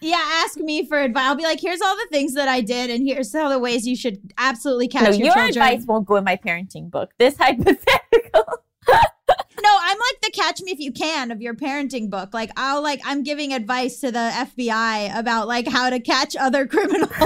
Yeah, 0.00 0.22
ask 0.44 0.56
me 0.56 0.86
for 0.86 0.98
advice. 0.98 1.24
I'll 1.24 1.34
be 1.34 1.44
like, 1.44 1.60
here's 1.60 1.82
all 1.82 1.94
the 1.94 2.08
things 2.10 2.34
that 2.34 2.48
I 2.48 2.62
did, 2.62 2.88
and 2.88 3.06
here's 3.06 3.34
all 3.34 3.50
the 3.50 3.58
ways 3.58 3.86
you 3.86 3.96
should 3.96 4.32
absolutely 4.38 4.88
catch 4.88 5.02
no, 5.02 5.10
your, 5.10 5.26
your 5.26 5.34
children. 5.34 5.48
advice 5.48 5.86
won't 5.86 6.06
go 6.06 6.16
in 6.16 6.24
my 6.24 6.36
parenting 6.36 6.90
book. 6.90 7.10
This 7.18 7.36
hypothetical. 7.36 8.44
No, 9.62 9.68
I'm 9.80 9.98
like 9.98 10.20
the 10.22 10.30
catch 10.30 10.60
me 10.62 10.70
if 10.72 10.78
you 10.78 10.92
can 10.92 11.30
of 11.30 11.42
your 11.42 11.54
parenting 11.54 12.08
book. 12.08 12.32
Like 12.32 12.50
I'll 12.56 12.82
like 12.82 13.00
I'm 13.04 13.22
giving 13.22 13.52
advice 13.52 14.00
to 14.00 14.10
the 14.10 14.30
FBI 14.32 15.18
about 15.18 15.48
like 15.48 15.66
how 15.68 15.90
to 15.90 16.00
catch 16.00 16.36
other 16.36 16.66
criminals. 16.68 17.10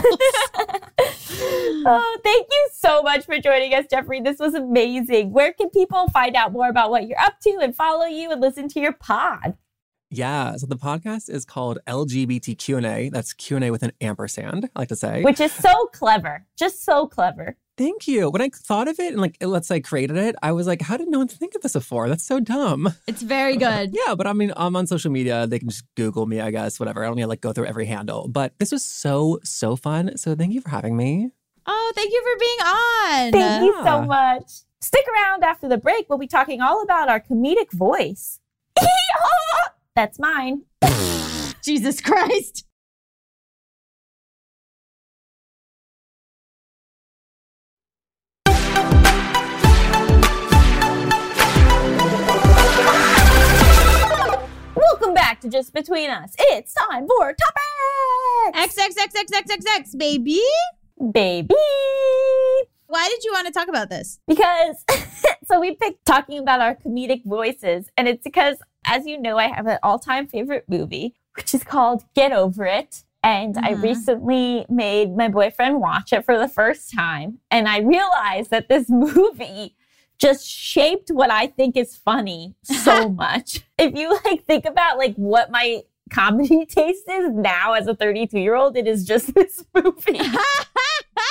oh, 1.86 2.18
thank 2.24 2.46
you 2.50 2.68
so 2.72 3.02
much 3.02 3.26
for 3.26 3.38
joining 3.38 3.74
us, 3.74 3.86
Jeffrey. 3.90 4.20
This 4.20 4.38
was 4.38 4.54
amazing. 4.54 5.32
Where 5.32 5.52
can 5.52 5.70
people 5.70 6.08
find 6.08 6.34
out 6.34 6.52
more 6.52 6.68
about 6.68 6.90
what 6.90 7.06
you're 7.06 7.20
up 7.20 7.40
to 7.40 7.58
and 7.60 7.76
follow 7.76 8.06
you 8.06 8.32
and 8.32 8.40
listen 8.40 8.68
to 8.68 8.80
your 8.80 8.92
pod? 8.92 9.56
yeah. 10.10 10.56
So 10.56 10.66
the 10.66 10.76
podcast 10.76 11.28
is 11.28 11.44
called 11.44 11.78
LGBT 11.86 12.56
Q&A. 12.56 13.08
That's 13.08 13.32
Q&A 13.32 13.70
with 13.70 13.82
an 13.82 13.92
ampersand, 14.00 14.70
I 14.74 14.78
like 14.78 14.88
to 14.88 14.96
say. 14.96 15.22
Which 15.22 15.40
is 15.40 15.52
so 15.52 15.86
clever. 15.86 16.46
Just 16.56 16.84
so 16.84 17.06
clever. 17.06 17.56
Thank 17.76 18.06
you. 18.06 18.30
When 18.30 18.40
I 18.40 18.50
thought 18.50 18.86
of 18.86 19.00
it 19.00 19.12
and 19.12 19.20
like, 19.20 19.36
let's 19.40 19.66
say 19.66 19.80
created 19.80 20.16
it, 20.16 20.36
I 20.42 20.52
was 20.52 20.66
like, 20.66 20.80
how 20.80 20.96
did 20.96 21.08
no 21.08 21.18
one 21.18 21.28
think 21.28 21.54
of 21.54 21.62
this 21.62 21.72
before? 21.72 22.08
That's 22.08 22.24
so 22.24 22.38
dumb. 22.38 22.94
it's 23.06 23.22
very 23.22 23.56
good. 23.56 23.92
Yeah, 23.92 24.14
but 24.14 24.26
I 24.26 24.32
mean, 24.32 24.52
I'm 24.56 24.76
on 24.76 24.86
social 24.86 25.10
media. 25.10 25.46
They 25.46 25.58
can 25.58 25.68
just 25.68 25.84
Google 25.96 26.26
me, 26.26 26.40
I 26.40 26.50
guess, 26.50 26.78
whatever. 26.78 27.02
I 27.02 27.06
don't 27.08 27.16
need 27.16 27.22
to 27.22 27.28
like 27.28 27.40
go 27.40 27.52
through 27.52 27.66
every 27.66 27.86
handle. 27.86 28.28
But 28.28 28.52
this 28.58 28.70
was 28.70 28.84
so, 28.84 29.40
so 29.42 29.74
fun. 29.74 30.16
So 30.16 30.36
thank 30.36 30.52
you 30.52 30.60
for 30.60 30.68
having 30.70 30.96
me. 30.96 31.30
Oh, 31.66 31.92
thank 31.94 32.12
you 32.12 32.22
for 32.22 32.38
being 32.38 32.58
on. 32.60 33.32
Thank 33.32 33.64
you 33.64 33.84
so 33.84 34.02
much. 34.02 34.50
Stick 34.80 35.06
around 35.08 35.42
after 35.42 35.66
the 35.68 35.78
break. 35.78 36.06
We'll 36.08 36.18
be 36.18 36.26
talking 36.26 36.60
all 36.60 36.82
about 36.82 37.08
our 37.08 37.20
comedic 37.20 37.72
voice. 37.72 38.38
That's 39.96 40.18
mine. 40.18 40.62
Jesus 41.62 42.00
Christ. 42.00 42.66
Welcome 54.96 55.12
back 55.14 55.40
to 55.40 55.48
Just 55.48 55.74
Between 55.74 56.08
Us. 56.08 56.36
It's 56.38 56.72
time 56.72 57.08
for 57.08 57.34
topics. 58.54 58.76
XXXXXXX, 58.76 59.98
baby. 59.98 60.40
Baby. 61.10 61.56
Why 62.86 63.08
did 63.08 63.24
you 63.24 63.32
want 63.32 63.48
to 63.48 63.52
talk 63.52 63.66
about 63.66 63.90
this? 63.90 64.20
Because, 64.28 64.84
so 65.46 65.58
we 65.58 65.74
picked 65.74 66.04
talking 66.06 66.38
about 66.38 66.60
our 66.60 66.76
comedic 66.76 67.24
voices, 67.24 67.90
and 67.96 68.06
it's 68.06 68.22
because, 68.22 68.58
as 68.86 69.04
you 69.04 69.20
know, 69.20 69.36
I 69.36 69.48
have 69.48 69.66
an 69.66 69.78
all 69.82 69.98
time 69.98 70.28
favorite 70.28 70.64
movie, 70.68 71.16
which 71.34 71.54
is 71.54 71.64
called 71.64 72.04
Get 72.14 72.30
Over 72.30 72.64
It. 72.64 73.02
And 73.24 73.58
I 73.58 73.74
Mhm. 73.74 73.82
recently 73.82 74.64
made 74.68 75.16
my 75.16 75.26
boyfriend 75.26 75.80
watch 75.80 76.12
it 76.12 76.24
for 76.24 76.38
the 76.38 76.46
first 76.46 76.94
time. 76.94 77.40
And 77.50 77.66
I 77.68 77.78
realized 77.78 78.50
that 78.50 78.68
this 78.68 78.88
movie 78.88 79.74
just 80.24 80.48
shaped 80.48 81.10
what 81.10 81.30
I 81.30 81.48
think 81.48 81.76
is 81.76 81.94
funny 81.96 82.54
so 82.62 83.08
much. 83.24 83.60
If 83.78 83.94
you 83.94 84.18
like 84.24 84.44
think 84.44 84.64
about 84.64 84.96
like 84.96 85.14
what 85.16 85.50
my 85.50 85.82
comedy 86.10 86.64
taste 86.68 87.04
is 87.10 87.30
now 87.30 87.74
as 87.74 87.86
a 87.86 87.94
32 87.94 88.38
year 88.38 88.54
old, 88.54 88.76
it 88.76 88.86
is 88.86 89.04
just 89.04 89.34
this 89.34 89.64
movie. 89.74 90.20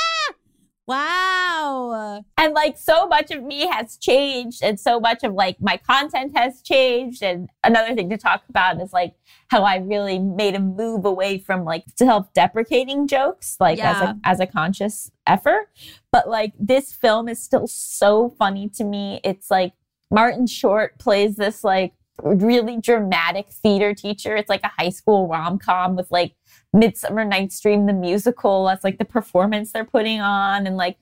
wow. 0.88 1.53
Uh, 1.92 2.22
and 2.38 2.54
like 2.54 2.78
so 2.78 3.08
much 3.08 3.32
of 3.32 3.44
me 3.44 3.68
has 3.68 3.98
changed 3.98 4.64
and 4.64 4.80
so 4.80 5.00
much 5.00 5.24
of 5.24 5.34
like 5.34 5.58
my 5.62 5.78
content 5.78 6.36
has 6.36 6.62
changed. 6.62 7.24
And 7.24 7.50
another 7.64 7.96
thing 7.96 8.10
to 8.10 8.18
talk 8.18 8.44
about 8.50 8.82
is 8.82 8.94
like 8.94 9.16
how 9.50 9.64
i 9.64 9.78
really 9.78 10.18
made 10.18 10.56
a 10.56 10.60
move 10.60 11.06
away 11.06 11.38
from 11.38 11.64
like 11.64 11.84
self-deprecating 11.96 13.08
jokes 13.08 13.56
like 13.60 13.80
as 13.80 14.02
a 14.02 14.20
as 14.24 14.40
a 14.40 14.48
conscious 14.48 15.12
effort. 15.28 15.70
But 16.12 16.28
like 16.28 16.54
this 16.60 16.94
film 16.94 17.28
is 17.28 17.42
still 17.42 17.68
so 17.68 18.36
funny 18.38 18.70
to 18.70 18.84
me. 18.84 19.20
It's 19.24 19.50
like 19.52 19.74
martin 20.12 20.48
short 20.48 21.00
plays 21.00 21.36
this 21.36 21.64
like 21.64 21.94
really 22.22 22.80
dramatic 22.80 23.50
theater 23.50 23.94
teacher. 23.94 24.36
It's 24.36 24.50
like 24.50 24.64
a 24.64 24.72
high 24.78 24.90
school 24.90 25.28
rom-com 25.28 25.96
with 25.96 26.12
like 26.12 26.36
midsummer 26.72 27.24
night's 27.24 27.60
dream 27.60 27.86
the 27.86 27.94
musical 27.94 28.66
that's 28.66 28.84
like 28.84 28.98
the 28.98 29.06
performance 29.06 29.72
they're 29.72 29.86
putting 29.86 30.20
on 30.20 30.66
and 30.66 30.76
like 30.76 30.98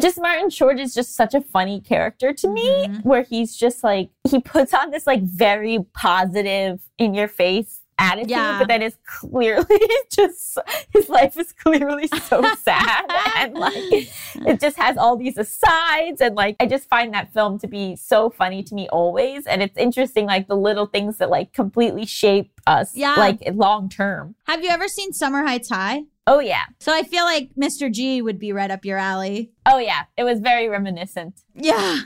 just 0.00 0.20
Martin 0.20 0.50
Short 0.50 0.78
is 0.78 0.94
just 0.94 1.14
such 1.16 1.34
a 1.34 1.40
funny 1.40 1.80
character 1.80 2.32
to 2.32 2.48
me, 2.48 2.86
Mhm. 2.86 3.04
where 3.04 3.22
he's 3.22 3.56
just 3.56 3.82
like 3.84 4.10
he 4.28 4.40
puts 4.40 4.72
on 4.74 4.90
this 4.90 5.06
like 5.06 5.22
very 5.22 5.78
positive, 5.94 6.80
in 6.98 7.14
your 7.14 7.28
face 7.28 7.80
attitude, 8.00 8.30
Yeah. 8.30 8.58
but 8.60 8.68
then 8.68 8.80
is 8.80 8.96
clearly 9.06 9.80
just 10.12 10.56
his 10.92 11.08
life 11.08 11.36
is 11.36 11.52
clearly 11.52 12.06
so 12.06 12.42
sad 12.62 13.04
and 13.36 13.54
like 13.54 13.72
it 13.76 14.60
just 14.60 14.76
has 14.76 14.96
all 14.96 15.16
these 15.16 15.36
asides 15.36 16.20
and 16.20 16.36
like 16.36 16.54
I 16.60 16.66
just 16.66 16.88
find 16.88 17.12
that 17.14 17.32
film 17.32 17.58
to 17.58 17.66
be 17.66 17.96
so 17.96 18.30
funny 18.30 18.62
to 18.62 18.74
me 18.76 18.88
always 18.90 19.46
and 19.46 19.62
it's 19.64 19.76
interesting 19.76 20.26
like 20.26 20.46
the 20.46 20.56
little 20.56 20.86
things 20.86 21.18
that 21.18 21.28
like 21.28 21.52
completely 21.52 22.06
shape 22.06 22.52
us 22.68 22.94
Yeah. 22.94 23.14
like 23.16 23.42
long 23.54 23.88
term. 23.88 24.36
Have 24.46 24.62
you 24.62 24.70
ever 24.70 24.86
seen 24.86 25.12
Summer 25.12 25.44
Heights 25.44 25.68
High? 25.68 26.02
Oh 26.30 26.40
yeah. 26.40 26.64
So 26.78 26.92
I 26.92 27.04
feel 27.04 27.24
like 27.24 27.52
Mr. 27.58 27.90
G 27.90 28.20
would 28.20 28.38
be 28.38 28.52
right 28.52 28.70
up 28.70 28.84
your 28.84 28.98
alley. 28.98 29.50
Oh 29.64 29.78
yeah. 29.78 30.02
It 30.18 30.24
was 30.24 30.40
very 30.40 30.68
reminiscent. 30.68 31.40
Yeah. 31.54 32.00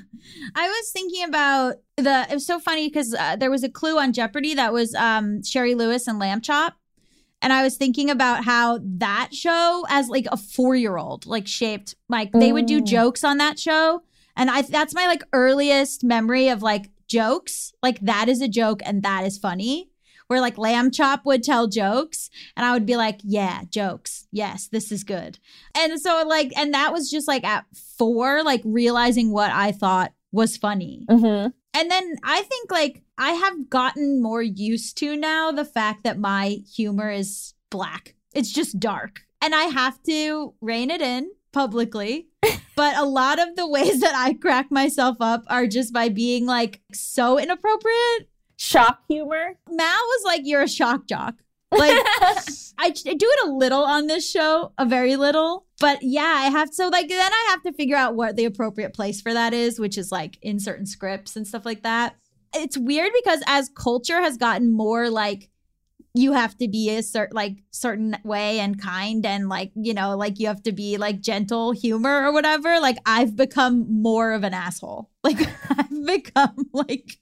I 0.54 0.68
was 0.68 0.90
thinking 0.92 1.24
about 1.24 1.74
the 1.96 2.26
it 2.30 2.34
was 2.34 2.46
so 2.46 2.60
funny 2.60 2.88
because 2.88 3.14
uh, 3.14 3.34
there 3.34 3.50
was 3.50 3.64
a 3.64 3.68
clue 3.68 3.98
on 3.98 4.12
Jeopardy 4.12 4.54
that 4.54 4.72
was 4.72 4.94
um 4.94 5.42
Shari 5.42 5.74
Lewis 5.74 6.06
and 6.06 6.20
Lamb 6.20 6.40
Chop. 6.40 6.74
And 7.42 7.52
I 7.52 7.64
was 7.64 7.76
thinking 7.76 8.10
about 8.10 8.44
how 8.44 8.78
that 8.84 9.30
show 9.34 9.84
as 9.88 10.08
like 10.08 10.26
a 10.30 10.36
4-year-old 10.36 11.26
like 11.26 11.48
shaped 11.48 11.96
like 12.08 12.30
they 12.30 12.52
would 12.52 12.66
do 12.66 12.80
Mm. 12.80 12.86
jokes 12.86 13.24
on 13.24 13.38
that 13.38 13.58
show 13.58 14.02
and 14.36 14.48
I 14.48 14.62
that's 14.62 14.94
my 14.94 15.06
like 15.08 15.24
earliest 15.32 16.04
memory 16.04 16.48
of 16.48 16.62
like 16.62 16.90
jokes. 17.08 17.72
Like 17.82 17.98
that 18.00 18.28
is 18.28 18.40
a 18.40 18.48
joke 18.48 18.80
and 18.86 19.02
that 19.02 19.26
is 19.26 19.36
funny. 19.38 19.90
Where 20.32 20.40
like 20.40 20.56
Lamb 20.56 20.90
Chop 20.90 21.26
would 21.26 21.42
tell 21.42 21.68
jokes 21.68 22.30
and 22.56 22.64
I 22.64 22.72
would 22.72 22.86
be 22.86 22.96
like, 22.96 23.20
yeah, 23.22 23.64
jokes. 23.68 24.26
Yes, 24.32 24.66
this 24.68 24.90
is 24.90 25.04
good. 25.04 25.38
And 25.74 26.00
so 26.00 26.24
like 26.26 26.56
and 26.56 26.72
that 26.72 26.90
was 26.90 27.10
just 27.10 27.28
like 27.28 27.44
at 27.44 27.66
4 27.98 28.42
like 28.42 28.62
realizing 28.64 29.30
what 29.30 29.50
I 29.50 29.72
thought 29.72 30.14
was 30.30 30.56
funny. 30.56 31.04
Mm-hmm. 31.10 31.48
And 31.74 31.90
then 31.90 32.16
I 32.24 32.40
think 32.40 32.70
like 32.70 33.02
I 33.18 33.32
have 33.32 33.68
gotten 33.68 34.22
more 34.22 34.40
used 34.40 34.96
to 35.00 35.16
now 35.16 35.52
the 35.52 35.66
fact 35.66 36.02
that 36.04 36.18
my 36.18 36.60
humor 36.74 37.10
is 37.10 37.52
black. 37.68 38.14
It's 38.32 38.52
just 38.52 38.80
dark. 38.80 39.20
And 39.42 39.54
I 39.54 39.64
have 39.64 40.02
to 40.04 40.54
rein 40.62 40.90
it 40.90 41.02
in 41.02 41.30
publicly. 41.52 42.28
but 42.76 42.96
a 42.96 43.04
lot 43.04 43.38
of 43.38 43.54
the 43.56 43.68
ways 43.68 44.00
that 44.00 44.14
I 44.14 44.32
crack 44.32 44.70
myself 44.70 45.18
up 45.20 45.44
are 45.48 45.66
just 45.66 45.92
by 45.92 46.08
being 46.08 46.46
like 46.46 46.80
so 46.94 47.38
inappropriate. 47.38 48.28
Shock 48.62 49.00
humor. 49.08 49.56
Mal 49.68 50.00
was 50.00 50.22
like, 50.24 50.42
You're 50.44 50.62
a 50.62 50.68
shock 50.68 51.08
jock. 51.08 51.34
Like, 51.72 51.90
I, 52.06 52.70
I 52.78 52.90
do 52.90 53.26
it 53.26 53.48
a 53.48 53.50
little 53.50 53.82
on 53.82 54.06
this 54.06 54.30
show, 54.30 54.72
a 54.78 54.86
very 54.86 55.16
little. 55.16 55.66
But 55.80 55.98
yeah, 56.02 56.34
I 56.38 56.44
have 56.44 56.72
so 56.72 56.86
like 56.86 57.08
then 57.08 57.32
I 57.32 57.46
have 57.50 57.62
to 57.64 57.72
figure 57.72 57.96
out 57.96 58.14
what 58.14 58.36
the 58.36 58.44
appropriate 58.44 58.94
place 58.94 59.20
for 59.20 59.34
that 59.34 59.52
is, 59.52 59.80
which 59.80 59.98
is 59.98 60.12
like 60.12 60.38
in 60.42 60.60
certain 60.60 60.86
scripts 60.86 61.34
and 61.34 61.44
stuff 61.44 61.64
like 61.64 61.82
that. 61.82 62.14
It's 62.54 62.78
weird 62.78 63.10
because 63.12 63.42
as 63.48 63.68
culture 63.68 64.20
has 64.20 64.36
gotten 64.36 64.70
more 64.72 65.10
like 65.10 65.50
you 66.14 66.32
have 66.32 66.56
to 66.58 66.68
be 66.68 66.90
a 66.90 67.02
certain 67.02 67.34
like 67.34 67.64
certain 67.72 68.16
way 68.22 68.60
and 68.60 68.80
kind 68.80 69.24
and 69.24 69.48
like 69.48 69.72
you 69.74 69.94
know 69.94 70.16
like 70.16 70.38
you 70.38 70.46
have 70.46 70.62
to 70.62 70.72
be 70.72 70.98
like 70.98 71.20
gentle 71.20 71.72
humor 71.72 72.26
or 72.26 72.32
whatever 72.32 72.78
like 72.80 72.98
i've 73.06 73.34
become 73.34 73.86
more 74.02 74.32
of 74.32 74.44
an 74.44 74.52
asshole 74.52 75.10
like 75.24 75.38
i've 75.70 76.06
become 76.06 76.66
like 76.74 77.18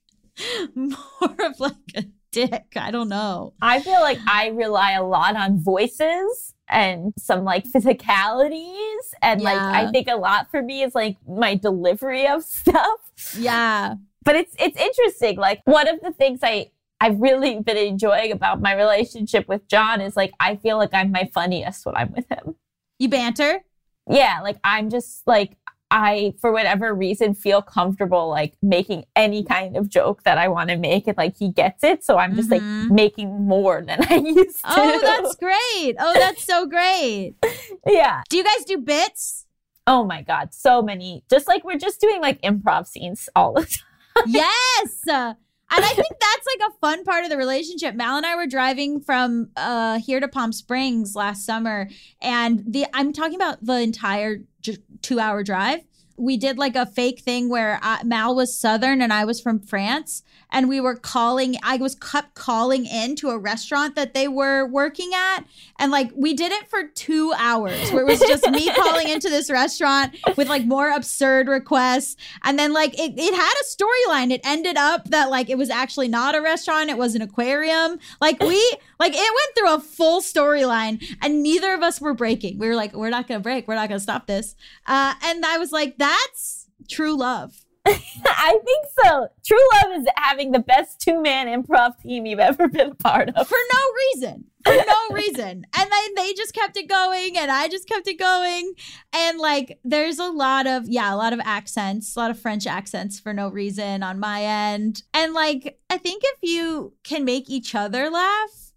more 0.74 1.36
of 1.40 1.60
like 1.60 1.74
a 1.96 2.04
dick 2.32 2.66
i 2.76 2.90
don't 2.90 3.08
know 3.08 3.54
I 3.60 3.80
feel 3.80 4.00
like 4.00 4.18
I 4.26 4.48
rely 4.48 4.92
a 4.92 5.02
lot 5.04 5.34
on 5.34 5.58
voices 5.62 6.54
and 6.68 7.12
some 7.18 7.44
like 7.44 7.64
physicalities. 7.64 9.04
And 9.20 9.42
like 9.42 9.58
I 9.58 9.90
think 9.90 10.08
a 10.08 10.14
lot 10.16 10.50
for 10.50 10.62
me 10.62 10.82
is 10.82 10.94
like 10.94 11.16
my 11.28 11.56
delivery 11.56 12.26
of 12.26 12.44
stuff. 12.60 13.00
yeah 13.36 13.94
But 14.24 14.36
it's 14.36 14.54
it's 14.58 14.78
interesting. 14.78 15.36
Like 15.36 15.60
one 15.64 15.88
of 15.88 16.00
the 16.00 16.12
things 16.12 16.40
I 16.42 16.70
I've 17.00 17.18
really 17.20 17.60
been 17.60 17.76
enjoying 17.76 18.30
about 18.30 18.60
my 18.60 18.74
relationship 18.74 19.48
with 19.48 19.66
John 19.68 20.00
is 20.00 20.16
like 20.16 20.32
I 20.38 20.56
feel 20.56 20.76
like 20.76 20.90
I'm 20.92 21.10
my 21.10 21.28
funniest 21.34 21.84
when 21.84 21.96
I'm 21.96 22.12
with 22.12 22.28
him. 22.28 22.54
you 22.98 23.08
banter 23.08 23.60
Yeah, 24.08 24.40
like 24.42 24.58
I'm 24.64 24.90
just 24.90 25.26
like 25.26 25.56
I 25.90 26.34
for 26.40 26.52
whatever 26.52 26.94
reason 26.94 27.34
feel 27.34 27.62
comfortable 27.62 28.28
like 28.28 28.54
making 28.62 29.04
any 29.16 29.42
kind 29.44 29.76
of 29.76 29.88
joke 29.88 30.22
that 30.22 30.38
I 30.38 30.48
want 30.48 30.70
to 30.70 30.76
make 30.76 31.06
and 31.08 31.16
like 31.16 31.36
he 31.36 31.50
gets 31.50 31.82
it. 31.84 32.04
So 32.04 32.16
I'm 32.18 32.34
just 32.36 32.48
Mhm. 32.48 32.52
like 32.84 32.90
making 32.92 33.46
more 33.46 33.82
than 33.86 33.98
I 34.08 34.14
used 34.24 34.58
to. 34.64 34.70
oh 34.76 35.00
that's 35.02 35.34
great 35.36 35.96
oh 35.98 36.12
that's 36.14 36.44
so 36.44 36.66
great 36.66 37.34
yeah. 37.86 38.22
do 38.28 38.36
you 38.36 38.44
guys 38.44 38.64
do 38.66 38.78
bits 38.78 39.46
Oh 39.86 40.04
my 40.04 40.22
god, 40.22 40.54
so 40.54 40.82
many. 40.82 41.24
Just 41.28 41.48
like 41.48 41.64
we're 41.64 41.78
just 41.78 42.00
doing 42.00 42.20
like 42.20 42.40
improv 42.42 42.86
scenes 42.86 43.28
all 43.34 43.54
the 43.54 43.62
time. 44.16 44.24
yes 44.28 45.34
and 45.70 45.84
i 45.84 45.88
think 45.88 46.08
that's 46.20 46.46
like 46.46 46.70
a 46.70 46.78
fun 46.80 47.04
part 47.04 47.24
of 47.24 47.30
the 47.30 47.36
relationship. 47.36 47.94
Mal 47.94 48.16
and 48.16 48.26
i 48.26 48.34
were 48.36 48.46
driving 48.46 49.00
from 49.00 49.50
uh 49.56 49.98
here 49.98 50.20
to 50.20 50.28
palm 50.28 50.52
springs 50.52 51.14
last 51.14 51.44
summer 51.44 51.88
and 52.20 52.62
the 52.66 52.86
i'm 52.94 53.12
talking 53.12 53.36
about 53.36 53.64
the 53.64 53.80
entire 53.80 54.38
j- 54.60 54.78
two 55.02 55.18
hour 55.20 55.42
drive 55.42 55.80
we 56.20 56.36
did 56.36 56.58
like 56.58 56.76
a 56.76 56.86
fake 56.86 57.20
thing 57.20 57.48
where 57.48 57.78
uh, 57.82 57.98
mal 58.04 58.34
was 58.34 58.56
southern 58.56 59.00
and 59.02 59.12
i 59.12 59.24
was 59.24 59.40
from 59.40 59.58
france 59.58 60.22
and 60.50 60.68
we 60.68 60.80
were 60.80 60.96
calling 60.96 61.56
i 61.62 61.76
was 61.76 61.94
kept 61.94 62.34
calling 62.34 62.86
in 62.86 63.16
to 63.16 63.30
a 63.30 63.38
restaurant 63.38 63.94
that 63.94 64.14
they 64.14 64.28
were 64.28 64.66
working 64.66 65.10
at 65.14 65.44
and 65.78 65.90
like 65.90 66.10
we 66.14 66.34
did 66.34 66.52
it 66.52 66.68
for 66.68 66.84
two 66.94 67.32
hours 67.36 67.90
where 67.90 68.02
it 68.02 68.06
was 68.06 68.20
just 68.20 68.48
me 68.50 68.70
calling 68.74 69.08
into 69.08 69.28
this 69.28 69.50
restaurant 69.50 70.14
with 70.36 70.48
like 70.48 70.64
more 70.64 70.90
absurd 70.90 71.48
requests 71.48 72.16
and 72.44 72.58
then 72.58 72.72
like 72.72 72.98
it, 72.98 73.14
it 73.16 73.34
had 73.34 73.52
a 73.52 73.64
storyline. 73.64 74.30
It 74.30 74.40
ended 74.44 74.76
up 74.76 75.08
that 75.10 75.30
like 75.30 75.50
it 75.50 75.58
was 75.58 75.70
actually 75.70 76.08
not 76.08 76.34
a 76.34 76.40
restaurant 76.40 76.90
it 76.90 76.98
was 76.98 77.14
an 77.14 77.22
aquarium. 77.22 77.98
Like 78.20 78.40
we 78.40 78.60
like 78.98 79.12
it 79.14 79.18
went 79.18 79.56
through 79.56 79.74
a 79.74 79.80
full 79.80 80.20
storyline 80.20 81.04
and 81.22 81.42
neither 81.42 81.74
of 81.74 81.82
us 81.82 82.00
were 82.00 82.14
breaking. 82.14 82.58
We 82.58 82.68
were 82.68 82.76
like 82.76 82.92
we're 82.92 83.10
not 83.10 83.28
gonna 83.28 83.40
break. 83.40 83.66
We're 83.66 83.74
not 83.74 83.88
gonna 83.88 84.00
stop 84.00 84.26
this. 84.26 84.54
Uh 84.86 85.14
and 85.22 85.44
i 85.44 85.58
was 85.58 85.72
like 85.72 85.96
that's 86.10 86.66
true 86.88 87.16
love. 87.16 87.52
I 87.86 88.58
think 88.64 88.86
so. 89.02 89.28
True 89.46 89.58
Love 89.74 90.00
is 90.00 90.06
having 90.16 90.52
the 90.52 90.58
best 90.58 91.00
two 91.00 91.22
man 91.22 91.46
improv 91.46 91.98
team 91.98 92.26
you've 92.26 92.38
ever 92.38 92.68
been 92.68 92.90
a 92.90 92.94
part 92.94 93.30
of. 93.30 93.48
for 93.48 93.56
no 93.72 93.80
reason. 93.96 94.44
For 94.64 94.74
no 94.74 95.08
reason. 95.14 95.64
And 95.78 95.90
then 95.90 96.14
they 96.14 96.34
just 96.34 96.52
kept 96.52 96.76
it 96.76 96.88
going 96.88 97.38
and 97.38 97.50
i 97.50 97.68
just 97.68 97.88
kept 97.88 98.06
it 98.06 98.18
going. 98.18 98.74
And 99.14 99.38
like 99.38 99.78
there's 99.82 100.18
a 100.18 100.28
lot 100.30 100.66
of 100.66 100.88
yeah 100.88 101.12
a 101.14 101.16
lot 101.16 101.32
of 101.32 101.40
accents 101.42 102.14
a 102.14 102.18
lot 102.18 102.30
of 102.30 102.38
french 102.38 102.66
accents 102.66 103.18
for 103.18 103.32
no 103.32 103.48
reason 103.48 104.02
on 104.02 104.20
my 104.20 104.42
end. 104.42 105.02
And 105.14 105.32
like 105.32 105.78
i 105.88 105.96
think 105.96 106.22
if 106.24 106.38
you 106.42 106.92
can 107.02 107.24
make 107.24 107.48
each 107.48 107.74
other 107.74 108.10
laugh 108.10 108.72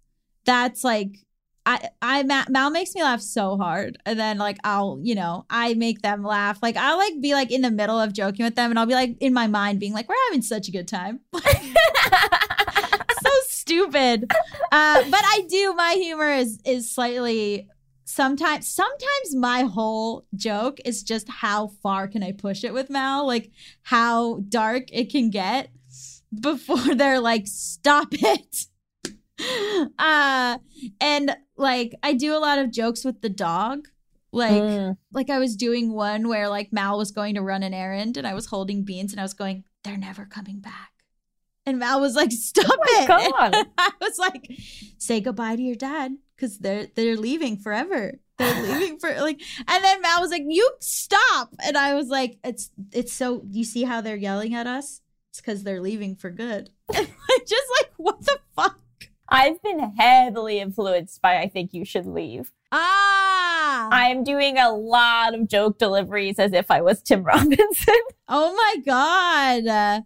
that's 0.46 0.84
like 0.84 1.23
I, 1.66 1.88
I, 2.02 2.44
Mal 2.48 2.70
makes 2.70 2.94
me 2.94 3.02
laugh 3.02 3.20
so 3.20 3.56
hard. 3.56 3.98
And 4.04 4.18
then, 4.18 4.38
like, 4.38 4.58
I'll, 4.64 4.98
you 5.02 5.14
know, 5.14 5.46
I 5.48 5.74
make 5.74 6.02
them 6.02 6.22
laugh. 6.22 6.58
Like, 6.62 6.76
I'll, 6.76 6.98
like, 6.98 7.20
be, 7.20 7.32
like, 7.32 7.50
in 7.50 7.62
the 7.62 7.70
middle 7.70 7.98
of 7.98 8.12
joking 8.12 8.44
with 8.44 8.54
them, 8.54 8.70
and 8.70 8.78
I'll 8.78 8.86
be, 8.86 8.94
like, 8.94 9.16
in 9.20 9.32
my 9.32 9.46
mind 9.46 9.80
being, 9.80 9.92
like, 9.92 10.08
we're 10.08 10.14
having 10.28 10.42
such 10.42 10.68
a 10.68 10.72
good 10.72 10.88
time. 10.88 11.20
so 11.34 13.30
stupid. 13.48 14.30
Uh, 14.72 15.04
but 15.10 15.22
I 15.24 15.46
do. 15.48 15.74
My 15.74 15.92
humor 15.92 16.30
is 16.30 16.60
is 16.64 16.90
slightly 16.90 17.68
sometimes. 18.04 18.68
Sometimes 18.68 19.34
my 19.34 19.62
whole 19.62 20.26
joke 20.34 20.78
is 20.84 21.02
just 21.02 21.28
how 21.28 21.68
far 21.82 22.08
can 22.08 22.22
I 22.22 22.32
push 22.32 22.64
it 22.64 22.74
with 22.74 22.90
Mal? 22.90 23.26
Like 23.26 23.50
how 23.82 24.40
dark 24.48 24.84
it 24.92 25.10
can 25.10 25.30
get 25.30 25.70
before 26.38 26.94
they're 26.94 27.20
like, 27.20 27.46
stop 27.46 28.08
it. 28.12 28.66
Uh, 29.98 30.58
and 31.00 31.36
like 31.56 31.94
I 32.02 32.12
do 32.14 32.36
a 32.36 32.38
lot 32.38 32.58
of 32.58 32.70
jokes 32.70 33.04
with 33.04 33.20
the 33.20 33.28
dog. 33.28 33.88
Like 34.32 34.62
Mm. 34.62 34.96
like 35.12 35.30
I 35.30 35.38
was 35.38 35.54
doing 35.56 35.92
one 35.92 36.26
where 36.28 36.48
like 36.48 36.72
Mal 36.72 36.98
was 36.98 37.12
going 37.12 37.36
to 37.36 37.42
run 37.42 37.62
an 37.62 37.72
errand 37.74 38.16
and 38.16 38.26
I 38.26 38.34
was 38.34 38.46
holding 38.46 38.82
beans 38.82 39.12
and 39.12 39.20
I 39.20 39.22
was 39.24 39.34
going, 39.34 39.62
they're 39.84 39.96
never 39.96 40.24
coming 40.24 40.58
back. 40.60 40.90
And 41.66 41.78
Mal 41.78 42.00
was 42.00 42.14
like, 42.16 42.32
stop 42.32 42.66
it. 42.66 43.08
Oh 43.10 43.30
God. 43.30 43.54
I 43.78 43.90
was 44.00 44.18
like, 44.18 44.50
say 44.98 45.20
goodbye 45.20 45.56
to 45.56 45.62
your 45.62 45.76
dad 45.76 46.16
because 46.36 46.58
they're 46.58 46.88
they're 46.96 47.16
leaving 47.16 47.56
forever. 47.56 48.14
They're 48.38 48.62
leaving 48.80 48.98
for 48.98 49.14
like 49.20 49.40
and 49.68 49.84
then 49.84 50.02
Mal 50.02 50.20
was 50.20 50.30
like, 50.32 50.42
you 50.46 50.68
stop. 50.80 51.54
And 51.64 51.78
I 51.78 51.94
was 51.94 52.08
like, 52.08 52.38
it's 52.42 52.70
it's 52.92 53.12
so 53.12 53.44
you 53.48 53.62
see 53.64 53.84
how 53.84 54.00
they're 54.00 54.16
yelling 54.16 54.52
at 54.54 54.66
us? 54.66 55.00
It's 55.30 55.40
because 55.40 55.62
they're 55.62 55.80
leaving 55.80 56.16
for 56.16 56.30
good. 56.30 56.70
And 56.94 57.06
like 57.06 57.46
just 57.46 57.66
like 57.80 57.92
what 57.96 58.20
the 58.22 58.38
fuck? 58.56 58.80
I've 59.34 59.60
been 59.62 59.80
heavily 59.98 60.60
influenced 60.60 61.20
by 61.20 61.38
I 61.38 61.48
Think 61.48 61.74
You 61.74 61.84
Should 61.84 62.06
Leave. 62.06 62.52
Ah 62.70 63.88
I 63.90 64.06
am 64.10 64.22
doing 64.22 64.58
a 64.58 64.70
lot 64.70 65.34
of 65.34 65.48
joke 65.48 65.78
deliveries 65.78 66.38
as 66.38 66.52
if 66.52 66.70
I 66.70 66.80
was 66.80 67.02
Tim 67.02 67.24
Robinson. 67.24 67.94
oh 68.28 68.54
my 68.54 68.76
god. 68.86 70.04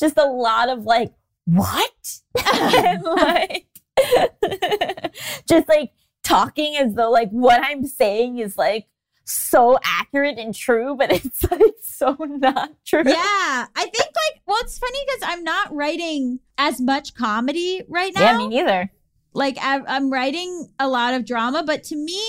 Just 0.00 0.16
a 0.16 0.24
lot 0.24 0.70
of 0.70 0.84
like, 0.84 1.12
what? 1.44 2.20
and 2.46 3.02
like, 3.02 3.66
just 5.46 5.68
like 5.68 5.92
talking 6.22 6.76
as 6.76 6.94
though 6.94 7.10
like 7.10 7.28
what 7.30 7.60
I'm 7.62 7.84
saying 7.84 8.38
is 8.38 8.56
like 8.56 8.86
so 9.24 9.78
accurate 9.84 10.38
and 10.38 10.54
true, 10.54 10.96
but 10.96 11.12
it's 11.24 11.42
like 11.50 11.74
so 11.82 12.16
not 12.18 12.72
true. 12.84 13.02
yeah, 13.04 13.14
I 13.14 13.66
think 13.74 13.94
like 13.94 14.42
well, 14.46 14.58
it's 14.60 14.78
funny 14.78 14.98
because 15.06 15.30
I'm 15.32 15.44
not 15.44 15.74
writing 15.74 16.40
as 16.58 16.80
much 16.80 17.14
comedy 17.14 17.82
right 17.88 18.12
now. 18.14 18.22
Yeah, 18.22 18.38
me 18.38 18.48
neither. 18.48 18.90
Like 19.34 19.56
I, 19.60 19.80
I'm 19.86 20.12
writing 20.12 20.68
a 20.78 20.88
lot 20.88 21.14
of 21.14 21.24
drama, 21.24 21.62
but 21.66 21.84
to 21.84 21.96
me, 21.96 22.20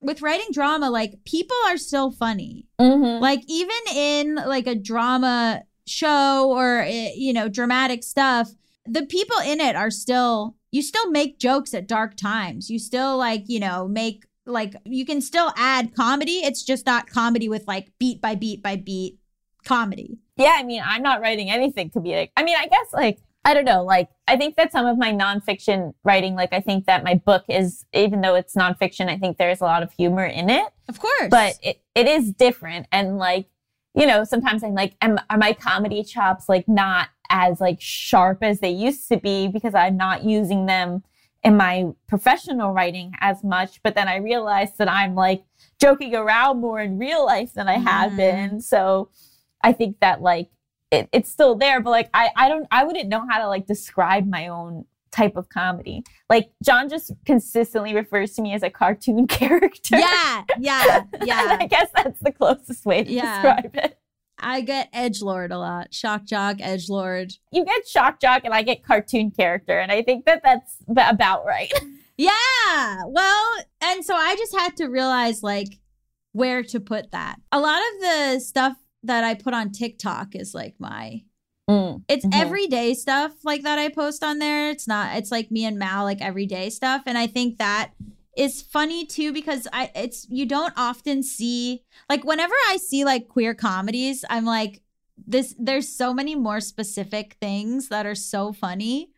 with 0.00 0.20
writing 0.20 0.48
drama, 0.52 0.90
like 0.90 1.24
people 1.24 1.56
are 1.66 1.78
still 1.78 2.10
funny. 2.10 2.66
Mm-hmm. 2.80 3.22
Like 3.22 3.40
even 3.48 3.76
in 3.94 4.34
like 4.34 4.66
a 4.66 4.74
drama 4.74 5.62
show 5.86 6.50
or 6.50 6.80
eh, 6.80 7.12
you 7.16 7.32
know 7.32 7.48
dramatic 7.48 8.02
stuff, 8.02 8.50
the 8.84 9.06
people 9.06 9.38
in 9.38 9.60
it 9.60 9.76
are 9.76 9.90
still 9.90 10.56
you 10.72 10.82
still 10.82 11.10
make 11.10 11.38
jokes 11.38 11.74
at 11.74 11.86
dark 11.86 12.16
times. 12.16 12.70
You 12.70 12.78
still 12.78 13.16
like, 13.18 13.44
you 13.46 13.60
know, 13.60 13.86
make 13.86 14.24
like 14.46 14.74
you 14.84 15.04
can 15.06 15.20
still 15.20 15.52
add 15.56 15.94
comedy. 15.94 16.40
It's 16.44 16.62
just 16.62 16.86
not 16.86 17.08
comedy 17.08 17.48
with 17.48 17.66
like 17.66 17.92
beat 17.98 18.20
by 18.20 18.34
beat 18.34 18.62
by 18.62 18.76
beat 18.76 19.18
comedy. 19.64 20.18
Yeah, 20.36 20.54
I 20.56 20.62
mean, 20.62 20.82
I'm 20.84 21.02
not 21.02 21.20
writing 21.20 21.50
anything 21.50 21.90
comedic. 21.90 22.30
I 22.36 22.42
mean, 22.42 22.56
I 22.58 22.66
guess 22.66 22.92
like 22.92 23.18
I 23.44 23.54
don't 23.54 23.64
know, 23.64 23.82
like 23.82 24.08
I 24.28 24.36
think 24.36 24.56
that 24.56 24.70
some 24.70 24.86
of 24.86 24.98
my 24.98 25.12
nonfiction 25.12 25.94
writing, 26.04 26.34
like 26.34 26.52
I 26.52 26.60
think 26.60 26.86
that 26.86 27.02
my 27.02 27.14
book 27.14 27.44
is, 27.48 27.84
even 27.92 28.20
though 28.20 28.36
it's 28.36 28.54
nonfiction, 28.54 29.08
I 29.08 29.18
think 29.18 29.36
there's 29.36 29.60
a 29.60 29.64
lot 29.64 29.82
of 29.82 29.92
humor 29.92 30.24
in 30.24 30.48
it, 30.48 30.66
Of 30.88 31.00
course. 31.00 31.28
but 31.28 31.58
it, 31.62 31.82
it 31.96 32.06
is 32.06 32.30
different. 32.32 32.86
And 32.92 33.18
like, 33.18 33.46
you 33.94 34.06
know, 34.06 34.22
sometimes 34.22 34.62
I'm 34.62 34.74
like, 34.74 34.94
am, 35.02 35.18
are 35.28 35.38
my 35.38 35.52
comedy 35.54 36.04
chops 36.04 36.48
like 36.48 36.68
not 36.68 37.08
as 37.30 37.60
like 37.60 37.80
sharp 37.80 38.42
as 38.42 38.60
they 38.60 38.70
used 38.70 39.08
to 39.08 39.16
be 39.16 39.48
because 39.48 39.74
I'm 39.74 39.96
not 39.96 40.22
using 40.22 40.66
them 40.66 41.02
in 41.44 41.56
my 41.56 41.86
professional 42.08 42.72
writing 42.72 43.12
as 43.20 43.42
much. 43.42 43.82
But 43.82 43.94
then 43.94 44.08
I 44.08 44.16
realized 44.16 44.78
that 44.78 44.88
I'm 44.90 45.14
like 45.14 45.44
joking 45.80 46.14
around 46.14 46.60
more 46.60 46.80
in 46.80 46.98
real 46.98 47.24
life 47.26 47.52
than 47.54 47.68
I 47.68 47.78
have 47.78 48.12
Mhm. 48.12 48.16
been. 48.16 48.60
So 48.60 49.10
I 49.62 49.72
think 49.72 49.98
that 50.00 50.22
like 50.22 50.50
it, 50.90 51.08
it's 51.12 51.30
still 51.30 51.54
there, 51.54 51.80
but 51.80 51.90
like 51.90 52.10
I, 52.14 52.30
I 52.36 52.48
don't 52.48 52.66
I 52.70 52.84
wouldn't 52.84 53.08
know 53.08 53.26
how 53.28 53.38
to 53.38 53.48
like 53.48 53.66
describe 53.66 54.26
my 54.26 54.48
own 54.48 54.84
type 55.10 55.36
of 55.36 55.48
comedy. 55.48 56.04
Like 56.30 56.50
John 56.62 56.88
just 56.88 57.12
consistently 57.26 57.94
refers 57.94 58.32
to 58.34 58.42
me 58.42 58.54
as 58.54 58.62
a 58.62 58.70
cartoon 58.70 59.26
character. 59.38 59.98
yeah, 59.98 60.44
yeah, 60.58 61.02
yeah. 61.22 61.56
I 61.60 61.66
guess 61.66 61.88
that's 61.94 62.20
the 62.20 62.32
closest 62.32 62.84
way 62.86 63.04
to 63.04 63.10
Yeah. 63.12 63.42
describe 63.42 63.76
it. 63.76 63.98
I 64.42 64.60
get 64.60 64.88
edge 64.92 65.22
lord 65.22 65.52
a 65.52 65.58
lot. 65.58 65.94
Shock 65.94 66.24
jock, 66.24 66.56
edge 66.60 66.88
lord. 66.88 67.32
You 67.52 67.64
get 67.64 67.86
shock 67.86 68.20
jock 68.20 68.42
and 68.44 68.52
I 68.52 68.62
get 68.62 68.84
cartoon 68.84 69.30
character, 69.30 69.78
and 69.78 69.90
I 69.92 70.02
think 70.02 70.24
that 70.26 70.42
that's 70.42 70.76
about 70.88 71.44
right. 71.46 71.72
Yeah. 72.18 73.02
Well, 73.06 73.46
and 73.80 74.04
so 74.04 74.14
I 74.14 74.36
just 74.36 74.54
had 74.54 74.76
to 74.76 74.86
realize 74.86 75.42
like 75.42 75.80
where 76.32 76.62
to 76.64 76.78
put 76.78 77.10
that. 77.12 77.36
A 77.50 77.58
lot 77.58 77.78
of 77.80 78.00
the 78.02 78.38
stuff 78.40 78.76
that 79.02 79.24
I 79.24 79.34
put 79.34 79.54
on 79.54 79.72
TikTok 79.72 80.34
is 80.36 80.54
like 80.54 80.74
my 80.78 81.22
it's 82.08 82.26
Mhm. 82.26 82.34
everyday 82.34 82.92
stuff 82.92 83.32
like 83.44 83.62
that 83.62 83.78
I 83.78 83.88
post 83.88 84.22
on 84.22 84.38
there. 84.38 84.68
It's 84.70 84.86
not 84.86 85.16
it's 85.16 85.32
like 85.32 85.50
me 85.50 85.64
and 85.64 85.78
Mal 85.78 86.04
like 86.04 86.20
everyday 86.20 86.68
stuff 86.68 87.02
and 87.06 87.16
I 87.16 87.26
think 87.26 87.56
that 87.58 87.92
is 88.36 88.62
funny 88.62 89.04
too 89.04 89.32
because 89.32 89.68
I 89.72 89.90
it's 89.94 90.26
you 90.30 90.46
don't 90.46 90.72
often 90.76 91.22
see 91.22 91.84
like 92.08 92.24
whenever 92.24 92.54
I 92.68 92.78
see 92.78 93.04
like 93.04 93.28
queer 93.28 93.54
comedies, 93.54 94.24
I'm 94.30 94.44
like 94.44 94.82
this 95.26 95.54
there's 95.58 95.88
so 95.88 96.14
many 96.14 96.34
more 96.34 96.60
specific 96.60 97.36
things 97.40 97.88
that 97.88 98.06
are 98.06 98.14
so 98.14 98.52
funny. 98.52 99.10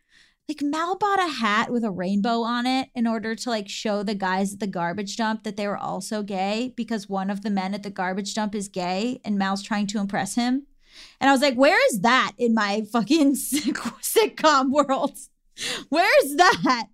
Like 0.47 0.61
Mal 0.61 0.95
bought 0.95 1.19
a 1.19 1.31
hat 1.31 1.71
with 1.71 1.83
a 1.83 1.89
rainbow 1.89 2.41
on 2.41 2.67
it 2.67 2.89
in 2.93 3.07
order 3.07 3.33
to 3.33 3.49
like 3.49 3.67
show 3.67 4.03
the 4.03 4.13
guys 4.13 4.53
at 4.53 4.59
the 4.59 4.67
garbage 4.67 5.17
dump 5.17 5.43
that 5.43 5.57
they 5.57 5.67
were 5.67 5.77
also 5.77 6.21
gay 6.21 6.73
because 6.75 7.09
one 7.09 7.31
of 7.31 7.41
the 7.41 7.49
men 7.49 7.73
at 7.73 7.81
the 7.81 7.89
garbage 7.89 8.35
dump 8.35 8.53
is 8.53 8.67
gay 8.67 9.19
and 9.25 9.39
Mal's 9.39 9.63
trying 9.63 9.87
to 9.87 9.99
impress 9.99 10.35
him. 10.35 10.67
And 11.19 11.29
I 11.29 11.33
was 11.33 11.41
like, 11.41 11.55
where 11.55 11.79
is 11.89 12.01
that 12.01 12.33
in 12.37 12.53
my 12.53 12.83
fucking 12.91 13.35
sitcom 13.35 14.69
world? 14.69 15.17
Where 15.89 16.25
is 16.25 16.35
that? 16.37 16.85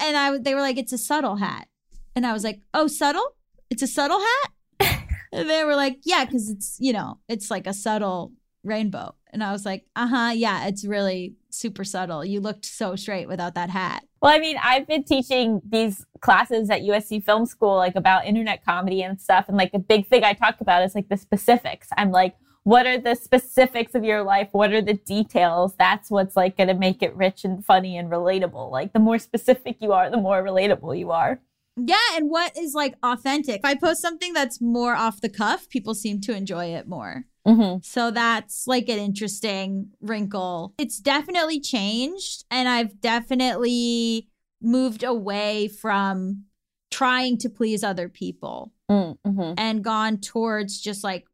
And 0.00 0.16
I 0.16 0.36
they 0.38 0.54
were 0.54 0.60
like, 0.60 0.78
it's 0.78 0.92
a 0.92 0.98
subtle 0.98 1.36
hat. 1.36 1.68
And 2.14 2.26
I 2.26 2.32
was 2.32 2.44
like, 2.44 2.60
oh, 2.74 2.86
subtle? 2.86 3.36
It's 3.70 3.82
a 3.82 3.86
subtle 3.86 4.20
hat? 4.20 5.02
and 5.32 5.48
they 5.48 5.64
were 5.64 5.76
like, 5.76 6.00
yeah, 6.04 6.24
because 6.24 6.50
it's, 6.50 6.76
you 6.78 6.92
know, 6.92 7.18
it's 7.28 7.50
like 7.50 7.66
a 7.66 7.72
subtle 7.72 8.32
rainbow. 8.64 9.14
And 9.32 9.42
I 9.42 9.52
was 9.52 9.64
like, 9.64 9.86
uh 9.96 10.06
huh, 10.06 10.32
yeah, 10.34 10.66
it's 10.66 10.84
really 10.84 11.36
super 11.50 11.84
subtle. 11.84 12.24
You 12.24 12.40
looked 12.40 12.66
so 12.66 12.96
straight 12.96 13.28
without 13.28 13.54
that 13.54 13.70
hat. 13.70 14.04
Well, 14.20 14.32
I 14.32 14.38
mean, 14.38 14.56
I've 14.62 14.86
been 14.86 15.04
teaching 15.04 15.60
these 15.68 16.06
classes 16.20 16.70
at 16.70 16.82
USC 16.82 17.24
Film 17.24 17.46
School, 17.46 17.76
like 17.76 17.96
about 17.96 18.26
internet 18.26 18.64
comedy 18.64 19.02
and 19.02 19.20
stuff. 19.20 19.46
And 19.48 19.56
like 19.56 19.72
the 19.72 19.78
big 19.78 20.06
thing 20.06 20.22
I 20.22 20.34
talk 20.34 20.60
about 20.60 20.84
is 20.84 20.94
like 20.94 21.08
the 21.08 21.16
specifics. 21.16 21.88
I'm 21.96 22.10
like, 22.10 22.36
what 22.64 22.86
are 22.86 22.98
the 22.98 23.14
specifics 23.14 23.94
of 23.94 24.04
your 24.04 24.22
life? 24.22 24.48
What 24.52 24.72
are 24.72 24.82
the 24.82 24.94
details? 24.94 25.74
That's 25.78 26.10
what's 26.10 26.36
like 26.36 26.56
going 26.56 26.68
to 26.68 26.74
make 26.74 27.02
it 27.02 27.14
rich 27.16 27.44
and 27.44 27.64
funny 27.64 27.96
and 27.96 28.10
relatable. 28.10 28.70
Like 28.70 28.92
the 28.92 29.00
more 29.00 29.18
specific 29.18 29.76
you 29.80 29.92
are, 29.92 30.10
the 30.10 30.16
more 30.16 30.42
relatable 30.42 30.98
you 30.98 31.10
are. 31.10 31.40
Yeah, 31.76 31.96
and 32.14 32.28
what 32.30 32.56
is 32.56 32.74
like 32.74 32.94
authentic? 33.02 33.56
If 33.56 33.64
I 33.64 33.74
post 33.74 34.02
something 34.02 34.32
that's 34.32 34.60
more 34.60 34.94
off 34.94 35.20
the 35.20 35.30
cuff, 35.30 35.68
people 35.68 35.94
seem 35.94 36.20
to 36.22 36.36
enjoy 36.36 36.66
it 36.66 36.86
more. 36.86 37.24
Mm-hmm. 37.48 37.78
So 37.82 38.10
that's 38.10 38.66
like 38.66 38.88
an 38.88 38.98
interesting 38.98 39.90
wrinkle. 40.00 40.74
It's 40.78 41.00
definitely 41.00 41.60
changed, 41.60 42.44
and 42.50 42.68
I've 42.68 43.00
definitely 43.00 44.28
moved 44.60 45.02
away 45.02 45.68
from 45.68 46.44
trying 46.90 47.38
to 47.38 47.48
please 47.48 47.82
other 47.82 48.08
people 48.08 48.72
Mm-hmm. 48.90 49.54
and 49.56 49.82
gone 49.82 50.18
towards 50.18 50.78
just 50.78 51.02
like 51.02 51.24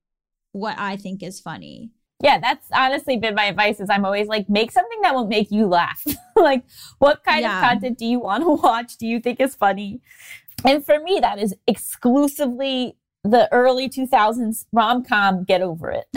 what 0.53 0.79
I 0.79 0.97
think 0.97 1.23
is 1.23 1.41
funny. 1.41 1.91
Yeah, 2.23 2.39
that's 2.41 2.67
honestly 2.75 3.17
been 3.17 3.35
my 3.37 3.45
advice 3.45 3.79
is 3.79 3.89
I'm 3.91 4.05
always 4.05 4.27
like, 4.27 4.49
make 4.49 4.73
something 4.73 5.01
that 5.03 5.15
will 5.15 5.27
make 5.29 5.51
you 5.53 5.67
laugh. 5.67 6.05
like, 6.37 6.65
what 6.99 7.23
kind 7.25 7.43
Yeah. 7.43 7.59
of 7.59 7.65
content 7.71 7.97
do 7.99 8.07
you 8.07 8.19
want 8.19 8.43
to 8.43 8.51
watch? 8.63 8.97
Do 8.97 9.07
you 9.07 9.21
think 9.21 9.41
is 9.41 9.55
funny? 9.55 10.01
And 10.65 10.85
for 10.85 10.99
me, 10.99 11.19
that 11.21 11.39
is 11.39 11.55
exclusively 11.69 12.97
the 13.23 13.49
early 13.53 13.89
2000s 13.89 14.65
rom 14.73 15.05
com. 15.05 15.45
Get 15.45 15.63
over 15.63 15.91
it. 15.93 16.07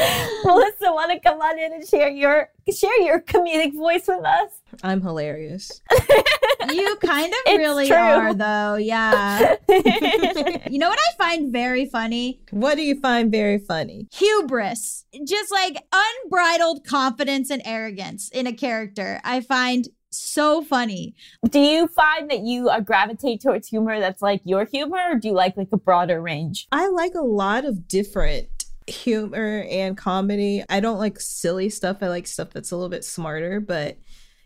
Melissa, 0.44 0.92
want 0.92 1.12
to 1.12 1.20
come 1.20 1.40
on 1.40 1.58
in 1.58 1.72
and 1.72 1.86
share 1.86 2.08
your 2.08 2.48
share 2.72 3.00
your 3.02 3.20
comedic 3.20 3.74
voice 3.74 4.06
with 4.06 4.24
us? 4.24 4.50
I'm 4.82 5.00
hilarious. 5.00 5.82
you 6.70 6.96
kind 6.96 7.32
of 7.32 7.38
It's 7.46 7.58
really 7.58 7.86
true. 7.88 7.96
are, 7.96 8.34
though. 8.34 8.76
Yeah. 8.76 9.56
you 9.68 10.78
know 10.78 10.88
what 10.88 10.98
I 10.98 11.16
find 11.18 11.52
very 11.52 11.86
funny? 11.86 12.40
What 12.50 12.76
do 12.76 12.82
you 12.82 13.00
find 13.00 13.30
very 13.30 13.58
funny? 13.58 14.08
hubris, 14.12 15.04
just 15.26 15.50
like 15.50 15.84
unbridled 15.92 16.84
confidence 16.84 17.50
and 17.50 17.62
arrogance 17.64 18.28
in 18.30 18.46
a 18.46 18.52
character. 18.52 19.20
I 19.24 19.40
find 19.40 19.88
so 20.12 20.62
funny. 20.62 21.14
do 21.48 21.60
you 21.60 21.86
find 21.86 22.30
that 22.30 22.40
you 22.40 22.68
uh, 22.68 22.80
gravitate 22.80 23.40
towards 23.40 23.68
humor 23.68 24.00
that's 24.00 24.22
like 24.22 24.40
your 24.44 24.64
humor, 24.64 24.98
or 25.10 25.14
do 25.16 25.28
you 25.28 25.34
like 25.34 25.56
like 25.56 25.68
a 25.72 25.76
broader 25.76 26.20
range? 26.20 26.66
I 26.72 26.88
like 26.88 27.14
a 27.14 27.22
lot 27.22 27.64
of 27.64 27.86
different 27.86 28.59
humor 28.90 29.66
and 29.70 29.96
comedy. 29.96 30.64
I 30.68 30.80
don't 30.80 30.98
like 30.98 31.20
silly 31.20 31.68
stuff. 31.70 31.98
I 32.02 32.08
like 32.08 32.26
stuff 32.26 32.50
that's 32.50 32.70
a 32.70 32.76
little 32.76 32.90
bit 32.90 33.04
smarter, 33.04 33.60
but 33.60 33.98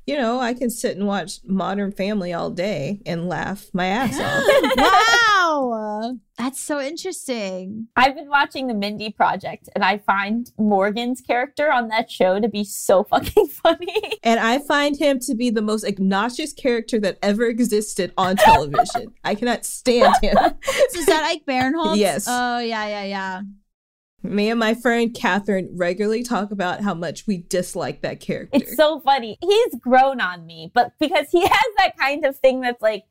you 0.07 0.19
know, 0.19 0.39
I 0.39 0.53
can 0.53 0.69
sit 0.69 0.97
and 0.97 1.07
watch 1.07 1.39
Modern 1.45 1.91
Family 1.91 2.33
all 2.33 2.51
day 2.51 3.01
and 3.07 3.29
laugh 3.29 3.67
my 3.73 3.87
ass 3.89 4.19
off. 4.21 4.77
wow. 4.77 6.19
That's 6.37 6.61
so 6.61 6.81
interesting. 6.81 7.87
I've 7.95 8.17
been 8.17 8.29
watching 8.29 8.67
the 8.67 8.75
Mindy 8.75 9.11
Project, 9.11 9.69
and 9.75 9.85
I 9.85 9.99
find 9.99 10.51
Morgan's 10.59 11.21
character 11.21 11.71
on 11.71 11.89
that 11.89 12.11
show 12.11 12.41
to 12.41 12.49
be 12.49 12.65
so 12.65 13.05
fucking 13.11 13.47
funny. 13.47 14.19
And 14.25 14.41
I 14.41 14.59
find 14.59 14.97
him 14.97 15.21
to 15.21 15.35
be 15.35 15.51
the 15.51 15.63
most 15.63 15.87
obnoxious 15.87 16.53
character 16.53 16.99
that 17.01 17.19
ever 17.23 17.45
existed 17.45 18.13
on 18.19 18.37
television. 18.37 19.15
I 19.23 19.37
cannot 19.37 19.65
stand 19.65 20.15
him. 20.23 20.37
So 20.37 20.99
is 20.99 21.07
that 21.07 21.23
Ike 21.25 21.45
Barinholtz? 21.47 21.97
Yes. 21.99 22.27
Oh, 22.29 22.59
yeah, 22.59 22.87
yeah, 22.89 23.05
yeah. 23.05 23.43
Me 24.25 24.49
and 24.51 24.59
my 24.59 24.75
friend 24.75 25.15
Catherine 25.15 25.69
regularly 25.77 26.23
talk 26.23 26.51
about 26.51 26.81
how 26.81 26.95
much 26.95 27.27
we 27.27 27.39
dislike 27.49 28.01
that 28.03 28.21
character. 28.21 28.57
It's 28.59 28.75
so 28.75 29.01
funny. 29.01 29.37
He's 29.41 29.75
grown 29.77 30.21
on 30.21 30.47
me, 30.47 30.71
but 30.75 30.93
because 30.99 31.27
he 31.31 31.41
has 31.47 31.65
that 31.79 31.97
kind 31.99 32.25
of 32.25 32.37
thing 32.39 32.63
that's 32.63 32.81
like, 32.81 33.05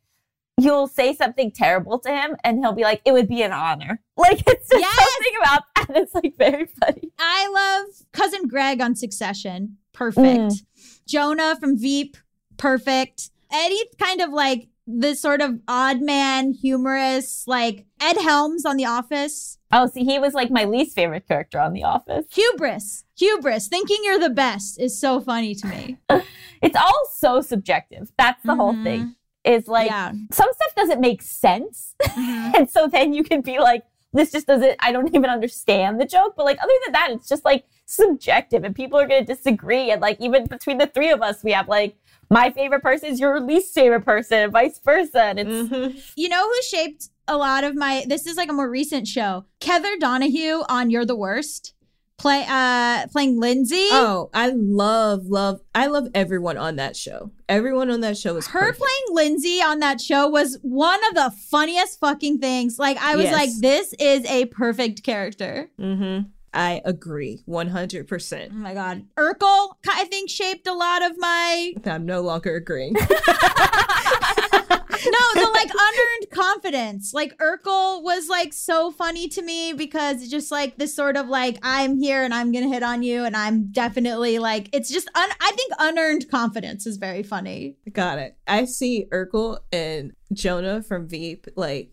you'll 0.60 0.88
say 0.88 1.14
something 1.14 1.52
terrible 1.52 2.00
to 2.00 2.10
him, 2.10 2.36
and 2.44 2.60
he'll 2.60 2.74
be 2.74 2.84
like, 2.84 3.02
"It 3.06 3.12
would 3.12 3.28
be 3.28 3.42
an 3.44 3.52
honor." 3.52 4.02
Like 4.18 4.44
it's 4.48 4.70
just 4.70 4.80
Yes! 4.80 4.96
something 4.96 5.34
about 5.42 5.64
that 5.76 5.98
It's 5.98 6.14
like 6.14 6.36
very 6.38 6.68
funny. 6.80 7.12
I 7.20 7.48
love 7.50 8.06
cousin 8.12 8.48
Greg 8.48 8.80
on 8.82 8.96
Succession. 8.96 9.78
Perfect. 9.92 10.26
Mm. 10.40 11.00
Jonah 11.08 11.58
from 11.60 11.78
Veep. 11.80 12.16
Perfect. 12.58 13.30
Eddie 13.52 13.84
kind 14.00 14.22
of 14.22 14.30
like 14.32 14.68
the 14.86 15.16
sort 15.16 15.42
of 15.42 15.60
odd 15.68 16.02
man, 16.02 16.54
humorous, 16.54 17.44
like 17.48 17.86
Ed 18.02 18.18
Helms 18.18 18.66
on 18.66 18.76
The 18.78 18.86
Office. 18.86 19.58
Oh, 19.72 19.88
see, 19.88 20.04
he 20.04 20.20
was 20.20 20.34
like 20.34 20.52
my 20.52 20.66
least 20.66 20.96
favorite 20.96 21.28
character 21.28 21.60
on 21.60 21.74
The 21.74 21.84
Office. 21.84 22.26
Hubris. 22.32 23.06
Hubris. 23.18 23.68
Thinking 23.68 23.98
you're 24.04 24.20
the 24.20 24.30
best 24.30 24.80
is 24.80 25.00
so 25.00 25.20
funny 25.22 25.56
to 25.56 25.68
me. 25.68 25.98
It's 26.62 26.78
all 26.78 27.02
so 27.18 27.42
subjective. 27.42 28.10
That's 28.18 28.42
the 28.44 28.56
whole 28.56 28.72
Mhm. 28.74 28.84
thing. 28.86 29.16
Is 29.44 29.68
like 29.68 29.90
yeah. 29.90 30.14
some 30.32 30.48
stuff 30.54 30.76
doesn't 30.78 31.02
make 31.02 31.22
sense. 31.22 31.94
Mhm. 32.02 32.54
and 32.58 32.70
so 32.70 32.88
then 32.88 33.12
you 33.14 33.22
can 33.22 33.42
be 33.42 33.60
like, 33.60 33.84
this 34.14 34.32
just 34.32 34.48
doesn't, 34.48 34.78
I 34.80 34.94
don't 34.94 35.14
even 35.14 35.26
understand 35.30 36.00
the 36.00 36.06
joke. 36.06 36.36
But 36.38 36.46
like, 36.46 36.60
other 36.64 36.72
than 36.86 36.94
that, 36.94 37.10
it's 37.12 37.28
just 37.28 37.44
like 37.44 37.66
subjective 37.86 38.64
and 38.64 38.74
people 38.74 38.98
are 38.98 39.06
going 39.08 39.26
to 39.26 39.34
disagree. 39.36 39.92
And 39.92 40.02
like, 40.02 40.22
even 40.22 40.46
between 40.46 40.78
the 40.78 40.88
three 40.88 41.10
of 41.12 41.22
us, 41.22 41.44
we 41.44 41.52
have 41.52 41.68
like 41.68 41.98
my 42.30 42.52
favorite 42.52 42.82
person 42.82 43.10
is 43.10 43.20
your 43.20 43.40
least 43.40 43.74
favorite 43.74 44.06
person, 44.06 44.40
and 44.40 44.52
vice 44.52 44.80
versa. 44.84 45.22
And 45.24 45.40
it's 45.40 45.50
Mhm. 45.50 46.12
You 46.16 46.30
know 46.30 46.48
who 46.48 46.62
shaped 46.64 47.10
a 47.28 47.38
lot 47.38 47.64
of 47.64 47.76
my 47.76 48.04
this 48.08 48.26
is 48.28 48.38
like 48.38 48.50
a 48.50 48.54
more 48.54 48.70
recent 48.70 49.08
show. 49.08 49.46
Kether 49.62 50.00
Donohue 50.00 50.64
on 50.70 50.90
You're 50.90 51.06
the 51.06 51.16
Worst. 51.16 51.74
Play 52.20 52.46
uh 52.48 53.08
playing 53.12 53.40
Lindsay. 53.40 53.88
Oh, 53.92 54.30
I 54.34 54.50
love, 54.56 55.26
love, 55.26 55.62
I 55.76 55.88
love 55.88 56.08
everyone 56.14 56.58
on 56.58 56.76
that 56.78 56.96
show. 56.96 57.32
Everyone 57.50 57.90
on 57.90 58.02
that 58.02 58.18
show 58.18 58.38
is 58.38 58.48
her 58.48 58.60
perfect. 58.60 58.78
playing 58.80 59.04
Lindsay 59.16 59.62
on 59.62 59.80
that 59.80 60.00
show 60.00 60.30
was 60.30 60.58
one 60.62 61.00
of 61.10 61.16
the 61.16 61.32
funniest 61.50 62.00
fucking 62.00 62.38
things. 62.40 62.78
Like 62.80 62.98
I 63.02 63.16
was 63.16 63.26
Yes. 63.26 63.34
like, 63.34 63.50
this 63.60 63.94
is 64.00 64.26
a 64.26 64.46
perfect 64.46 65.04
character. 65.04 65.70
Mm-hmm. 65.80 66.30
I 66.54 66.82
agree, 66.86 67.44
100%. 67.48 68.50
Oh 68.52 68.54
my 68.54 68.74
god. 68.74 69.06
Urkel, 69.18 69.74
I 69.88 70.06
think, 70.06 70.30
shaped 70.30 70.68
a 70.68 70.74
lot 70.74 71.02
of 71.02 71.18
my 71.18 71.74
I'm 71.86 72.06
no 72.06 72.22
longer 72.22 72.56
agreeing. 72.56 72.94
no, 75.06 75.42
the 75.42 75.50
like 75.54 75.70
unearned 75.70 76.30
confidence. 76.32 77.14
Like 77.14 77.38
Urkel 77.40 78.04
was 78.04 78.30
like 78.30 78.54
so 78.54 78.92
funny 78.92 79.28
to 79.30 79.42
me 79.42 79.74
because 79.74 80.22
it's 80.22 80.32
just 80.32 80.52
like 80.52 80.78
this 80.78 80.96
sort 80.96 81.18
of 81.18 81.28
like 81.28 81.58
I'm 81.62 82.00
here 82.00 82.24
and 82.24 82.34
I'm 82.34 82.52
gonna 82.52 82.70
hit 82.70 82.84
on 82.84 83.04
you 83.04 83.26
and 83.26 83.36
I'm 83.36 83.72
definitely 83.72 84.40
like 84.40 84.70
it's 84.72 84.90
just 84.90 85.10
un- 85.16 85.30
I 85.42 85.52
think 85.52 85.74
unearned 85.80 86.30
confidence 86.30 86.86
is 86.86 86.98
very 86.98 87.24
funny. 87.24 87.76
Got 87.92 88.20
it. 88.20 88.38
I 88.48 88.66
see 88.66 89.08
Urkel 89.12 89.60
and 89.72 90.14
Jonah 90.32 90.82
from 90.82 91.08
Veep 91.08 91.48
like 91.56 91.92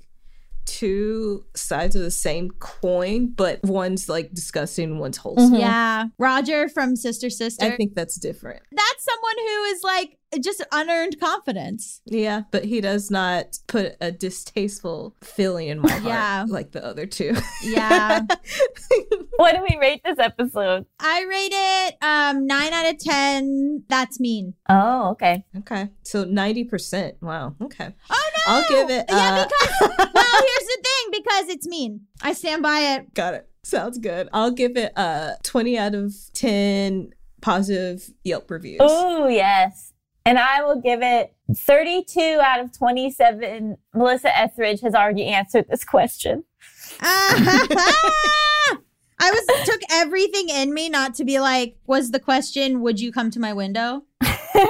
two 0.79 1.45
sides 1.57 1.97
of 1.97 2.03
the 2.03 2.11
same 2.11 2.51
coin, 2.61 3.27
but 3.35 3.61
one's 3.65 4.09
like 4.09 4.33
disgusting, 4.33 4.99
one's 4.99 5.17
wholesome. 5.17 5.55
Yeah, 5.57 6.07
Roger 6.19 6.69
from 6.69 6.95
Sister 6.97 7.29
Sister. 7.31 7.65
I 7.67 7.77
think 7.77 7.95
that's 7.95 8.17
different. 8.19 8.63
that's 8.71 9.05
someone 9.05 9.37
who 9.39 9.63
is 9.65 9.83
like 9.83 10.17
just 10.43 10.65
unearned 10.71 11.19
confidence. 11.19 12.01
Yeah, 12.07 12.43
but 12.53 12.65
he 12.65 12.81
does 12.81 13.11
not 13.11 13.59
put 13.67 13.97
a 14.01 14.13
distasteful 14.13 15.17
feeling 15.25 15.69
in 15.69 15.81
my 15.81 15.91
heart 15.91 16.05
Yeah. 16.05 16.45
like 16.49 16.71
the 16.71 16.85
other 16.85 17.05
two. 17.07 17.35
Yeah. 17.65 18.21
what 19.37 19.55
do 19.57 19.63
we 19.69 19.77
rate 19.81 20.03
this 20.05 20.19
episode? 20.19 20.87
I 21.01 21.25
rate 21.29 21.51
it 21.53 21.97
um 22.03 22.47
9 22.47 22.73
out 22.73 22.91
of 22.95 22.99
10. 22.99 23.85
That's 23.89 24.21
mean. 24.21 24.55
Oh, 24.69 25.11
okay. 25.13 25.45
okay, 25.59 25.89
so 26.05 26.23
ninety 26.25 26.63
percent. 26.65 27.17
Wow. 27.21 27.57
Okay, 27.61 27.93
Oh 28.11 28.30
no. 28.30 28.30
I'll 28.47 28.69
give 28.69 28.91
it. 28.91 29.07
Yeah, 29.09 29.17
uh, 29.17 29.45
because 29.47 29.81
well, 30.15 30.43
here's 30.47 30.69
the 30.69 30.83
thing 30.83 31.23
because 31.23 31.49
it's 31.49 31.67
mean. 31.67 32.03
I 32.23 32.33
stand 32.33 32.63
by 32.63 32.79
it. 32.79 33.15
Got 33.15 33.35
it. 33.35 33.49
Sounds 33.63 33.99
good. 33.99 34.29
I'll 34.33 34.51
give 34.51 34.77
it 34.77 34.93
uh 34.97 35.33
20 35.43 35.79
out 35.79 35.95
of 35.95 36.15
10 36.35 37.13
positive 37.41 38.11
Yelp 38.25 38.51
reviews. 38.51 38.79
Oh, 38.81 39.29
yes. 39.29 39.93
And 40.25 40.39
I 40.39 40.63
will 40.63 40.81
give 40.81 41.01
it 41.03 41.35
32 41.55 42.41
out 42.43 42.61
of 42.61 42.77
27. 42.77 43.77
Melissa 43.95 44.37
Etheridge 44.37 44.81
has 44.81 44.95
already 44.95 45.27
answered 45.27 45.67
this 45.69 45.85
question. 45.85 46.45
I 49.23 49.31
was 49.33 49.67
took 49.67 49.81
everything 49.91 50.49
in 50.49 50.73
me 50.73 50.89
not 50.89 51.15
to 51.17 51.25
be 51.25 51.41
like, 51.41 51.77
was 51.87 52.11
the 52.11 52.21
question, 52.21 52.81
would 52.81 53.01
you 53.01 53.13
come 53.13 53.31
to 53.31 53.41
my 53.41 53.53
window? 53.53 54.05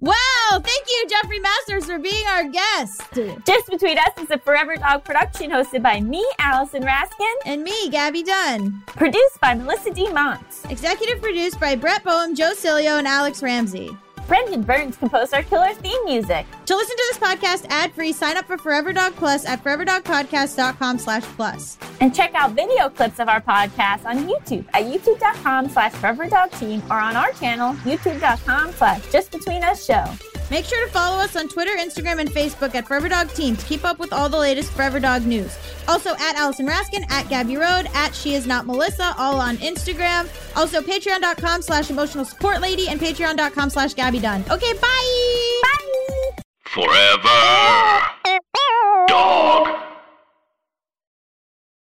wow, 0.00 0.60
thank 0.60 0.86
you, 0.88 1.06
Jeffrey 1.08 1.40
Masters, 1.40 1.86
for 1.86 1.98
being 1.98 2.26
our 2.28 2.44
guest. 2.44 3.02
Just 3.44 3.68
Between 3.68 3.98
Us 3.98 4.12
is 4.22 4.30
a 4.30 4.38
Forever 4.38 4.76
Dog 4.76 5.04
production 5.04 5.50
hosted 5.50 5.82
by 5.82 6.00
me, 6.00 6.24
Allison 6.38 6.82
Raskin, 6.82 7.34
And 7.46 7.62
me, 7.62 7.88
Gaby 7.90 8.22
Dunn. 8.22 8.82
produced 8.86 9.40
by 9.40 9.54
Melissa 9.54 9.90
D. 9.92 10.08
Monts. 10.12 10.64
Executive 10.66 11.20
produced 11.20 11.58
by 11.60 11.74
Brett 11.74 12.04
Boehm, 12.04 12.34
Joe 12.34 12.52
Cilio, 12.54 12.98
and 12.98 13.06
Alex 13.08 13.42
Ramsey. 13.42 13.96
Brendan 14.28 14.62
Burns 14.62 14.96
composed 14.96 15.34
our 15.34 15.42
killer 15.42 15.72
theme 15.72 16.04
music. 16.04 16.46
To 16.66 16.76
listen 16.76 16.96
to 16.96 17.04
this 17.08 17.18
podcast 17.18 17.66
ad-free, 17.70 18.12
sign 18.12 18.36
up 18.36 18.46
for 18.46 18.58
Forever 18.58 18.92
Dog 18.92 19.16
Plus 19.16 19.46
at 19.46 19.64
foreverdogpodcast.com 19.64 20.98
slash 20.98 21.22
plus. 21.22 21.78
And 22.00 22.14
check 22.14 22.34
out 22.34 22.52
video 22.52 22.90
clips 22.90 23.18
of 23.18 23.28
our 23.28 23.40
podcast 23.40 24.04
on 24.04 24.28
YouTube 24.28 24.66
at 24.74 24.84
youtube.com 24.84 25.70
slash 25.70 25.92
foreverdogteam 25.92 26.88
or 26.90 27.00
on 27.00 27.16
our 27.16 27.32
channel, 27.32 27.72
youtube.com 27.84 28.72
slash 28.72 29.00
justbetweenusshow. 29.06 30.37
Make 30.50 30.64
sure 30.64 30.84
to 30.86 30.92
follow 30.92 31.18
us 31.18 31.36
on 31.36 31.48
Twitter, 31.48 31.76
Instagram, 31.76 32.20
and 32.20 32.30
Facebook 32.30 32.74
at 32.74 32.86
Forever 32.86 33.08
Dog 33.08 33.28
Team 33.34 33.56
to 33.56 33.66
keep 33.66 33.84
up 33.84 33.98
with 33.98 34.12
all 34.12 34.28
the 34.28 34.38
latest 34.38 34.72
Forever 34.72 34.98
Dog 35.00 35.26
news. 35.26 35.56
Also 35.86 36.14
at 36.14 36.36
Allison 36.36 36.66
Raskin, 36.66 37.08
at 37.10 37.28
Gabby 37.28 37.56
Road, 37.56 37.88
at 37.94 38.14
She 38.14 38.34
Is 38.34 38.46
Not 38.46 38.66
Melissa, 38.66 39.14
all 39.18 39.40
on 39.40 39.56
Instagram. 39.58 40.28
Also 40.56 40.80
patreon.com 40.80 41.62
slash 41.62 41.90
emotional 41.90 42.24
support 42.24 42.60
lady 42.60 42.88
and 42.88 43.00
patreon.com 43.00 43.70
slash 43.70 43.94
Gaby 43.94 44.20
Dunn. 44.20 44.44
Okay, 44.50 44.72
bye! 44.74 45.60
Bye! 45.62 46.42
Forever. 46.64 48.18